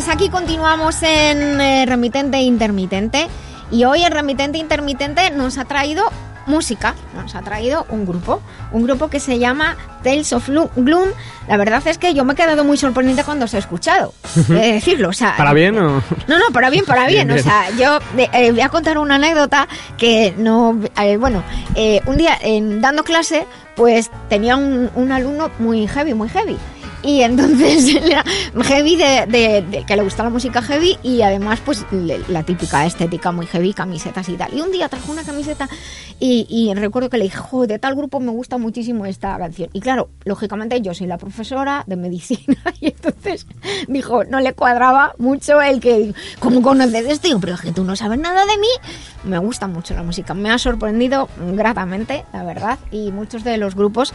Aquí 0.09 0.29
continuamos 0.29 1.01
en 1.03 1.61
eh, 1.61 1.85
Remitente 1.85 2.37
e 2.37 2.41
Intermitente 2.43 3.27
y 3.71 3.83
hoy 3.85 4.03
el 4.03 4.11
Remitente 4.11 4.57
e 4.57 4.61
Intermitente 4.61 5.29
nos 5.31 5.57
ha 5.57 5.65
traído 5.65 6.05
música, 6.47 6.95
nos 7.15 7.35
ha 7.35 7.41
traído 7.43 7.85
un 7.89 8.07
grupo, 8.07 8.41
un 8.71 8.83
grupo 8.83 9.07
que 9.09 9.19
se 9.19 9.37
llama 9.37 9.77
Tales 10.03 10.33
of 10.33 10.49
Gloom. 10.75 11.09
La 11.47 11.57
verdad 11.57 11.85
es 11.85 11.99
que 11.99 12.15
yo 12.15 12.25
me 12.25 12.33
he 12.33 12.35
quedado 12.35 12.63
muy 12.63 12.75
sorprendida 12.75 13.23
cuando 13.23 13.45
os 13.45 13.53
he 13.53 13.59
escuchado, 13.59 14.13
de 14.47 14.73
decirlo, 14.73 15.09
o 15.09 15.13
sea, 15.13 15.35
¿Para 15.37 15.53
bien 15.53 15.77
o...? 15.77 16.01
no, 16.27 16.39
no, 16.39 16.45
para 16.51 16.71
bien, 16.71 16.85
para 16.85 17.05
bien. 17.07 17.27
Bien, 17.27 17.31
O 17.31 17.33
bien. 17.35 17.43
sea, 17.43 17.69
yo 17.77 17.99
eh, 18.33 18.51
voy 18.51 18.61
a 18.61 18.69
contar 18.69 18.97
una 18.97 19.15
anécdota 19.15 19.67
que 19.97 20.33
no. 20.37 20.79
eh, 20.99 21.17
bueno, 21.17 21.43
eh, 21.75 22.01
un 22.07 22.17
día 22.17 22.35
en- 22.41 22.81
dando 22.81 23.03
clase, 23.03 23.45
pues 23.75 24.09
tenía 24.27 24.55
un, 24.57 24.89
un 24.95 25.11
alumno 25.11 25.51
muy 25.59 25.85
heavy, 25.87 26.15
muy 26.15 26.29
heavy. 26.29 26.57
Y 27.03 27.21
entonces 27.21 27.95
era 28.03 28.23
heavy 28.63 28.95
de, 28.95 29.83
que 29.87 29.95
le 29.95 30.03
gusta 30.03 30.23
la 30.23 30.29
música 30.29 30.61
heavy 30.61 30.97
y 31.03 31.21
además 31.21 31.59
pues 31.63 31.85
la 31.91 32.43
típica 32.43 32.85
estética 32.85 33.31
muy 33.31 33.45
heavy, 33.45 33.73
camisetas 33.73 34.27
y 34.29 34.33
tal. 34.33 34.53
Y 34.53 34.61
un 34.61 34.71
día 34.71 34.89
trajo 34.89 35.11
una 35.11 35.23
camiseta 35.23 35.69
y, 36.19 36.71
recuerdo 36.75 37.09
que 37.09 37.17
le 37.17 37.25
dije, 37.25 37.37
"Jo, 37.37 37.67
de 37.67 37.79
tal 37.79 37.95
grupo 37.95 38.19
me 38.19 38.31
gusta 38.31 38.57
muchísimo 38.57 39.05
esta 39.05 39.37
canción. 39.37 39.69
Y 39.73 39.79
claro, 39.79 40.09
lógicamente 40.25 40.81
yo 40.81 40.93
soy 40.93 41.07
la 41.07 41.17
profesora 41.17 41.83
de 41.87 41.95
medicina 41.95 42.57
y 42.81 42.87
entonces 42.87 43.47
dijo, 43.87 44.23
no 44.25 44.39
le 44.39 44.53
cuadraba 44.53 45.13
mucho 45.17 45.61
el 45.61 45.79
que, 45.79 46.13
¿cómo 46.39 46.61
conoces 46.61 47.05
esto? 47.07 47.27
Yo, 47.27 47.39
pero 47.39 47.55
es 47.55 47.61
que 47.61 47.71
tú 47.71 47.83
no 47.83 47.95
sabes 47.95 48.19
nada 48.19 48.45
de 48.45 48.57
mí. 48.57 48.67
Me 49.23 49.37
gusta 49.37 49.67
mucho 49.67 49.93
la 49.93 50.03
música, 50.03 50.33
me 50.33 50.49
ha 50.51 50.57
sorprendido 50.57 51.29
gratamente, 51.53 52.25
la 52.33 52.43
verdad, 52.43 52.79
y 52.91 53.11
muchos 53.11 53.43
de 53.43 53.57
los 53.57 53.75
grupos 53.75 54.13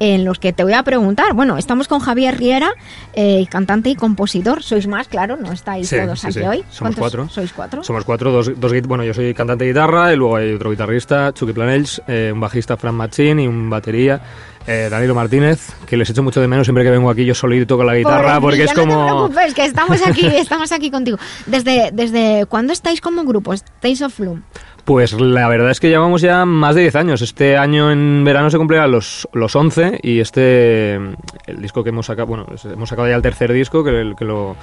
en 0.00 0.24
los 0.24 0.38
que 0.38 0.52
te 0.52 0.64
voy 0.64 0.72
a 0.72 0.82
preguntar. 0.82 1.34
Bueno, 1.34 1.56
estamos 1.56 1.88
con 1.88 2.00
Javier 2.00 2.36
Riera, 2.36 2.70
eh, 3.14 3.46
cantante 3.48 3.90
y 3.90 3.94
compositor. 3.94 4.62
Sois 4.62 4.86
más, 4.86 5.08
claro, 5.08 5.36
no 5.36 5.52
estáis 5.52 5.88
Sí, 5.88 5.96
todos 5.96 6.20
sí, 6.20 6.26
aquí 6.26 6.38
sí. 6.40 6.40
hoy. 6.40 6.58
Somos 6.70 6.78
¿Cuántos 6.78 6.98
cuatro. 6.98 7.28
¿Sois 7.28 7.52
cuatro? 7.52 7.84
Somos 7.84 8.04
cuatro, 8.04 8.32
dos, 8.32 8.52
dos 8.58 8.72
bueno, 8.86 9.04
yo 9.04 9.14
soy 9.14 9.32
cantante 9.34 9.64
de 9.64 9.70
guitarra 9.70 10.12
y 10.12 10.16
luego 10.16 10.36
hay 10.36 10.52
otro 10.52 10.70
guitarrista, 10.70 11.32
Chucky 11.32 11.52
Planells, 11.52 12.02
eh, 12.06 12.30
un 12.32 12.40
bajista, 12.40 12.76
Fran 12.76 12.94
Machín 12.94 13.38
y 13.40 13.46
un 13.46 13.70
batería, 13.70 14.20
eh, 14.66 14.88
Danilo 14.90 15.14
Martínez, 15.14 15.72
que 15.86 15.96
les 15.96 16.08
echo 16.10 16.22
mucho 16.22 16.40
de 16.40 16.48
menos 16.48 16.66
siempre 16.66 16.84
que 16.84 16.90
vengo 16.90 17.10
aquí 17.10 17.24
yo 17.24 17.34
solito 17.34 17.76
con 17.76 17.86
la 17.86 17.94
guitarra, 17.94 18.40
porque 18.40 18.64
es 18.64 18.70
No 18.70 18.74
te 18.74 18.80
como... 18.88 19.06
preocupes, 19.28 19.54
que 19.54 19.64
estamos 19.64 20.00
aquí, 20.06 20.26
estamos 20.36 20.72
aquí 20.72 20.90
contigo. 20.90 21.18
¿Desde, 21.46 21.90
desde 21.92 22.46
cuándo 22.46 22.72
estáis 22.72 23.00
como 23.00 23.24
grupo? 23.24 23.54
Taste 23.80 24.04
of 24.04 24.18
Bloom. 24.18 24.42
Pues 24.84 25.18
la 25.18 25.48
verdad 25.48 25.70
es 25.70 25.80
que 25.80 25.88
llevamos 25.88 26.20
ya 26.20 26.44
más 26.44 26.74
de 26.74 26.82
10 26.82 26.96
años. 26.96 27.22
Este 27.22 27.56
año 27.56 27.90
en 27.90 28.22
verano 28.22 28.50
se 28.50 28.58
cumplirán 28.58 28.90
los, 28.90 29.26
los 29.32 29.56
11 29.56 30.00
y 30.02 30.20
este, 30.20 30.94
el 30.96 31.62
disco 31.62 31.82
que 31.82 31.88
hemos 31.88 32.04
sacado, 32.06 32.26
bueno, 32.26 32.46
hemos 32.64 32.88
sacado 32.90 33.08
ya 33.08 33.16
el 33.16 33.22
tercer 33.22 33.50
disco, 33.52 33.82
que, 33.82 34.12
que 34.18 34.24
lo, 34.26 34.56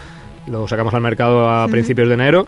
lo 0.45 0.67
sacamos 0.67 0.93
al 0.93 1.01
mercado 1.01 1.49
a 1.49 1.67
principios 1.67 2.07
de 2.07 2.13
enero. 2.13 2.47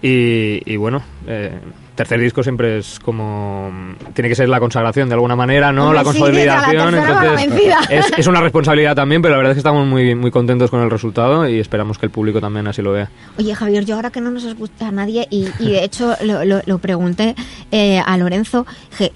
Y, 0.00 0.62
y 0.64 0.76
bueno, 0.76 1.02
eh, 1.26 1.52
tercer 2.00 2.18
disco 2.20 2.42
siempre 2.42 2.78
es 2.78 2.98
como. 2.98 3.70
Tiene 4.14 4.28
que 4.30 4.34
ser 4.34 4.48
la 4.48 4.58
consagración 4.58 5.08
de 5.10 5.14
alguna 5.14 5.36
manera, 5.36 5.70
¿no? 5.70 5.84
Hombre, 5.88 5.98
la 5.98 6.04
consolidación. 6.04 6.94
entonces, 6.94 7.74
es, 7.90 8.12
es 8.18 8.26
una 8.26 8.40
responsabilidad 8.42 8.94
también, 8.96 9.20
pero 9.20 9.32
la 9.32 9.36
verdad 9.38 9.52
es 9.52 9.56
que 9.56 9.60
estamos 9.60 9.86
muy, 9.86 10.14
muy 10.14 10.30
contentos 10.30 10.70
con 10.70 10.80
el 10.80 10.90
resultado 10.90 11.46
y 11.46 11.58
esperamos 11.60 11.98
que 11.98 12.06
el 12.06 12.12
público 12.12 12.40
también 12.40 12.66
así 12.68 12.80
lo 12.80 12.92
vea. 12.92 13.10
Oye, 13.38 13.54
Javier, 13.54 13.84
yo 13.84 13.96
ahora 13.96 14.10
que 14.10 14.20
no 14.22 14.30
nos 14.30 14.44
escucha 14.44 14.90
nadie 14.90 15.26
y, 15.30 15.48
y 15.58 15.72
de 15.72 15.84
hecho 15.84 16.14
lo, 16.24 16.44
lo- 16.46 16.62
lo 16.64 16.78
pregunté 16.78 17.34
eh, 17.70 18.00
a 18.04 18.16
Lorenzo, 18.16 18.66
que, 18.96 19.12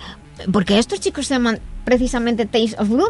¿por 0.52 0.64
qué 0.66 0.78
estos 0.78 1.00
chicos 1.00 1.26
se 1.26 1.34
llaman 1.34 1.58
precisamente 1.84 2.44
Taste 2.44 2.76
of 2.78 2.88
Bloom? 2.90 3.08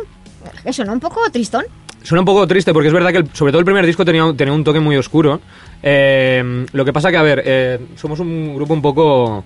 Que 0.62 0.72
suena 0.72 0.92
un 0.92 1.00
poco 1.00 1.20
tristón. 1.32 1.64
Suena 2.04 2.20
un 2.20 2.26
poco 2.26 2.46
triste 2.46 2.72
porque 2.72 2.88
es 2.88 2.94
verdad 2.94 3.10
que 3.10 3.18
el- 3.18 3.28
sobre 3.32 3.50
todo 3.50 3.58
el 3.58 3.64
primer 3.64 3.84
disco 3.84 4.04
tenía, 4.04 4.24
tenía 4.36 4.54
un 4.54 4.62
toque 4.62 4.78
muy 4.78 4.96
oscuro. 4.96 5.40
Eh, 5.82 6.64
lo 6.72 6.84
que 6.84 6.92
pasa 6.92 7.10
que, 7.10 7.16
a 7.16 7.22
ver, 7.22 7.42
eh, 7.44 7.78
somos 7.96 8.20
un 8.20 8.54
grupo 8.54 8.74
un 8.74 8.82
poco 8.82 9.44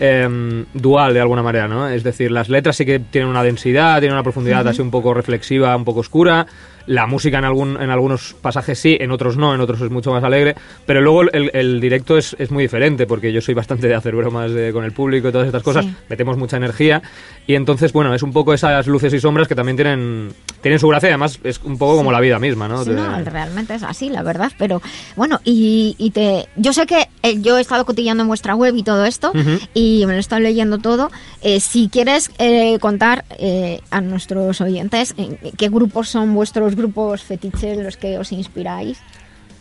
eh, 0.00 0.64
dual 0.74 1.12
de 1.12 1.20
alguna 1.20 1.42
manera, 1.42 1.66
¿no? 1.68 1.88
Es 1.88 2.02
decir, 2.04 2.30
las 2.30 2.48
letras 2.48 2.76
sí 2.76 2.86
que 2.86 2.98
tienen 3.00 3.28
una 3.28 3.42
densidad, 3.42 3.98
tienen 3.98 4.14
una 4.14 4.22
profundidad 4.22 4.66
así 4.68 4.80
un 4.80 4.90
poco 4.90 5.12
reflexiva, 5.12 5.74
un 5.76 5.84
poco 5.84 6.00
oscura. 6.00 6.46
La 6.88 7.06
música 7.06 7.38
en, 7.38 7.44
algún, 7.44 7.80
en 7.80 7.90
algunos 7.90 8.34
pasajes 8.40 8.78
sí, 8.78 8.96
en 8.98 9.10
otros 9.10 9.36
no, 9.36 9.54
en 9.54 9.60
otros 9.60 9.80
es 9.80 9.90
mucho 9.90 10.10
más 10.10 10.24
alegre. 10.24 10.56
Pero 10.86 11.00
luego 11.00 11.22
el, 11.22 11.50
el 11.54 11.80
directo 11.80 12.16
es, 12.18 12.34
es 12.38 12.50
muy 12.50 12.64
diferente 12.64 13.06
porque 13.06 13.32
yo 13.32 13.40
soy 13.40 13.54
bastante 13.54 13.86
de 13.88 13.94
hacer 13.94 14.14
bromas 14.16 14.50
de- 14.52 14.72
con 14.72 14.84
el 14.84 14.92
público 14.92 15.28
y 15.28 15.32
todas 15.32 15.46
estas 15.46 15.62
cosas. 15.62 15.84
Sí. 15.84 15.94
Metemos 16.08 16.36
mucha 16.36 16.56
energía 16.56 17.02
y 17.46 17.54
entonces, 17.54 17.92
bueno, 17.92 18.14
es 18.14 18.22
un 18.22 18.32
poco 18.32 18.52
esas 18.54 18.86
luces 18.86 19.12
y 19.14 19.20
sombras 19.20 19.46
que 19.48 19.54
también 19.54 19.76
tienen, 19.76 20.30
tienen 20.60 20.78
su 20.80 20.88
gracia 20.88 21.08
y 21.08 21.12
además 21.12 21.38
es 21.44 21.60
un 21.62 21.76
poco 21.78 21.96
como 21.96 22.10
la 22.10 22.20
vida 22.20 22.38
misma, 22.38 22.68
¿no? 22.68 22.82
Sí, 22.84 22.90
no, 22.90 23.18
realmente 23.24 23.74
es 23.74 23.82
así, 23.82 24.08
la 24.10 24.22
verdad. 24.22 24.50
Pero 24.58 24.80
bueno, 25.14 25.40
y, 25.44 25.94
y 25.98 26.10
te, 26.10 26.46
yo 26.56 26.72
sé 26.72 26.86
que 26.86 27.06
eh, 27.22 27.40
yo 27.40 27.58
he 27.58 27.60
estado 27.60 27.84
cotillando 27.84 28.22
en 28.22 28.28
vuestra 28.28 28.54
web 28.54 28.74
y 28.76 28.82
todo 28.82 29.04
esto, 29.04 29.30
Ujú. 29.34 29.58
y 29.74 30.04
me 30.06 30.12
lo 30.12 30.16
he 30.16 30.20
estado 30.20 30.40
leyendo 30.40 30.78
todo. 30.78 31.10
Eh, 31.42 31.60
si 31.60 31.88
quieres 31.90 32.30
eh, 32.38 32.78
contar 32.80 33.24
eh, 33.38 33.80
a 33.90 34.00
nuestros 34.00 34.60
oyentes 34.62 35.14
en 35.18 35.36
qué 35.56 35.68
grupos 35.68 36.08
son 36.08 36.34
vuestros 36.34 36.74
grupos 36.78 37.22
fetiches, 37.22 37.76
los 37.78 37.96
que 37.96 38.18
os 38.18 38.32
inspiráis. 38.32 39.00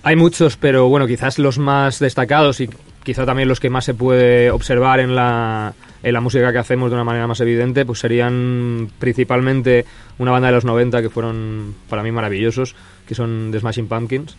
Hay 0.03 0.15
muchos, 0.15 0.55
pero 0.55 0.87
bueno, 0.87 1.07
quizás 1.07 1.37
los 1.39 1.57
más 1.57 1.99
destacados 1.99 2.61
y 2.61 2.69
quizá 3.03 3.25
también 3.25 3.49
los 3.49 3.59
que 3.59 3.69
más 3.69 3.85
se 3.85 3.93
puede 3.93 4.51
observar 4.51 4.99
en 4.99 5.15
la, 5.15 5.73
en 6.03 6.13
la 6.13 6.21
música 6.21 6.51
que 6.51 6.57
hacemos 6.59 6.89
de 6.89 6.95
una 6.95 7.03
manera 7.03 7.27
más 7.27 7.39
evidente, 7.41 7.85
pues 7.85 7.99
serían 7.99 8.89
principalmente 8.99 9.85
una 10.17 10.31
banda 10.31 10.47
de 10.47 10.53
los 10.53 10.65
90 10.65 11.01
que 11.01 11.09
fueron 11.09 11.75
para 11.89 12.03
mí 12.03 12.11
maravillosos, 12.11 12.75
que 13.07 13.15
son 13.15 13.49
The 13.51 13.59
Smashing 13.59 13.87
Pumpkins, 13.87 14.37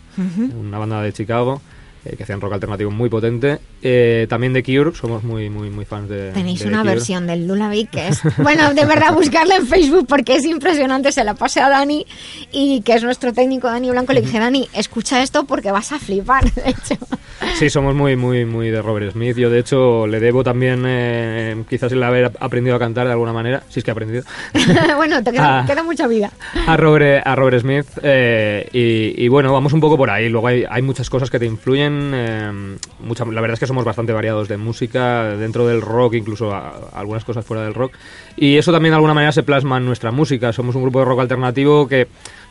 una 0.55 0.77
banda 0.77 1.01
de 1.01 1.13
Chicago. 1.13 1.61
Eh, 2.05 2.15
que 2.15 2.23
hacían 2.23 2.39
rock 2.41 2.53
alternativo 2.53 2.91
muy 2.91 3.09
potente. 3.09 3.59
Eh, 3.81 4.25
también 4.29 4.53
de 4.53 4.63
Cure, 4.63 4.95
somos 4.95 5.23
muy, 5.23 5.49
muy, 5.49 5.69
muy 5.69 5.85
fans 5.85 6.09
de. 6.09 6.31
Tenéis 6.31 6.59
de 6.61 6.67
una 6.67 6.81
Cure. 6.81 6.93
versión 6.95 7.27
del 7.27 7.47
Lullaby 7.47 7.85
que 7.85 8.07
es, 8.09 8.21
bueno, 8.37 8.73
de 8.73 8.85
verdad, 8.85 9.13
buscarla 9.13 9.57
en 9.57 9.67
Facebook 9.67 10.05
porque 10.07 10.35
es 10.35 10.45
impresionante. 10.45 11.11
Se 11.11 11.23
la 11.23 11.33
pasé 11.35 11.61
a 11.61 11.69
Dani 11.69 12.05
y 12.51 12.81
que 12.81 12.93
es 12.93 13.03
nuestro 13.03 13.33
técnico 13.33 13.67
Dani 13.67 13.89
Blanco. 13.91 14.13
Le 14.13 14.21
dije, 14.21 14.39
Dani, 14.39 14.67
escucha 14.73 15.21
esto 15.21 15.45
porque 15.45 15.71
vas 15.71 15.91
a 15.91 15.99
flipar. 15.99 16.43
De 16.53 16.69
hecho, 16.69 16.95
Sí, 17.57 17.69
somos 17.69 17.95
muy, 17.95 18.15
muy, 18.15 18.45
muy 18.45 18.69
de 18.69 18.81
Robert 18.81 19.11
Smith. 19.13 19.37
Yo, 19.37 19.49
de 19.49 19.59
hecho, 19.59 20.07
le 20.07 20.19
debo 20.19 20.43
también, 20.43 20.83
eh, 20.85 21.63
quizás 21.69 21.91
el 21.91 22.03
haber 22.03 22.31
aprendido 22.39 22.75
a 22.75 22.79
cantar 22.79 23.05
de 23.07 23.13
alguna 23.13 23.31
manera, 23.33 23.63
si 23.69 23.79
es 23.79 23.83
que 23.85 23.91
he 23.91 23.93
aprendido, 23.93 24.23
bueno, 24.97 25.23
te 25.23 25.31
queda, 25.31 25.63
queda 25.67 25.83
mucha 25.83 26.05
vida. 26.07 26.31
a 26.67 26.75
Robert, 26.77 27.25
a 27.25 27.35
Robert 27.35 27.61
Smith. 27.61 27.85
y, 28.73 29.23
y 29.23 29.27
bueno, 29.29 29.53
vamos 29.53 29.71
un 29.73 29.79
poco 29.79 29.95
por 29.97 30.09
ahí. 30.09 30.29
Luego 30.29 30.47
hay, 30.47 30.65
hay 30.69 30.81
muchas 30.81 31.09
cosas 31.09 31.29
que 31.29 31.39
te 31.39 31.45
influyen. 31.45 31.88
Eh, 31.91 32.77
la 33.31 33.41
verdad 33.41 33.53
es 33.53 33.59
que 33.59 33.67
somos 33.67 33.85
bastante 33.85 34.13
variados 34.13 34.47
de 34.47 34.57
música, 34.57 35.35
dentro 35.35 35.67
del 35.67 35.81
rock, 35.81 36.15
incluso 36.15 36.53
algunas 36.93 37.23
cosas 37.23 37.45
fuera 37.45 37.63
del 37.63 37.73
rock. 37.73 37.93
Y 38.37 38.57
eso 38.57 38.71
también 38.71 38.91
de 38.91 38.95
alguna 38.95 39.13
manera 39.13 39.31
se 39.31 39.43
plasma 39.43 39.77
en 39.77 39.85
nuestra 39.85 40.11
música. 40.11 40.53
Somos 40.53 40.75
un 40.75 40.83
grupo 40.83 40.99
de 40.99 41.05
rock 41.05 41.21
alternativo 41.21 41.87
que 41.87 42.07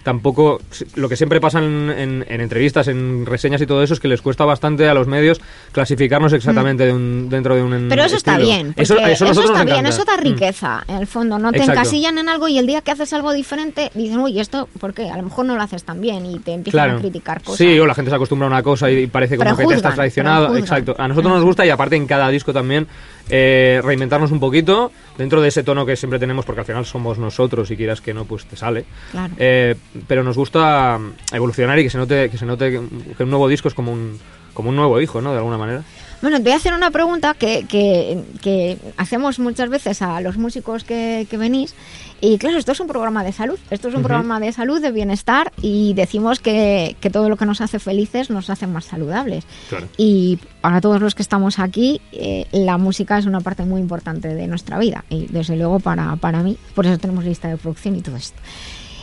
tampoco 0.08 0.58
lo 0.94 1.06
que 1.06 1.16
siempre 1.16 1.38
pasa 1.38 1.58
en, 1.58 1.90
en- 1.90 2.24
en 2.26 2.40
entrevistas, 2.40 2.88
en 2.88 3.26
reseñas 3.26 3.60
y 3.60 3.66
todo 3.66 3.82
eso 3.82 3.92
es 3.92 4.00
que 4.00 4.08
les 4.08 4.22
cuesta 4.22 4.46
bastante 4.46 4.88
a 4.88 4.94
los 4.94 5.06
medios 5.06 5.38
clasificarnos 5.72 6.32
exactamente 6.32 6.86
de 6.86 6.94
un- 6.94 7.28
dentro 7.28 7.54
de 7.54 7.62
un 7.62 7.68
Mm. 7.68 7.88
Pero 7.90 8.04
eso 8.04 8.16
está 8.16 8.38
bien. 8.38 8.72
Eso, 8.76 8.94
está 8.94 9.64
bien, 9.64 9.84
eso 9.86 10.04
da 10.04 10.16
Mm. 10.16 10.20
riqueza, 10.20 10.82
en 10.88 10.96
el 10.96 11.06
fondo. 11.06 11.38
No 11.38 11.50
te 11.52 11.58
Exacto. 11.58 11.80
encasillan 11.80 12.16
en 12.16 12.30
algo 12.30 12.48
y 12.48 12.56
el 12.56 12.66
día 12.66 12.80
que 12.80 12.90
haces 12.90 13.12
algo 13.12 13.32
diferente 13.34 13.90
dicen, 13.94 14.18
uy, 14.20 14.40
esto, 14.40 14.66
¿por 14.80 14.94
qué? 14.94 15.10
A 15.10 15.16
lo 15.18 15.24
mejor 15.24 15.44
no 15.44 15.54
lo 15.56 15.62
haces 15.62 15.84
tan 15.84 16.00
bien 16.00 16.24
y 16.24 16.38
te 16.38 16.52
empiezan 16.54 16.84
Claro. 16.84 16.96
a 16.96 17.00
criticar 17.02 17.42
cosas. 17.42 17.58
Sí, 17.58 17.78
o 17.78 17.84
la 17.86 17.94
gente 17.94 18.10
se 18.10 18.14
acostumbra 18.16 18.46
a 18.48 18.50
una 18.50 18.62
cosa 18.62 18.90
y 18.90 19.06
parece 19.08 19.36
como 19.36 19.54
que 19.56 19.66
te 19.66 19.74
estás 19.74 19.94
traicionado. 19.94 20.46
prejuzgan. 20.48 20.62
Exacto. 20.80 21.02
A 21.02 21.06
nosotros 21.08 21.32
nos 21.34 21.44
gusta 21.44 21.66
y 21.66 21.70
aparte 21.70 21.96
en 21.96 22.06
cada 22.06 22.30
disco 22.30 22.52
también 22.54 22.86
eh, 23.28 23.80
reinventarnos 23.82 24.30
un 24.30 24.40
poquito 24.40 24.92
dentro 25.16 25.40
de 25.40 25.48
ese 25.48 25.62
tono 25.62 25.84
que 25.84 25.96
siempre 25.96 26.18
tenemos 26.18 26.44
porque 26.44 26.60
al 26.60 26.66
final 26.66 26.86
somos 26.86 27.18
nosotros 27.18 27.70
y 27.70 27.76
quieras 27.76 28.00
que 28.00 28.14
no, 28.14 28.24
pues 28.24 28.46
te 28.46 28.56
sale. 28.56 28.84
Claro. 29.10 29.34
Eh, 29.38 29.74
pero 30.06 30.24
nos 30.24 30.36
gusta 30.36 30.98
evolucionar 31.32 31.78
y 31.78 31.84
que 31.84 31.90
se 31.90 31.98
note 31.98 32.30
que 32.30 32.38
se 32.38 32.46
note 32.46 32.80
que 33.16 33.22
un 33.22 33.30
nuevo 33.30 33.48
disco 33.48 33.68
es 33.68 33.74
como 33.74 33.92
un 33.92 34.18
como 34.54 34.70
un 34.70 34.76
nuevo 34.76 35.00
hijo, 35.00 35.20
¿no? 35.20 35.30
De 35.32 35.38
alguna 35.38 35.56
manera. 35.56 35.84
Bueno, 36.20 36.38
te 36.38 36.42
voy 36.44 36.52
a 36.52 36.56
hacer 36.56 36.74
una 36.74 36.90
pregunta 36.90 37.34
que, 37.34 37.64
que- 37.68 38.22
que 38.42 38.76
hacemos 38.96 39.38
muchas 39.38 39.68
veces 39.68 40.02
a 40.02 40.20
los 40.20 40.36
músicos 40.36 40.82
que, 40.84 41.26
que 41.30 41.36
venís. 41.36 41.74
Y 42.20 42.38
claro, 42.38 42.58
esto 42.58 42.72
es 42.72 42.80
un 42.80 42.88
programa 42.88 43.22
de 43.22 43.30
salud. 43.32 43.56
Esto 43.70 43.86
es 43.86 43.94
un 43.94 44.00
Ujú. 44.00 44.08
programa 44.08 44.40
de 44.40 44.52
salud, 44.52 44.80
de 44.82 44.90
bienestar. 44.90 45.52
Y 45.62 45.94
decimos 45.94 46.40
que, 46.40 46.96
que 47.00 47.10
todo 47.10 47.28
lo 47.28 47.36
que 47.36 47.46
nos 47.46 47.60
hace 47.60 47.78
felices 47.78 48.30
nos 48.30 48.50
hace 48.50 48.66
más 48.66 48.86
saludables. 48.86 49.44
Claro. 49.68 49.86
Y 49.96 50.40
para 50.60 50.80
todos 50.80 51.00
los 51.00 51.14
que 51.14 51.22
estamos 51.22 51.60
aquí, 51.60 52.00
eh, 52.10 52.46
la 52.50 52.76
música 52.78 53.16
es 53.18 53.26
una 53.26 53.40
parte 53.40 53.62
muy 53.64 53.80
importante 53.80 54.34
de 54.34 54.46
nuestra 54.48 54.78
vida. 54.78 55.04
Y 55.10 55.26
desde 55.28 55.54
luego 55.56 55.78
para, 55.78 56.16
para 56.16 56.42
mí, 56.42 56.56
por 56.74 56.86
eso 56.86 56.98
tenemos 56.98 57.24
lista 57.24 57.46
de 57.46 57.56
producción 57.56 57.94
y 57.94 58.00
todo 58.00 58.16
esto. 58.16 58.40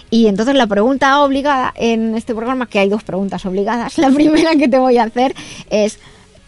Y 0.09 0.27
entonces 0.27 0.55
la 0.55 0.67
pregunta 0.67 1.21
obligada 1.21 1.73
en 1.77 2.15
este 2.15 2.35
programa, 2.35 2.67
que 2.67 2.79
hay 2.79 2.89
dos 2.89 3.03
preguntas 3.03 3.45
obligadas, 3.45 3.97
la 3.99 4.09
primera 4.11 4.55
que 4.57 4.67
te 4.67 4.77
voy 4.79 4.97
a 4.97 5.03
hacer 5.05 5.33
es, 5.69 5.99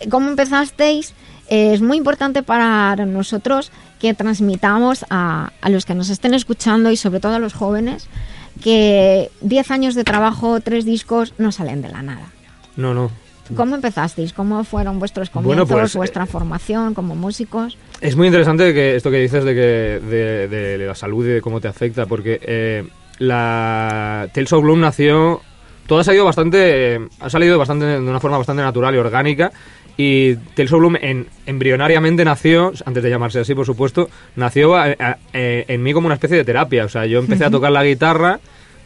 ¿cómo 0.10 0.30
empezasteis? 0.30 1.14
Eh, 1.50 1.74
es 1.74 1.82
muy 1.82 1.98
importante 1.98 2.44
para 2.44 2.96
nosotros 3.06 3.72
que 4.00 4.14
transmitamos 4.14 5.06
a, 5.10 5.52
a 5.62 5.70
los 5.70 5.86
que 5.86 5.96
nos 5.96 6.10
estén 6.10 6.34
escuchando 6.34 6.92
y 6.92 6.98
sobre 6.98 7.20
todo 7.20 7.36
a 7.36 7.40
los 7.40 7.54
jóvenes 7.54 8.08
que 8.62 9.32
10 9.42 9.72
años 9.72 9.96
de 9.96 10.04
trabajo, 10.04 10.60
tres 10.62 10.86
discos, 10.86 11.34
no 11.38 11.52
salen 11.52 11.82
de 11.82 11.90
la 11.90 12.02
nada. 12.02 12.28
No, 12.76 12.94
no. 12.94 13.12
¿Cómo 13.56 13.76
empezasteis? 13.76 14.34
¿Cómo 14.34 14.64
fueron 14.64 15.00
vuestros 15.00 15.32
Bueno, 15.32 15.50
comienzos, 15.50 15.70
pues, 15.70 15.96
vuestra 15.96 16.26
formación 16.26 16.94
como 16.94 17.16
músicos? 17.16 17.78
Es 18.02 18.16
muy 18.16 18.28
interesante 18.28 18.74
que 18.74 18.96
esto 18.98 19.10
que 19.10 19.20
dices 19.20 19.46
de 19.46 19.56
que 19.56 20.06
de, 20.06 20.48
de 20.48 20.86
la 20.86 20.96
salud 20.96 21.26
y 21.26 21.30
de 21.30 21.42
cómo 21.42 21.62
te 21.62 21.70
afecta, 21.70 22.06
porque 22.06 22.40
eh, 22.42 22.86
la 23.20 24.28
Tales 24.34 24.52
of 24.52 24.64
Bloom 24.64 24.82
nació, 24.82 25.42
todo 25.88 26.00
ha 26.00 26.04
salido 26.04 26.26
bastante, 26.26 26.96
eh, 26.96 27.08
ha 27.20 27.30
salido 27.30 27.58
bastante 27.58 27.86
de 27.86 28.00
una 28.00 28.20
forma 28.20 28.38
bastante 28.38 28.62
natural 28.62 28.94
y 28.96 28.98
orgánica. 28.98 29.52
Y 29.98 30.36
Tales 30.54 30.72
of 30.72 30.80
Bloom 30.80 30.96
en, 31.02 31.26
embrionariamente 31.48 32.24
nació, 32.24 32.72
antes 32.86 33.02
de 33.04 33.10
llamarse 33.10 33.40
así, 33.40 33.56
por 33.56 33.66
supuesto, 33.66 34.10
nació 34.36 34.76
a- 34.76 34.96
a- 35.00 35.18
eh, 35.34 35.66
en 35.68 35.82
mí 35.82 35.92
como 35.94 36.06
una 36.06 36.14
especie 36.16 36.38
de 36.38 36.44
terapia. 36.46 36.86
O 36.86 36.90
sea, 36.90 37.06
yo 37.08 37.18
empecé 37.20 37.46
a 37.46 37.50
tocar 37.50 37.72
la 37.72 37.84
guitarra, 37.84 38.40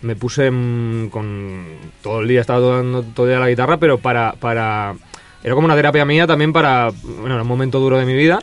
me 0.04 0.16
puse 0.16 0.50
mm, 0.50 1.10
con 1.10 1.66
todo 2.02 2.22
el 2.22 2.28
día 2.30 2.42
estaba 2.42 2.60
tocando 2.60 3.04
todo 3.04 3.26
el 3.26 3.32
día 3.34 3.40
la 3.40 3.50
guitarra, 3.50 3.78
pero 3.78 3.98
para 3.98 4.34
para 4.40 4.96
era 5.44 5.54
como 5.54 5.66
una 5.66 5.76
terapia 5.76 6.06
mía 6.06 6.26
también 6.28 6.54
para 6.54 6.92
bueno, 7.04 7.34
era 7.36 7.42
un 7.42 7.48
momento 7.48 7.80
duro 7.80 7.98
de 7.98 8.06
mi 8.06 8.14
vida 8.16 8.42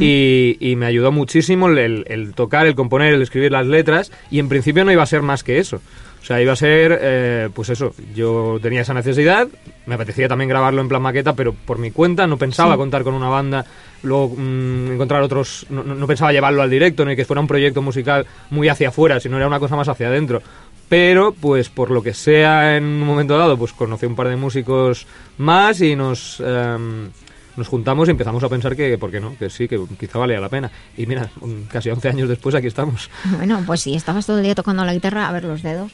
y, 0.00 0.56
y 0.60 0.76
me 0.76 0.86
ayudó 0.86 1.10
muchísimo 1.10 1.68
el 1.68 2.32
tocar, 2.36 2.66
el 2.66 2.76
componer, 2.76 3.12
el 3.12 3.22
escribir 3.22 3.50
las 3.50 3.66
letras 3.66 4.12
y 4.30 4.38
en 4.38 4.48
principio 4.48 4.84
no 4.84 4.92
iba 4.92 5.02
a 5.02 5.06
ser 5.06 5.20
más 5.22 5.42
que 5.42 5.58
eso. 5.58 5.80
O 6.24 6.26
sea, 6.26 6.40
iba 6.40 6.54
a 6.54 6.56
ser, 6.56 6.98
eh, 7.02 7.50
pues 7.52 7.68
eso, 7.68 7.92
yo 8.14 8.58
tenía 8.62 8.80
esa 8.80 8.94
necesidad, 8.94 9.46
me 9.84 9.94
apetecía 9.96 10.26
también 10.26 10.48
grabarlo 10.48 10.80
en 10.80 10.88
plan 10.88 11.02
maqueta, 11.02 11.34
pero 11.34 11.52
por 11.52 11.76
mi 11.76 11.90
cuenta 11.90 12.26
no 12.26 12.38
pensaba 12.38 12.72
Sí. 12.72 12.78
contar 12.78 13.04
con 13.04 13.12
una 13.12 13.28
banda, 13.28 13.66
luego 14.02 14.34
mm, 14.34 14.92
encontrar 14.92 15.20
otros, 15.20 15.66
no, 15.68 15.82
no- 15.84 16.06
pensaba 16.06 16.32
llevarlo 16.32 16.62
al 16.62 16.70
directo, 16.70 17.04
ni 17.04 17.14
que 17.14 17.26
fuera 17.26 17.42
un 17.42 17.46
proyecto 17.46 17.82
musical 17.82 18.24
muy 18.48 18.70
hacia 18.70 18.88
afuera, 18.88 19.20
sino 19.20 19.36
era 19.36 19.46
una 19.46 19.60
cosa 19.60 19.76
más 19.76 19.86
hacia 19.88 20.06
adentro. 20.08 20.40
Pero, 20.88 21.32
pues 21.38 21.68
por 21.68 21.90
lo 21.90 22.02
que 22.02 22.14
sea 22.14 22.78
en 22.78 22.84
un 22.84 23.00
momento 23.00 23.36
dado, 23.36 23.58
pues 23.58 23.74
conocí 23.74 24.06
un 24.06 24.16
par 24.16 24.28
de 24.28 24.36
músicos 24.36 25.06
más 25.36 25.82
y 25.82 25.94
nos... 25.94 26.40
em, 26.40 27.10
nos 27.56 27.68
juntamos 27.68 28.08
y 28.08 28.12
empezamos 28.12 28.42
a 28.42 28.48
pensar 28.48 28.74
que, 28.74 28.98
¿por 28.98 29.10
qué 29.12 29.20
no? 29.20 29.36
Que 29.38 29.48
sí, 29.48 29.68
que 29.68 29.78
quizá 30.00 30.18
valía 30.18 30.40
la 30.40 30.48
pena. 30.48 30.68
Y 30.96 31.06
mira, 31.06 31.28
casi 31.70 31.88
11 31.88 32.08
años 32.08 32.28
después 32.28 32.52
aquí 32.54 32.66
estamos. 32.66 33.08
Bueno, 33.36 33.62
pues 33.64 33.82
si 33.82 33.94
estabas 33.94 34.26
todo 34.26 34.38
el 34.38 34.42
día 34.42 34.56
tocando 34.56 34.84
la 34.84 34.92
guitarra, 34.92 35.28
a 35.28 35.32
ver 35.32 35.44
los 35.44 35.62
dedos. 35.62 35.92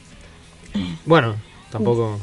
Bueno, 1.05 1.35
tampoco... 1.71 2.19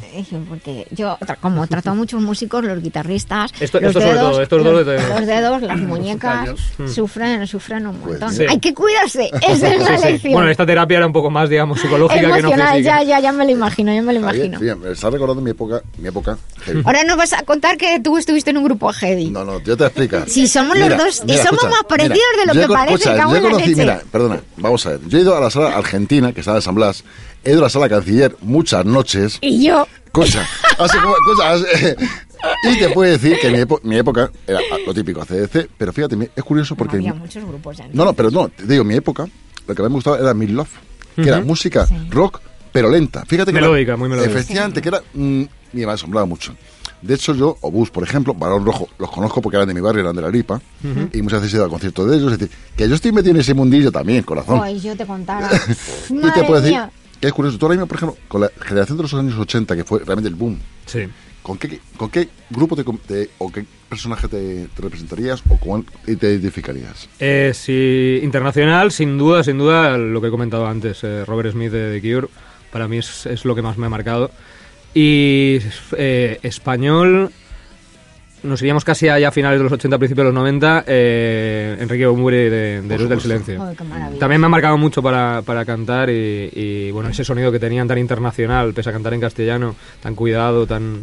Porque 0.48 0.86
yo, 0.90 1.16
como 1.40 1.66
trato 1.66 1.90
a 1.90 1.94
muchos 1.94 2.20
músicos, 2.20 2.62
los 2.64 2.82
guitarristas, 2.82 3.50
Esto- 3.58 3.80
los, 3.80 3.88
esto 3.96 4.00
sobre 4.00 4.12
dedos, 4.14 4.30
todo, 4.32 4.42
estos 4.42 4.62
los, 4.62 4.72
dos 4.74 4.86
de- 4.86 5.08
los 5.08 5.26
dedos, 5.26 5.62
las 5.62 5.78
muñecas, 5.78 6.50
Mm. 6.78 6.86
sufren, 6.88 7.46
sufren 7.46 7.86
un 7.86 7.98
montón. 7.98 8.30
sí. 8.32 8.44
Hay 8.48 8.60
que 8.60 8.74
cuidarse, 8.74 9.30
esa 9.48 9.74
es 9.74 9.80
la 9.82 9.96
Sí, 9.98 10.02
sí. 10.04 10.12
lección. 10.12 10.32
Bueno, 10.34 10.50
esta 10.50 10.66
terapia 10.66 10.98
era 10.98 11.06
un 11.06 11.12
poco 11.14 11.30
más, 11.30 11.48
digamos, 11.48 11.80
psicológica 11.80 12.20
que 12.20 12.26
no 12.28 12.36
Emocional, 12.36 12.76
física. 12.76 13.02
ya, 13.02 13.02
ya, 13.04 13.20
ya 13.20 13.32
me 13.32 13.44
lo 13.46 13.50
imagino, 13.50 13.92
ya 13.92 14.02
me 14.02 14.12
lo 14.12 14.20
imagino. 14.20 14.58
fíjate, 14.60 14.80
me 14.80 14.92
está 14.92 15.08
recordando 15.10 15.40
mi 15.42 15.50
época, 15.50 15.80
mi 15.96 16.08
época 16.08 16.36
heavy. 16.64 16.82
Ahora 16.84 17.04
nos 17.04 17.16
vas 17.16 17.32
a 17.32 17.42
contar 17.42 17.76
que 17.78 17.98
tú 18.00 18.16
estuviste 18.18 18.50
en 18.50 18.58
un 18.58 18.64
grupo 18.64 18.92
heavy. 18.92 19.30
No, 19.30 19.44
no, 19.44 19.60
yo 19.62 19.76
te 19.78 19.84
explico. 19.86 20.18
Sí, 20.26 20.46
somos 20.46 20.78
los 20.78 20.90
dos 20.90 21.22
y 21.26 21.36
somos 21.38 21.64
más 21.64 21.84
parecidos 21.88 22.18
de 22.38 22.46
lo 22.46 22.52
yo 22.54 22.60
que 22.60 22.66
con- 22.66 22.76
parece, 22.76 22.94
escucha, 23.10 23.16
yo 23.32 23.42
conocí, 23.42 23.68
leche. 23.70 23.80
mira, 23.80 24.02
perdona, 24.12 24.40
vamos 24.58 24.84
a 24.86 24.90
ver. 24.90 25.00
Yo 25.08 25.18
he 25.18 25.22
ido 25.22 25.34
a 25.36 25.40
la 25.40 25.50
sala 25.50 25.76
argentina, 25.76 26.32
que 26.32 26.40
está 26.40 26.54
en 26.54 26.62
San 26.62 26.74
Blas, 26.74 27.02
a 27.44 27.50
la 27.50 27.68
sala 27.68 27.88
canciller 27.88 28.36
muchas 28.42 28.84
noches. 28.84 29.38
Y 29.40 29.64
yo, 29.66 29.86
Cosa, 30.12 30.46
hace 30.78 30.98
como- 30.98 31.14
cosa, 31.26 31.52
hace- 31.52 31.96
y 32.70 32.78
te 32.78 32.88
puedo 32.90 33.10
decir 33.10 33.36
que 33.40 33.50
mi, 33.50 33.58
mi 33.82 33.96
época 33.96 34.30
era 34.46 34.58
lo 34.86 34.94
típico, 34.94 35.20
ACDC, 35.22 35.68
pero 35.76 35.92
fíjate, 35.92 36.30
es 36.34 36.44
curioso 36.44 36.74
porque... 36.76 36.96
había 36.96 37.14
muchos 37.14 37.44
grupos 37.44 37.76
ya. 37.76 37.86
No, 37.92 38.04
no, 38.04 38.12
pero 38.14 38.30
no, 38.30 38.48
te 38.48 38.64
digo, 38.66 38.84
mi 38.84 38.94
época, 38.94 39.26
lo 39.66 39.74
que 39.74 39.82
a 39.82 39.84
mí 39.84 39.88
me 39.90 39.94
gustaba 39.96 40.18
era 40.18 40.32
Mid 40.34 40.50
Love, 40.50 40.70
que 41.16 41.22
era 41.28 41.38
Ujú. 41.38 41.46
música 41.48 41.86
rock, 42.10 42.40
pero 42.72 42.90
lenta. 42.90 43.24
Fíjate 43.26 43.52
que 43.52 43.60
Melódica, 43.60 43.92
era- 43.92 43.96
muy 43.96 44.08
melódica. 44.08 44.32
Efectivamente, 44.38 44.80
que 44.80 44.88
era. 44.88 45.02
mm, 45.14 45.42
y 45.74 45.76
me 45.86 45.92
asombraba 45.92 46.26
mucho. 46.26 46.54
De 47.02 47.14
hecho, 47.14 47.32
yo, 47.34 47.56
Obús, 47.60 47.90
por 47.90 48.02
ejemplo, 48.02 48.34
Barón 48.34 48.64
Rojo, 48.66 48.88
los 48.98 49.10
conozco 49.10 49.40
porque 49.40 49.56
eran 49.56 49.68
de 49.68 49.74
mi 49.74 49.80
barrio, 49.80 50.00
eran 50.02 50.16
de 50.16 50.22
la 50.22 50.30
Lipa, 50.30 50.60
Ujú. 50.82 51.10
y 51.12 51.22
muchas 51.22 51.40
veces 51.40 51.54
he 51.54 51.56
ido 51.58 51.64
al 51.64 51.70
concierto 51.70 52.04
de 52.06 52.16
ellos. 52.16 52.32
Es 52.32 52.38
decir, 52.38 52.56
que 52.76 52.88
yo 52.88 52.94
estoy 52.96 53.12
metido 53.12 53.34
en 53.34 53.40
ese 53.40 53.54
mundillo 53.54 53.92
también, 53.92 54.22
corazón. 54.24 54.60
Ay, 54.62 54.80
yo 54.80 54.96
te 54.96 55.06
contara. 55.06 55.48
y 56.08 56.20
te 56.32 56.42
puedo 56.44 56.60
decir 56.60 56.72
mía. 56.76 56.90
Que 57.20 57.26
es 57.28 57.32
curioso. 57.32 57.58
Tú 57.58 57.66
ahora 57.66 57.74
mismo, 57.76 57.86
por 57.86 57.96
ejemplo, 57.96 58.18
con 58.28 58.40
la 58.42 58.50
generación 58.60 58.96
de 58.96 59.02
los 59.02 59.14
años 59.14 59.36
80, 59.38 59.76
que 59.76 59.84
fue 59.84 59.98
realmente 60.00 60.28
el 60.28 60.34
boom, 60.34 60.58
Sí. 60.86 61.00
¿con 61.42 61.58
qué, 61.58 61.80
con 61.96 62.10
qué 62.10 62.28
grupo 62.50 62.76
te, 62.76 62.84
te- 63.06 63.30
o 63.38 63.50
qué 63.50 63.64
personaje 63.88 64.28
te, 64.28 64.66
te 64.74 64.82
representarías 64.82 65.42
o 65.48 65.56
con 65.58 65.84
te 66.04 66.12
identificarías? 66.12 67.08
Eh, 67.20 67.52
sí, 67.54 68.20
internacional, 68.22 68.92
sin 68.92 69.16
duda, 69.18 69.42
sin 69.44 69.58
duda, 69.58 69.96
lo 69.98 70.20
que 70.20 70.28
he 70.28 70.30
comentado 70.30 70.66
antes, 70.66 71.02
eh, 71.04 71.24
Robert 71.24 71.52
Smith 71.52 71.72
de 71.72 71.98
The 72.00 72.14
Cure, 72.14 72.28
para 72.70 72.86
mí 72.88 72.98
es, 72.98 73.26
es 73.26 73.44
lo 73.44 73.54
que 73.54 73.62
más 73.62 73.78
me 73.78 73.86
ha 73.86 73.90
marcado. 73.90 74.30
Y 74.94 75.58
eh, 75.96 76.38
español, 76.42 77.30
nos 78.42 78.60
iríamos 78.62 78.84
casi 78.84 79.08
allá 79.08 79.28
a 79.28 79.32
finales 79.32 79.58
de 79.58 79.64
los 79.64 79.72
80, 79.72 79.98
principios 79.98 80.24
de 80.24 80.32
los 80.32 80.34
90, 80.34 80.84
eh, 80.86 81.76
Enrique 81.80 82.06
Bumburi 82.06 82.36
de, 82.36 82.82
de 82.82 82.98
Luz 82.98 83.08
del 83.08 83.20
Silencio. 83.20 83.62
También 84.18 84.40
me 84.40 84.46
ha 84.46 84.50
marcado 84.50 84.76
mucho 84.78 85.02
para, 85.02 85.42
para 85.42 85.64
cantar 85.64 86.10
y, 86.10 86.50
y, 86.52 86.90
bueno, 86.90 87.08
ese 87.08 87.24
sonido 87.24 87.50
que 87.52 87.58
tenían 87.58 87.88
tan 87.88 87.98
internacional, 87.98 88.72
pese 88.74 88.90
a 88.90 88.92
cantar 88.92 89.14
en 89.14 89.20
castellano, 89.20 89.74
tan 90.02 90.14
cuidado, 90.14 90.66
tan, 90.66 91.02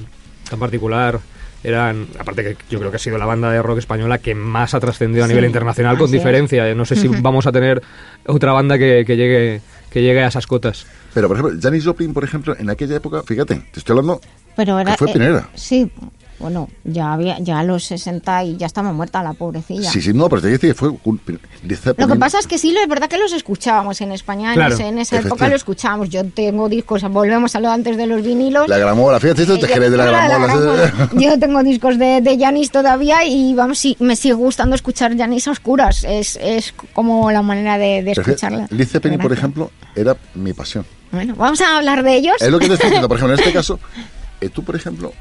tan 0.50 0.60
particular. 0.60 1.20
Eran, 1.64 2.08
aparte 2.20 2.44
que 2.44 2.58
yo 2.70 2.78
creo 2.78 2.92
que 2.92 2.98
ha 2.98 3.00
sido 3.00 3.18
la 3.18 3.26
banda 3.26 3.50
de 3.52 3.60
rock 3.62 3.80
española 3.80 4.20
que 4.20 4.36
más 4.36 4.76
ha 4.76 4.80
trascendido 4.80 5.24
a 5.24 5.28
Sí, 5.28 5.34
nivel 5.34 5.46
internacional 5.48 5.98
con 5.98 6.12
diferencia. 6.12 6.74
No 6.76 6.86
sé 6.86 6.96
si 6.96 7.08
vamos 7.22 7.48
a 7.48 7.52
tener 7.52 7.82
otra 8.28 8.54
banda 8.54 8.78
que, 8.78 9.04
que 9.06 9.18
llegue 9.18 9.62
que 9.90 10.02
llegue 10.02 10.22
a 10.24 10.28
esas 10.28 10.46
cotas. 10.46 10.86
Pero, 11.14 11.30
por 11.30 11.38
ejemplo, 11.38 11.58
Janis 11.62 11.86
Joplin, 11.86 12.14
por 12.14 12.24
ejemplo, 12.26 12.54
en 12.60 12.70
aquella 12.70 12.98
época, 12.98 13.24
fíjate, 13.24 13.56
te 13.72 13.80
estoy 13.80 13.94
hablando 13.94 14.20
Pero 14.58 14.78
era. 14.78 14.92
que 14.92 14.98
fue 14.98 15.10
eh, 15.10 15.14
pionera. 15.14 15.50
sí, 15.56 15.90
bueno, 16.40 16.68
ya 16.84 17.14
había, 17.14 17.40
ya 17.40 17.60
a 17.60 17.64
los 17.64 17.84
60 17.86 18.44
y 18.44 18.58
ya 18.58 18.66
estaba 18.66 18.92
muerta 18.92 19.24
la 19.24 19.34
pobrecilla. 19.34 19.90
Sí, 19.90 20.02
sí, 20.02 20.14
no, 20.14 20.28
pero 20.30 20.42
te 20.42 20.50
dice 20.50 20.68
que 20.68 20.74
fue 20.74 20.90
un- 21.06 21.20
Led 21.64 21.80
Lo 21.98 22.08
que 22.08 22.16
pasa 22.16 22.40
es 22.40 22.46
que 22.48 22.58
sí, 22.58 22.76
es 22.78 22.88
verdad 22.90 23.08
que 23.10 23.18
los 23.18 23.32
escuchábamos 23.34 24.02
en 24.02 24.12
España, 24.12 24.50
en 24.50 24.56
Claro, 24.56 24.76
ese- 24.76 24.88
en, 24.88 25.00
esa 25.00 25.16
época 25.16 25.28
efectivamente. 25.28 25.50
lo 25.50 25.56
escuchábamos. 25.56 26.10
Yo 26.10 26.26
tengo 26.26 26.70
discos, 26.70 27.02
volvemos 27.10 27.56
a 27.56 27.60
lo 27.60 27.72
antes 27.72 27.98
de 27.98 28.06
los 28.06 28.22
vinilos. 28.22 28.68
La 28.68 28.78
gramola, 28.78 29.20
fíjate, 29.20 29.44
esto 29.44 29.58
te 29.58 29.66
Eh, 29.66 29.70
jerez 29.70 29.92
de 29.92 29.98
la 29.98 30.06
yo- 30.06 30.12
gramola. 30.12 31.10
Yo 31.14 31.40
tengo 31.40 31.64
discos 31.64 31.98
de, 31.98 32.22
de 32.22 32.38
Janis 32.38 32.70
todavía 32.70 33.26
y 33.26 33.54
vamos, 33.56 33.80
sí, 33.80 33.96
me 34.00 34.16
sigue 34.16 34.34
gustando 34.36 34.76
escuchar 34.76 35.18
Janis 35.18 35.48
a 35.48 35.52
oscuras. 35.52 36.04
Es, 36.04 36.38
es 36.42 36.74
como 36.94 37.32
la 37.32 37.42
manera 37.42 37.78
de, 37.78 38.04
de 38.04 38.12
escucharla. 38.12 38.68
Led 38.70 38.88
Zeppelin, 38.88 39.20
por 39.20 39.32
ejemplo, 39.34 39.72
era 39.96 40.16
mi 40.36 40.54
pasión. 40.54 40.86
Bueno, 41.12 41.34
vamos 41.36 41.62
a 41.62 41.78
hablar 41.78 42.04
de 42.04 42.16
ellos. 42.18 42.36
Es 42.42 42.50
lo 42.52 42.60
que 42.60 42.68
te 42.68 42.74
estoy 42.74 42.90
diciendo, 42.90 43.08
por 43.08 43.18
ejemplo, 43.18 43.34
en 43.36 43.40
este 43.40 43.54
caso, 43.58 43.80
eh, 44.42 44.50
tú, 44.50 44.64
por 44.64 44.76
ejemplo, 44.76 45.14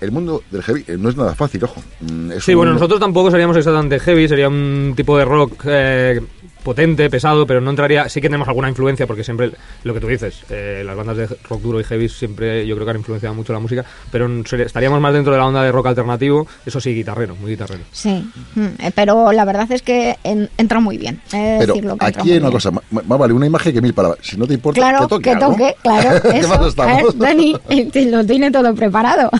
el 0.00 0.12
mundo 0.12 0.42
del 0.50 0.62
heavy 0.62 0.84
eh, 0.86 0.96
no 0.98 1.08
es 1.08 1.16
nada 1.16 1.34
fácil, 1.34 1.64
ojo. 1.64 1.82
Mm, 2.00 2.32
es 2.32 2.44
Sí, 2.44 2.54
bueno, 2.54 2.70
mundo- 2.72 2.80
nosotros 2.80 3.00
tampoco 3.00 3.30
seríamos 3.30 3.56
exactamente 3.56 3.98
heavy, 4.00 4.28
sería 4.28 4.48
un 4.48 4.92
tipo 4.96 5.16
de 5.18 5.24
rock 5.24 5.62
eh, 5.66 6.20
potente, 6.62 7.08
pesado, 7.08 7.46
pero 7.46 7.60
no 7.60 7.70
entraría. 7.70 8.08
Sí 8.08 8.20
que 8.20 8.28
tenemos 8.28 8.46
alguna 8.48 8.68
influencia, 8.68 9.06
porque 9.06 9.24
siempre 9.24 9.50
lo 9.84 9.94
que 9.94 10.00
tú 10.00 10.06
dices, 10.06 10.42
eh, 10.50 10.82
las 10.84 10.96
bandas 10.96 11.16
de 11.16 11.26
rock 11.48 11.62
duro 11.62 11.80
y 11.80 11.84
heavy 11.84 12.08
siempre 12.08 12.66
yo 12.66 12.74
creo 12.74 12.84
que 12.84 12.90
han 12.90 12.96
influenciado 12.98 13.34
mucho 13.34 13.52
la 13.52 13.58
música, 13.58 13.84
pero 14.10 14.28
estaríamos 14.64 15.00
más 15.00 15.12
dentro 15.14 15.32
de 15.32 15.38
la 15.38 15.46
onda 15.46 15.62
de 15.62 15.72
rock 15.72 15.86
alternativo, 15.86 16.46
eso 16.66 16.80
sí, 16.80 16.94
guitarrero, 16.94 17.36
muy 17.36 17.52
guitarrero. 17.52 17.84
Sí, 17.92 18.28
mm, 18.54 18.66
eh, 18.80 18.92
pero 18.94 19.32
la 19.32 19.44
verdad 19.46 19.70
es 19.72 19.82
que 19.82 20.18
en- 20.24 20.50
entra 20.58 20.80
muy 20.80 20.98
bien. 20.98 21.16
de 21.32 21.56
Pero 21.60 21.74
decirlo 21.74 21.96
que 21.96 22.04
aquí 22.06 22.32
hay 22.32 22.38
una 22.38 22.48
bien. 22.48 22.52
cosa, 22.52 22.70
más 22.70 23.18
vale 23.18 23.32
una 23.32 23.46
imagen 23.46 23.72
que 23.72 23.80
mil 23.80 23.94
palabras. 23.94 24.18
Si 24.22 24.36
no 24.36 24.46
te 24.46 24.54
importa, 24.54 24.80
Claro, 24.80 24.98
que 25.00 25.06
toque. 25.08 25.22
que 25.24 25.30
algo. 25.30 25.50
toque, 25.52 25.74
claro. 25.82 27.12
Dani, 27.14 27.56
eh, 27.70 27.86
te 27.90 28.04
lo 28.06 28.24
tiene 28.26 28.50
todo 28.50 28.74
preparado. 28.74 29.30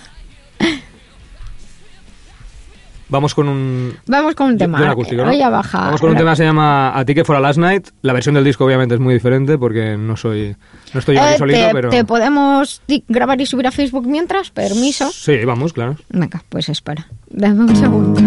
Vamos 3.10 3.34
con 3.34 3.48
un. 3.48 3.94
Vamos 4.06 4.34
con 4.34 4.48
un 4.48 4.58
tema. 4.58 4.78
un 4.82 4.88
acústico, 4.88 5.22
¿no? 5.22 5.28
Voy 5.30 5.40
a 5.40 5.48
bajar. 5.48 5.84
Vamos 5.86 6.00
con 6.00 6.10
un 6.10 6.16
tema 6.16 6.30
que 6.32 6.36
se 6.36 6.44
llama 6.44 6.96
A 6.98 7.04
ti 7.04 7.14
que 7.14 7.24
fuera 7.24 7.40
Last 7.40 7.58
Night. 7.58 7.88
La 8.02 8.12
versión 8.12 8.34
del 8.34 8.44
disco 8.44 8.64
obviamente 8.64 8.94
es 8.94 9.00
muy 9.00 9.14
diferente 9.14 9.56
porque 9.56 9.96
no 9.96 10.16
soy 10.16 10.54
no 10.92 11.00
estoy 11.00 11.16
yo 11.16 11.22
Eh, 11.22 11.38
solito, 11.38 11.58
te, 11.58 11.72
pero 11.72 11.88
te 11.90 12.04
podemos 12.04 12.82
grabar 13.08 13.40
y 13.40 13.46
subir 13.46 13.66
a 13.66 13.70
Facebook 13.70 14.06
mientras? 14.06 14.50
¿Permiso? 14.50 15.10
sí, 15.10 15.44
vamos, 15.44 15.72
claro. 15.72 15.96
Venga, 16.10 16.42
pues 16.48 16.68
espera. 16.68 17.06
Dame 17.30 17.60
un 17.60 17.76
segundo. 17.76 18.20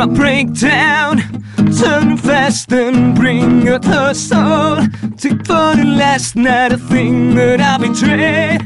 My 0.00 0.06
breakdown, 0.06 1.18
turn 1.78 2.16
fast 2.16 2.72
and 2.72 3.14
bring 3.14 3.68
out 3.68 3.84
her 3.84 4.14
soul. 4.14 4.78
Take 5.18 5.44
for 5.44 5.76
the 5.76 5.84
last 5.84 6.36
night 6.36 6.72
a 6.72 6.78
thing 6.78 7.34
that 7.34 7.60
oh, 7.60 7.64
I 7.64 7.76
betrayed. 7.76 8.60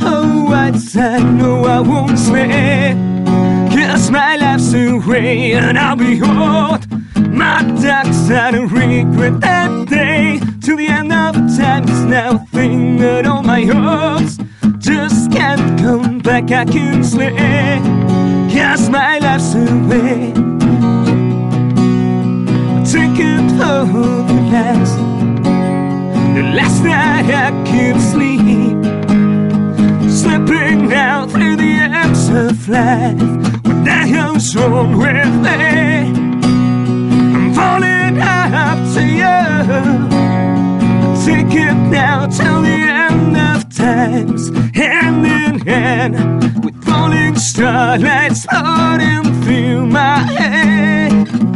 Oh, 0.00 0.48
I 0.52 0.72
said 0.72 1.22
no, 1.22 1.66
I 1.66 1.78
won't 1.78 2.18
stay. 2.18 2.96
Cause 3.70 4.10
my 4.10 4.34
life's 4.34 4.74
away 4.74 5.52
and 5.52 5.78
I'll 5.78 5.94
behold 5.94 6.90
my 7.30 7.62
dark 7.80 8.12
side 8.12 8.56
and 8.56 8.72
regret 8.72 9.40
that 9.40 9.88
day. 9.88 10.40
Till 10.60 10.78
the 10.78 10.88
end 10.88 11.12
of 11.12 11.36
time 11.56 11.88
is 11.88 12.04
now 12.06 12.34
a 12.34 12.46
thing 12.46 12.96
that 12.96 13.24
all 13.24 13.44
my 13.44 13.64
hopes 13.64 14.36
just 14.78 15.30
can't 15.30 15.78
come 15.78 16.18
back. 16.18 16.50
I 16.50 16.64
can 16.64 17.04
slay. 17.04 17.78
Cause 18.52 18.90
my 18.90 19.20
life's 19.20 19.54
away. 19.54 20.51
It 22.94 23.88
home 23.88 24.26
the 24.26 24.42
last, 24.52 24.96
the 26.34 26.42
last 26.54 26.84
night 26.84 27.24
I 27.32 27.50
could 27.64 27.98
sleep. 27.98 28.84
Slipping 30.10 30.88
now 30.88 31.26
through 31.26 31.56
the 31.56 31.78
arms 31.90 32.28
of 32.28 32.68
life. 32.68 33.18
What 33.64 33.84
the 33.86 33.98
hell's 34.12 34.54
wrong 34.54 34.98
with 34.98 35.34
me? 35.46 36.12
I'm 37.34 37.54
falling 37.54 38.20
up 38.20 38.78
to 38.94 39.02
you. 39.22 39.40
Take 41.24 41.54
it 41.56 41.74
now 41.90 42.26
till 42.26 42.60
the 42.60 42.80
end 43.06 43.36
of 43.38 43.74
times, 43.74 44.50
hand 44.76 45.24
in 45.24 45.66
hand 45.66 46.62
with 46.62 46.84
falling 46.84 47.36
starlights 47.36 48.44
floating 48.44 49.42
through 49.42 49.86
my 49.86 50.18
head. 50.18 51.51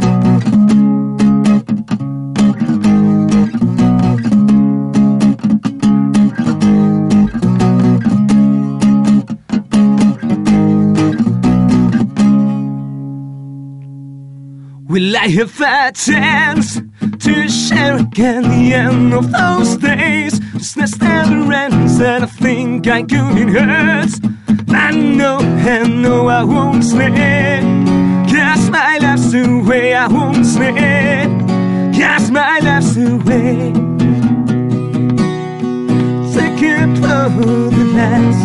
If 14.89 15.15
I 15.15 15.27
have 15.27 15.61
a 15.61 15.91
chance 15.93 16.79
to 17.19 17.49
share 17.49 17.97
again 17.97 18.43
the 18.43 18.73
end 18.73 19.13
of 19.13 19.31
those 19.31 19.75
days, 19.77 20.39
just 20.53 20.77
let's 20.77 20.93
stand 20.93 21.49
around 21.49 21.73
and 21.73 22.23
I 22.23 22.25
think 22.25 22.87
I 22.87 23.01
could 23.01 23.37
it 23.37 23.49
hurts. 23.49 24.19
I 24.69 24.91
know, 24.91 25.37
I 25.39 25.83
know 25.87 26.27
I 26.27 26.43
won't 26.43 26.83
slip. 26.83 27.13
Cast 28.29 28.71
my 28.71 28.97
life's 28.99 29.33
away, 29.33 29.93
I 29.93 30.07
won't 30.07 30.45
slip. 30.45 30.75
Cast 31.93 32.31
my 32.31 32.59
life's 32.59 32.95
away. 32.95 33.73
Take 36.33 36.61
it 36.63 36.97
for 36.97 37.29
the 37.71 37.91
last. 37.93 38.41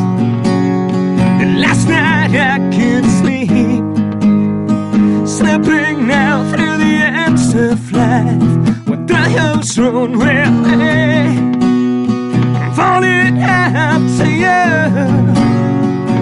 The 1.40 1.58
last 1.60 1.88
night 1.88 2.34
I 2.34 2.58
could 2.74 3.04
sleep. 3.04 3.31
Slipping 5.42 6.06
now 6.06 6.48
through 6.52 6.76
the 6.78 6.94
ends 7.24 7.52
of 7.52 7.90
life. 7.90 8.86
What 8.86 9.08
the 9.08 9.16
hell's 9.16 9.76
wrong 9.76 10.12
with 10.16 10.52
me? 10.68 11.36
I'm 12.60 12.72
falling 12.76 13.38
out 13.42 14.04
to 14.18 14.30
you. 14.30 14.62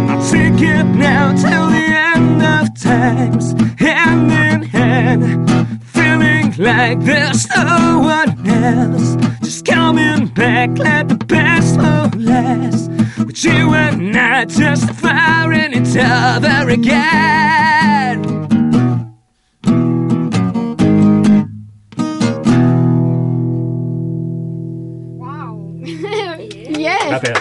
I'll 0.08 0.24
take 0.30 0.62
it 0.62 0.84
now 0.84 1.34
till 1.34 1.66
the 1.68 1.86
end 2.14 2.42
of 2.42 2.74
times, 2.80 3.52
hand 3.78 4.32
in 4.32 4.62
hand, 4.62 5.82
feeling 5.84 6.54
like 6.56 7.00
there's 7.00 7.46
no 7.50 8.00
one 8.02 8.48
else. 8.48 9.16
Just 9.44 9.66
coming 9.66 10.28
back 10.28 10.78
like 10.78 11.08
the 11.08 11.18
past 11.26 11.74
for 11.74 12.18
last. 12.18 12.88
With 13.18 13.44
you 13.44 13.74
and 13.74 14.16
I 14.16 14.46
just 14.46 14.90
firing 14.94 15.74
each 15.74 15.94
other 15.98 16.70
again. 16.70 18.29
Gracias. 27.10 27.38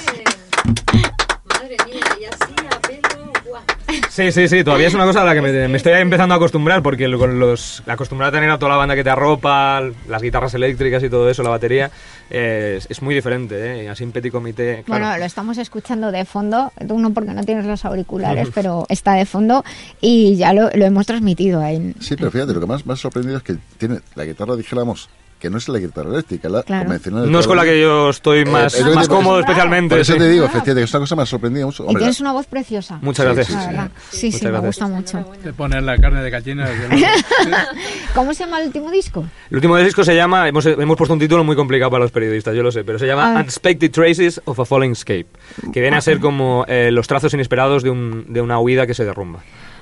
Sí, 4.09 4.33
sí, 4.33 4.49
sí, 4.49 4.63
todavía 4.65 4.87
es 4.87 4.93
una 4.93 5.05
cosa 5.05 5.21
a 5.21 5.25
la 5.25 5.33
que 5.33 5.41
me, 5.41 5.67
me 5.69 5.77
estoy 5.77 5.93
empezando 5.93 6.33
a 6.33 6.37
acostumbrar 6.37 6.83
porque 6.83 7.09
con 7.17 7.39
los 7.39 7.81
acostumbrar 7.87 8.29
a 8.29 8.31
tener 8.33 8.49
a 8.49 8.57
toda 8.57 8.71
la 8.71 8.75
banda 8.75 8.93
que 8.93 9.03
te 9.03 9.09
arropa, 9.09 9.81
las 10.09 10.21
guitarras 10.21 10.53
eléctricas 10.55 11.01
y 11.03 11.09
todo 11.09 11.29
eso, 11.29 11.41
la 11.41 11.51
batería, 11.51 11.89
eh, 12.29 12.75
es, 12.79 12.87
es 12.89 13.01
muy 13.01 13.15
diferente, 13.15 13.55
¿eh? 13.55 13.83
Y 13.85 13.87
así 13.87 14.03
en 14.03 14.11
petit 14.11 14.31
comité, 14.31 14.83
claro. 14.85 15.05
Bueno, 15.05 15.17
lo 15.19 15.23
estamos 15.25 15.57
escuchando 15.57 16.11
de 16.11 16.25
fondo, 16.25 16.73
tú 16.85 16.99
no 16.99 17.13
porque 17.13 17.31
no 17.31 17.43
tienes 17.45 17.65
los 17.65 17.85
auriculares, 17.85 18.49
pero 18.53 18.85
está 18.89 19.13
de 19.13 19.25
fondo 19.25 19.63
y 20.01 20.35
ya 20.35 20.51
lo, 20.51 20.69
lo 20.73 20.85
hemos 20.85 21.05
transmitido 21.05 21.61
ahí. 21.61 21.95
Sí, 22.01 22.15
pero 22.17 22.29
fíjate, 22.29 22.53
lo 22.53 22.59
que 22.59 22.67
más 22.67 22.85
me 22.85 22.93
ha 22.93 22.97
sorprendido 22.97 23.37
es 23.37 23.43
que 23.43 23.55
tiene 23.77 23.99
la 24.15 24.25
guitarra, 24.25 24.57
dijéramos, 24.57 25.07
que 25.39 25.49
no 25.49 25.57
es 25.57 25.69
la 25.69 25.79
guitarra 25.79 26.09
eléctrica, 26.09 26.49
la 26.49 26.63
Claro. 26.63 26.83
convencional. 26.85 27.31
No 27.31 27.39
es 27.39 27.47
con 27.47 27.55
la 27.57 27.63
que 27.63 27.79
yo 27.81 28.09
estoy 28.09 28.43
más, 28.45 28.75
Eh, 28.77 28.83
más 28.93 29.07
te- 29.07 29.13
cómodo 29.15 29.39
especialmente. 29.39 29.95
Por 29.95 29.99
eso 30.01 30.13
sí. 30.13 30.19
te 30.19 30.29
digo, 30.29 30.45
efectivamente, 30.45 30.81
que 30.81 30.83
es 30.85 30.93
una 30.93 30.99
cosa 30.99 31.15
que 31.15 31.17
me 31.17 31.23
ha 31.23 31.25
sorprendido 31.25 31.65
mucho. 31.67 31.85
Y 31.89 31.95
tienes 31.95 32.19
una 32.19 32.33
voz 32.33 32.45
preciosa. 32.45 32.99
Muchas 33.01 33.25
gracias. 33.25 33.73
La. 33.73 33.89
Sí, 34.11 34.31
sí, 34.31 34.45
me 34.47 34.59
gusta 34.59 34.87
mucho. 34.87 35.25
De 35.43 35.53
poner 35.53 35.81
la 35.83 35.97
carne 35.97 36.21
de 36.21 36.29
gallina. 36.29 36.67
¿Cómo 38.13 38.33
se 38.33 38.43
llama 38.43 38.59
el 38.59 38.67
último 38.67 38.91
disco? 38.91 39.25
El 39.49 39.55
último 39.57 39.77
disco 39.77 40.03
se 40.03 40.15
llama, 40.15 40.47
hemos, 40.47 40.65
hemos 40.65 40.97
puesto 40.97 41.13
un 41.13 41.19
título 41.19 41.43
muy 41.43 41.55
complicado 41.55 41.91
para 41.91 42.03
los 42.03 42.11
periodistas, 42.11 42.55
yo 42.55 42.63
lo 42.63 42.71
sé, 42.71 42.83
pero 42.83 42.99
se 42.99 43.07
llama. 43.07 43.31
Unexpected 43.35 43.91
Traces 43.91 44.41
of 44.45 44.59
a 44.59 44.65
Falling 44.65 44.91
Escape, 44.91 45.27
que 45.71 45.81
viene 45.81 45.97
a 45.97 46.01
ser 46.01 46.19
como 46.19 46.65
eh, 46.67 46.91
los 46.91 47.07
trazos 47.07 47.33
inesperados 47.33 47.83
de, 47.83 47.89
un- 47.89 48.25
de 48.27 48.41
una 48.41 48.59
huida 48.59 48.85
que 48.85 48.93
se 48.93 49.05
derrumba. 49.05 49.39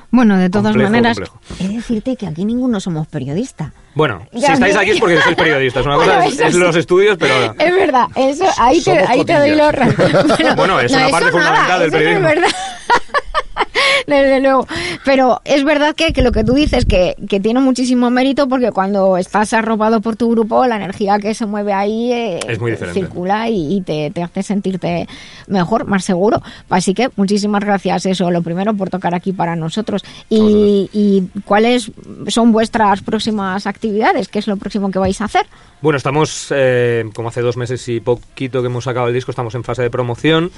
Bueno, 0.09 0.37
de 0.37 0.49
todas 0.49 0.71
Complejo, 0.71 0.89
maneras, 0.91 1.17
complejo. 1.19 1.39
he 1.59 1.67
de 1.67 1.73
decirte 1.75 2.15
que 2.15 2.27
aquí 2.27 2.45
ninguno 2.45 2.79
somos 2.79 3.07
periodistas. 3.07 3.71
Bueno, 3.93 4.25
Ya 4.31 4.47
si 4.47 4.53
estáis 4.53 4.75
aquí 4.77 4.91
es 4.91 4.99
porque 4.99 5.21
sois 5.21 5.35
periodistas. 5.35 5.85
Una 5.85 5.95
cosa 5.95 6.05
Bueno, 6.15 6.21
es, 6.23 6.33
eso 6.35 6.45
es 6.45 6.53
sí. 6.53 6.59
los 6.59 6.75
estudios, 6.75 7.17
pero... 7.19 7.53
Es 7.59 7.73
verdad, 7.75 8.05
eso, 8.15 8.45
ahí 8.57 8.81
te, 8.81 8.91
ahí 8.99 9.25
te 9.25 9.33
doy 9.33 9.51
los 9.55 9.71
cotillas. 9.73 10.55
Bueno, 10.55 10.79
es 10.79 10.91
una 10.93 11.09
parte 11.09 11.25
nada, 11.25 11.31
fundamental 11.31 11.79
del 11.79 11.91
no 11.91 11.97
es 11.97 12.03
periodismo. 12.03 12.27
verdad. 12.27 12.49
Desde 14.07 14.39
luego. 14.41 14.67
Pero 15.05 15.41
es 15.45 15.63
verdad 15.63 15.95
que, 15.95 16.13
que 16.13 16.21
lo 16.21 16.31
que 16.31 16.43
tú 16.43 16.53
dices, 16.53 16.85
que, 16.85 17.15
que 17.29 17.39
tiene 17.39 17.59
muchísimo 17.59 18.09
mérito 18.09 18.47
porque 18.47 18.71
cuando 18.71 19.17
estás 19.17 19.53
arropado 19.53 20.01
por 20.01 20.15
tu 20.15 20.31
grupo, 20.31 20.65
la 20.65 20.75
energía 20.77 21.19
que 21.19 21.33
se 21.33 21.45
mueve 21.45 21.73
ahí 21.73 22.11
eh, 22.11 22.39
Es 22.47 22.59
muy 22.59 22.71
diferente. 22.71 22.99
circula 22.99 23.49
y, 23.49 23.77
y 23.77 23.81
te, 23.81 24.11
te 24.11 24.23
hace 24.23 24.43
sentirte 24.43 25.07
mejor, 25.47 25.85
más 25.85 26.03
seguro. 26.03 26.41
Así 26.69 26.93
que 26.93 27.09
muchísimas 27.15 27.63
gracias, 27.63 28.05
eso, 28.05 28.31
lo 28.31 28.41
primero, 28.41 28.73
por 28.73 28.89
tocar 28.89 29.13
aquí 29.15 29.31
para 29.33 29.55
nosotros. 29.55 30.03
Y, 30.29 30.89
y 30.93 31.23
cuáles 31.45 31.91
son 32.27 32.51
vuestras 32.51 33.01
próximas 33.01 33.67
actividades? 33.67 34.27
¿Qué 34.27 34.39
es 34.39 34.47
lo 34.47 34.57
próximo 34.57 34.91
que 34.91 34.99
vais 34.99 35.19
a 35.21 35.25
hacer? 35.25 35.45
Bueno, 35.81 35.97
estamos, 35.97 36.47
eh, 36.55 37.05
como 37.13 37.29
hace 37.29 37.41
dos 37.41 37.55
meses 37.55 37.87
y 37.87 37.99
poquito 37.99 38.61
que 38.61 38.67
hemos 38.67 38.85
sacado 38.85 39.07
el 39.07 39.13
disco, 39.13 39.29
estamos 39.31 39.53
en 39.53 39.63
fase 39.63 39.83
de 39.83 39.89
promoción 39.91 40.49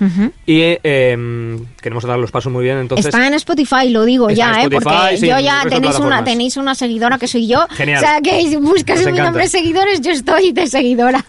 y 0.45 0.61
eh, 0.61 1.57
queremos 1.81 2.05
dar 2.05 2.17
los 2.19 2.31
pasos 2.31 2.51
muy 2.51 2.63
bien, 2.63 2.77
entonces... 2.77 3.08
Está 3.09 3.27
en 3.27 3.33
Spotify, 3.35 3.89
lo 3.89 4.03
digo 4.05 4.29
ya, 4.29 4.63
¿eh? 4.63 4.69
Porque 4.69 5.17
sí, 5.17 5.27
yo 5.27 5.39
ya 5.39 5.63
de 5.63 5.69
tenéis 5.69 5.99
una, 5.99 6.23
tenéis 6.23 6.57
una 6.57 6.75
seguidora 6.75 7.17
que 7.17 7.27
soy 7.27 7.47
yo. 7.47 7.65
Genial. 7.71 7.97
O 8.03 8.07
sea, 8.07 8.21
que 8.21 8.57
buscas 8.57 9.05
mi 9.05 9.17
nombre 9.17 9.47
seguidores, 9.47 10.01
yo 10.01 10.11
estoy 10.11 10.51
de 10.51 10.67
seguidora. 10.67 11.23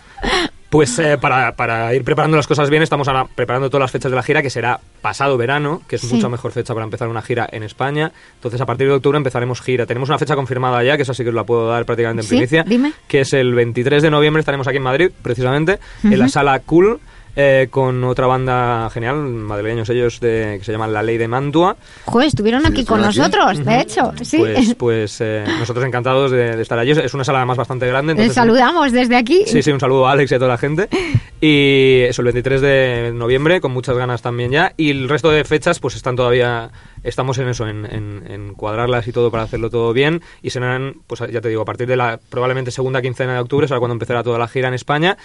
Pues 0.68 0.96
eh, 1.00 1.18
para, 1.18 1.56
para 1.56 1.92
ir 1.96 2.04
preparando 2.04 2.36
las 2.36 2.46
cosas 2.46 2.70
bien, 2.70 2.80
estamos 2.84 3.08
ahora 3.08 3.26
preparando 3.34 3.68
todas 3.68 3.80
las 3.82 3.90
fechas 3.90 4.08
de 4.12 4.14
la 4.14 4.22
gira, 4.22 4.40
que 4.40 4.50
será 4.50 4.78
pasado 5.02 5.36
verano, 5.36 5.82
que 5.88 5.96
es 5.96 6.02
Sí. 6.02 6.14
mucha 6.14 6.28
mejor 6.28 6.52
fecha 6.52 6.74
para 6.74 6.84
empezar 6.84 7.08
una 7.08 7.22
gira 7.22 7.48
en 7.50 7.64
España. 7.64 8.12
Entonces, 8.36 8.60
a 8.60 8.66
partir 8.66 8.86
de 8.86 8.94
octubre 8.94 9.16
empezaremos 9.18 9.60
gira. 9.62 9.84
Tenemos 9.86 10.08
una 10.10 10.18
fecha 10.18 10.36
confirmada 10.36 10.84
ya, 10.84 10.96
que 10.96 11.02
esa 11.02 11.12
sí 11.12 11.24
que 11.24 11.30
os 11.30 11.34
la 11.34 11.42
puedo 11.42 11.68
dar 11.68 11.84
prácticamente 11.86 12.20
en 12.22 12.28
Sí, 12.28 12.34
primicia, 12.36 12.62
dime. 12.64 12.92
que 13.08 13.22
es 13.22 13.32
el 13.32 13.52
23 13.52 14.00
de 14.00 14.10
noviembre. 14.10 14.38
Estaremos 14.42 14.68
aquí 14.68 14.76
en 14.76 14.84
Madrid, 14.84 15.10
precisamente, 15.22 15.80
en 16.04 16.16
la 16.16 16.28
sala 16.28 16.60
Cool. 16.60 17.00
Eh, 17.36 17.68
con 17.70 18.02
otra 18.04 18.26
banda 18.26 18.88
genial, 18.90 19.16
madrileños 19.16 19.88
ellos, 19.90 20.20
de, 20.20 20.56
que 20.58 20.64
se 20.64 20.72
llaman 20.72 20.92
La 20.92 21.02
Ley 21.02 21.18
de 21.18 21.28
Mantua. 21.28 21.76
Joder, 22.04 22.28
estuvieron 22.28 22.66
aquí 22.66 22.84
con 22.84 23.00
nosotros, 23.00 23.64
de 23.64 23.80
hecho. 23.80 24.12
Sí. 24.22 24.38
Pues, 24.38 24.74
pues 24.78 25.20
eh, 25.20 25.44
nosotros 25.58 25.84
encantados 25.86 26.30
de, 26.30 26.56
de 26.56 26.62
estar 26.62 26.78
allí. 26.78 26.90
Es 26.92 27.14
una 27.14 27.24
sala 27.24 27.38
además 27.38 27.56
bastante 27.56 27.86
grande. 27.86 28.14
Les 28.14 28.20
entonces- 28.22 28.34
saludamos 28.34 28.92
desde 28.92 29.16
aquí. 29.16 29.44
Sí, 29.46 29.62
sí, 29.62 29.70
un 29.70 29.80
saludo 29.80 30.06
a 30.08 30.12
Alex 30.12 30.32
y 30.32 30.34
a 30.34 30.38
toda 30.38 30.50
la 30.50 30.58
gente. 30.58 30.88
Y 31.42 32.02
eso, 32.02 32.20
el 32.20 32.26
23 32.26 32.60
de 32.60 33.12
noviembre, 33.14 33.62
con 33.62 33.72
muchas 33.72 33.96
ganas 33.96 34.20
también 34.20 34.50
ya. 34.50 34.74
Y 34.76 34.90
el 34.90 35.08
resto 35.08 35.30
de 35.30 35.42
fechas, 35.44 35.80
pues 35.80 35.96
están 35.96 36.14
todavía, 36.14 36.70
estamos 37.04 37.38
en 37.38 37.48
eso, 37.48 37.66
en, 37.68 37.86
en- 37.86 38.24
en 38.30 38.54
cuadrarlas 38.54 39.06
y 39.08 39.12
todo 39.12 39.30
para 39.30 39.42
hacerlo 39.44 39.70
todo 39.70 39.92
bien. 39.92 40.20
Y 40.42 40.50
serán, 40.50 40.96
pues 41.06 41.20
ya 41.30 41.40
te 41.40 41.48
digo, 41.48 41.62
a 41.62 41.64
partir 41.64 41.86
de 41.86 41.96
la 41.96 42.18
probablemente 42.28 42.70
segunda 42.70 43.02
quincena 43.02 43.34
de 43.34 43.40
octubre, 43.40 43.66
será 43.68 43.78
cuando 43.80 43.94
empezará 43.94 44.22
toda 44.22 44.38
la 44.38 44.48
gira 44.48 44.68
en 44.68 44.74
España. 44.74 45.16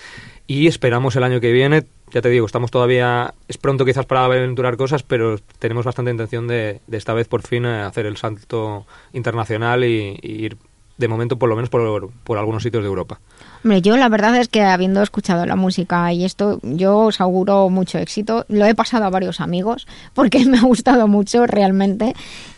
Y 0.48 0.68
esperamos 0.68 1.16
el 1.16 1.24
año 1.24 1.40
que 1.42 1.52
viene, 1.52 1.86
ya 2.12 2.22
te 2.22 2.30
digo, 2.30 2.46
estamos 2.46 2.70
todavía, 2.72 3.34
es 3.48 3.58
pronto 3.58 3.84
quizás 3.84 4.06
para 4.06 4.26
aventurar 4.26 4.78
cosas, 4.78 5.02
pero 5.04 5.38
tenemos 5.60 5.86
bastante 5.86 6.12
intención 6.12 6.48
de, 6.48 6.82
de 6.86 6.98
esta 6.98 7.14
vez 7.14 7.28
por 7.28 7.42
fin 7.42 7.66
eh, 7.66 7.82
hacer 7.82 8.06
el 8.06 8.18
salto 8.18 8.86
internacional 9.14 9.84
y, 9.84 10.20
y 10.22 10.46
ir 10.46 10.58
de 10.98 11.08
momento 11.08 11.38
por 11.38 11.50
lo 11.50 11.56
menos 11.56 11.70
por, 11.70 12.10
por 12.24 12.38
algunos 12.38 12.64
sitios 12.64 12.84
de 12.84 12.88
Europa. 12.88 13.20
Hombre, 13.64 13.82
yo 13.82 13.98
la 13.98 14.10
verdad 14.10 14.38
es 14.38 14.48
que 14.48 14.62
habiendo 14.62 15.02
escuchado 15.02 15.46
la 15.46 15.56
música 15.56 16.12
y 16.14 16.24
esto, 16.24 16.60
yo 16.64 17.00
os 17.00 17.20
auguro 17.20 17.70
mucho 17.70 17.98
éxito. 17.98 18.46
Lo 18.48 18.66
he 18.66 18.76
pasado 18.76 19.06
a 19.06 19.10
varios 19.10 19.42
amigos 19.42 19.88
porque 20.14 20.46
me 20.46 20.58
ha 20.58 20.62
gustado 20.62 21.08
mucho 21.08 21.46
realmente 21.48 22.14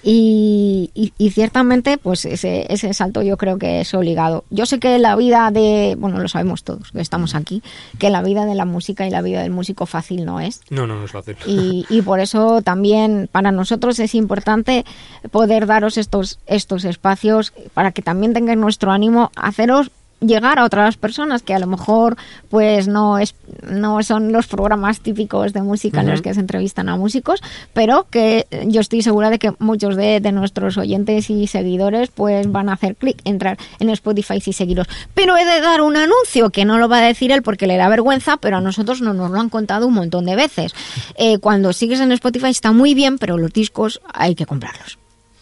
y, 0.10 0.90
y- 0.96 1.12
y 1.18 1.32
ciertamente 1.32 1.98
pues 1.98 2.24
ese, 2.24 2.66
ese 2.72 2.94
salto 2.94 3.22
yo 3.24 3.36
creo 3.36 3.58
que 3.58 3.82
es 3.82 3.94
obligado. 3.94 4.46
Yo 4.50 4.66
sé 4.66 4.80
que 4.80 4.98
la 5.00 5.18
vida 5.18 5.52
de, 5.52 5.98
bueno, 6.00 6.20
lo 6.20 6.30
sabemos 6.30 6.64
todos 6.64 6.92
que 6.92 7.02
estamos 7.02 7.36
aquí, 7.36 7.62
que 8.00 8.10
la 8.10 8.22
vida 8.22 8.46
de 8.46 8.56
la 8.56 8.64
música 8.64 9.06
y 9.06 9.10
la 9.10 9.22
vida 9.22 9.42
del 9.42 9.52
músico 9.52 9.86
fácil 9.86 10.24
no 10.24 10.40
es. 10.40 10.62
No, 10.70 10.88
no, 10.88 10.96
no 10.96 11.04
es 11.04 11.12
fácil. 11.12 11.36
Y, 11.46 11.86
y 11.90 12.02
por 12.04 12.22
eso 12.22 12.62
también 12.62 13.28
para 13.30 13.52
nosotros 13.52 14.00
es 14.00 14.16
importante 14.16 14.86
poder 15.30 15.66
daros 15.68 15.98
estos, 15.98 16.40
estos 16.48 16.86
espacios 16.86 17.52
para 17.74 17.92
que 17.92 18.02
también 18.02 18.32
tengáis 18.34 18.58
nuestro 18.58 18.92
ánimo, 18.92 19.32
haceros 19.36 19.92
llegar 20.20 20.58
a 20.60 20.66
otras 20.66 20.98
personas 20.98 21.44
que 21.44 21.54
a 21.54 21.60
lo 21.60 21.68
mejor 21.68 22.18
pues 22.50 22.88
no 22.88 23.20
es 23.20 23.36
no 23.70 24.02
son 24.02 24.32
los 24.32 24.48
programas 24.48 25.00
típicos 25.02 25.54
de 25.54 25.62
música 25.62 26.02
en 26.02 26.10
los 26.10 26.22
que 26.22 26.34
se 26.34 26.40
entrevistan 26.40 26.90
a 26.90 26.96
músicos 26.96 27.42
pero 27.74 28.08
que 28.10 28.48
eh, 28.50 28.66
yo 28.68 28.82
estoy 28.82 29.02
segura 29.02 29.30
de 29.30 29.38
que 29.38 29.54
muchos 29.60 29.96
de, 29.96 30.20
de 30.20 30.32
nuestros 30.32 30.78
oyentes 30.78 31.30
y 31.30 31.48
seguidores 31.48 32.10
pues 32.10 32.52
van 32.52 32.70
a 32.70 32.74
hacer 32.74 32.96
clic 32.96 33.22
entrar 33.26 33.58
en 33.80 33.90
Spotify 33.90 34.42
y 34.44 34.54
seguiros 34.54 34.88
pero 35.14 35.38
he 35.38 35.46
de 35.46 35.62
dar 35.62 35.82
un 35.82 35.96
anuncio 35.98 36.50
que 36.50 36.66
no 36.66 36.78
lo 36.78 36.90
va 36.90 36.98
a 36.98 37.02
decir 37.02 37.32
él 37.32 37.44
porque 37.44 37.68
le 37.68 37.78
da 37.78 37.88
vergüenza 37.88 38.38
pero 38.38 38.58
a 38.58 38.62
nosotros 38.62 39.02
no 39.02 39.14
nos 39.14 39.30
lo 39.32 39.40
han 39.40 39.50
contado 39.50 39.88
un 39.88 39.94
montón 39.94 40.26
de 40.26 40.36
veces. 40.36 40.74
Eh, 41.16 41.38
cuando 41.40 41.74
sigues 41.74 42.00
en 42.00 42.12
Spotify 42.12 42.50
está 42.50 42.72
muy 42.72 42.94
bien 42.94 43.18
pero 43.18 43.38
los 43.38 43.54
discos 43.54 44.02
hay 44.14 44.36
que 44.36 44.46
comprarlos 44.46 44.98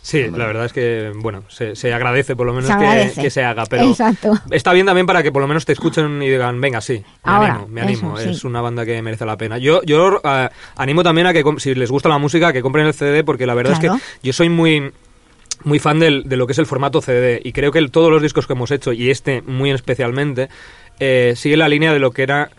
Sí, 0.05 0.21
la 0.29 0.45
verdad 0.45 0.65
es 0.65 0.71
que, 0.73 1.11
bueno, 1.15 1.43
se, 1.47 1.75
se 1.75 1.91
agradece 1.91 2.35
por 2.35 2.45
lo 2.45 2.53
menos 2.53 2.69
Se 2.69 2.77
que, 2.77 2.85
agradece. 2.85 3.21
que 3.23 3.29
se 3.31 3.43
haga, 3.43 3.63
pero 3.65 3.85
Exacto. 3.89 4.33
está 4.51 4.71
bien 4.71 4.85
también 4.85 5.07
para 5.07 5.23
que 5.23 5.31
por 5.31 5.41
lo 5.41 5.47
menos 5.47 5.65
te 5.65 5.73
escuchen 5.73 6.21
y 6.21 6.29
digan, 6.29 6.61
venga, 6.61 6.79
sí, 6.79 6.99
me 7.25 7.31
Ahora, 7.31 7.53
animo, 7.55 7.67
me 7.69 7.81
animo, 7.81 8.19
eso, 8.19 8.29
sí. 8.29 8.35
es 8.35 8.43
una 8.43 8.61
banda 8.61 8.85
que 8.85 9.01
merece 9.01 9.25
la 9.25 9.35
pena. 9.35 9.57
Yo, 9.57 9.81
yo 9.81 10.21
eh, 10.23 10.49
animo 10.75 11.01
también 11.01 11.25
a 11.25 11.33
que, 11.33 11.43
si 11.57 11.73
les 11.73 11.89
gusta 11.89 12.07
la 12.07 12.19
música, 12.19 12.53
que 12.53 12.61
compren 12.61 12.85
el 12.85 12.93
CD, 12.93 13.23
porque 13.23 13.47
la 13.47 13.55
verdad 13.55 13.73
es 13.73 13.79
que 13.79 13.89
yo 14.21 14.31
soy 14.31 14.49
muy 14.49 14.91
muy 15.63 15.79
fan 15.79 15.99
del- 15.99 16.29
de 16.29 16.37
lo 16.37 16.45
que 16.45 16.51
es 16.53 16.59
el 16.59 16.67
formato 16.67 17.01
CD 17.01 17.41
y 17.43 17.51
creo 17.51 17.71
que 17.71 17.79
el- 17.79 17.89
todos 17.89 18.11
los 18.11 18.21
discos 18.21 18.45
que 18.45 18.53
hemos 18.53 18.69
hecho 18.69 18.93
y 18.93 19.09
este 19.09 19.41
muy 19.41 19.71
especialmente 19.71 20.49
eh, 20.99 21.33
sigue 21.35 21.57
la 21.57 21.67
línea 21.67 21.91
de 21.93 21.97
lo 21.99 22.11
que 22.11 22.21
era 22.21 22.51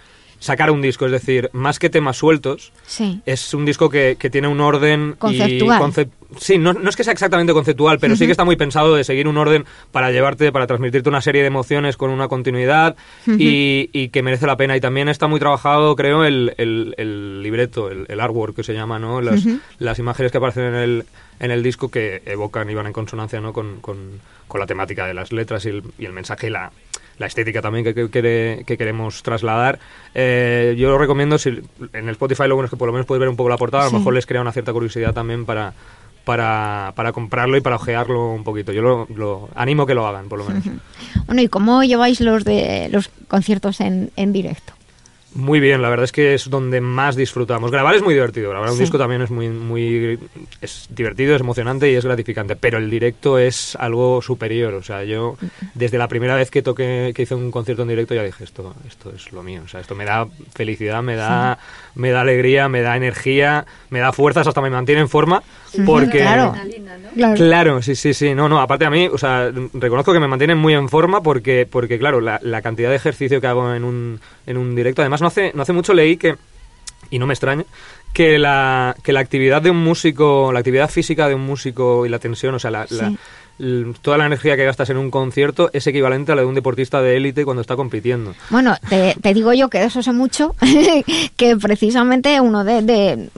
sacar 0.47 0.71
un 0.71 0.81
disco, 0.81 1.05
es 1.07 1.13
decir, 1.13 1.51
más 1.53 1.79
que 1.79 1.91
temas 1.91 2.17
sueltos, 2.17 2.73
Sí. 2.87 3.21
es 3.27 3.53
un 3.53 3.65
disco 3.67 3.91
que, 3.91 4.17
que 4.19 4.31
tiene 4.31 4.49
un 4.49 4.61
orden 4.61 5.11
y 5.11 5.19
Conceptual. 5.19 5.83
concep- 5.83 6.11
sí, 6.39 6.57
no, 6.59 6.73
no 6.73 6.89
es 6.89 6.97
que 6.97 7.05
sea 7.05 7.13
exactamente 7.13 7.53
conceptual, 7.53 7.99
pero 7.99 8.17
sí 8.17 8.25
que 8.27 8.33
está 8.33 8.45
muy 8.45 8.57
pensado 8.57 8.95
de 8.97 9.05
seguir 9.05 9.29
un 9.29 9.37
orden 9.37 9.65
para 9.93 10.11
llevarte, 10.11 10.51
para 10.53 10.67
transmitirte 10.67 11.09
una 11.09 11.21
serie 11.21 11.43
de 11.43 11.49
emociones 11.49 11.97
con 11.97 12.11
una 12.11 12.29
continuidad 12.29 12.97
y, 13.27 13.91
y 13.93 14.09
que 14.09 14.23
merece 14.23 14.47
la 14.47 14.57
pena. 14.57 14.77
Y 14.77 14.81
también 14.81 15.09
está 15.09 15.27
muy 15.27 15.41
trabajado, 15.41 15.95
creo, 15.97 16.25
el, 16.25 16.55
el- 16.59 16.95
el 16.97 17.43
libreto, 17.43 17.91
el, 17.91 18.07
el 18.09 18.21
artwork 18.21 18.55
que 18.57 18.63
se 18.63 18.73
llama, 18.75 18.99
¿no? 18.99 19.21
Las 19.21 19.99
imágenes 19.99 20.33
que 20.33 20.39
aparecen 20.39 20.65
en 20.65 20.75
el, 20.77 21.05
en 21.41 21.51
el 21.51 21.63
disco 21.63 21.91
que 21.91 22.23
evocan 22.25 22.71
y 22.71 22.75
van 22.75 22.87
en 22.87 22.93
consonancia 22.93 23.41
¿no? 23.41 23.53
con, 23.53 23.81
con- 23.81 24.21
con 24.49 24.61
la 24.61 24.67
temática 24.67 25.07
de 25.07 25.15
las 25.15 25.33
letras 25.33 25.65
y 25.67 25.71
el, 25.71 25.83
y 25.99 26.05
el 26.07 26.13
mensaje 26.13 26.47
y 26.47 26.51
la, 26.51 26.71
la 27.19 27.27
estética 27.27 27.63
también 27.63 27.85
que, 27.85 27.95
que, 27.95 28.11
que- 28.11 28.63
que 28.67 28.77
queremos 28.77 29.23
trasladar. 29.23 29.79
Eh, 30.15 30.75
yo 30.79 30.91
lo 30.91 30.99
recomiendo, 30.99 31.39
si, 31.39 31.49
en 31.51 32.09
el 32.09 32.11
Spotify 32.11 32.47
lo 32.47 32.55
bueno 32.57 32.67
es 32.67 32.71
que 32.71 32.77
por 32.77 32.87
lo 32.89 32.93
menos 32.93 33.07
puedes 33.07 33.21
ver 33.21 33.29
un 33.29 33.37
poco 33.37 33.49
la 33.49 33.57
portada, 33.57 33.85
a 33.85 33.87
lo 33.87 33.93
mejor 33.99 34.15
les 34.15 34.27
crea 34.27 34.41
una 34.41 34.53
cierta 34.53 34.73
curiosidad 34.73 35.15
también 35.15 35.45
para, 35.47 35.73
para, 36.25 36.93
para 36.95 37.13
comprarlo 37.13 37.57
y 37.57 37.61
para 37.61 37.77
ojearlo 37.77 38.33
un 38.33 38.45
poquito. 38.45 38.73
Yo 38.73 38.83
lo, 38.83 39.07
lo 39.15 39.49
animo 39.55 39.87
que 39.87 39.95
lo 39.95 40.07
hagan, 40.07 40.29
por 40.29 40.39
lo 40.39 40.45
menos. 40.45 40.65
Bueno, 41.27 41.43
¿y 41.43 41.49
cómo 41.49 41.83
lleváis 41.83 42.21
los 42.21 42.45
de 42.45 42.89
los 42.93 43.11
conciertos 43.27 43.81
en, 43.81 44.11
en 44.15 44.33
directo? 44.33 44.75
Muy 45.37 45.61
bien, 45.61 45.83
la 45.83 45.91
verdad 45.91 46.05
es 46.05 46.13
que 46.13 46.33
es 46.33 46.49
donde 46.49 46.81
más 46.81 47.15
disfrutamos. 47.15 47.71
Grabar 47.71 47.95
es 47.95 48.03
muy 48.03 48.15
divertido, 48.15 48.49
grabar 48.51 48.71
un 48.71 48.77
Sí. 48.77 48.83
disco 48.85 48.97
también 48.97 49.21
es 49.21 49.31
muy, 49.31 49.51
muy 49.51 50.19
es 50.63 50.87
divertido, 50.89 51.35
es 51.35 51.41
emocionante 51.43 51.91
y 51.93 51.95
es 51.95 52.05
gratificante, 52.07 52.57
pero 52.57 52.79
el 52.79 52.89
directo 52.91 53.39
es 53.39 53.77
algo 53.77 54.23
superior. 54.23 54.73
O 54.75 54.83
sea, 54.83 55.05
yo 55.05 55.37
desde 55.75 55.99
la 55.99 56.09
primera 56.09 56.37
vez 56.37 56.51
que 56.51 56.63
toqué, 56.63 57.13
que 57.15 57.23
hice 57.23 57.35
un 57.35 57.51
concierto 57.51 57.83
en 57.83 57.89
directo 57.89 58.15
ya 58.15 58.23
dije 58.23 58.45
esto, 58.45 58.75
esto 58.89 59.13
es 59.15 59.31
lo 59.33 59.43
mío. 59.43 59.61
O 59.65 59.69
sea, 59.69 59.81
esto 59.81 59.95
me 59.95 60.07
da 60.07 60.27
felicidad, 60.55 61.03
me 61.03 61.17
da, 61.17 61.59
me 61.97 62.11
da 62.11 62.21
alegría, 62.21 62.69
me 62.69 62.81
da 62.83 62.97
energía, 62.97 63.67
me 63.91 63.99
da 63.99 64.13
fuerzas, 64.13 64.47
hasta 64.47 64.61
me 64.61 64.71
mantiene 64.71 65.01
en 65.01 65.09
forma, 65.09 65.43
porque 65.87 66.19
Claro. 66.19 67.35
Claro. 67.37 67.83
Sí, 67.83 67.97
sí, 67.97 68.15
sí. 68.15 68.35
No, 68.35 68.49
no, 68.49 68.61
aparte 68.61 68.85
a 68.85 68.91
mí, 68.91 69.09
o 69.13 69.19
sea, 69.19 69.51
reconozco 69.75 70.13
que 70.13 70.21
me 70.21 70.29
mantienen 70.29 70.59
muy 70.59 70.75
en 70.75 70.89
forma 70.89 71.23
porque, 71.23 71.67
porque 71.71 71.99
claro, 71.99 72.21
la, 72.21 72.39
la 72.43 72.63
cantidad 72.63 72.91
de 72.91 72.97
ejercicio 72.97 73.41
que 73.41 73.47
hago 73.49 73.75
en 73.75 73.83
un, 73.85 74.21
en 74.47 74.57
un 74.57 74.77
directo, 74.77 75.03
además 75.03 75.21
no 75.21 75.27
hace, 75.27 75.51
no 75.55 75.63
hace 75.63 75.73
mucho 75.73 75.93
leí 75.95 76.17
que, 76.17 76.37
y 77.11 77.19
no 77.19 77.27
me 77.27 77.35
extraña, 77.35 77.65
que 78.13 78.39
la, 78.39 78.95
que 79.03 79.13
la 79.13 79.21
actividad 79.21 79.61
de 79.63 79.71
un 79.71 79.83
músico, 79.83 80.53
la 80.53 80.61
actividad 80.61 80.91
física 80.91 81.29
de 81.29 81.35
un 81.35 81.43
músico 81.47 82.07
y 82.07 82.09
la 82.09 82.19
tensión, 82.19 82.55
o 82.55 82.59
sea, 82.59 82.71
la, 82.71 82.87
la- 82.91 83.09
Sí. 83.09 83.19
Toda 84.03 84.19
la 84.19 84.27
energía 84.27 84.57
que 84.57 84.65
gastas 84.65 84.91
en 84.91 84.97
un 84.99 85.11
concierto 85.11 85.71
es 85.73 85.87
equivalente 85.87 86.33
a 86.33 86.35
la 86.35 86.43
de 86.43 86.49
un 86.49 86.55
deportista 86.55 87.01
de 87.01 87.17
élite 87.17 87.45
cuando 87.45 87.61
está 87.63 87.75
compitiendo. 87.77 88.35
Bueno, 88.51 88.75
te, 88.89 89.17
te 89.21 89.33
digo 89.35 89.53
yo 89.53 89.69
que 89.71 89.79
de 89.79 89.87
eso 89.87 90.03
sé 90.03 90.13
mucho, 90.13 90.55
que 91.37 91.57
precisamente 91.57 92.41
uno 92.41 92.65
de, 92.65 92.83
de- 92.83 93.31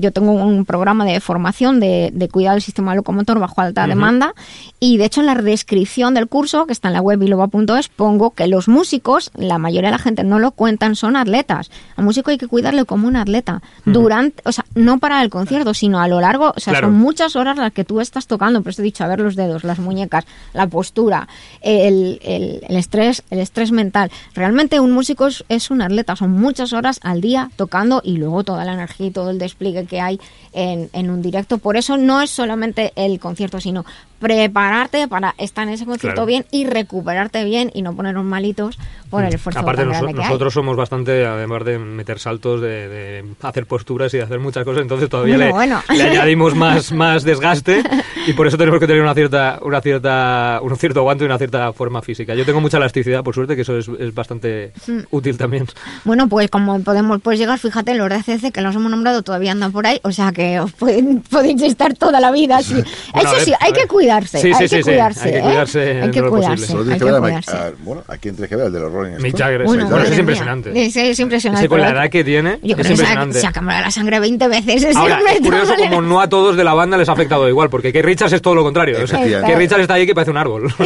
Yo 0.00 0.12
tengo 0.12 0.32
un 0.32 0.64
programa 0.64 1.04
de 1.04 1.20
formación 1.20 1.80
de, 1.80 2.10
de 2.12 2.28
cuidado 2.28 2.54
del 2.56 2.62
sistema 2.62 2.94
locomotor 2.94 3.38
bajo 3.38 3.60
alta 3.60 3.86
demanda 3.86 4.34
y 4.80 4.96
de 4.98 5.04
hecho 5.06 5.20
en 5.20 5.26
la 5.26 5.34
descripción 5.34 6.14
del 6.14 6.26
curso, 6.28 6.66
que 6.66 6.72
está 6.72 6.88
en 6.88 6.94
la 6.94 7.00
web 7.00 7.18
biloba.es, 7.18 7.88
pongo 7.88 8.30
que 8.32 8.46
los 8.48 8.68
músicos, 8.68 9.30
la 9.36 9.58
mayoría 9.58 9.88
de 9.90 9.96
la 9.96 10.02
gente 10.02 10.24
no 10.24 10.38
lo 10.38 10.50
cuentan, 10.52 10.96
son 10.96 11.16
atletas. 11.16 11.70
Al 11.96 12.04
músico 12.04 12.30
hay 12.30 12.38
que 12.38 12.48
cuidarle 12.48 12.84
como 12.84 13.06
un 13.08 13.16
atleta. 13.16 13.62
Durante, 13.84 14.42
o 14.44 14.52
sea, 14.52 14.64
no 14.74 14.98
para 14.98 15.22
el 15.22 15.30
concierto, 15.30 15.74
sino 15.74 16.00
a 16.00 16.08
lo 16.08 16.20
largo, 16.20 16.52
o 16.56 16.60
sea, 16.60 16.72
Claro. 16.72 16.88
son 16.88 16.96
muchas 16.96 17.36
horas 17.36 17.56
las 17.58 17.72
que 17.72 17.84
tú 17.84 18.00
estás 18.00 18.26
tocando, 18.26 18.62
por 18.62 18.70
eso 18.70 18.82
he 18.82 18.84
dicho, 18.84 19.04
a 19.04 19.08
ver 19.08 19.20
los 19.20 19.36
dedos, 19.36 19.61
las 19.64 19.78
muñecas, 19.78 20.24
la 20.52 20.66
postura, 20.66 21.28
el, 21.60 22.18
el- 22.22 22.60
el 22.68 22.76
estrés, 22.76 23.22
el 23.30 23.38
estrés 23.40 23.72
mental. 23.72 24.10
Realmente 24.34 24.80
un 24.80 24.92
músico 24.92 25.26
es, 25.26 25.44
es 25.48 25.70
un 25.70 25.82
atleta, 25.82 26.16
son 26.16 26.30
muchas 26.32 26.72
horas 26.72 26.98
al 27.02 27.20
día 27.20 27.50
tocando 27.56 28.00
y 28.04 28.16
luego 28.16 28.44
toda 28.44 28.64
la 28.64 28.74
energía 28.74 29.06
y 29.06 29.10
todo 29.10 29.30
el 29.30 29.38
despliegue 29.38 29.86
que 29.86 30.00
hay 30.00 30.20
en, 30.52 30.90
en 30.92 31.10
un 31.10 31.22
directo. 31.22 31.58
Por 31.58 31.76
eso 31.76 31.96
no 31.96 32.20
es 32.20 32.30
solamente 32.30 32.92
el 32.96 33.18
concierto, 33.20 33.60
sino 33.60 33.84
prepararte 34.22 35.08
para 35.08 35.34
estar 35.36 35.66
en 35.66 35.74
ese 35.74 35.84
concierto 35.84 36.14
Claro. 36.14 36.26
bien 36.26 36.46
y 36.50 36.64
recuperarte 36.66 37.44
bien 37.44 37.70
y 37.74 37.82
no 37.82 37.94
ponernos 37.94 38.24
malitos 38.24 38.78
por 39.10 39.24
el 39.24 39.34
esfuerzo 39.34 39.60
Aparte, 39.60 39.82
tan 39.82 39.90
noso- 39.90 39.98
grande 40.02 40.14
que 40.14 40.20
hay. 40.22 40.26
nosotros 40.28 40.54
somos 40.54 40.76
bastante, 40.76 41.26
además 41.26 41.64
de 41.64 41.78
meter 41.78 42.18
saltos, 42.18 42.60
de, 42.62 42.88
de 42.88 43.24
hacer 43.42 43.66
posturas 43.66 44.14
y 44.14 44.16
de 44.18 44.22
hacer 44.22 44.38
muchas 44.40 44.64
cosas, 44.64 44.80
entonces 44.82 45.10
todavía 45.10 45.36
le, 45.36 45.50
bueno. 45.50 45.82
le 45.94 46.02
añadimos 46.10 46.54
más, 46.54 46.92
más 46.92 47.22
desgaste 47.24 47.82
y 48.26 48.32
por 48.32 48.46
eso 48.46 48.56
tenemos 48.56 48.80
que 48.80 48.86
tener 48.86 49.02
una 49.02 49.12
cierta, 49.14 49.58
una 49.62 49.80
cierta, 49.80 50.60
un 50.62 50.76
cierto 50.76 51.00
aguante 51.00 51.24
y 51.24 51.26
una 51.26 51.36
cierta 51.38 51.72
forma 51.74 52.00
física. 52.00 52.34
Yo 52.34 52.46
tengo 52.46 52.60
mucha 52.60 52.78
elasticidad, 52.78 53.22
por 53.22 53.34
suerte, 53.34 53.54
que 53.56 53.62
eso 53.62 53.76
es, 53.76 53.88
es 53.88 54.14
bastante 54.14 54.72
Mm. 54.86 55.00
útil 55.10 55.36
también. 55.36 55.66
Bueno, 56.04 56.28
pues 56.28 56.48
como 56.50 56.80
podemos 56.80 57.20
pues 57.20 57.38
llegar, 57.38 57.58
fíjate, 57.58 57.94
los 57.94 58.08
de 58.08 58.14
ACC 58.16 58.50
que 58.52 58.60
los 58.62 58.74
hemos 58.74 58.90
nombrado 58.90 59.22
todavía 59.22 59.52
andan 59.52 59.72
por 59.72 59.86
ahí, 59.86 60.00
o 60.04 60.12
sea 60.12 60.32
que 60.32 60.58
os 60.60 60.72
pueden, 60.72 61.20
podéis 61.30 61.60
estar 61.62 61.94
toda 61.94 62.20
la 62.20 62.30
vida 62.30 62.58
así. 62.58 62.74
Bueno, 62.74 62.88
Eso 63.28 63.32
ver, 63.36 63.44
sí, 63.44 63.52
hay 63.60 63.72
que 63.72 63.86
cuidarse, 64.12 64.38
Sí, 64.40 64.52
hay, 64.52 64.68
sí, 64.68 64.76
que 64.76 64.82
cuidarse 64.82 65.24
hay 65.24 65.32
que 65.32 65.38
¿eh? 65.38 65.42
cuidarse 65.42 66.02
hay 66.02 66.10
que 66.10 66.22
cuidarse. 66.22 66.66
Solo 66.66 66.82
hay 66.82 66.88
que 66.90 66.98
que 66.98 67.04
ver 67.04 67.14
a 67.14 67.20
cuidarse. 67.20 67.50
A- 67.56 67.72
bueno, 67.80 68.02
¿a 68.08 68.16
quién 68.18 68.34
tienes 68.34 68.48
que 68.50 68.56
ver? 68.56 68.66
El 68.66 68.72
de 68.72 68.80
los 68.80 68.92
Rolling 68.92 69.12
Stones. 69.14 69.34
Jagger, 69.36 69.64
Bueno, 69.64 69.98
es 70.02 70.18
impresionante. 70.18 70.86
Es, 70.86 70.96
es 70.96 71.18
impresionante. 71.20 71.62
Ese 71.64 71.68
con 71.68 71.80
la 71.80 71.90
edad 71.90 72.10
que 72.10 72.24
tiene, 72.24 72.58
Yo 72.62 72.74
es 72.74 72.74
creo 72.74 72.76
que 72.76 72.82
se 72.84 72.90
ha, 72.90 72.92
impresionante. 72.92 73.40
se 73.40 73.46
ha 73.46 73.52
cambiado 73.52 73.82
la 73.82 73.90
sangre 73.90 74.20
20 74.20 74.48
veces. 74.48 74.96
Ahora, 74.96 75.20
es 75.32 75.40
curioso 75.40 75.74
como 75.76 76.02
no 76.02 76.20
a 76.20 76.28
todos 76.28 76.56
de 76.56 76.64
la 76.64 76.74
banda 76.74 76.96
les 76.96 77.08
ha 77.08 77.12
afectado 77.12 77.48
igual, 77.48 77.70
porque 77.70 77.92
Keith 77.92 78.04
Richards 78.04 78.32
es 78.32 78.42
todo 78.42 78.54
lo 78.54 78.62
contrario. 78.62 78.98
O 79.02 79.06
sea. 79.06 79.20
Keith 79.22 79.56
Richards 79.56 79.82
está 79.82 79.94
ahí 79.94 80.06
que 80.06 80.14
parece 80.14 80.30
un 80.30 80.36
árbol. 80.38 80.72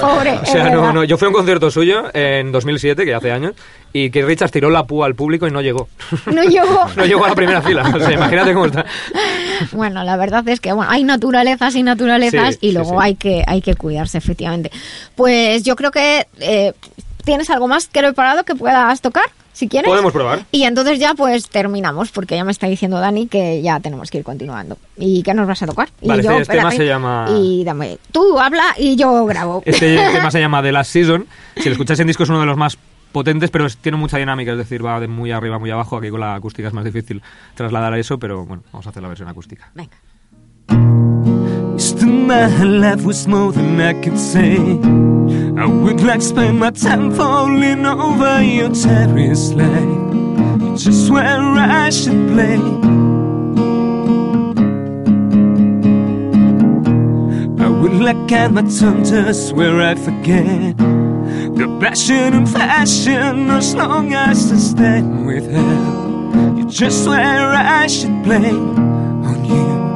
Pobre, 0.00 0.32
O 0.42 0.46
sea, 0.46 0.66
es 0.68 0.72
no, 0.72 0.92
no, 0.92 1.04
yo 1.04 1.16
fui 1.18 1.26
a 1.26 1.28
un 1.28 1.34
concierto 1.34 1.70
suyo 1.70 2.04
en 2.14 2.52
2007, 2.52 3.04
que 3.04 3.14
hace 3.14 3.30
años, 3.32 3.54
y 3.92 4.10
que 4.10 4.24
Richards 4.24 4.52
tiró 4.52 4.70
la 4.70 4.84
púa 4.84 5.06
al 5.06 5.14
público 5.14 5.46
y 5.46 5.50
no 5.50 5.60
llegó. 5.60 5.88
No 6.32 6.42
llegó. 6.42 6.86
No 6.96 7.04
llegó 7.04 7.24
a 7.24 7.28
la 7.28 7.34
primera 7.34 7.62
fila. 7.62 7.82
O 7.94 7.98
sea, 7.98 8.12
imagínate 8.12 8.52
cómo 8.52 8.66
está. 8.66 8.84
Bueno, 9.72 10.04
la 10.04 10.16
verdad 10.16 10.46
es 10.48 10.60
que 10.60 10.72
bueno, 10.72 10.90
hay 10.90 11.04
naturalezas 11.04 11.74
y 11.74 11.82
naturalezas 11.82 12.47
Sí, 12.54 12.58
y 12.68 12.72
luego 12.72 12.90
sí. 12.90 12.96
hay 13.00 13.14
que 13.14 13.44
hay 13.46 13.60
que 13.62 13.74
cuidarse 13.74 14.18
efectivamente. 14.18 14.70
Pues 15.14 15.62
yo 15.62 15.76
creo 15.76 15.90
que 15.90 16.26
eh, 16.40 16.72
tienes 17.24 17.50
algo 17.50 17.68
más 17.68 17.88
que 17.88 18.00
preparado 18.00 18.44
que 18.44 18.54
puedas 18.54 19.00
tocar, 19.00 19.24
si 19.52 19.68
quieres. 19.68 19.88
Podemos 19.88 20.12
probar. 20.12 20.44
Y 20.50 20.64
entonces 20.64 20.98
ya 20.98 21.14
pues 21.14 21.48
terminamos 21.48 22.10
porque 22.10 22.36
ya 22.36 22.44
me 22.44 22.52
está 22.52 22.66
diciendo 22.68 23.00
Dani 23.00 23.26
que 23.26 23.60
ya 23.60 23.80
tenemos 23.80 24.10
que 24.10 24.18
ir 24.18 24.24
continuando. 24.24 24.78
¿Y 24.96 25.22
qué 25.22 25.34
nos 25.34 25.46
vas 25.46 25.62
a 25.62 25.66
tocar? 25.66 25.88
Y 26.00 26.08
Vale, 26.08 26.22
yo, 26.22 26.32
este 26.32 26.54
tema 26.54 26.70
se 26.70 26.86
llama- 26.86 27.26
Y 27.36 27.64
dame, 27.64 27.98
tú 28.12 28.38
habla 28.38 28.74
y 28.78 28.96
yo 28.96 29.24
grabo. 29.26 29.62
Este 29.66 29.96
tema 30.12 30.30
se 30.30 30.40
llama 30.40 30.62
The 30.62 30.72
Last 30.72 30.92
Season. 30.92 31.26
Si 31.56 31.64
lo 31.64 31.72
escucháis 31.72 32.00
en 32.00 32.06
disco 32.06 32.22
es 32.22 32.28
uno 32.30 32.40
de 32.40 32.46
los 32.46 32.56
más 32.56 32.78
potentes, 33.12 33.50
pero 33.50 33.66
tiene 33.68 33.98
mucha 33.98 34.18
dinámica, 34.18 34.52
es 34.52 34.58
decir, 34.58 34.84
va 34.84 35.00
de 35.00 35.08
muy 35.08 35.32
arriba, 35.32 35.58
muy 35.58 35.70
abajo. 35.70 35.96
Aquí 35.96 36.10
con 36.10 36.20
la 36.20 36.34
acústica 36.34 36.68
es 36.68 36.74
más 36.74 36.84
difícil 36.84 37.22
trasladar 37.54 37.92
a 37.92 37.98
eso, 37.98 38.18
pero 38.18 38.44
bueno, 38.44 38.62
vamos 38.72 38.86
a 38.86 38.90
hacer 38.90 39.02
la 39.02 39.08
versión 39.08 39.28
acústica. 39.28 39.72
To 40.68 41.07
my 42.08 42.62
life 42.64 43.02
was 43.04 43.26
more 43.26 43.52
than 43.52 43.80
I 43.80 43.92
could 44.02 44.18
say. 44.18 44.56
I 45.58 45.66
would 45.66 46.00
like 46.02 46.22
spend 46.22 46.58
my 46.60 46.70
time 46.70 47.12
falling 47.12 47.84
over 47.84 48.42
your 48.42 48.70
terrace. 48.70 49.50
It's 49.52 50.84
just 50.84 51.10
where 51.10 51.24
I 51.26 51.90
should 51.90 52.28
play. 52.28 52.56
I 57.64 57.68
would 57.68 57.94
like 57.94 58.32
at 58.32 58.52
my 58.52 58.62
tongue 58.62 59.04
just 59.04 59.52
where 59.54 59.80
I 59.80 59.94
forget 59.94 60.76
the 61.58 61.66
passion 61.80 62.34
and 62.34 62.48
fashion 62.48 63.50
as 63.50 63.74
long 63.74 64.14
as 64.14 64.52
I 64.52 64.56
stand 64.56 65.26
with 65.26 65.50
her. 65.50 66.56
You're 66.56 66.70
just 66.70 67.08
where 67.08 67.52
I 67.52 67.86
should 67.88 68.22
play 68.24 68.50
on 68.50 69.44
you. 69.44 69.87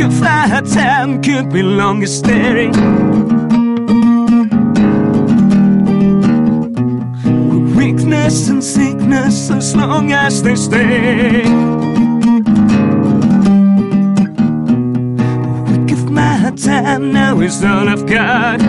Could 0.00 0.12
fly, 0.14 0.62
time 0.62 1.20
could 1.20 1.52
be 1.52 1.62
longer 1.62 2.06
staring. 2.06 2.72
Weakness 7.76 8.48
and 8.48 8.64
sickness 8.64 9.50
as 9.50 9.76
long 9.76 10.12
as 10.12 10.42
they 10.42 10.56
stay. 10.56 11.42
We 15.68 15.76
give 15.84 16.10
my 16.10 16.50
time, 16.56 17.12
now 17.12 17.38
is 17.40 17.62
all 17.62 17.86
I've 17.86 18.06
got. 18.06 18.60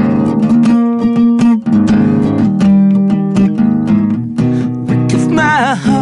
We 4.87 4.95
give 5.07 5.31
my 5.31 5.75
heart, 5.75 6.00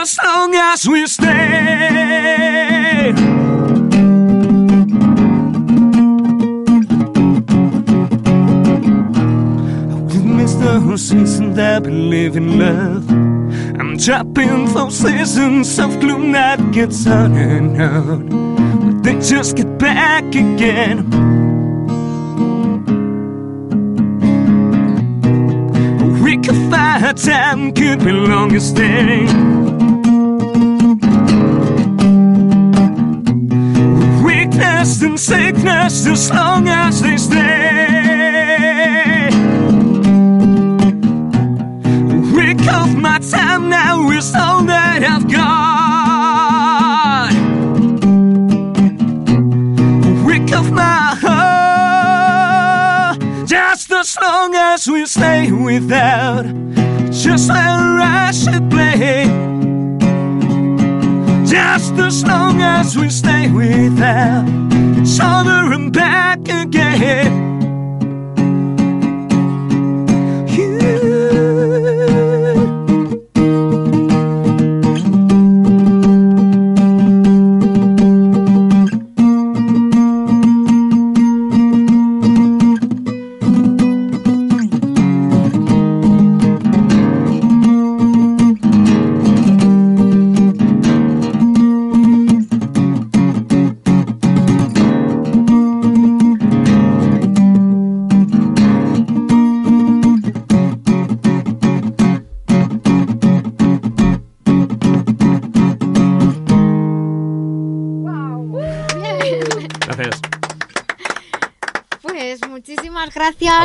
as 0.00 0.18
long 0.24 0.54
as 0.54 0.88
we 0.88 1.06
stay. 1.06 1.28
With 10.08 10.24
Mr. 10.24 10.98
Seasoned, 10.98 11.60
I 11.60 11.80
believe 11.80 12.36
in 12.36 12.58
love. 12.58 13.10
I'm 13.78 13.98
trapping 13.98 14.72
those 14.72 14.96
seasons 14.96 15.78
of 15.78 16.00
gloom 16.00 16.32
that 16.32 16.58
gets 16.72 17.06
on 17.06 17.36
and 17.36 17.82
on. 17.82 18.28
But 18.80 19.02
they 19.04 19.20
just 19.20 19.56
get 19.56 19.78
back 19.78 20.24
again. 20.34 20.98
Week 26.22 26.48
of 26.48 26.56
fire 26.70 27.12
time 27.12 27.72
could 27.72 27.98
be 27.98 28.12
longest 28.12 28.76
thing. 28.76 29.69
Weakness 34.80 35.02
and 35.02 35.20
sickness 35.20 36.06
as 36.06 36.30
long 36.30 36.66
as 36.66 37.02
they 37.02 37.18
stay. 37.18 39.28
A 42.08 42.16
week 42.34 42.66
my 42.96 43.18
time 43.18 43.68
now 43.68 44.08
is 44.08 44.34
all 44.34 44.62
that 44.62 45.02
I've 45.02 45.30
got. 45.30 47.30
A 50.06 50.24
week 50.24 50.50
my 50.72 51.14
heart, 51.20 53.18
just 53.46 53.92
as 53.92 54.16
long 54.18 54.54
as 54.54 54.88
we 54.88 55.04
stay 55.04 55.52
without, 55.52 56.46
just 57.12 57.50
like 57.50 57.58
I 57.58 58.30
should 58.32 58.70
play. 58.70 59.59
Just 61.50 61.94
as 61.94 62.22
long 62.24 62.62
as 62.62 62.96
we 62.96 63.10
stay 63.10 63.50
without 63.50 64.46
each 64.96 65.18
other 65.20 65.72
and 65.72 65.92
back 65.92 66.38
again. 66.48 67.59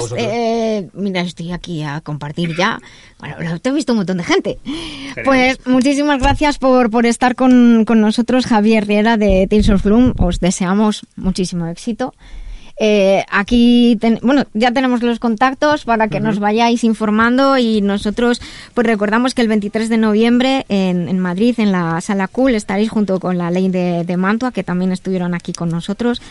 Vosotros. 0.02 0.20
Eh, 0.22 0.90
mira, 0.94 1.22
estoy 1.22 1.52
aquí 1.52 1.84
a 1.84 2.02
compartir 2.02 2.56
ya. 2.58 2.80
Bueno, 3.20 3.36
lo 3.42 3.60
te 3.60 3.70
he 3.70 3.72
visto 3.74 3.94
un 3.94 3.98
montón 4.00 4.18
de 4.18 4.24
gente. 4.24 4.60
Pues 5.24 5.60
muchísimas 5.66 6.20
gracias 6.20 6.58
por, 6.58 6.90
por 6.90 7.06
estar 7.06 7.36
con, 7.36 7.86
con 7.86 8.02
nosotros, 8.02 8.46
Javier 8.46 8.86
Riera 8.88 9.18
de 9.18 9.48
Tales 9.50 9.70
of 9.70 9.84
Bloom. 9.84 10.14
Os 10.18 10.40
deseamos 10.40 11.06
muchísimo 11.16 11.68
éxito. 11.68 12.14
Eh, 12.78 13.24
aquí, 13.32 13.98
ten- 14.02 14.20
bueno, 14.22 14.44
ya 14.54 14.70
tenemos 14.74 15.02
los 15.02 15.20
contactos 15.20 15.86
para 15.86 16.10
que 16.10 16.20
nos 16.20 16.40
vayáis 16.40 16.84
informando 16.84 17.58
y 17.58 17.80
nosotros 17.80 18.42
pues 18.74 18.86
recordamos 18.86 19.34
que 19.34 19.42
el 19.42 19.48
23 19.48 19.88
de 19.88 19.96
noviembre 19.98 20.66
en, 20.68 21.08
en 21.08 21.18
Madrid, 21.20 21.56
en 21.58 21.72
la 21.72 22.02
Sala 22.02 22.28
Cool, 22.28 22.54
estaréis 22.54 22.90
junto 22.90 23.22
con 23.22 23.38
la 23.38 23.50
Ley 23.50 23.70
de, 23.70 24.04
de 24.04 24.18
Mantua, 24.18 24.52
que 24.52 24.66
también 24.66 24.92
estuvieron 24.92 25.34
aquí 25.34 25.54
con 25.54 25.70
nosotros. 25.70 26.22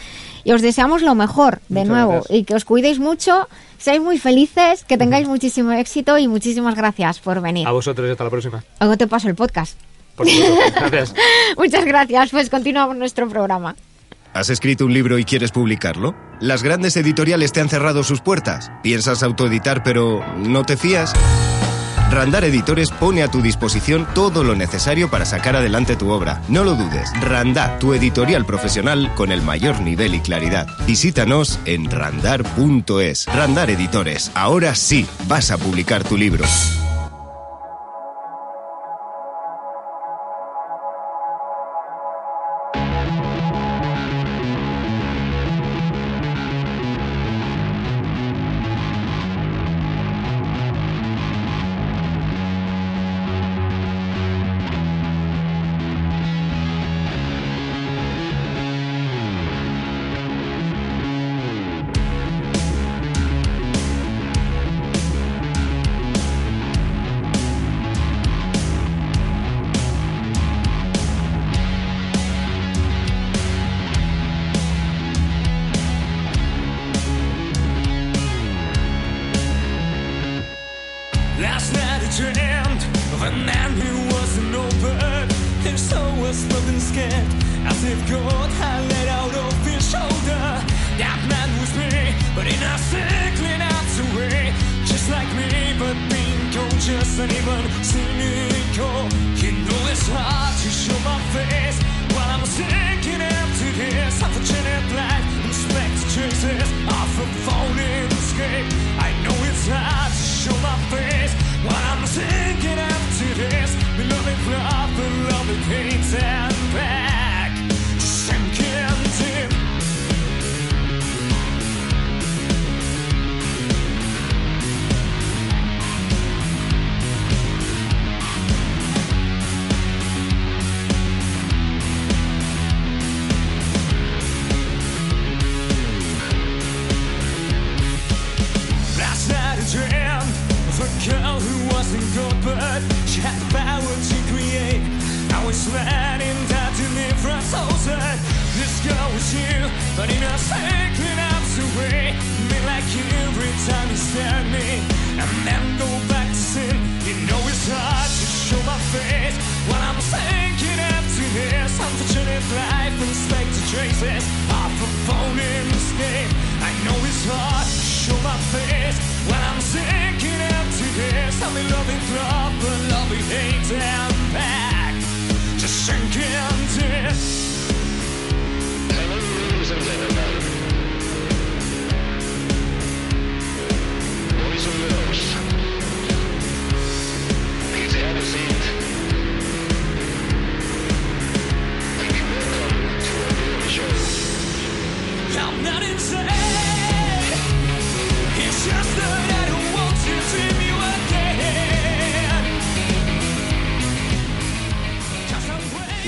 Y 0.45 0.53
os 0.53 0.63
deseamos 0.63 1.03
lo 1.03 1.15
mejor, 1.15 1.61
de 1.69 1.81
Muchas 1.81 1.89
nuevo, 1.89 2.13
gracias. 2.13 2.39
y 2.39 2.45
que 2.45 2.55
os 2.55 2.65
cuidéis 2.65 2.99
mucho, 2.99 3.49
seáis 3.79 4.01
muy 4.01 4.19
felices, 4.19 4.85
que 4.85 4.99
tengáis 4.99 5.27
muchísimo 5.27 5.73
éxito 5.73 6.19
y 6.19 6.29
muchísimas 6.29 6.75
gracias 6.75 7.19
por 7.19 7.41
venir. 7.41 7.67
A 7.67 7.73
vosotros 7.73 8.07
y 8.09 8.11
hasta 8.13 8.25
la 8.25 8.31
próxima. 8.31 8.63
Luego 8.81 8.97
te 8.97 9.07
paso 9.07 9.29
el 9.29 9.35
podcast. 9.35 9.79
Por 10.17 10.29
supuesto. 10.29 10.81
Gracias. 10.81 11.15
Muchas 11.57 11.85
gracias, 11.85 12.31
pues 12.31 12.51
continuamos 12.51 12.97
nuestro 12.97 13.29
programa. 13.29 13.75
¿Has 14.33 14.51
escrito 14.51 14.85
un 14.85 14.93
libro 14.93 15.19
y 15.19 15.25
quieres 15.25 15.51
publicarlo? 15.53 16.15
¿Las 16.41 16.63
grandes 16.63 16.97
editoriales 16.97 17.53
te 17.53 17.61
han 17.61 17.69
cerrado 17.69 18.03
sus 18.03 18.21
puertas? 18.21 18.71
¿Piensas 18.83 19.23
autoeditar 19.23 19.83
pero 19.83 20.25
no 20.37 20.65
te 20.65 20.77
fías? 20.77 21.13
Randar 22.11 22.45
Editores 22.45 22.91
pone 22.91 23.23
a 23.23 23.29
tu 23.29 23.43
disposición 23.43 24.07
todo 24.15 24.45
lo 24.45 24.55
necesario 24.55 25.11
para 25.11 25.25
sacar 25.25 25.57
adelante 25.57 25.97
tu 25.97 26.11
obra. 26.11 26.43
No 26.49 26.65
lo 26.65 26.75
dudes, 26.75 27.11
Randar, 27.21 27.79
tu 27.79 27.95
editorial 27.95 28.45
profesional 28.47 29.13
con 29.15 29.33
el 29.33 29.43
mayor 29.43 29.81
nivel 29.81 30.15
y 30.15 30.21
claridad. 30.21 30.67
Visítanos 30.87 31.59
en 31.65 31.91
randar.es. 31.91 33.27
Randar 33.27 33.71
Editores, 33.71 34.31
ahora 34.35 34.75
sí 34.75 35.07
vas 35.27 35.51
a 35.51 35.59
publicar 35.59 36.05
tu 36.05 36.17
libro. 36.17 36.45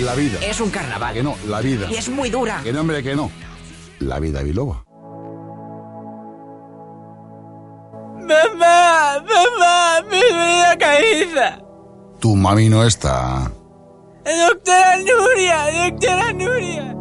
La 0.06 0.14
vida. 0.14 0.38
Es 0.40 0.60
un 0.60 0.70
carnaval. 0.70 1.14
Que 1.14 1.22
no, 1.24 1.34
la 1.48 1.60
vida. 1.60 1.88
Y 1.90 1.96
es 1.96 2.08
muy 2.08 2.30
dura. 2.30 2.60
Que 2.62 2.72
nombre 2.72 3.02
que 3.02 3.16
no. 3.16 3.28
La 3.98 4.20
vida 4.20 4.40
biloba. 4.40 4.84
Mamá, 8.20 9.20
mamá, 9.20 10.02
mi 10.08 10.22
vida 10.22 10.78
caída. 10.78 11.60
Tu 12.20 12.36
mami 12.36 12.68
no 12.68 12.84
está. 12.84 13.50
Doctora 14.24 14.96
Nuria, 14.98 15.90
doctora 15.90 16.32
Nuria. 16.34 16.95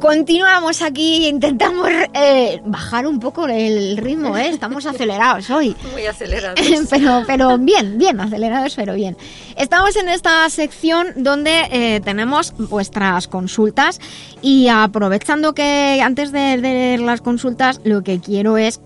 Continuamos 0.00 0.82
aquí, 0.82 1.26
intentamos 1.26 1.88
eh, 2.12 2.60
bajar 2.66 3.06
un 3.06 3.18
poco 3.18 3.46
el 3.46 3.96
ritmo, 3.96 4.36
¿eh? 4.36 4.48
estamos 4.48 4.84
acelerados 4.86 5.48
hoy. 5.48 5.74
Muy 5.92 6.04
acelerados. 6.04 6.60
pero, 6.90 7.22
pero 7.26 7.58
bien, 7.58 7.96
bien, 7.96 8.20
acelerados, 8.20 8.74
pero 8.74 8.94
bien. 8.94 9.16
Estamos 9.56 9.96
en 9.96 10.10
esta 10.10 10.48
sección 10.50 11.08
donde 11.16 11.62
eh, 11.70 12.00
tenemos 12.04 12.52
vuestras 12.58 13.26
consultas 13.26 13.98
y 14.42 14.68
aprovechando 14.68 15.54
que 15.54 16.00
antes 16.02 16.30
de, 16.30 16.58
de 16.58 16.98
las 16.98 17.22
consultas 17.22 17.80
lo 17.82 18.02
que 18.02 18.20
quiero 18.20 18.58
es 18.58 18.80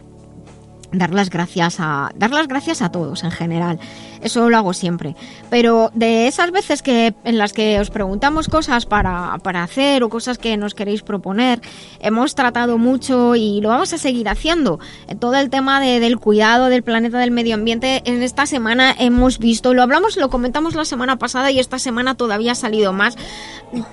dar 0.93 1.13
las 1.13 1.31
gracias 1.31 1.77
a 1.79 2.11
dar 2.17 2.31
las 2.31 2.49
gracias 2.49 2.83
a 2.83 2.91
todos 2.91 3.23
en 3.23 3.31
general 3.31 3.79
eso 4.23 4.49
lo 4.51 4.57
hago 4.57 4.73
siempre. 4.73 5.17
Pero 5.51 5.91
de 5.95 6.27
esas 6.29 6.51
veces 6.51 6.83
que 6.83 7.15
en 7.25 7.39
las 7.39 7.53
que 7.53 7.79
os 7.81 7.91
preguntamos 7.91 8.49
cosas 8.49 8.87
para, 8.87 9.39
para 9.43 9.63
hacer 9.63 10.03
o 10.03 10.09
cosas 10.09 10.39
que 10.39 10.57
nos 10.57 10.75
queréis 10.75 11.03
proponer 11.03 11.61
hemos 12.01 12.35
tratado 12.35 12.79
mucho 12.79 13.35
y 13.37 13.61
lo 13.61 13.69
vamos 13.71 13.93
a 13.93 13.99
seguir 13.99 14.29
haciendo. 14.29 14.79
Todo 15.19 15.35
el 15.37 15.51
tema 15.51 15.81
de- 15.81 16.01
del 16.01 16.19
cuidado 16.19 16.67
del 16.67 16.83
planeta 16.83 17.19
del 17.19 17.31
medio 17.31 17.55
ambiente 17.55 18.03
en 18.05 18.23
esta 18.23 18.47
semana 18.47 18.95
hemos 18.99 19.39
visto 19.39 19.75
lo 19.75 19.83
hablamos 19.83 20.17
lo 20.17 20.31
comentamos 20.31 20.75
la 20.75 20.85
semana 20.85 21.17
pasada 21.17 21.51
y 21.51 21.59
esta 21.59 21.79
semana 21.79 22.15
todavía 22.15 22.53
ha 22.53 22.55
salido 22.55 22.93
más 22.93 23.17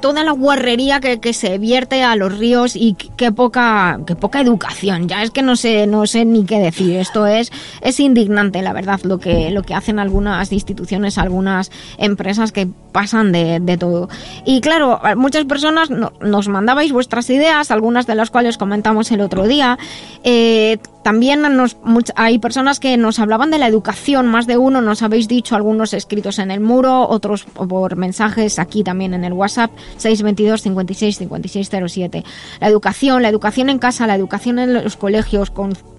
toda 0.01 0.23
la 0.23 0.31
guarrería 0.31 0.99
que, 0.99 1.19
que 1.19 1.33
se 1.33 1.57
vierte 1.57 2.01
a 2.03 2.15
los 2.15 2.37
ríos 2.37 2.75
y 2.75 2.95
qué- 2.95 3.31
poca 3.31 3.99
qué 4.07 4.15
poca 4.15 4.41
educación. 4.41 5.07
Ya 5.07 5.21
es 5.23 5.31
que 5.31 5.41
no 5.41 5.55
sé 5.55 5.85
no 5.87 6.07
sé 6.07 6.25
ni 6.25 6.45
qué 6.45 6.59
decir. 6.59 6.95
Esto 6.97 7.27
es 7.27 7.51
es 7.81 7.99
indignante 7.99 8.61
la 8.61 8.73
verdad 8.73 8.99
lo 9.03 9.19
que 9.19 9.51
lo 9.51 9.61
que 9.63 9.73
hacen 9.75 9.99
algunas 10.17 10.51
instituciones 10.51 11.17
algunas 11.17 11.71
empresas 11.97 12.51
que 12.51 12.67
pasan 12.91 13.31
de, 13.31 13.77
todo. 13.77 14.09
Y 14.45 14.61
claro 14.61 14.99
muchas 15.15 15.45
personas 15.45 15.89
no- 15.89 16.11
nos 16.21 16.47
mandabais 16.47 16.91
vuestras 16.91 17.29
ideas 17.29 17.69
algunas 17.71 18.07
de 18.07 18.15
las 18.15 18.31
cuales 18.31 18.57
comentamos 18.57 19.11
el 19.11 19.21
otro 19.21 19.47
día. 19.47 19.77
Eh, 20.23 20.77
también 21.07 21.41
nos, 21.55 21.77
hay 22.15 22.37
personas 22.37 22.81
que 22.81 22.97
nos 22.97 23.19
hablaban 23.19 23.49
de 23.49 23.57
la 23.57 23.67
educación, 23.67 24.27
más 24.27 24.45
de 24.45 24.57
uno 24.57 24.81
nos 24.81 25.03
habéis 25.03 25.29
dicho, 25.29 25.55
algunos 25.55 25.93
escritos 25.93 26.37
en 26.37 26.51
el 26.51 26.59
muro, 26.59 27.07
otros 27.07 27.45
por 27.45 27.95
mensajes 27.95 28.59
aquí 28.59 28.83
también 28.83 29.13
en 29.13 29.23
el 29.23 29.31
WhatsApp 29.31 29.71
622 29.95 30.63
56 30.63 31.17
56 31.17 31.69
07. 31.87 32.25
La 32.59 32.67
educación, 32.67 33.21
la 33.21 33.29
educación 33.29 33.69
en 33.69 33.79
casa, 33.79 34.05
la 34.05 34.15
educación 34.15 34.59
en 34.59 34.73
los 34.73 34.97
colegios, 34.97 35.49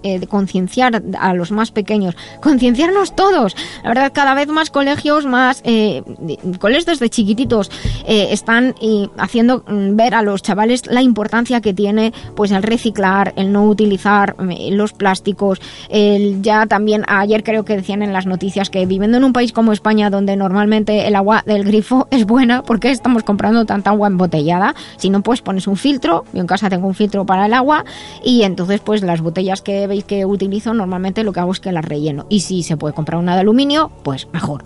eh, 0.03 0.27
concienciar 0.27 1.01
a 1.19 1.33
los 1.33 1.51
más 1.51 1.71
pequeños, 1.71 2.15
concienciarnos 2.39 3.15
todos. 3.15 3.55
La 3.81 3.89
verdad, 3.89 4.11
cada 4.13 4.35
vez 4.35 4.47
más 4.47 4.69
colegios, 4.69 5.25
más 5.25 5.63
eh, 5.65 6.03
colegios 6.59 6.85
desde 6.85 7.09
chiquititos 7.09 7.71
eh, 8.05 8.27
están 8.29 8.75
haciendo 9.17 9.63
mm, 9.67 9.95
ver 9.95 10.13
a 10.13 10.21
los 10.21 10.43
chavales 10.43 10.85
la 10.85 11.01
importancia 11.01 11.61
que 11.61 11.73
tiene 11.73 12.13
pues 12.35 12.51
el 12.51 12.61
reciclar, 12.61 13.33
el 13.37 13.51
no 13.51 13.65
utilizar 13.65 14.35
los 14.69 14.98
plásticos, 14.99 15.59
ya 16.41 16.67
también 16.67 17.03
ayer 17.07 17.43
creo 17.43 17.65
que 17.65 17.77
decían 17.77 18.03
en 18.03 18.13
las 18.13 18.27
noticias 18.27 18.69
que 18.69 18.85
viviendo 18.85 19.17
en 19.17 19.23
un 19.23 19.33
país 19.33 19.51
como 19.51 19.73
España 19.73 20.09
donde 20.09 20.35
normalmente 20.35 21.07
el 21.07 21.15
agua 21.15 21.43
del 21.45 21.63
grifo 21.63 22.07
es 22.11 22.25
buena, 22.25 22.61
¿por 22.63 22.79
qué 22.79 22.91
estamos 22.91 23.23
comprando 23.23 23.65
tanta 23.65 23.89
agua 23.89 24.07
embotellada? 24.07 24.75
Si 24.97 25.09
no 25.09 25.21
pues 25.21 25.41
pones 25.41 25.67
un 25.67 25.77
filtro, 25.77 26.25
yo 26.33 26.41
en 26.41 26.47
casa 26.47 26.69
tengo 26.69 26.87
un 26.87 26.95
filtro 26.95 27.25
para 27.25 27.45
el 27.45 27.53
agua 27.53 27.85
y 28.23 28.43
entonces 28.43 28.81
pues 28.81 29.01
las 29.01 29.21
botellas 29.21 29.61
que 29.61 29.87
veis 29.87 30.03
que 30.03 30.25
utilizo 30.25 30.73
normalmente 30.73 31.23
lo 31.23 31.33
que 31.33 31.39
hago 31.39 31.51
es 31.51 31.59
que 31.59 31.71
las 31.71 31.85
relleno 31.85 32.25
y 32.29 32.41
si 32.41 32.63
se 32.63 32.77
puede 32.77 32.93
comprar 32.93 33.19
una 33.19 33.35
de 33.35 33.41
aluminio 33.41 33.91
pues 34.03 34.27
mejor. 34.33 34.63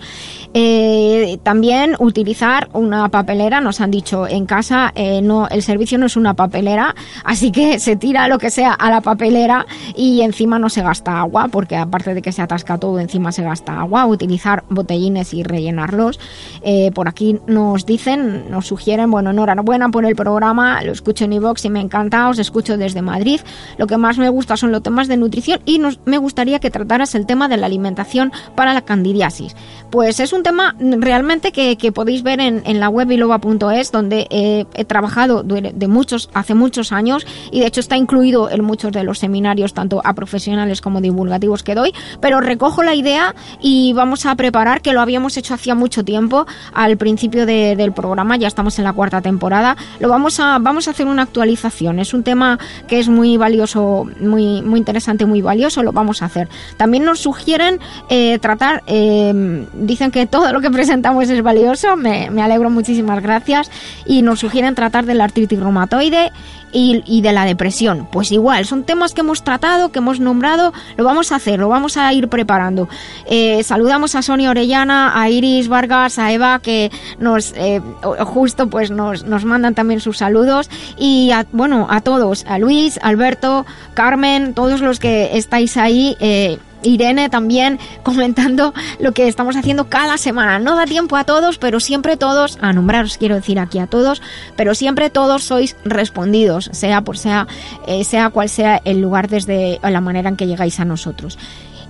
Eh, 0.53 1.39
también 1.43 1.95
utilizar 1.99 2.69
una 2.73 3.09
papelera, 3.09 3.61
nos 3.61 3.81
han 3.81 3.91
dicho 3.91 4.27
en 4.27 4.45
casa, 4.45 4.91
eh, 4.95 5.21
no, 5.21 5.47
el 5.47 5.63
servicio 5.63 5.97
no 5.97 6.05
es 6.05 6.15
una 6.15 6.33
papelera, 6.35 6.95
así 7.23 7.51
que 7.51 7.79
se 7.79 7.95
tira 7.95 8.27
lo 8.27 8.37
que 8.37 8.49
sea 8.49 8.73
a 8.73 8.89
la 8.89 9.01
papelera 9.01 9.65
y 9.95 10.12
encima 10.21 10.59
no 10.59 10.69
se 10.69 10.81
gasta 10.81 11.19
agua, 11.19 11.47
porque 11.49 11.75
aparte 11.75 12.13
de 12.13 12.21
que 12.21 12.31
se 12.31 12.41
atasca 12.41 12.77
todo, 12.77 12.99
encima 12.99 13.31
se 13.31 13.43
gasta 13.43 13.79
agua. 13.79 14.05
Utilizar 14.05 14.63
botellines 14.69 15.33
y 15.33 15.43
rellenarlos. 15.43 16.19
Eh, 16.61 16.91
por 16.93 17.07
aquí 17.07 17.39
nos 17.47 17.85
dicen, 17.85 18.49
nos 18.49 18.67
sugieren, 18.67 19.11
bueno, 19.11 19.31
enhorabuena 19.31 19.89
por 19.89 20.05
el 20.05 20.15
programa, 20.15 20.81
lo 20.83 20.91
escucho 20.91 21.25
en 21.25 21.33
iVox 21.33 21.65
y 21.65 21.69
me 21.69 21.79
encanta, 21.79 22.29
os 22.29 22.39
escucho 22.39 22.77
desde 22.77 23.01
Madrid. 23.01 23.41
Lo 23.77 23.87
que 23.87 23.97
más 23.97 24.17
me 24.17 24.29
gusta 24.29 24.57
son 24.57 24.71
los 24.71 24.83
temas 24.83 25.07
de 25.07 25.17
nutrición 25.17 25.59
y 25.65 25.79
nos, 25.79 25.99
me 26.05 26.17
gustaría 26.17 26.59
que 26.59 26.71
trataras 26.71 27.15
el 27.15 27.25
tema 27.25 27.47
de 27.47 27.57
la 27.57 27.67
alimentación 27.67 28.31
para 28.55 28.73
la 28.73 28.81
candidiasis. 28.81 29.55
Pues 29.89 30.19
es 30.19 30.33
un 30.33 30.43
tema 30.43 30.75
realmente 30.79 31.51
que, 31.51 31.91
podéis 31.91 32.23
ver 32.23 32.39
en, 32.39 32.79
la 32.79 32.89
web 32.89 33.07
biloba.es, 33.07 33.91
donde 33.91 34.27
eh, 34.29 34.65
he 34.73 34.85
trabajado 34.85 35.43
de 35.43 35.87
muchos, 35.87 36.29
hace 36.33 36.55
muchos 36.55 36.91
años 36.91 37.27
y 37.51 37.59
de 37.59 37.67
hecho 37.67 37.79
está 37.79 37.97
incluido 37.97 38.49
en 38.49 38.63
muchos 38.63 38.91
de 38.91 39.03
los 39.03 39.19
seminarios, 39.19 39.73
tanto 39.73 40.01
a 40.03 40.13
profesionales 40.13 40.81
como 40.81 41.01
divulgativos 41.01 41.63
que 41.63 41.75
doy, 41.75 41.93
pero 42.19 42.39
recojo 42.41 42.83
la 42.83 42.95
idea 42.95 43.33
y 43.61 43.93
vamos 43.93 44.25
a 44.25 44.35
preparar, 44.35 44.81
que 44.81 44.93
lo 44.93 45.01
habíamos 45.01 45.37
hecho 45.37 45.53
hacía 45.53 45.75
mucho 45.75 46.03
tiempo, 46.03 46.45
al 46.73 46.97
principio 46.97 47.45
de- 47.45 47.75
del 47.75 47.91
programa, 47.93 48.37
ya 48.37 48.47
estamos 48.47 48.77
en 48.79 48.85
la 48.85 48.93
cuarta 48.93 49.21
temporada, 49.21 49.75
lo 49.99 50.09
vamos 50.09 50.39
a, 50.39 50.57
vamos 50.59 50.87
a 50.87 50.91
hacer 50.91 51.07
una 51.07 51.23
actualización, 51.23 51.99
es 51.99 52.13
un 52.13 52.23
tema 52.23 52.59
que 52.87 52.99
es 52.99 53.09
muy 53.09 53.37
valioso, 53.37 54.05
muy, 54.19 54.61
muy 54.61 54.79
interesante, 54.79 55.25
muy 55.25 55.41
valioso, 55.41 55.83
lo 55.83 55.91
vamos 55.91 56.21
a 56.21 56.25
hacer. 56.25 56.49
También 56.77 57.03
nos 57.05 57.19
sugieren 57.19 57.79
eh, 58.09 58.39
tratar, 58.39 58.83
eh, 58.87 59.65
dicen 59.73 60.11
que 60.11 60.25
todo 60.25 60.51
lo 60.51 60.61
que 60.61 60.69
presentamos 60.71 61.29
es 61.29 61.41
valioso, 61.43 61.95
me, 61.95 62.29
me 62.29 62.41
alegro, 62.41 62.69
muchísimas 62.69 63.21
gracias, 63.21 63.69
y 64.05 64.21
nos 64.21 64.39
sugieren 64.39 64.75
tratar 64.75 65.05
de 65.05 65.13
la 65.13 65.23
artritis 65.25 65.59
reumatoide 65.59 66.31
y, 66.73 67.03
y 67.05 67.21
de 67.21 67.31
la 67.31 67.45
depresión. 67.45 68.07
Pues 68.11 68.31
igual, 68.31 68.65
son 68.65 68.83
temas 68.83 69.13
que 69.13 69.21
hemos 69.21 69.43
tratado, 69.43 69.91
que 69.91 69.99
hemos 69.99 70.19
nombrado, 70.19 70.73
lo 70.97 71.03
vamos 71.03 71.31
a 71.31 71.35
hacer, 71.35 71.59
lo 71.59 71.69
vamos 71.69 71.97
a 71.97 72.11
ir 72.13 72.27
preparando. 72.27 72.89
Eh, 73.25 73.63
saludamos 73.63 74.15
a 74.15 74.21
Sonia 74.21 74.49
Orellana, 74.49 75.19
a 75.19 75.29
Iris 75.29 75.67
Vargas, 75.67 76.19
a 76.19 76.31
Eva, 76.31 76.59
que 76.59 76.91
nos 77.19 77.53
eh, 77.55 77.81
justo 78.19 78.67
pues 78.67 78.91
nos, 78.91 79.23
nos 79.23 79.45
mandan 79.45 79.75
también 79.75 79.99
sus 79.99 80.17
saludos. 80.17 80.69
Y 80.97 81.31
a, 81.31 81.45
bueno, 81.51 81.87
a 81.89 82.01
todos, 82.01 82.45
a 82.47 82.57
Luis, 82.59 82.99
Alberto, 83.01 83.65
Carmen, 83.93 84.53
todos 84.53 84.81
los 84.81 84.99
que 84.99 85.37
estáis 85.37 85.77
ahí. 85.77 86.17
eh, 86.19 86.57
Irene 86.83 87.29
también 87.29 87.79
comentando 88.03 88.73
lo 88.99 89.11
que 89.11 89.27
estamos 89.27 89.55
haciendo 89.55 89.89
cada 89.89 90.17
semana. 90.17 90.59
No 90.59 90.75
da 90.75 90.85
tiempo 90.85 91.15
a 91.15 91.23
todos, 91.23 91.57
pero 91.57 91.79
siempre 91.79 92.17
todos, 92.17 92.57
a 92.61 92.73
nombraros 92.73 93.17
quiero 93.17 93.35
decir 93.35 93.59
aquí 93.59 93.79
a 93.79 93.87
todos, 93.87 94.21
pero 94.55 94.75
siempre 94.75 95.09
todos 95.09 95.43
sois 95.43 95.75
respondidos, 95.83 96.69
sea 96.71 97.01
por 97.01 97.17
sea, 97.17 97.47
eh, 97.87 98.03
sea 98.03 98.29
cual 98.29 98.49
sea 98.49 98.81
el 98.85 99.01
lugar 99.01 99.27
desde 99.27 99.79
la 99.83 100.01
manera 100.01 100.29
en 100.29 100.35
que 100.35 100.47
llegáis 100.47 100.79
a 100.79 100.85
nosotros. 100.85 101.37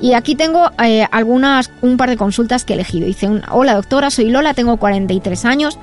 Y 0.01 0.13
aquí 0.13 0.35
tengo 0.35 0.69
eh, 0.83 1.07
algunas, 1.11 1.71
un 1.81 1.97
par 1.97 2.09
de 2.09 2.17
consultas 2.17 2.65
que 2.65 2.73
he 2.73 2.75
elegido. 2.75 3.07
Dice, 3.07 3.29
hola 3.49 3.75
doctora, 3.75 4.09
soy 4.09 4.29
Lola, 4.29 4.53
tengo 4.53 4.77
43 4.77 5.45
años, 5.45 5.77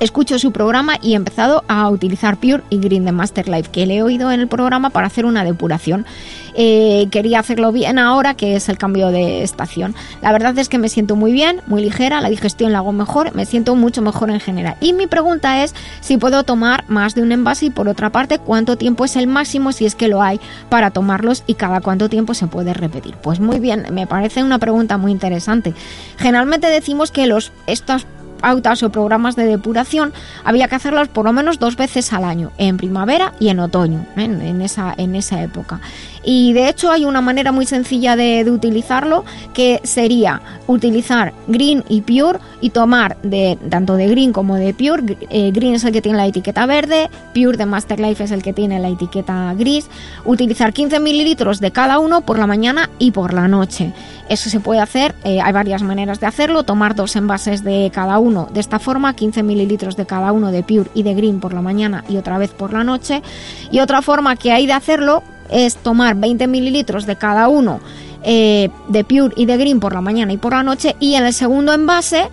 escucho 0.00 0.38
su 0.38 0.52
programa 0.52 0.96
y 1.02 1.12
he 1.12 1.16
empezado 1.16 1.64
a 1.68 1.88
utilizar 1.88 2.36
Pure 2.38 2.62
y 2.70 2.78
Green 2.78 3.04
de 3.04 3.12
Master 3.12 3.48
Life, 3.48 3.70
que 3.70 3.86
le 3.86 3.96
he 3.96 4.02
oído 4.02 4.30
en 4.30 4.40
el 4.40 4.48
programa 4.48 4.90
para 4.90 5.06
hacer 5.06 5.26
una 5.26 5.44
depuración. 5.44 6.06
Eh, 6.54 7.06
quería 7.12 7.38
hacerlo 7.38 7.70
bien 7.70 7.98
ahora, 7.98 8.34
que 8.34 8.56
es 8.56 8.68
el 8.68 8.78
cambio 8.78 9.08
de 9.08 9.42
estación. 9.44 9.94
La 10.22 10.32
verdad 10.32 10.58
es 10.58 10.68
que 10.68 10.78
me 10.78 10.88
siento 10.88 11.14
muy 11.14 11.30
bien, 11.30 11.60
muy 11.66 11.82
ligera, 11.82 12.20
la 12.20 12.30
digestión 12.30 12.72
la 12.72 12.78
hago 12.78 12.92
mejor, 12.92 13.34
me 13.34 13.46
siento 13.46 13.76
mucho 13.76 14.02
mejor 14.02 14.30
en 14.30 14.40
general. 14.40 14.76
Y 14.80 14.92
mi 14.92 15.06
pregunta 15.06 15.62
es 15.62 15.74
si 16.00 16.16
puedo 16.16 16.42
tomar 16.42 16.84
más 16.88 17.14
de 17.14 17.22
un 17.22 17.30
envase 17.30 17.66
y 17.66 17.70
por 17.70 17.88
otra 17.88 18.10
parte, 18.10 18.38
cuánto 18.38 18.76
tiempo 18.76 19.04
es 19.04 19.14
el 19.14 19.28
máximo, 19.28 19.70
si 19.72 19.86
es 19.86 19.94
que 19.94 20.08
lo 20.08 20.20
hay, 20.20 20.40
para 20.68 20.90
tomarlos 20.90 21.44
y 21.46 21.54
cada 21.54 21.80
cuánto 21.80 22.08
tiempo 22.08 22.34
se 22.34 22.48
puede 22.48 22.74
repetir. 22.74 23.14
Pues 23.22 23.38
muy 23.38 23.60
bien, 23.60 23.86
me 23.92 24.06
parece 24.06 24.42
una 24.42 24.58
pregunta 24.58 24.98
muy 24.98 25.12
interesante. 25.12 25.74
Generalmente 26.16 26.66
decimos 26.66 27.12
que 27.12 27.26
los 27.26 27.52
estos 27.66 28.06
pautas 28.38 28.82
o 28.82 28.90
programas 28.90 29.36
de 29.36 29.44
depuración, 29.44 30.12
había 30.44 30.68
que 30.68 30.76
hacerlos 30.76 31.08
por 31.08 31.24
lo 31.24 31.32
menos 31.32 31.58
dos 31.58 31.76
veces 31.76 32.12
al 32.12 32.24
año, 32.24 32.52
en 32.58 32.76
primavera 32.76 33.34
y 33.38 33.48
en 33.48 33.60
otoño, 33.60 34.06
en 34.16 34.62
esa, 34.62 34.94
en 34.96 35.14
esa 35.14 35.42
época. 35.42 35.80
Y 36.24 36.52
de 36.52 36.68
hecho 36.68 36.90
hay 36.90 37.04
una 37.04 37.20
manera 37.20 37.52
muy 37.52 37.66
sencilla 37.66 38.16
de, 38.16 38.48
utilizarlo 38.48 39.24
que 39.52 39.80
sería 39.84 40.40
utilizar 40.66 41.34
Green 41.48 41.84
y 41.88 42.00
Pure 42.00 42.38
y 42.60 42.70
tomar 42.70 43.16
de 43.22 43.58
tanto 43.68 43.94
de 43.94 44.08
Green 44.08 44.32
como 44.32 44.56
de 44.56 44.72
Pure. 44.74 45.16
Eh, 45.30 45.50
green 45.52 45.74
es 45.74 45.84
el 45.84 45.92
que 45.92 46.02
tiene 46.02 46.18
la 46.18 46.26
etiqueta 46.26 46.66
verde, 46.66 47.10
Pure 47.34 47.56
de 47.56 47.66
Master 47.66 48.00
Life 48.00 48.24
es 48.24 48.30
el 48.30 48.42
que 48.42 48.52
tiene 48.52 48.78
la 48.80 48.88
etiqueta 48.88 49.54
gris. 49.54 49.88
Utilizar 50.24 50.72
15 50.72 51.00
mililitros 51.00 51.60
de 51.60 51.70
cada 51.70 51.98
uno 51.98 52.22
por 52.22 52.38
la 52.38 52.46
mañana 52.46 52.90
y 52.98 53.10
por 53.10 53.34
la 53.34 53.48
noche. 53.48 53.92
Eso 54.28 54.50
se 54.50 54.60
puede 54.60 54.80
hacer, 54.80 55.14
eh, 55.24 55.40
hay 55.40 55.52
varias 55.52 55.82
maneras 55.82 56.20
de 56.20 56.26
hacerlo, 56.26 56.62
tomar 56.62 56.94
dos 56.94 57.16
envases 57.16 57.64
de 57.64 57.90
cada 57.94 58.18
uno 58.18 58.48
de 58.52 58.60
esta 58.60 58.78
forma, 58.78 59.14
15 59.14 59.42
mililitros 59.42 59.96
de 59.96 60.06
cada 60.06 60.32
uno 60.32 60.50
de 60.50 60.62
Pure 60.62 60.90
y 60.94 61.02
de 61.02 61.14
Green 61.14 61.40
por 61.40 61.54
la 61.54 61.62
mañana 61.62 62.04
y 62.08 62.16
otra 62.18 62.38
vez 62.38 62.50
por 62.50 62.72
la 62.72 62.84
noche. 62.84 63.22
Y 63.70 63.80
otra 63.80 64.02
forma 64.02 64.36
que 64.36 64.52
hay 64.52 64.66
de 64.66 64.74
hacerlo 64.74 65.22
es 65.50 65.76
tomar 65.76 66.16
20 66.16 66.46
mililitros 66.46 67.06
de 67.06 67.16
cada 67.16 67.48
uno 67.48 67.80
eh, 68.22 68.70
de 68.88 69.04
Pure 69.04 69.32
y 69.36 69.46
de 69.46 69.56
Green 69.56 69.80
por 69.80 69.92
la 69.94 70.00
mañana 70.00 70.32
y 70.32 70.36
por 70.36 70.52
la 70.52 70.62
noche 70.62 70.96
y 71.00 71.14
en 71.14 71.24
el 71.24 71.32
segundo 71.32 71.72
envase 71.72 72.28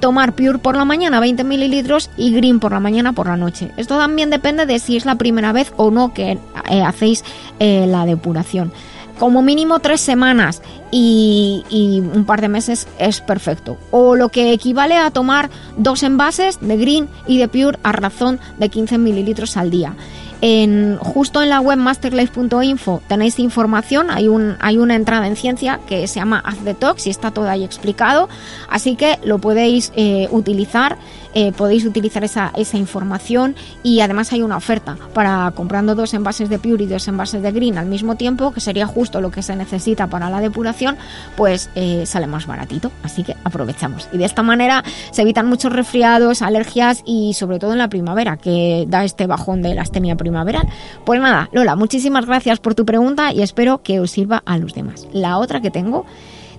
tomar 0.00 0.34
Pure 0.34 0.58
por 0.58 0.76
la 0.76 0.84
mañana 0.84 1.20
20 1.20 1.44
mililitros 1.44 2.10
y 2.16 2.32
Green 2.32 2.60
por 2.60 2.72
la 2.72 2.80
mañana 2.80 3.12
por 3.12 3.26
la 3.26 3.36
noche. 3.36 3.70
Esto 3.76 3.98
también 3.98 4.30
depende 4.30 4.66
de 4.66 4.78
si 4.78 4.96
es 4.96 5.04
la 5.04 5.14
primera 5.14 5.52
vez 5.52 5.72
o 5.76 5.90
no 5.90 6.12
que 6.12 6.38
eh, 6.70 6.82
hacéis 6.82 7.24
eh, 7.58 7.86
la 7.86 8.06
depuración. 8.06 8.72
Como 9.18 9.42
mínimo 9.42 9.80
tres 9.80 10.00
semanas 10.00 10.62
y, 10.90 11.62
y 11.68 12.00
un 12.00 12.24
par 12.24 12.40
de 12.40 12.48
meses 12.48 12.88
es 12.98 13.20
perfecto. 13.20 13.76
O 13.90 14.16
lo 14.16 14.30
que 14.30 14.52
equivale 14.52 14.96
a 14.96 15.10
tomar 15.10 15.50
dos 15.76 16.02
envases 16.02 16.58
de 16.60 16.76
Green 16.78 17.08
y 17.26 17.36
de 17.36 17.48
Pure 17.48 17.78
a 17.82 17.92
razón 17.92 18.40
de 18.58 18.70
15 18.70 18.96
mililitros 18.96 19.58
al 19.58 19.70
día. 19.70 19.94
En, 20.42 20.96
justo 20.98 21.42
en 21.42 21.50
la 21.50 21.60
web 21.60 21.76
masterlife.info 21.76 23.02
tenéis 23.06 23.38
información, 23.38 24.10
hay, 24.10 24.28
un, 24.28 24.56
hay 24.60 24.78
una 24.78 24.94
entrada 24.94 25.26
en 25.26 25.36
ciencia 25.36 25.80
que 25.86 26.06
se 26.06 26.18
llama 26.18 26.42
Haz 26.44 26.64
Detox 26.64 27.06
y 27.06 27.10
está 27.10 27.30
todo 27.30 27.48
ahí 27.48 27.62
explicado, 27.62 28.28
así 28.68 28.96
que 28.96 29.18
lo 29.22 29.38
podéis 29.38 29.92
eh, 29.96 30.28
utilizar, 30.30 30.96
eh, 31.34 31.52
podéis 31.52 31.84
utilizar 31.84 32.24
esa, 32.24 32.52
esa 32.56 32.76
información 32.76 33.54
y 33.82 34.00
además 34.00 34.32
hay 34.32 34.42
una 34.42 34.56
oferta 34.56 34.96
para 35.14 35.52
comprando 35.54 35.94
dos 35.94 36.14
envases 36.14 36.48
de 36.48 36.58
Pure 36.58 36.84
y 36.84 36.86
dos 36.86 37.06
envases 37.08 37.42
de 37.42 37.52
Green 37.52 37.78
al 37.78 37.86
mismo 37.86 38.16
tiempo, 38.16 38.52
que 38.52 38.60
sería 38.60 38.86
justo 38.86 39.20
lo 39.20 39.30
que 39.30 39.42
se 39.42 39.56
necesita 39.56 40.06
para 40.08 40.30
la 40.30 40.40
depuración, 40.40 40.96
pues 41.36 41.70
eh, 41.74 42.04
sale 42.06 42.26
más 42.26 42.46
baratito, 42.46 42.90
así 43.02 43.22
que 43.22 43.36
aprovechamos. 43.44 44.08
Y 44.12 44.18
de 44.18 44.24
esta 44.24 44.42
manera 44.42 44.84
se 45.10 45.22
evitan 45.22 45.46
muchos 45.46 45.72
resfriados, 45.72 46.42
alergias 46.42 47.02
y 47.04 47.34
sobre 47.34 47.58
todo 47.58 47.72
en 47.72 47.78
la 47.78 47.88
primavera, 47.88 48.36
que 48.36 48.86
da 48.88 49.04
este 49.04 49.26
bajón 49.26 49.62
de 49.62 49.74
la 49.74 49.82
astenia 49.82 50.16
primaveral. 50.16 50.68
Pues 51.04 51.20
nada, 51.20 51.48
Lola, 51.52 51.76
muchísimas 51.76 52.26
gracias 52.26 52.60
por 52.60 52.74
tu 52.74 52.84
pregunta 52.84 53.32
y 53.32 53.42
espero 53.42 53.82
que 53.82 54.00
os 54.00 54.10
sirva 54.10 54.42
a 54.44 54.58
los 54.58 54.74
demás. 54.74 55.06
La 55.12 55.38
otra 55.38 55.60
que 55.60 55.70
tengo 55.70 56.06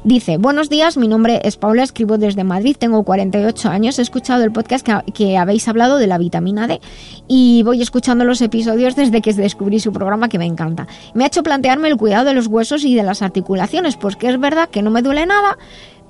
Dice, 0.03 0.37
buenos 0.37 0.67
días, 0.67 0.97
mi 0.97 1.07
nombre 1.07 1.41
es 1.43 1.57
Paula, 1.57 1.83
escribo 1.83 2.17
desde 2.17 2.43
Madrid, 2.43 2.75
tengo 2.75 3.03
48 3.03 3.69
años, 3.69 3.99
he 3.99 4.01
escuchado 4.01 4.43
el 4.43 4.51
podcast 4.51 4.83
que, 4.83 4.99
que, 5.11 5.37
habéis 5.37 5.67
hablado 5.67 5.99
de 5.99 6.07
la 6.07 6.17
vitamina 6.17 6.65
D 6.65 6.81
y 7.27 7.61
voy 7.61 7.83
escuchando 7.83 8.25
los 8.25 8.41
episodios 8.41 8.95
desde 8.95 9.21
que 9.21 9.31
descubrí 9.31 9.79
su 9.79 9.93
programa 9.93 10.27
que 10.27 10.39
me 10.39 10.47
encanta. 10.47 10.87
Me 11.13 11.23
ha 11.23 11.27
hecho 11.27 11.43
plantearme 11.43 11.87
el 11.87 11.97
cuidado 11.97 12.25
de 12.25 12.33
los 12.33 12.47
huesos 12.47 12.83
y 12.83 12.95
de 12.95 13.03
las 13.03 13.21
articulaciones, 13.21 13.95
pues 13.95 14.15
que 14.15 14.27
es 14.27 14.39
verdad 14.39 14.69
que 14.69 14.81
no 14.81 14.89
me 14.89 15.03
duele 15.03 15.27
nada, 15.27 15.59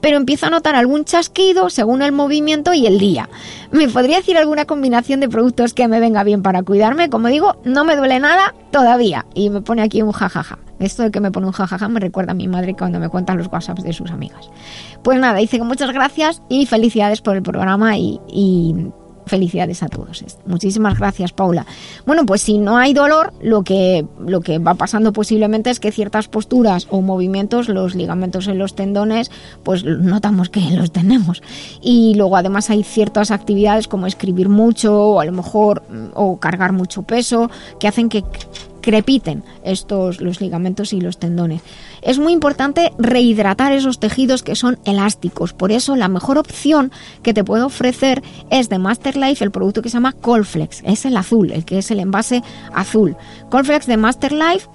pero 0.02 0.18
empiezo 0.18 0.48
a 0.48 0.49
notar 0.49 0.76
algún 0.76 1.06
chasquido 1.06 1.69
según 1.69 2.02
el 2.02 2.11
movimiento 2.11 2.73
y 2.73 2.88
el 2.88 2.99
día. 2.99 3.30
¿Me 3.72 3.88
podría 3.88 4.18
decir 4.18 4.38
alguna 4.38 4.65
combinación 4.65 5.19
de 5.19 5.30
productos 5.30 5.73
que 5.73 5.88
me 5.88 5.99
venga 5.99 6.23
bien 6.23 6.41
para 6.41 6.64
cuidarme? 6.64 7.10
Como 7.10 7.28
digo, 7.28 7.56
no 7.64 7.86
me 7.86 7.95
duele 7.95 8.19
nada 8.19 8.53
todavía. 8.72 9.26
Y 9.34 9.49
me 9.49 9.61
pone 9.61 9.82
aquí 9.82 10.02
un 10.02 10.11
jajaja. 10.11 10.60
Esto 10.80 11.03
de 11.03 11.11
que 11.11 11.19
me 11.19 11.32
pone 11.32 11.45
un 11.45 11.53
jajaja 11.53 11.88
me 11.88 11.99
recuerda 11.99 12.32
a 12.32 12.36
mi 12.36 12.48
madre 12.48 12.73
cuando 12.73 12.99
me 12.99 13.10
cuentan 13.10 13.38
los 13.38 13.48
WhatsApps 13.48 13.84
de 13.84 13.94
sus 13.94 14.11
amigas. 14.11 14.49
Pues 15.03 15.19
nada, 15.19 15.38
dice 15.38 15.57
que 15.57 15.64
muchas 15.64 15.91
gracias 15.91 16.41
y 16.49 16.65
felicidades 16.65 17.22
por 17.22 17.36
el 17.36 17.44
programa 17.44 17.98
y, 17.98 18.19
y 18.28 18.76
felicidades 19.26 19.84
a 19.84 19.88
todos. 19.88 20.23
Muchísimas 20.45 20.98
gracias, 20.98 21.31
Paula. 21.31 21.65
Bueno, 22.06 22.26
pues 22.26 22.41
si 22.41 22.57
no 22.57 22.77
hay 22.77 22.93
dolor, 22.93 23.34
lo 23.41 23.64
que, 23.64 24.06
lo 24.26 24.41
que 24.41 24.60
va 24.60 24.76
pasando 24.76 25.14
posiblemente 25.14 25.69
es 25.69 25.80
que 25.80 25.91
ciertas 25.91 26.27
posturas 26.27 26.88
o 26.89 27.02
movimientos, 27.02 27.69
los 27.69 27.95
ligamentos 27.95 28.48
en 28.48 28.57
los 28.57 28.76
tendones, 28.76 29.31
pues 29.64 29.84
notamos 29.84 30.49
que 30.49 30.61
los 30.72 30.91
tenemos. 30.91 31.41
Y 31.81 32.15
luego 32.15 32.38
además 32.38 32.69
hay 32.69 32.84
ciertas 32.84 33.31
actividades 33.31 33.88
como 33.88 34.07
escribir 34.07 34.49
mucho 34.49 34.95
o 34.95 35.19
a 35.19 35.26
lo 35.26 35.31
mejor 35.31 35.84
o 36.14 36.38
cargar 36.39 36.73
mucho 36.73 37.03
peso 37.03 37.49
que 37.80 37.88
hacen 37.88 38.10
que 38.10 38.23
crepiten 38.81 39.43
estos 39.63 40.21
los 40.21 40.41
ligamentos 40.41 40.93
y 40.93 41.01
los 41.01 41.17
tendones. 41.17 41.61
Es 42.01 42.19
muy 42.19 42.33
importante 42.33 42.91
rehidratar 42.97 43.71
esos 43.73 43.99
tejidos 43.99 44.43
que 44.43 44.55
son 44.55 44.79
elásticos. 44.85 45.53
Por 45.53 45.71
eso 45.71 45.95
la 45.95 46.07
mejor 46.07 46.37
opción 46.37 46.91
que 47.23 47.33
te 47.33 47.43
puedo 47.43 47.67
ofrecer 47.67 48.23
es 48.49 48.69
de 48.69 48.79
Master 48.79 49.15
Life 49.15 49.43
el 49.43 49.51
producto 49.51 49.81
que 49.81 49.89
se 49.89 49.97
llama 49.97 50.13
Colflex. 50.13 50.81
Es 50.83 51.05
el 51.05 51.15
azul, 51.15 51.51
el 51.51 51.63
que 51.63 51.77
es 51.77 51.91
el 51.91 51.99
envase 51.99 52.43
azul. 52.73 53.15
Colflex 53.49 53.85
de 53.85 53.97
Master 53.97 54.31
Life 54.31 54.67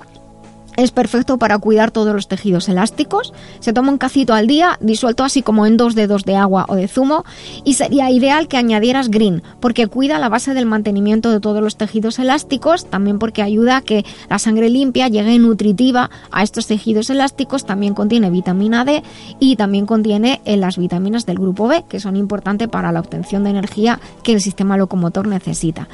es 0.76 0.90
perfecto 0.90 1.38
para 1.38 1.58
cuidar 1.58 1.90
todos 1.90 2.14
los 2.14 2.28
tejidos 2.28 2.68
elásticos. 2.68 3.32
Se 3.60 3.72
toma 3.72 3.92
un 3.92 3.98
cacito 3.98 4.34
al 4.34 4.46
día, 4.46 4.78
disuelto 4.80 5.24
así 5.24 5.42
como 5.42 5.66
en 5.66 5.76
dos 5.76 5.94
dedos 5.94 6.24
de 6.24 6.36
agua 6.36 6.66
o 6.68 6.74
de 6.74 6.88
zumo. 6.88 7.24
Y 7.64 7.74
sería 7.74 8.10
ideal 8.10 8.48
que 8.48 8.56
añadieras 8.56 9.10
green, 9.10 9.42
porque 9.60 9.86
cuida 9.86 10.18
la 10.18 10.28
base 10.28 10.54
del 10.54 10.66
mantenimiento 10.66 11.30
de 11.30 11.40
todos 11.40 11.62
los 11.62 11.76
tejidos 11.76 12.18
elásticos, 12.18 12.86
también 12.86 13.18
porque 13.18 13.42
ayuda 13.42 13.78
a 13.78 13.82
que 13.82 14.04
la 14.28 14.38
sangre 14.38 14.70
limpia 14.70 15.08
llegue 15.08 15.38
nutritiva 15.38 16.10
a 16.30 16.42
estos 16.42 16.66
tejidos 16.66 17.10
elásticos. 17.10 17.64
También 17.64 17.94
contiene 17.94 18.30
vitamina 18.30 18.84
D 18.84 19.02
y 19.40 19.56
también 19.56 19.86
contiene 19.86 20.40
eh, 20.44 20.56
las 20.56 20.78
vitaminas 20.78 21.26
del 21.26 21.38
grupo 21.38 21.68
B, 21.68 21.84
que 21.88 22.00
son 22.00 22.16
importantes 22.16 22.68
para 22.68 22.92
la 22.92 23.00
obtención 23.00 23.44
de 23.44 23.50
energía 23.50 24.00
que 24.22 24.32
el 24.32 24.40
sistema 24.40 24.76
locomotor 24.76 25.26
necesita. 25.26 25.88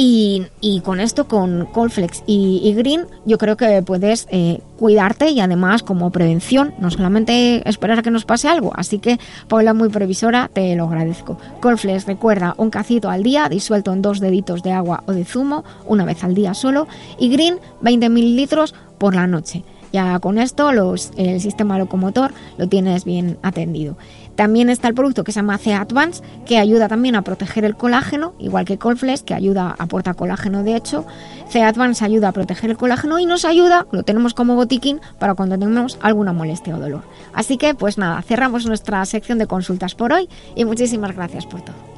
Y, 0.00 0.80
con 0.84 1.00
esto, 1.00 1.26
con 1.26 1.66
Colflex 1.66 2.22
y, 2.24 2.60
y, 2.62 2.72
Green, 2.74 3.06
yo 3.26 3.36
creo 3.36 3.56
que 3.56 3.82
puedes 3.82 4.28
eh, 4.30 4.60
cuidarte 4.78 5.30
y 5.30 5.40
además 5.40 5.82
como 5.82 6.12
prevención, 6.12 6.72
no 6.78 6.88
solamente 6.92 7.68
esperar 7.68 7.98
a 7.98 8.02
que 8.02 8.12
nos 8.12 8.24
pase 8.24 8.46
algo. 8.46 8.70
Así 8.76 9.00
que, 9.00 9.18
Paula, 9.48 9.74
muy 9.74 9.88
previsora, 9.88 10.50
te 10.52 10.76
lo 10.76 10.84
agradezco. 10.84 11.36
Colflex, 11.60 12.06
recuerda, 12.06 12.54
un 12.58 12.70
cacito 12.70 13.10
al 13.10 13.24
día, 13.24 13.48
disuelto 13.48 13.92
en 13.92 14.00
dos 14.00 14.20
deditos 14.20 14.62
de 14.62 14.70
agua 14.70 15.02
o 15.06 15.12
de 15.12 15.24
zumo, 15.24 15.64
una 15.84 16.04
vez 16.04 16.22
al 16.22 16.36
día 16.36 16.54
solo. 16.54 16.86
Y 17.18 17.28
Green, 17.30 17.58
20 17.80 18.08
mililitros 18.08 18.76
por 18.98 19.16
la 19.16 19.26
noche. 19.26 19.64
Ya 19.92 20.18
con 20.20 20.38
esto 20.38 20.70
los, 20.70 21.10
el 21.16 21.40
sistema 21.40 21.76
locomotor 21.76 22.32
lo 22.56 22.68
tienes 22.68 23.04
bien 23.04 23.36
atendido. 23.42 23.96
También 24.38 24.70
está 24.70 24.86
el 24.86 24.94
producto 24.94 25.24
que 25.24 25.32
se 25.32 25.40
llama 25.40 25.58
C 25.58 25.74
Advance, 25.74 26.22
que 26.46 26.58
ayuda 26.58 26.86
también 26.86 27.16
a 27.16 27.22
proteger 27.22 27.64
el 27.64 27.74
colágeno, 27.74 28.34
igual 28.38 28.66
que 28.66 28.78
Colflex, 28.78 29.24
que 29.24 29.34
ayuda, 29.34 29.74
aporta 29.76 30.14
colágeno 30.14 30.62
de 30.62 30.76
hecho. 30.76 31.04
C 31.48 31.64
Advance 31.64 32.04
ayuda 32.04 32.28
a 32.28 32.32
proteger 32.32 32.70
el 32.70 32.76
colágeno 32.76 33.18
y 33.18 33.26
nos 33.26 33.44
ayuda, 33.44 33.88
lo 33.90 34.04
tenemos 34.04 34.34
como 34.34 34.54
botiquín, 34.54 35.00
para 35.18 35.34
cuando 35.34 35.58
tengamos 35.58 35.98
alguna 36.02 36.32
molestia 36.32 36.76
o 36.76 36.78
dolor. 36.78 37.02
Así 37.34 37.56
que, 37.56 37.74
pues 37.74 37.98
nada, 37.98 38.22
cerramos 38.22 38.64
nuestra 38.64 39.04
sección 39.06 39.38
de 39.38 39.48
consultas 39.48 39.96
por 39.96 40.12
hoy 40.12 40.28
y 40.54 40.64
muchísimas 40.64 41.16
gracias 41.16 41.44
por 41.44 41.62
todo. 41.62 41.97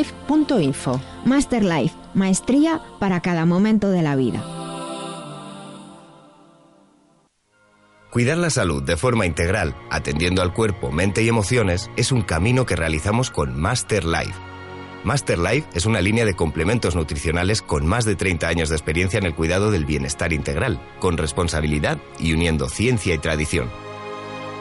masterlife.info. 0.00 1.00
Masterlife, 1.24 1.94
maestría 2.14 2.80
para 2.98 3.20
cada 3.20 3.44
momento 3.44 3.90
de 3.90 4.02
la 4.02 4.16
vida. 4.16 4.42
Cuidar 8.10 8.38
la 8.38 8.50
salud 8.50 8.82
de 8.82 8.96
forma 8.96 9.24
integral, 9.24 9.76
atendiendo 9.88 10.42
al 10.42 10.52
cuerpo, 10.52 10.90
mente 10.90 11.22
y 11.22 11.28
emociones, 11.28 11.90
es 11.96 12.10
un 12.10 12.22
camino 12.22 12.66
que 12.66 12.74
realizamos 12.74 13.30
con 13.30 13.58
Master 13.60 14.04
Life. 14.04 14.34
Master 15.04 15.38
Life 15.38 15.68
es 15.74 15.86
una 15.86 16.00
línea 16.00 16.24
de 16.24 16.34
complementos 16.34 16.96
nutricionales 16.96 17.62
con 17.62 17.86
más 17.86 18.04
de 18.04 18.16
30 18.16 18.48
años 18.48 18.68
de 18.68 18.74
experiencia 18.74 19.18
en 19.18 19.26
el 19.26 19.34
cuidado 19.34 19.70
del 19.70 19.84
bienestar 19.84 20.32
integral, 20.32 20.80
con 20.98 21.18
responsabilidad 21.18 21.98
y 22.18 22.32
uniendo 22.32 22.68
ciencia 22.68 23.14
y 23.14 23.18
tradición. 23.18 23.70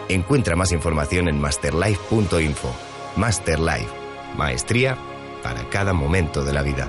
Encuentra 0.10 0.56
más 0.56 0.72
información 0.72 1.28
en 1.28 1.42
masterlife.info. 1.42 2.74
Master 3.18 3.60
Life 3.60 4.00
Maestría 4.38 4.98
para 5.42 5.64
cada 5.70 5.94
momento 5.94 6.44
de 6.44 6.54
la 6.54 6.62
vida. 6.62 6.88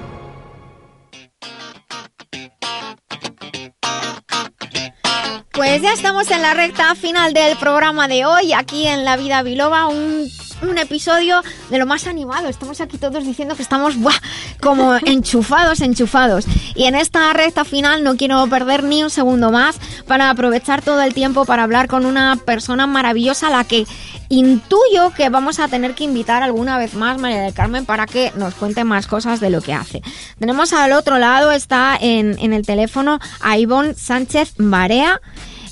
Pues 5.52 5.82
ya 5.82 5.93
estamos 5.93 6.31
en 6.31 6.40
la 6.40 6.55
recta 6.55 6.94
final 6.94 7.35
del 7.35 7.56
programa 7.59 8.09
de 8.09 8.24
hoy, 8.24 8.55
aquí 8.55 8.86
en 8.86 9.05
La 9.05 9.16
Vida 9.16 9.43
Biloba, 9.43 9.89
un, 9.89 10.27
un 10.62 10.78
episodio 10.78 11.43
de 11.68 11.78
lo 11.78 11.86
más 11.86 12.06
animado. 12.06 12.48
Estamos 12.48 12.81
aquí 12.81 12.98
todos 12.98 13.24
diciendo 13.24 13.55
que 13.56 13.62
estamos 13.62 13.97
¡buah! 13.98 14.14
como 14.60 14.94
enchufados, 15.05 15.81
enchufados. 15.81 16.47
Y 16.74 16.85
en 16.85 16.94
esta 16.94 17.32
recta 17.32 17.64
final 17.64 18.02
no 18.02 18.16
quiero 18.16 18.47
perder 18.47 18.85
ni 18.85 19.02
un 19.02 19.10
segundo 19.10 19.51
más 19.51 19.77
para 20.06 20.31
aprovechar 20.31 20.82
todo 20.82 21.02
el 21.02 21.14
tiempo 21.14 21.44
para 21.44 21.62
hablar 21.62 21.89
con 21.89 22.06
una 22.06 22.36
persona 22.36 22.86
maravillosa 22.86 23.48
a 23.48 23.51
la 23.51 23.64
que 23.64 23.86
intuyo 24.31 25.11
que 25.15 25.28
vamos 25.28 25.59
a 25.61 25.69
tener 25.69 25.94
que 25.94 26.05
invitar 26.05 26.43
alguna 26.43 26.78
vez 26.78 26.94
más, 26.94 27.19
María 27.19 27.43
del 27.43 27.52
Carmen, 27.52 27.85
para 27.85 28.07
que 28.07 28.32
nos 28.36 28.55
cuente 28.55 28.85
más 28.85 29.07
cosas 29.07 29.40
de 29.40 29.51
lo 29.51 29.61
que 29.61 29.74
hace. 29.74 30.01
Tenemos 30.39 30.73
al 30.73 30.93
otro 30.93 31.19
lado, 31.19 31.51
está 31.52 31.98
en, 32.01 32.39
en 32.39 32.52
el 32.55 32.65
teléfono 32.65 33.19
a 33.43 33.59
Ivonne 33.59 33.94
Sánchez 33.94 34.55
Barea. 34.57 35.20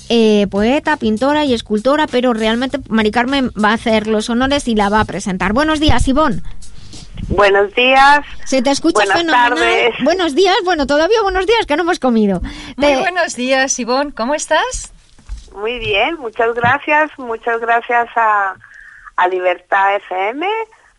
eh, 0.09 0.47
poeta, 0.51 0.97
pintora 0.97 1.45
y 1.45 1.53
escultora, 1.53 2.05
pero 2.07 2.33
realmente 2.33 2.79
Mari 2.89 3.11
Carmen 3.11 3.51
va 3.51 3.69
a 3.69 3.73
hacer 3.73 4.07
los 4.07 4.29
honores 4.29 4.67
y 4.67 4.75
la 4.75 4.89
va 4.89 4.99
a 5.01 5.05
presentar. 5.05 5.53
Buenos 5.53 5.79
días, 5.79 6.07
Ivonne. 6.07 6.41
Buenos 7.27 7.73
días. 7.75 8.21
Se 8.45 8.61
te 8.61 8.71
escucha 8.71 8.95
Buenas 9.05 9.17
fenomenal. 9.19 9.49
tardes. 9.55 9.93
Buenos 10.03 10.33
días, 10.35 10.55
bueno, 10.65 10.87
todavía 10.87 11.21
buenos 11.21 11.45
días, 11.45 11.65
que 11.67 11.75
no 11.75 11.83
hemos 11.83 11.99
comido. 11.99 12.41
Muy 12.75 12.87
Te- 12.87 12.97
buenos 12.97 13.35
días, 13.35 13.77
Ivonne. 13.79 14.11
¿Cómo 14.13 14.33
estás? 14.35 14.91
Muy 15.59 15.77
bien, 15.77 16.15
muchas 16.15 16.55
gracias. 16.55 17.11
Muchas 17.19 17.59
gracias 17.59 18.07
a, 18.15 18.55
a 19.17 19.27
Libertad 19.27 19.95
FM, 19.97 20.47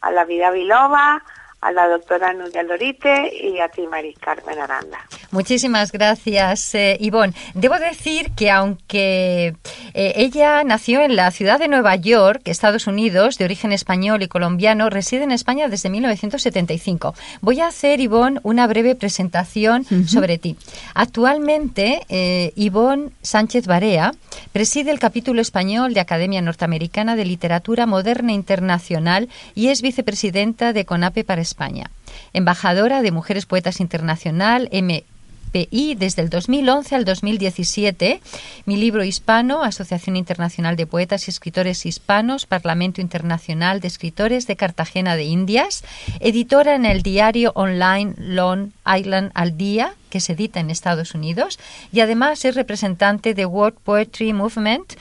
a 0.02 0.10
La 0.10 0.26
Vida 0.26 0.50
Biloba, 0.50 1.22
a 1.60 1.72
la 1.72 1.88
doctora 1.88 2.32
Nuria 2.32 2.62
Lorite 2.62 3.30
y 3.42 3.58
a 3.60 3.68
ti, 3.68 3.86
Mari 3.86 4.14
Carmen 4.14 4.58
Aranda. 4.58 4.98
Muchísimas 5.30 5.92
gracias, 5.92 6.74
eh, 6.74 6.96
Ivonne. 7.00 7.34
Debo 7.54 7.78
decir 7.78 8.32
que 8.32 8.50
aunque 8.50 9.54
eh, 9.94 10.12
ella 10.16 10.64
nació 10.64 11.02
en 11.02 11.16
la 11.16 11.30
ciudad 11.30 11.58
de 11.58 11.68
Nueva 11.68 11.94
York, 11.96 12.42
Estados 12.46 12.86
Unidos, 12.86 13.38
de 13.38 13.44
origen 13.44 13.72
español 13.72 14.22
y 14.22 14.28
colombiano, 14.28 14.90
reside 14.90 15.24
en 15.24 15.32
España 15.32 15.68
desde 15.68 15.90
1975. 15.90 17.14
Voy 17.42 17.60
a 17.60 17.68
hacer, 17.68 18.00
Ivonne, 18.00 18.40
una 18.42 18.66
breve 18.66 18.94
presentación 18.94 19.84
sobre 20.06 20.38
ti. 20.38 20.56
Actualmente, 20.94 22.00
eh, 22.08 22.52
Ivonne 22.56 23.10
Sánchez 23.22 23.66
Barea 23.66 24.12
preside 24.52 24.90
el 24.90 24.98
capítulo 24.98 25.40
español 25.40 25.94
de 25.94 26.00
Academia 26.00 26.42
Norteamericana 26.42 27.16
de 27.16 27.24
Literatura 27.24 27.86
Moderna 27.86 28.32
Internacional 28.32 29.28
y 29.54 29.68
es 29.68 29.82
vicepresidenta 29.82 30.72
de 30.72 30.84
CONAPE 30.84 31.24
para 31.24 31.42
España. 31.50 31.90
Embajadora 32.32 33.02
de 33.02 33.10
Mujeres 33.10 33.46
Poetas 33.46 33.80
Internacional, 33.80 34.68
MPI, 34.72 35.96
desde 35.96 36.22
el 36.22 36.30
2011 36.30 36.94
al 36.94 37.04
2017. 37.04 38.20
Mi 38.66 38.76
libro 38.76 39.02
hispano, 39.02 39.62
Asociación 39.62 40.16
Internacional 40.16 40.76
de 40.76 40.86
Poetas 40.86 41.26
y 41.26 41.30
Escritores 41.30 41.86
Hispanos, 41.86 42.46
Parlamento 42.46 43.00
Internacional 43.00 43.80
de 43.80 43.88
Escritores 43.88 44.46
de 44.46 44.56
Cartagena 44.56 45.16
de 45.16 45.24
Indias. 45.24 45.82
Editora 46.20 46.76
en 46.76 46.86
el 46.86 47.02
diario 47.02 47.52
online 47.56 48.14
Long 48.16 48.70
Island 48.86 49.32
al 49.34 49.56
Día, 49.56 49.94
que 50.08 50.20
se 50.20 50.34
edita 50.34 50.60
en 50.60 50.70
Estados 50.70 51.14
Unidos. 51.14 51.58
Y 51.92 52.00
además 52.00 52.44
es 52.44 52.54
representante 52.54 53.34
de 53.34 53.46
World 53.46 53.78
Poetry 53.82 54.32
Movement. 54.32 54.94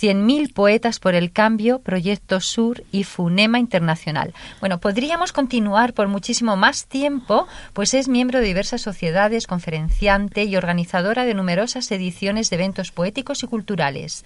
100.000 0.00 0.54
poetas 0.54 0.98
por 0.98 1.14
el 1.14 1.30
cambio, 1.30 1.80
Proyecto 1.80 2.40
Sur 2.40 2.82
y 2.90 3.04
Funema 3.04 3.58
Internacional. 3.58 4.32
Bueno, 4.60 4.78
podríamos 4.78 5.32
continuar 5.32 5.92
por 5.92 6.08
muchísimo 6.08 6.56
más 6.56 6.86
tiempo, 6.86 7.46
pues 7.74 7.92
es 7.92 8.08
miembro 8.08 8.38
de 8.38 8.46
diversas 8.46 8.80
sociedades, 8.80 9.46
conferenciante 9.46 10.44
y 10.44 10.56
organizadora 10.56 11.24
de 11.24 11.34
numerosas 11.34 11.90
ediciones 11.92 12.48
de 12.48 12.56
eventos 12.56 12.92
poéticos 12.92 13.42
y 13.42 13.46
culturales. 13.46 14.24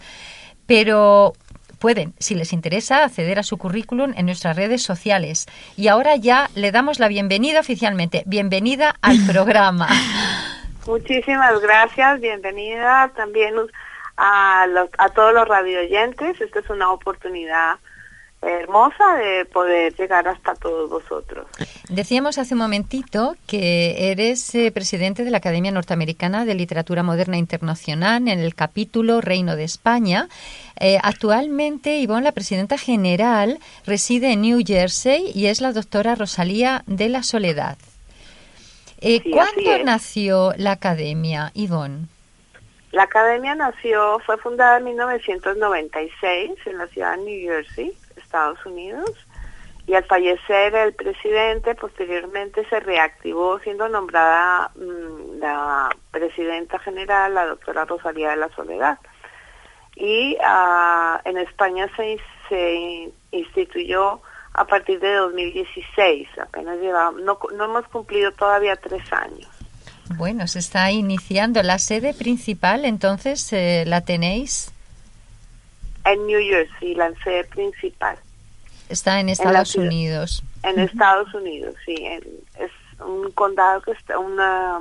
Pero 0.67 1.33
pueden, 1.81 2.15
si 2.19 2.35
les 2.35 2.53
interesa, 2.53 3.05
acceder 3.05 3.39
a 3.39 3.43
su 3.43 3.59
currículum 3.59 4.15
en 4.17 4.27
nuestras 4.27 4.57
redes 4.57 4.83
sociales. 4.83 5.47
Y 5.77 5.89
ahora 5.89 6.15
ya 6.17 6.51
le 6.55 6.71
damos 6.71 7.01
la 7.01 7.09
bienvenida 7.09 7.61
oficialmente. 7.61 8.23
Bienvenida 8.27 8.95
al 9.03 9.19
programa. 9.27 9.89
Muchísimas 10.87 11.61
gracias, 11.61 12.21
bienvenida 12.21 13.11
también 13.17 13.55
a, 14.17 14.67
los- 14.69 14.91
a 14.99 15.09
todos 15.11 15.33
los 15.35 15.47
radioyentes. 15.49 16.41
Esta 16.41 16.61
es 16.61 16.71
una 16.71 16.91
oportunidad 16.93 17.77
hermosa 18.43 19.15
de 19.17 19.47
poder 19.47 19.95
llegar 19.97 20.29
hasta 20.29 20.55
todos 20.55 20.91
vosotros. 20.91 21.47
Decíamos 21.89 22.37
hace 22.37 22.53
un 22.53 22.61
momentito 22.61 23.37
que 23.47 24.11
eres 24.13 24.55
eh, 24.55 24.71
presidente 24.71 25.25
de 25.25 25.31
la 25.31 25.39
Academia 25.39 25.71
Norteamericana 25.73 26.45
de 26.45 26.55
Literatura 26.55 27.03
Moderna 27.03 27.39
Internacional 27.39 28.29
en 28.29 28.41
el 28.41 28.55
capítulo 28.55 29.23
Reino 29.23 29.57
de 29.57 29.65
España. 29.65 30.29
Eh, 30.79 30.99
actualmente, 31.03 31.97
Ivonne, 31.97 32.25
la 32.25 32.33
presidenta 32.33 32.77
general, 32.77 33.59
reside 33.87 34.33
en 34.33 34.43
New 34.43 34.61
Jersey 34.67 35.33
y 35.35 35.47
es 35.47 35.63
la 35.63 35.73
doctora 35.73 36.15
Rosalía 36.15 36.83
de 36.87 37.09
la 37.09 37.23
Soledad. 37.23 37.79
Eh, 39.01 39.21
Sí, 39.23 39.31
¿Cuándo 39.31 39.85
nació 39.85 40.53
la 40.59 40.73
Academia, 40.73 41.51
Ivonne? 41.55 42.09
La 42.95 43.03
academia 43.03 43.57
nació, 43.57 44.21
fue 44.21 44.39
fundada 44.39 44.79
en 44.79 44.85
1996 44.85 46.53
en 46.65 46.79
la 46.79 46.87
ciudad 46.87 47.17
de 47.17 47.25
New 47.25 47.41
Jersey, 47.41 47.93
Estados 48.15 48.65
Unidos, 48.65 49.11
y 49.85 49.95
al 49.95 50.05
fallecer 50.05 50.73
el 50.77 50.95
presidente, 50.95 51.75
posteriormente 51.75 52.65
se 52.69 52.79
reactivó 52.79 53.59
siendo 53.59 53.89
nombrada 53.89 54.71
mm, 54.77 55.41
la 55.41 55.91
presidenta 56.13 56.79
general, 56.79 57.35
la 57.35 57.47
doctora 57.47 57.85
Rosalía 57.85 58.31
de 58.31 58.37
la 58.37 58.49
Soledad. 58.51 59.01
Y 59.97 60.39
ah, 60.45 61.21
en 61.25 61.39
España 61.39 61.91
se, 61.97 62.21
se 62.49 63.13
instituyó 63.33 64.21
a 64.53 64.67
partir 64.67 65.01
de 65.01 65.15
2016, 65.15 66.29
apenas 66.39 66.79
llevamos, 66.79 67.21
no, 67.23 67.41
no 67.57 67.65
hemos 67.65 67.89
cumplido 67.89 68.31
todavía 68.31 68.77
tres 68.77 69.13
años. 69.13 69.54
Bueno, 70.11 70.47
se 70.47 70.59
está 70.59 70.91
iniciando. 70.91 71.63
La 71.63 71.79
sede 71.79 72.15
principal, 72.15 72.85
entonces, 72.85 73.53
eh, 73.53 73.85
¿la 73.87 74.03
tenéis? 74.03 74.71
En 76.05 76.27
New 76.27 76.41
Jersey, 76.41 76.95
la 76.95 77.11
sede 77.25 77.45
principal. 77.45 78.17
Está 78.89 79.19
en 79.21 79.31
Estados. 79.31 79.75
Unidos. 79.77 80.43
En 80.63 80.79
Estados 80.79 81.33
Unidos, 81.35 81.75
sí. 81.87 81.95
en- 81.99 82.23
es 82.61 82.71
un 83.01 83.31
condado 83.33 83.81
que 83.83 83.93
está, 83.93 84.19
una, 84.19 84.79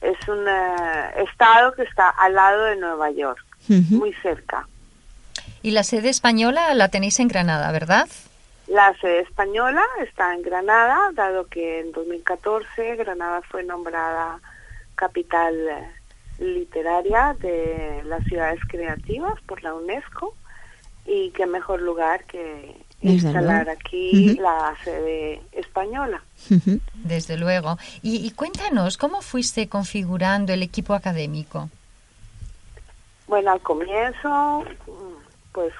es 0.00 0.28
un 0.28 0.44
eh, 0.48 1.22
estado 1.30 1.72
que 1.74 1.82
está 1.82 2.08
al 2.10 2.34
lado 2.34 2.64
de 2.64 2.76
Nueva 2.76 3.10
York, 3.12 3.38
muy 3.68 4.12
cerca. 4.22 4.66
Y 5.62 5.70
la 5.70 5.82
sede 5.84 6.08
española 6.08 6.74
la 6.74 6.88
tenéis 6.88 7.18
en 7.20 7.28
Granada, 7.28 7.70
¿verdad? 7.72 8.08
La 8.68 8.94
sede 9.00 9.20
española 9.20 9.82
está 10.00 10.34
en 10.34 10.42
Granada, 10.42 11.10
dado 11.14 11.46
que 11.46 11.80
en 11.80 11.92
2014 11.92 12.96
Granada 12.96 13.40
fue 13.42 13.62
nombrada 13.64 14.40
capital 14.94 15.54
eh, 15.68 15.88
literaria 16.38 17.34
de 17.40 18.02
las 18.04 18.22
ciudades 18.24 18.60
creativas 18.68 19.40
por 19.46 19.62
la 19.62 19.74
UNESCO 19.74 20.34
y 21.06 21.30
qué 21.30 21.46
mejor 21.46 21.80
lugar 21.80 22.24
que 22.24 22.76
Desde 23.00 23.14
instalar 23.14 23.64
luego. 23.64 23.80
aquí 23.80 24.34
la 24.36 24.76
sede 24.84 25.40
española. 25.52 26.22
Desde 26.94 27.38
luego. 27.38 27.78
Y, 28.02 28.26
y 28.26 28.30
cuéntanos, 28.32 28.98
¿cómo 28.98 29.22
fuiste 29.22 29.68
configurando 29.68 30.52
el 30.52 30.62
equipo 30.62 30.92
académico? 30.92 31.70
Bueno, 33.26 33.52
al 33.52 33.60
comienzo, 33.60 34.64
pues 35.52 35.72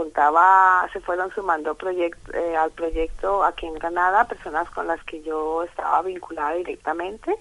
contaba, 0.00 0.88
se 0.92 1.00
fueron 1.00 1.30
sumando 1.34 1.76
proyect- 1.76 2.34
eh, 2.34 2.56
al 2.56 2.70
proyecto 2.70 3.44
aquí 3.44 3.66
en 3.66 3.74
Granada 3.74 4.24
personas 4.24 4.70
con 4.70 4.86
las 4.86 5.02
que 5.04 5.20
yo 5.22 5.62
estaba 5.64 6.00
vinculada 6.02 6.54
directamente 6.54 7.36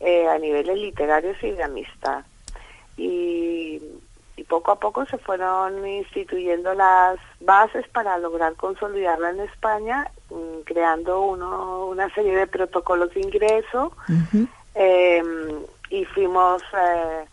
eh, 0.00 0.26
a 0.28 0.38
niveles 0.38 0.78
literarios 0.78 1.36
y 1.42 1.50
de 1.50 1.62
amistad. 1.62 2.24
Y, 2.96 3.80
y 4.36 4.44
poco 4.44 4.70
a 4.72 4.78
poco 4.80 5.04
se 5.06 5.18
fueron 5.18 5.86
instituyendo 5.86 6.72
las 6.72 7.18
bases 7.40 7.86
para 7.88 8.16
lograr 8.18 8.54
consolidarla 8.54 9.30
en 9.30 9.40
España, 9.40 10.10
mm, 10.30 10.60
creando 10.64 11.20
uno, 11.20 11.86
una 11.86 12.08
serie 12.14 12.34
de 12.34 12.46
protocolos 12.46 13.12
de 13.12 13.20
ingreso 13.20 13.92
eh, 14.74 15.22
y 15.90 16.04
fuimos, 16.06 16.62
eh, 16.72 17.24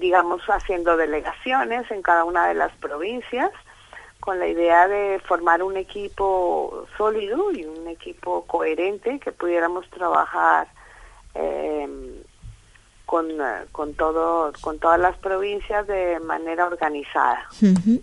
digamos, 0.00 0.42
haciendo 0.48 0.96
delegaciones 0.96 1.90
en 1.90 2.02
cada 2.02 2.24
una 2.24 2.48
de 2.48 2.54
las 2.54 2.72
provincias 2.76 3.50
con 4.20 4.38
la 4.38 4.48
idea 4.48 4.88
de 4.88 5.20
formar 5.26 5.62
un 5.62 5.76
equipo 5.76 6.86
sólido 6.96 7.52
y 7.52 7.64
un 7.64 7.86
equipo 7.88 8.44
coherente 8.46 9.20
que 9.20 9.30
pudiéramos 9.30 9.88
trabajar 9.90 10.66
eh, 11.34 11.88
con, 13.04 13.28
con 13.70 13.94
todo 13.94 14.52
con 14.60 14.78
todas 14.78 14.98
las 14.98 15.16
provincias 15.18 15.86
de 15.86 16.18
manera 16.20 16.66
organizada. 16.66 17.46
Ujú. 17.62 18.00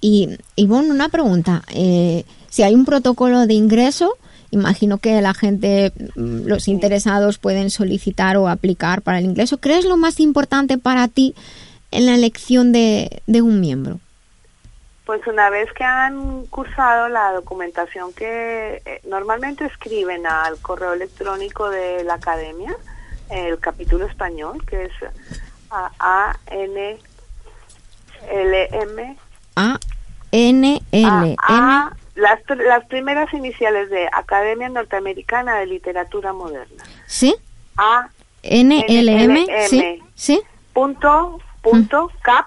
Y, 0.00 0.66
bueno, 0.66 0.92
una 0.92 1.08
pregunta. 1.08 1.62
Eh, 1.74 2.24
si 2.48 2.62
hay 2.62 2.74
un 2.74 2.84
protocolo 2.84 3.46
de 3.46 3.54
ingreso, 3.54 4.16
imagino 4.50 4.98
que 4.98 5.20
la 5.20 5.34
gente, 5.34 5.92
mm, 6.14 6.46
los 6.46 6.68
interesados 6.68 7.38
pueden 7.38 7.70
solicitar 7.70 8.36
o 8.36 8.48
aplicar 8.48 9.02
para 9.02 9.18
el 9.18 9.24
ingreso. 9.24 9.58
¿Crees 9.58 9.84
lo 9.84 9.96
más 9.96 10.20
importante 10.20 10.78
para 10.78 11.08
ti 11.08 11.34
en 11.90 12.06
la 12.06 12.14
elección 12.14 12.72
de, 12.72 13.22
de 13.26 13.42
un 13.42 13.60
miembro? 13.60 14.00
Pues 15.06 15.24
una 15.28 15.50
vez 15.50 15.72
que 15.72 15.84
han 15.84 16.46
cursado 16.46 17.08
la 17.08 17.30
documentación 17.32 18.12
que 18.12 18.82
eh, 18.84 19.00
normalmente 19.08 19.64
escriben 19.64 20.26
al 20.26 20.58
correo 20.58 20.94
electrónico 20.94 21.70
de 21.70 22.02
la 22.02 22.14
academia, 22.14 22.76
el 23.30 23.58
capítulo 23.60 24.06
español, 24.06 24.64
que 24.66 24.86
es 24.86 24.92
a, 25.70 26.36
N 26.50 26.98
L 28.28 28.68
M 28.72 29.16
A 29.54 29.78
N 30.32 30.82
L 30.90 31.36
M 31.48 31.90
las, 32.16 32.40
las 32.58 32.84
primeras 32.86 33.32
iniciales 33.32 33.88
de 33.90 34.08
Academia 34.12 34.68
Norteamericana 34.68 35.56
de 35.58 35.66
Literatura 35.66 36.32
Moderna. 36.32 36.82
¿Sí? 37.06 37.34
A 37.76 38.08
N 38.42 38.84
L 38.88 39.24
M 39.24 39.46
sí 39.68 40.02
sí 40.14 40.40
punto 40.72 41.38
punto 41.62 42.10
cap 42.22 42.46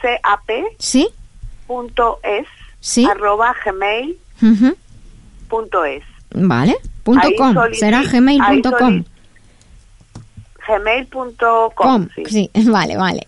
c 0.00 0.18
a 0.22 0.40
p 0.42 0.64
sí 0.78 1.08
punto 1.66 2.20
es 2.22 2.46
Sí. 2.80 3.04
arroba 3.04 3.54
gmail 3.64 4.16
punto 5.48 5.84
es. 5.84 6.04
Vale 6.30 6.76
punto 7.02 7.26
Ahí 7.26 7.36
com 7.36 7.54
será 7.72 8.02
gmail.com 8.02 9.04
gmail.com 10.66 11.70
com 11.74 12.08
sí, 12.14 12.24
sí 12.26 12.50
vale 12.70 12.96
vale 12.96 13.26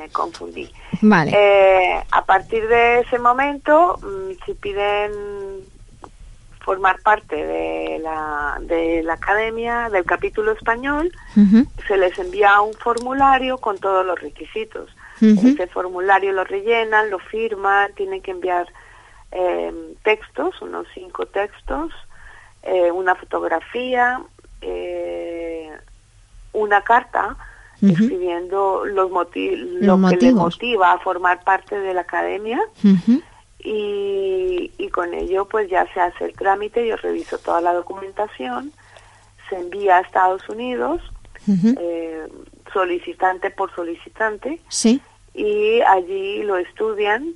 me 0.00 0.08
confundí. 0.08 0.70
Vale. 1.02 1.32
Eh, 1.34 2.04
a 2.10 2.24
partir 2.24 2.66
de 2.66 3.00
ese 3.00 3.18
momento 3.18 3.98
mm, 4.02 4.44
si 4.44 4.54
piden 4.54 5.12
formar 6.60 7.00
parte 7.02 7.36
de 7.36 7.98
la 7.98 8.58
de 8.60 9.02
la 9.02 9.14
academia 9.14 9.88
del 9.90 10.04
capítulo 10.04 10.52
español 10.52 11.10
se 11.88 11.96
les 11.96 12.18
envía 12.18 12.60
un 12.60 12.74
formulario 12.74 13.58
con 13.58 13.78
todos 13.78 14.04
los 14.04 14.20
requisitos. 14.20 14.90
Ujú. 15.22 15.48
ese 15.48 15.66
formulario 15.66 16.32
lo 16.32 16.44
rellenan, 16.44 17.10
lo 17.10 17.18
firman, 17.18 17.92
tienen 17.94 18.22
que 18.22 18.30
enviar 18.30 18.66
eh, 19.32 19.72
textos, 20.02 20.62
unos 20.62 20.86
cinco 20.94 21.26
textos, 21.26 21.92
eh, 22.62 22.90
una 22.90 23.14
fotografía, 23.14 24.22
eh, 24.62 25.70
una 26.52 26.80
carta 26.82 27.36
Escribiendo 27.82 28.84
los 28.84 29.10
moti- 29.10 29.56
Los 29.56 29.98
lo 30.00 30.08
que 30.08 30.16
les 30.16 30.34
motivos. 30.34 30.42
motiva 30.54 30.92
a 30.92 30.98
formar 30.98 31.42
parte 31.44 31.78
de 31.78 31.94
la 31.94 32.02
academia. 32.02 32.60
Y, 33.62 34.70
y 34.78 34.88
con 34.88 35.12
ello 35.12 35.44
pues 35.46 35.68
ya 35.68 35.86
se 35.92 36.00
hace 36.00 36.24
el 36.26 36.32
trámite, 36.32 36.86
yo 36.86 36.96
reviso 36.96 37.36
toda 37.38 37.60
la 37.60 37.74
documentación, 37.74 38.72
se 39.48 39.56
envía 39.56 39.98
a 39.98 40.00
Estados 40.00 40.48
Unidos, 40.48 41.02
eh, 41.46 42.26
solicitante 42.72 43.50
por 43.50 43.74
solicitante, 43.74 44.60
sí. 44.68 45.00
Y 45.34 45.80
allí 45.82 46.42
lo 46.42 46.56
estudian 46.56 47.34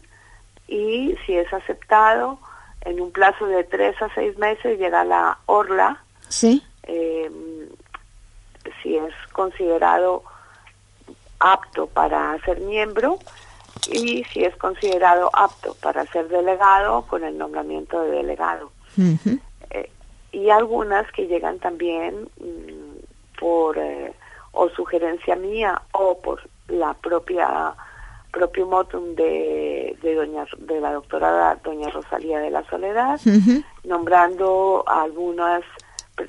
y 0.66 1.14
si 1.26 1.34
es 1.36 1.52
aceptado, 1.52 2.38
en 2.82 3.00
un 3.00 3.10
plazo 3.12 3.46
de 3.46 3.64
tres 3.64 4.00
a 4.02 4.08
seis 4.14 4.36
meses 4.38 4.78
llega 4.78 5.04
la 5.04 5.38
orla, 5.46 6.02
sí. 6.28 6.62
Eh, 6.84 7.30
si 8.82 8.96
es 8.96 9.12
considerado 9.32 10.22
apto 11.38 11.86
para 11.86 12.38
ser 12.44 12.60
miembro 12.60 13.18
y 13.90 14.24
si 14.24 14.44
es 14.44 14.56
considerado 14.56 15.30
apto 15.32 15.74
para 15.82 16.06
ser 16.06 16.28
delegado 16.28 17.02
con 17.02 17.24
el 17.24 17.36
nombramiento 17.36 18.00
de 18.02 18.10
delegado. 18.10 18.70
Eh, 19.70 19.90
y 20.32 20.50
algunas 20.50 21.10
que 21.12 21.26
llegan 21.26 21.58
también 21.58 22.28
mm, 22.40 23.38
por 23.38 23.78
eh, 23.78 24.12
o 24.52 24.68
sugerencia 24.70 25.36
mía 25.36 25.82
o 25.92 26.18
por 26.18 26.40
la 26.68 26.94
propia 26.94 27.74
propio 28.32 28.66
motum 28.66 29.14
de, 29.14 29.96
de 30.02 30.14
doña 30.14 30.46
de 30.58 30.80
la 30.80 30.92
doctora 30.92 31.56
doña 31.62 31.88
Rosalía 31.90 32.40
de 32.40 32.50
la 32.50 32.64
Soledad 32.64 33.20
nombrando 33.84 34.84
a 34.86 35.02
algunas 35.02 35.62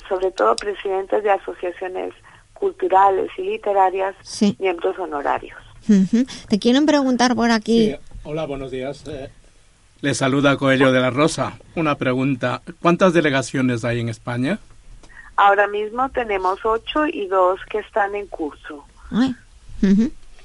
sobre 0.07 0.31
todo 0.31 0.55
presidentes 0.55 1.23
de 1.23 1.31
asociaciones 1.31 2.13
culturales 2.55 3.29
y 3.37 3.43
literarias 3.43 4.15
Sí. 4.23 4.55
miembros 4.59 4.97
honorarios 4.97 5.57
Ujú. 5.87 6.25
Te 6.49 6.57
quieren 6.57 6.87
preguntar 6.87 7.35
por 7.35 7.51
aquí. 7.51 7.91
Sí, 7.91 7.95
hola, 8.23 8.45
buenos 8.47 8.71
días. 8.71 9.03
Eh, 9.07 9.29
le 10.01 10.15
saluda 10.15 10.57
Coelho 10.57 10.91
de 10.91 10.99
la 10.99 11.11
Rosa. 11.11 11.59
Una 11.75 11.93
pregunta. 11.95 12.63
¿Cuántas 12.81 13.13
delegaciones 13.13 13.85
hay 13.85 13.99
en 13.99 14.09
España? 14.09 14.57
ahora 15.37 15.67
mismo 15.67 16.09
tenemos 16.09 16.59
ocho 16.65 17.05
y 17.05 17.27
dos 17.27 17.59
que 17.69 17.79
están 17.79 18.15
en 18.15 18.25
curso 18.27 18.85
Ay. 19.11 19.35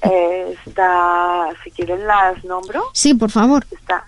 Eh, 0.02 0.56
está, 0.66 1.48
si 1.62 1.70
quieren 1.70 2.06
las 2.06 2.42
nombro, 2.44 2.82
Sí, 2.92 3.14
por 3.14 3.30
favor. 3.30 3.64
está 3.70 4.04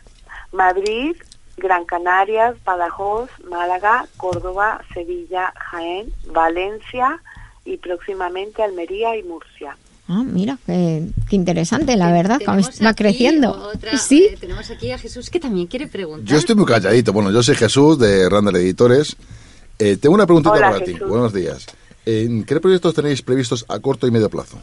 Madrid, 0.53 1.17
Gran 1.57 1.85
Canarias, 1.85 2.57
Badajoz, 2.65 3.31
Málaga, 3.49 4.07
Córdoba, 4.17 4.83
Sevilla, 4.93 5.53
Jaén, 5.57 6.13
Valencia 6.27 7.23
y 7.65 7.77
próximamente 7.77 8.63
Almería 8.63 9.17
y 9.17 9.23
Murcia. 9.23 9.77
Ah, 10.09 10.23
mira, 10.25 10.59
qué, 10.67 11.05
qué 11.31 11.37
interesante, 11.37 11.97
la 11.97 12.13
verdad, 12.13 12.41
va 12.47 12.55
aquí 12.91 12.95
creciendo. 12.97 13.71
otra- 13.75 13.97
sí. 13.97 14.29
eh, 14.31 14.37
tenemos 14.39 14.69
aquí 14.71 14.91
a 14.91 14.99
Jesús 14.99 15.31
que 15.31 15.39
también 15.41 15.69
quiere 15.69 15.87
preguntar. 15.87 16.27
Yo 16.27 16.37
estoy 16.37 16.55
muy 16.57 16.67
calladito. 16.67 17.13
Bueno, 17.13 17.31
yo 17.31 17.43
soy 17.43 17.55
Jesús 17.55 17.99
de 17.99 18.29
Randall 18.29 18.57
Editores. 18.57 19.17
Eh, 19.79 19.97
tengo 19.97 20.15
una 20.15 20.27
preguntita 20.27 20.55
Hola, 20.55 20.73
para 20.73 20.85
ti. 20.85 20.95
Buenos 20.95 21.33
días. 21.33 21.67
¿En 22.05 22.45
qué 22.45 22.59
proyectos 22.61 22.95
tenéis 22.95 23.23
previstos 23.23 23.65
a 23.69 23.79
corto 23.79 24.07
y 24.07 24.11
medio 24.11 24.29
plazo? 24.29 24.59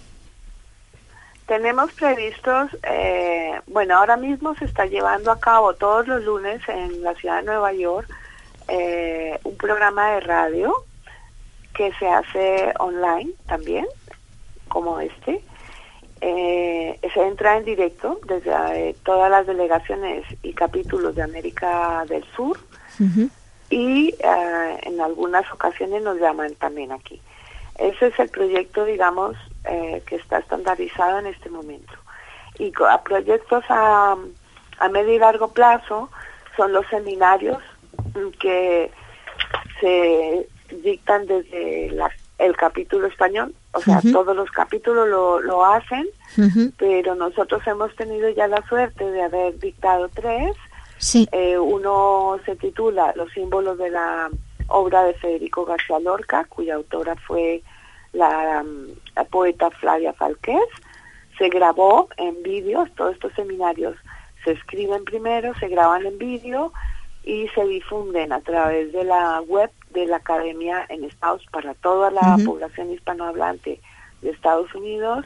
Tenemos 1.48 1.92
previstos, 1.94 2.70
eh, 2.84 3.54
bueno, 3.68 3.98
ahora 3.98 4.18
mismo 4.18 4.54
se 4.56 4.66
está 4.66 4.86
llevando 4.86 5.32
a 5.32 5.40
cabo 5.40 5.74
todos 5.74 6.08
los 6.08 6.24
lunes 6.24 6.62
en 6.68 7.02
la 7.02 7.16
ciudad 7.16 7.38
de 7.40 7.46
Nueva 7.48 7.74
York 7.74 8.08
eh, 8.68 9.40
un 9.44 9.56
programa 9.58 10.12
de 10.12 10.20
radio 10.20 10.76
que 11.74 11.92
se 11.94 12.08
hace 12.08 12.74
online 12.80 13.32
también, 13.48 13.86
como 14.68 15.00
este. 15.00 15.42
Eh, 16.22 17.00
se 17.14 17.22
entra 17.22 17.58
en 17.58 17.64
directo 17.64 18.20
desde 18.28 18.90
eh, 18.90 18.96
todas 19.04 19.32
las 19.32 19.48
delegaciones 19.48 20.26
y 20.44 20.54
capítulos 20.54 21.16
de 21.16 21.24
América 21.24 22.04
del 22.10 22.26
Sur 22.36 22.60
y 23.70 24.10
eh, 24.10 24.80
en 24.84 25.00
algunas 25.00 25.50
ocasiones 25.54 26.02
nos 26.02 26.20
llaman 26.20 26.56
también 26.56 26.92
aquí. 26.92 27.22
Ese 27.78 28.08
es 28.08 28.20
el 28.20 28.30
proyecto, 28.30 28.84
digamos, 28.84 29.38
eh, 29.64 30.04
que 30.06 30.16
está 30.18 30.40
estandarizado 30.40 31.20
en 31.20 31.28
este 31.28 31.50
momento. 31.50 31.94
Y 32.58 32.74
a 32.90 33.02
proyectos 33.04 33.64
a, 33.70 34.18
a 34.80 34.90
medio 34.90 35.14
y 35.14 35.20
largo 35.20 35.54
plazo 35.54 36.10
son 36.58 36.74
los 36.74 36.86
seminarios 36.88 37.62
mm, 38.16 38.30
que 38.40 38.92
se 39.80 40.48
dictan 40.84 41.26
desde 41.28 41.92
la- 41.92 42.12
el 42.38 42.56
capítulo 42.56 43.08
español, 43.08 43.54
o 43.74 43.82
sea, 43.82 44.00
todos 44.14 44.34
los 44.36 44.50
capítulos 44.52 45.08
lo, 45.10 45.42
lo 45.42 45.66
hacen, 45.66 46.08
pero 46.78 47.14
nosotros 47.16 47.62
hemos 47.68 47.94
tenido 47.96 48.30
ya 48.30 48.48
la 48.48 48.66
suerte 48.68 49.04
de 49.12 49.22
haber 49.24 49.60
dictado 49.60 50.08
tres. 50.10 50.56
Sí. 50.98 51.28
Eh, 51.32 51.58
uno 51.58 52.40
se 52.46 52.56
titula 52.56 53.14
Los 53.16 53.32
símbolos 53.34 53.78
de 53.78 53.90
la 53.90 54.30
obra 54.68 55.04
de 55.04 55.14
Federico 55.16 55.66
García 55.66 56.00
Lorca, 56.00 56.46
cuya 56.46 56.76
autora 56.76 57.16
fue 57.16 57.62
la, 58.14 58.64
la 59.16 59.24
poeta 59.26 59.70
Flavia 59.72 60.14
Falqués. 60.14 60.60
Se 61.38 61.50
grabó 61.50 62.08
en 62.18 62.42
vídeo, 62.44 62.86
todos 62.96 63.14
estos 63.14 63.34
seminarios 63.34 63.96
se 64.44 64.52
escriben 64.52 65.04
primero, 65.04 65.54
se 65.60 65.68
graban 65.68 66.06
en 66.06 66.18
vídeo 66.18 66.72
y 67.30 67.48
se 67.50 67.64
difunden 67.68 68.32
a 68.34 68.42
través 68.42 68.92
de 68.92 69.04
la 69.04 69.42
web 69.42 69.70
de 69.92 70.06
la 70.08 70.18
academia 70.18 70.86
en 70.90 71.04
Estados 71.04 71.46
para 71.52 71.74
toda 71.76 72.10
la 72.10 72.38
población 72.46 72.92
hispanohablante 72.92 73.80
de 74.22 74.30
Estados 74.32 74.74
Unidos 74.74 75.26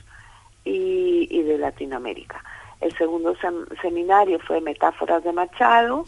y, 0.66 1.28
y 1.32 1.44
de 1.44 1.58
Latinoamérica. 1.58 2.44
El 2.82 2.92
segundo 2.98 3.34
sem- 3.36 3.66
seminario 3.82 4.38
fue 4.40 4.60
Metáforas 4.60 5.24
de 5.24 5.32
Machado, 5.32 6.06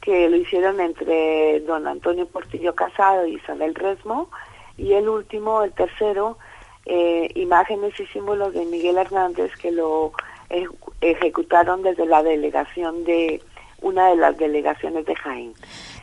que 0.00 0.28
lo 0.30 0.36
hicieron 0.36 0.80
entre 0.80 1.60
don 1.70 1.88
Antonio 1.88 2.26
Portillo 2.26 2.72
Casado 2.76 3.26
y 3.26 3.34
Isabel 3.34 3.74
Resmo, 3.74 4.30
y 4.76 4.92
el 4.92 5.08
último, 5.08 5.62
el 5.64 5.72
tercero, 5.72 6.38
eh, 6.86 7.28
Imágenes 7.34 7.98
y 7.98 8.06
Símbolos 8.06 8.54
de 8.54 8.64
Miguel 8.66 8.98
Hernández, 8.98 9.50
que 9.60 9.72
lo 9.72 10.12
ejecu- 10.50 10.92
ejecutaron 11.00 11.82
desde 11.82 12.06
la 12.06 12.22
delegación 12.22 13.02
de 13.04 13.42
una 13.84 14.08
de 14.08 14.16
las 14.16 14.36
delegaciones 14.38 15.04
de 15.04 15.14
Jaén. 15.14 15.52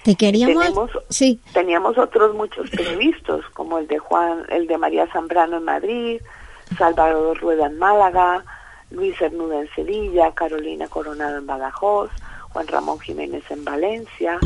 Te 0.03 0.15
queríamos. 0.15 0.63
Tenemos, 0.63 0.91
Sí. 1.09 1.39
teníamos 1.51 1.97
otros 1.97 2.35
muchos 2.35 2.69
previstos, 2.69 3.43
como 3.53 3.79
el 3.79 3.87
de 3.87 3.97
Juan, 3.97 4.45
el 4.49 4.67
de 4.67 4.77
María 4.77 5.07
Zambrano 5.11 5.57
en 5.57 5.63
Madrid, 5.63 6.21
Salvador 6.77 7.39
Rueda 7.39 7.65
en 7.65 7.77
Málaga, 7.79 8.43
Luis 8.91 9.19
Hernuda 9.19 9.61
en 9.61 9.69
Sevilla, 9.73 10.31
Carolina 10.33 10.87
Coronado 10.87 11.37
en 11.37 11.47
Badajoz, 11.47 12.11
Juan 12.49 12.67
Ramón 12.67 12.99
Jiménez 12.99 13.43
en 13.49 13.63
Valencia, 13.65 14.37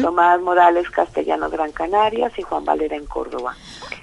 Tomás 0.00 0.40
Morales 0.40 0.88
Castellano 0.90 1.50
Gran 1.50 1.72
Canarias 1.72 2.32
y 2.38 2.42
Juan 2.42 2.64
Valera 2.64 2.96
en 2.96 3.06
Córdoba. 3.06 3.54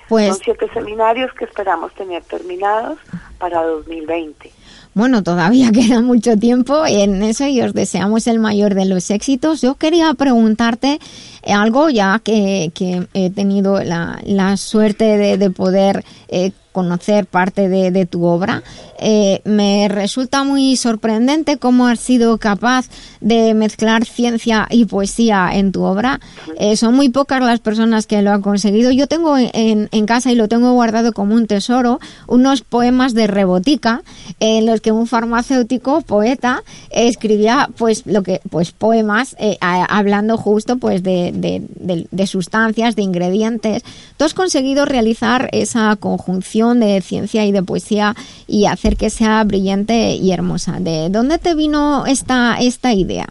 Pues 0.09 0.27
Son 0.27 0.43
siete 0.43 0.69
seminarios 0.73 1.33
que 1.33 1.45
esperamos 1.45 1.93
tener 1.93 2.23
terminados 2.23 2.99
para 3.37 3.63
2020. 3.63 4.51
Bueno, 4.94 5.24
todavía 5.24 5.72
queda 5.74 6.02
mucho 6.02 6.38
tiempo 6.38 6.86
en 6.86 7.22
eso 7.24 7.48
y 7.48 7.61
os 7.61 7.74
deseamos 7.74 8.28
el 8.28 8.40
mayor 8.40 8.76
de 8.76 8.86
los 8.86 9.10
éxitos. 9.11 9.61
Yo 9.61 9.76
quería 9.76 10.14
preguntarte 10.14 10.99
algo 11.48 11.90
ya 11.90 12.20
que, 12.24 12.72
que 12.74 13.07
he 13.14 13.30
tenido 13.30 13.84
la, 13.84 14.20
la 14.26 14.57
suerte 14.57 15.18
de, 15.18 15.38
de 15.38 15.49
poder 15.52 16.03
eh, 16.28 16.52
conocer 16.71 17.25
parte 17.25 17.67
de, 17.69 17.91
de 17.91 18.05
tu 18.05 18.25
obra. 18.25 18.63
Eh, 18.99 19.41
me 19.45 19.87
resulta 19.87 20.43
muy 20.43 20.75
sorprendente 20.75 21.57
cómo 21.57 21.87
has 21.87 21.99
sido 21.99 22.37
capaz 22.37 22.87
de 23.21 23.53
mezclar 23.53 24.05
ciencia 24.05 24.67
y 24.69 24.85
poesía 24.85 25.49
en 25.53 25.71
tu 25.71 25.83
obra. 25.83 26.19
Eh, 26.57 26.75
son 26.77 26.95
muy 26.95 27.09
pocas 27.09 27.41
las 27.41 27.59
personas 27.59 28.07
que 28.07 28.21
lo 28.21 28.31
han 28.31 28.41
conseguido. 28.41 28.91
Yo 28.91 29.07
tengo 29.07 29.37
en, 29.37 29.89
en 29.91 30.05
casa 30.05 30.31
y 30.31 30.35
lo 30.35 30.47
tengo 30.47 30.73
guardado 30.73 31.13
como 31.13 31.35
un 31.35 31.47
tesoro 31.47 31.99
unos 32.27 32.61
poemas 32.61 33.13
de 33.13 33.27
Rebotica 33.27 34.03
en 34.39 34.65
los 34.65 34.81
que 34.81 34.91
un 34.91 35.07
farmacéutico 35.07 36.01
poeta 36.01 36.63
escribía 36.91 37.69
pues 37.77 38.03
lo 38.05 38.23
que 38.23 38.41
pues 38.49 38.71
poemas 38.71 39.35
eh, 39.39 39.57
hablando 39.61 40.37
justo 40.37 40.77
pues 40.77 41.03
de, 41.03 41.31
de- 41.33 41.63
de- 41.75 42.07
de 42.11 42.27
sustancias 42.27 42.95
de 42.95 43.01
ingredientes 43.03 43.83
tú 44.17 44.25
has 44.25 44.33
conseguido 44.33 44.85
realizar 44.85 45.49
esa 45.51 45.95
conjunción 45.95 46.59
de 46.68 47.02
ciencia 47.02 47.45
y 47.45 47.52
de 47.52 47.64
poesía 47.64 48.15
y 48.48 48.65
hacer 48.65 48.98
que 48.98 49.10
sea 49.10 49.44
brillante 49.44 50.11
y 50.11 50.31
hermosa 50.31 50.77
de 50.80 51.10
dónde 51.10 51.38
te 51.40 51.56
vino 51.56 52.06
esta 52.06 52.57
esta 52.60 52.94
idea 52.94 53.27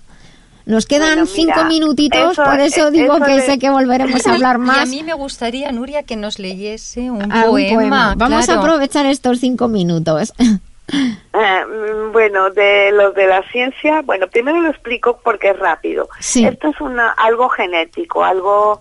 nos 0.67 0.85
quedan 0.87 1.19
Bueno, 1.21 1.31
mira, 1.37 1.55
cinco 1.55 1.65
minutitos, 1.69 2.33
eso- 2.33 2.45
por 2.45 2.61
eso 2.61 2.91
digo 2.91 3.17
eso 3.17 3.25
que 3.25 3.33
de- 3.37 3.41
sé 3.43 3.59
que 3.59 3.71
volveremos 3.71 4.27
a 4.27 4.35
hablar 4.35 4.57
Y 4.59 4.63
a 4.63 4.65
más. 4.65 4.89
mí 4.91 5.03
me 5.03 5.15
gustaría, 5.15 5.73
Nuria, 5.73 6.03
que 6.03 6.17
nos 6.17 6.39
leyese 6.39 7.11
un, 7.11 7.33
a 7.33 7.49
un 7.49 7.53
poema. 7.75 8.15
Vamos 8.19 8.45
claro. 8.45 8.61
a 8.61 8.65
aprovechar 8.65 9.07
estos 9.07 9.39
cinco 9.41 9.69
minutos. 9.69 10.33
Eh, 10.91 11.65
mm, 11.67 12.13
bueno, 12.13 12.49
de 12.51 12.91
los 12.93 13.15
de 13.15 13.27
la 13.27 13.43
ciencia, 13.53 14.01
bueno, 14.03 14.27
primero 14.29 14.59
lo 14.63 14.71
explico 14.71 15.21
porque 15.23 15.51
es 15.51 15.59
rápido. 15.59 16.09
Sí. 16.19 16.47
Esto 16.47 16.69
es 16.69 16.81
una, 16.81 17.11
algo 17.11 17.51
genético, 17.51 18.25
algo, 18.25 18.81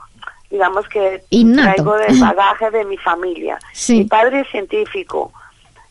digamos 0.49 0.88
que 0.88 1.24
Innato. 1.30 1.84
traigo 1.84 1.98
del 1.98 2.19
bagaje 2.22 2.72
de 2.72 2.86
mi 2.86 2.98
familia. 2.98 3.57
Sí. 3.74 3.99
Mi 3.99 4.03
padre 4.06 4.41
es 4.41 4.49
científico, 4.49 5.32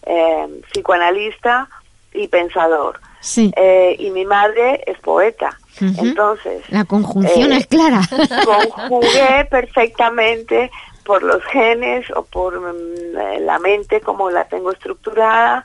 eh, 0.04 0.46
psicoanalista 0.70 1.68
y 2.12 2.28
pensador. 2.28 3.00
Sí. 3.20 3.52
Eh, 3.56 3.96
y 3.98 4.10
mi 4.10 4.24
madre 4.24 4.82
es 4.86 4.98
poeta. 5.00 5.58
Entonces, 5.78 6.62
La 6.70 6.86
conjunción 6.86 7.52
eh, 7.52 7.58
es 7.58 7.66
clara. 7.66 8.00
conjugué 8.44 9.46
perfectamente 9.50 10.70
por 11.04 11.22
los 11.22 11.44
genes 11.44 12.10
o 12.12 12.22
por 12.22 12.58
mm, 12.58 13.44
la 13.44 13.58
mente 13.58 14.00
como 14.00 14.30
la 14.30 14.44
tengo 14.48 14.70
estructurada 14.72 15.64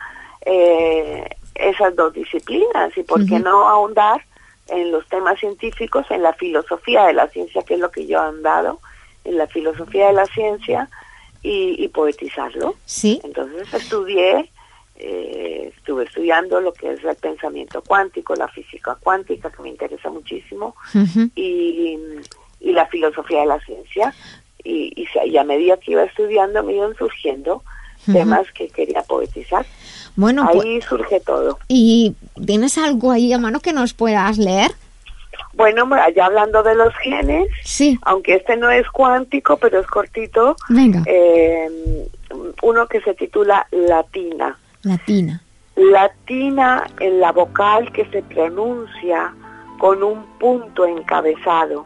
esas 1.56 1.96
dos 1.96 2.12
disciplinas 2.14 2.98
y 2.98 3.04
por 3.04 3.26
qué 3.28 3.40
no 3.40 3.70
ahondar 3.70 4.22
en 4.68 4.92
los 4.92 5.08
temas 5.08 5.40
científicos, 5.40 6.06
en 6.10 6.24
la 6.24 6.34
filosofía 6.34 7.06
de 7.06 7.14
la 7.14 7.28
ciencia, 7.28 7.62
que 7.64 7.76
es 7.76 7.80
lo 7.80 7.92
que 7.92 8.06
yo 8.06 8.20
he 8.20 8.28
andado, 8.28 8.80
en 9.24 9.38
la 9.38 9.48
filosofía 9.48 10.08
de 10.08 10.14
la 10.14 10.26
ciencia 10.28 10.90
y, 11.42 11.84
y 11.84 11.88
poetizarlo. 11.90 12.76
Sí. 12.86 13.20
Entonces 13.24 13.74
estudié, 13.74 14.50
eh, 14.96 15.74
estuve 15.76 16.06
estudiando 16.06 16.62
lo 16.62 16.74
que 16.74 16.94
es 16.94 17.04
el 17.04 17.16
pensamiento 17.16 17.82
cuántico, 17.82 18.36
la 18.36 18.48
física 18.48 18.98
cuántica, 19.00 19.50
que 19.50 19.62
me 19.62 19.70
interesa 19.70 20.10
muchísimo, 20.10 20.76
y, 21.36 21.98
y 22.60 22.72
la 22.72 22.86
filosofía 22.88 23.42
de 23.42 23.48
la 23.48 23.60
ciencia. 23.60 24.14
Y, 24.64 25.08
y, 25.26 25.38
a 25.38 25.44
medida 25.44 25.78
que 25.78 25.94
iba 25.94 26.04
estudiando 26.04 26.62
me 26.64 26.74
iban 26.74 26.96
surgiendo 26.96 27.64
temas 28.06 28.52
que 28.52 28.68
quería 28.68 29.02
poetizar. 29.02 29.66
Bueno, 30.16 30.48
Ahí 30.48 30.56
pues, 30.60 30.86
surge 30.86 31.20
todo. 31.22 31.58
¿y 31.68 32.16
tienes 32.46 32.78
algo 32.78 33.12
ahí 33.12 33.32
a 33.34 33.38
mano 33.38 33.60
que 33.60 33.74
nos 33.74 33.94
puedas 33.94 34.38
leer? 34.38 34.72
Bueno, 35.54 35.88
ya 36.16 36.26
hablando 36.26 36.64
de 36.64 36.76
los 36.76 36.94
genes, 36.98 37.48
sí. 37.64 38.00
aunque 38.04 38.36
este 38.36 38.56
no 38.58 38.70
es 38.70 38.88
cuántico, 38.90 39.58
pero 39.58 39.80
es 39.80 39.88
cortito, 39.88 40.56
Venga. 40.70 41.04
eh, 41.06 42.08
uno 42.64 42.88
que 42.88 43.02
se 43.02 43.14
titula 43.14 43.68
Latina. 43.72 44.58
Latina. 44.84 45.42
Latina 45.76 46.86
en 47.00 47.20
la 47.20 47.32
vocal 47.32 47.92
que 47.92 48.06
se 48.08 48.22
pronuncia 48.24 49.34
con 49.80 50.04
un 50.04 50.24
punto 50.40 50.86
encabezado. 50.86 51.86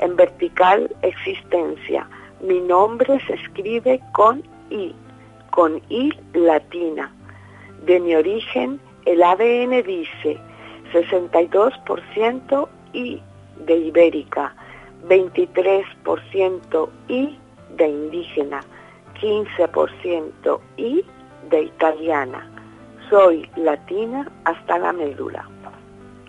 En 0.00 0.16
vertical 0.16 0.94
existencia. 1.02 2.08
Mi 2.40 2.60
nombre 2.60 3.18
se 3.26 3.34
escribe 3.34 4.00
con 4.12 4.42
I, 4.70 4.94
con 5.50 5.80
I 5.88 6.12
latina. 6.34 7.12
De 7.84 8.00
mi 8.00 8.14
origen, 8.14 8.80
el 9.06 9.22
ADN 9.22 9.82
dice 9.82 10.38
62% 10.92 12.68
I 12.92 13.22
de 13.66 13.76
ibérica, 13.76 14.54
23% 15.08 16.88
I 17.08 17.38
de 17.76 17.88
indígena, 17.88 18.60
15% 19.20 20.60
I 20.76 21.04
de 21.50 21.62
italiana. 21.62 22.48
Soy 23.08 23.48
latina 23.56 24.30
hasta 24.44 24.78
la 24.78 24.92
médula. 24.92 25.48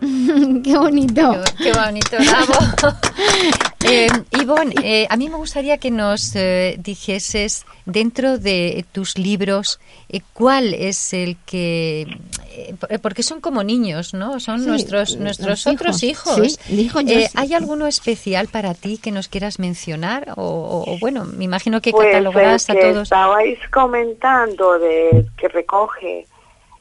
Qué 0.00 0.76
bonito. 0.76 1.32
Qué 1.58 1.72
bonito, 1.72 2.16
bravo. 2.16 2.54
eh, 3.90 4.08
Ivonne, 4.40 4.74
eh, 4.82 5.06
a 5.10 5.16
mí 5.16 5.28
me 5.28 5.36
gustaría 5.36 5.78
que 5.78 5.90
nos 5.90 6.34
eh, 6.36 6.76
dijeses 6.78 7.64
dentro 7.86 8.38
de 8.38 8.84
tus 8.92 9.18
libros 9.18 9.80
eh, 10.08 10.20
cuál 10.32 10.74
es 10.74 11.12
el 11.12 11.36
que 11.46 12.06
eh, 12.54 12.98
porque 13.00 13.22
son 13.22 13.40
como 13.40 13.62
niños, 13.62 14.14
¿no? 14.14 14.40
Son 14.40 14.60
Sí, 14.60 14.66
nuestros 14.66 15.16
nuestros 15.16 15.66
hijos. 15.66 15.74
otros 15.80 16.02
hijos. 16.02 16.34
Sí, 16.68 16.88
Eh, 17.06 17.26
sí. 17.28 17.32
¿Hay 17.36 17.54
alguno 17.54 17.86
especial 17.86 18.48
para 18.48 18.74
ti 18.74 18.98
que 18.98 19.10
nos 19.10 19.28
quieras 19.28 19.58
mencionar 19.58 20.32
o, 20.36 20.42
o- 20.42 20.92
o, 20.94 20.98
bueno, 20.98 21.24
me 21.24 21.44
imagino 21.44 21.80
que 21.80 21.90
Pues 21.92 22.06
el 22.08 22.12
catalogarás 22.12 22.68
a 22.70 22.74
que 22.74 22.80
todos? 22.80 23.02
estabais 23.02 23.58
comentando 23.70 24.78
de 24.78 25.26
que 25.36 25.48
recoge 25.48 26.26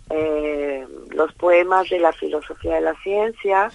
eh, 0.10 0.86
los 1.12 1.32
poemas 1.34 1.88
de 1.90 2.00
la 2.00 2.12
filosofía 2.14 2.76
de 2.76 2.82
la 2.82 2.96
ciencia. 3.04 3.70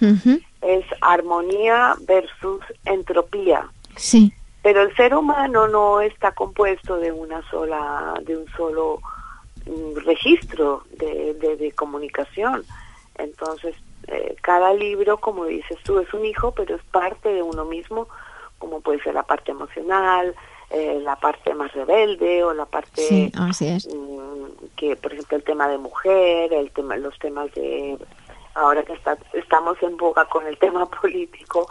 Es 0.65 0.85
armonía 1.01 1.95
versus 2.07 2.61
entropía. 2.85 3.67
Sí. 3.95 4.33
Pero 4.61 4.81
el 4.81 4.95
ser 4.95 5.13
humano 5.15 5.67
no 5.67 6.01
está 6.01 6.31
compuesto 6.31 6.97
de 6.97 7.11
una 7.11 7.47
sola, 7.51 8.13
de 8.23 8.35
un 8.37 8.47
solo 8.57 8.99
mm, 9.65 9.97
registro 10.05 10.83
de, 10.97 11.33
de- 11.35 11.55
de 11.57 11.71
comunicación. 11.71 12.63
Entonces, 13.17 13.75
eh, 14.07 14.35
cada 14.41 14.73
libro, 14.73 15.17
como 15.17 15.45
dices 15.45 15.77
tú, 15.83 15.99
es 15.99 16.11
un 16.13 16.25
hijo, 16.25 16.51
pero 16.51 16.75
es 16.75 16.83
parte 16.91 17.29
de 17.29 17.41
uno 17.43 17.65
mismo, 17.65 18.07
como 18.59 18.81
puede 18.81 19.01
ser 19.03 19.13
la 19.13 19.23
parte 19.23 19.51
emocional, 19.51 20.35
eh, 20.71 20.99
la 21.01 21.15
parte 21.15 21.53
más 21.53 21.71
rebelde 21.73 22.43
o 22.43 22.53
la 22.53 22.65
parte 22.65 23.01
Sí, 23.01 23.31
así 23.37 23.67
es. 23.67 23.87
mm, 23.87 24.45
que, 24.75 24.95
por 24.95 25.13
ejemplo, 25.13 25.37
el 25.37 25.43
tema 25.43 25.67
de 25.67 25.77
mujer, 25.77 26.51
el 26.53 26.71
tema, 26.71 26.97
los 26.97 27.17
temas 27.19 27.53
de 27.53 27.97
ahora 28.55 28.83
que 28.83 28.97
estamos 29.33 29.81
en 29.83 29.97
boga 29.97 30.25
con 30.25 30.47
el 30.47 30.57
tema 30.59 30.85
político, 30.87 31.67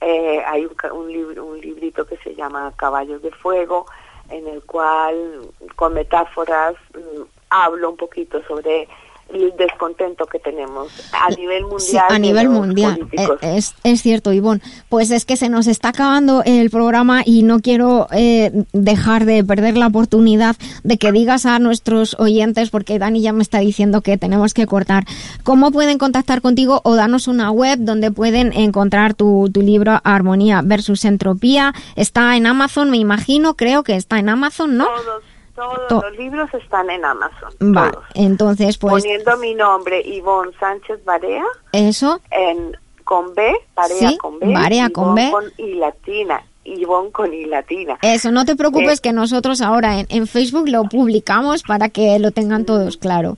eh, 0.00 0.42
hay 0.46 0.64
un, 0.64 0.76
un, 0.92 1.12
libro, 1.12 1.44
un 1.44 1.60
librito 1.60 2.06
que 2.06 2.16
se 2.18 2.34
llama 2.34 2.72
Caballos 2.76 3.20
de 3.22 3.32
Fuego, 3.32 3.86
en 4.30 4.46
el 4.46 4.62
cual, 4.62 5.50
con 5.74 5.94
metáforas, 5.94 6.74
mm, 6.94 7.22
hablo 7.50 7.90
un 7.90 7.96
poquito 7.96 8.42
sobre 8.44 8.88
el 9.32 9.52
descontento 9.58 10.26
que 10.26 10.38
tenemos 10.38 10.88
a 11.12 11.30
nivel 11.30 11.62
mundial. 11.62 11.80
Sí, 11.80 11.96
a 11.96 12.18
nivel 12.18 12.48
mundial. 12.48 13.08
Eh, 13.12 13.28
Es, 13.42 13.74
es 13.84 14.02
cierto, 14.02 14.32
Ivonne. 14.32 14.60
Pues 14.88 15.10
es 15.10 15.24
que 15.24 15.36
se 15.36 15.48
nos 15.48 15.66
está 15.66 15.90
acabando 15.90 16.42
el 16.44 16.70
programa 16.70 17.22
y 17.24 17.42
no 17.42 17.60
quiero 17.60 18.08
eh, 18.10 18.64
dejar 18.72 19.24
de 19.24 19.44
perder 19.44 19.76
la 19.76 19.88
oportunidad 19.88 20.56
de 20.82 20.98
que 20.98 21.12
digas 21.12 21.46
a 21.46 21.58
nuestros 21.58 22.16
oyentes, 22.18 22.70
porque 22.70 22.98
Dani 22.98 23.20
ya 23.20 23.32
me 23.32 23.42
está 23.42 23.58
diciendo 23.58 24.00
que 24.00 24.16
tenemos 24.16 24.54
que 24.54 24.66
cortar, 24.66 25.04
cómo 25.42 25.70
pueden 25.70 25.98
contactar 25.98 26.40
contigo 26.40 26.80
o 26.84 26.94
danos 26.94 27.28
una 27.28 27.50
web 27.50 27.78
donde 27.80 28.10
pueden 28.10 28.52
encontrar 28.52 29.14
tu, 29.14 29.50
tu 29.52 29.60
libro 29.60 30.00
Armonía 30.04 30.62
versus 30.64 31.04
Entropía. 31.04 31.74
Está 31.96 32.36
en 32.36 32.46
Amazon, 32.46 32.90
me 32.90 32.96
imagino, 32.96 33.54
creo 33.54 33.82
que 33.82 33.96
está 33.96 34.18
en 34.18 34.28
Amazon, 34.28 34.76
¿no? 34.76 34.86
Todos, 34.86 35.22
todos 35.58 35.88
To- 35.88 36.00
los 36.02 36.16
libros 36.16 36.48
están 36.54 36.88
en 36.90 37.04
Amazon. 37.04 37.52
Va, 37.76 37.90
todos. 37.90 38.04
entonces 38.14 38.78
pues 38.78 39.02
Poniendo 39.02 39.36
mi 39.38 39.54
nombre, 39.54 40.00
Ivonne 40.00 40.52
Sánchez 40.58 41.04
Barea, 41.04 41.44
eso. 41.72 42.20
en, 42.30 42.76
con 43.04 43.34
B, 43.34 43.52
Barea 43.74 44.10
Sí, 44.10 44.18
con 44.18 44.38
B, 44.38 44.52
Barea 44.52 44.90
con 44.90 45.04
Ivonne 45.18 45.24
B. 45.26 45.30
con 45.32 45.44
I 45.66 45.74
latina, 45.74 46.42
Ivonne 46.64 47.10
con 47.10 47.32
I 47.32 47.46
latina. 47.46 47.98
Eso, 48.02 48.30
no 48.30 48.44
te 48.44 48.54
preocupes 48.56 48.98
Eh, 48.98 49.02
que 49.02 49.12
nosotros 49.12 49.60
ahora 49.62 50.00
en, 50.00 50.06
en 50.10 50.26
Facebook 50.26 50.68
lo 50.68 50.84
publicamos 50.84 51.62
para 51.62 51.88
que 51.88 52.18
lo 52.18 52.30
tengan 52.30 52.64
todos 52.64 52.96
claro. 52.96 53.36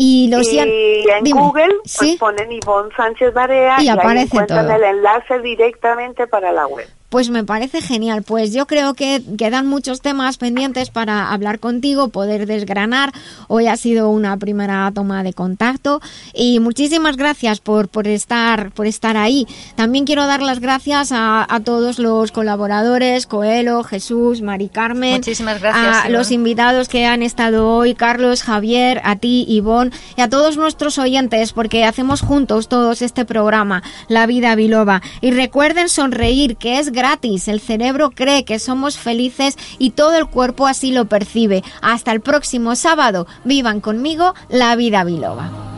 Y 0.00 0.28
los 0.30 0.52
y 0.52 0.58
en 0.60 1.24
dime. 1.24 1.40
Google 1.40 1.74
pues 1.80 1.90
Sí. 1.92 2.16
ponen 2.20 2.52
Ivonne 2.52 2.90
Sánchez 2.96 3.34
Barea 3.34 3.76
Y 3.80 3.86
y, 3.86 3.88
ahí 3.88 3.98
aparece 3.98 4.24
encuentran 4.26 4.66
todo. 4.66 4.76
el 4.76 4.84
enlace 4.84 5.40
directamente 5.40 6.26
para 6.28 6.52
la 6.52 6.66
web. 6.68 6.86
Pues 7.08 7.30
me 7.30 7.44
parece 7.44 7.80
genial. 7.80 8.22
Pues 8.22 8.52
yo 8.52 8.66
creo 8.66 8.94
que 8.94 9.22
quedan 9.36 9.66
muchos 9.66 10.00
temas 10.00 10.36
pendientes 10.36 10.90
para 10.90 11.32
hablar 11.32 11.58
contigo, 11.58 12.08
poder 12.08 12.46
desgranar. 12.46 13.12
Hoy 13.48 13.66
ha 13.66 13.76
sido 13.76 14.10
una 14.10 14.36
primera 14.36 14.90
toma 14.94 15.22
de 15.22 15.32
contacto 15.32 16.00
y 16.34 16.60
muchísimas 16.60 17.16
gracias 17.16 17.60
por, 17.60 17.88
por 17.88 18.06
estar 18.06 18.70
por 18.72 18.86
estar 18.86 19.16
ahí. 19.16 19.46
También 19.74 20.04
quiero 20.04 20.26
dar 20.26 20.42
las 20.42 20.60
gracias 20.60 21.12
a, 21.12 21.46
a 21.48 21.60
todos 21.60 21.98
los 21.98 22.32
colaboradores, 22.32 23.26
Coelho, 23.26 23.82
Jesús, 23.84 24.42
Mari 24.42 24.68
Carmen, 24.68 25.14
Muchísimas 25.14 25.60
gracias, 25.60 26.04
a 26.04 26.08
los 26.08 26.30
invitados 26.30 26.88
que 26.88 27.06
han 27.06 27.22
estado 27.22 27.68
hoy, 27.68 27.94
Carlos, 27.94 28.42
Javier, 28.42 29.00
a 29.04 29.16
ti, 29.16 29.44
Ivonne, 29.48 29.90
y 30.16 30.20
a 30.20 30.28
todos 30.28 30.56
nuestros 30.56 30.98
oyentes, 30.98 31.52
porque 31.52 31.84
hacemos 31.84 32.20
juntos 32.20 32.68
todos 32.68 33.02
este 33.02 33.24
programa, 33.24 33.82
La 34.08 34.26
Vida 34.26 34.54
Biloba. 34.54 35.02
Y 35.20 35.30
recuerden 35.30 35.88
sonreír, 35.88 36.56
que 36.56 36.78
es 36.78 36.92
gratis. 36.98 37.48
El 37.48 37.60
cerebro 37.60 38.10
cree 38.10 38.44
que 38.44 38.58
somos 38.58 38.98
felices 38.98 39.56
y 39.78 39.90
todo 39.90 40.14
el 40.16 40.26
cuerpo 40.26 40.66
así 40.66 40.92
lo 40.92 41.06
percibe. 41.06 41.62
Hasta 41.80 42.12
el 42.12 42.20
próximo 42.20 42.76
sábado. 42.76 43.26
Vivan 43.44 43.80
conmigo 43.80 44.34
La 44.48 44.76
Vida 44.76 45.04
Biloba. 45.04 45.77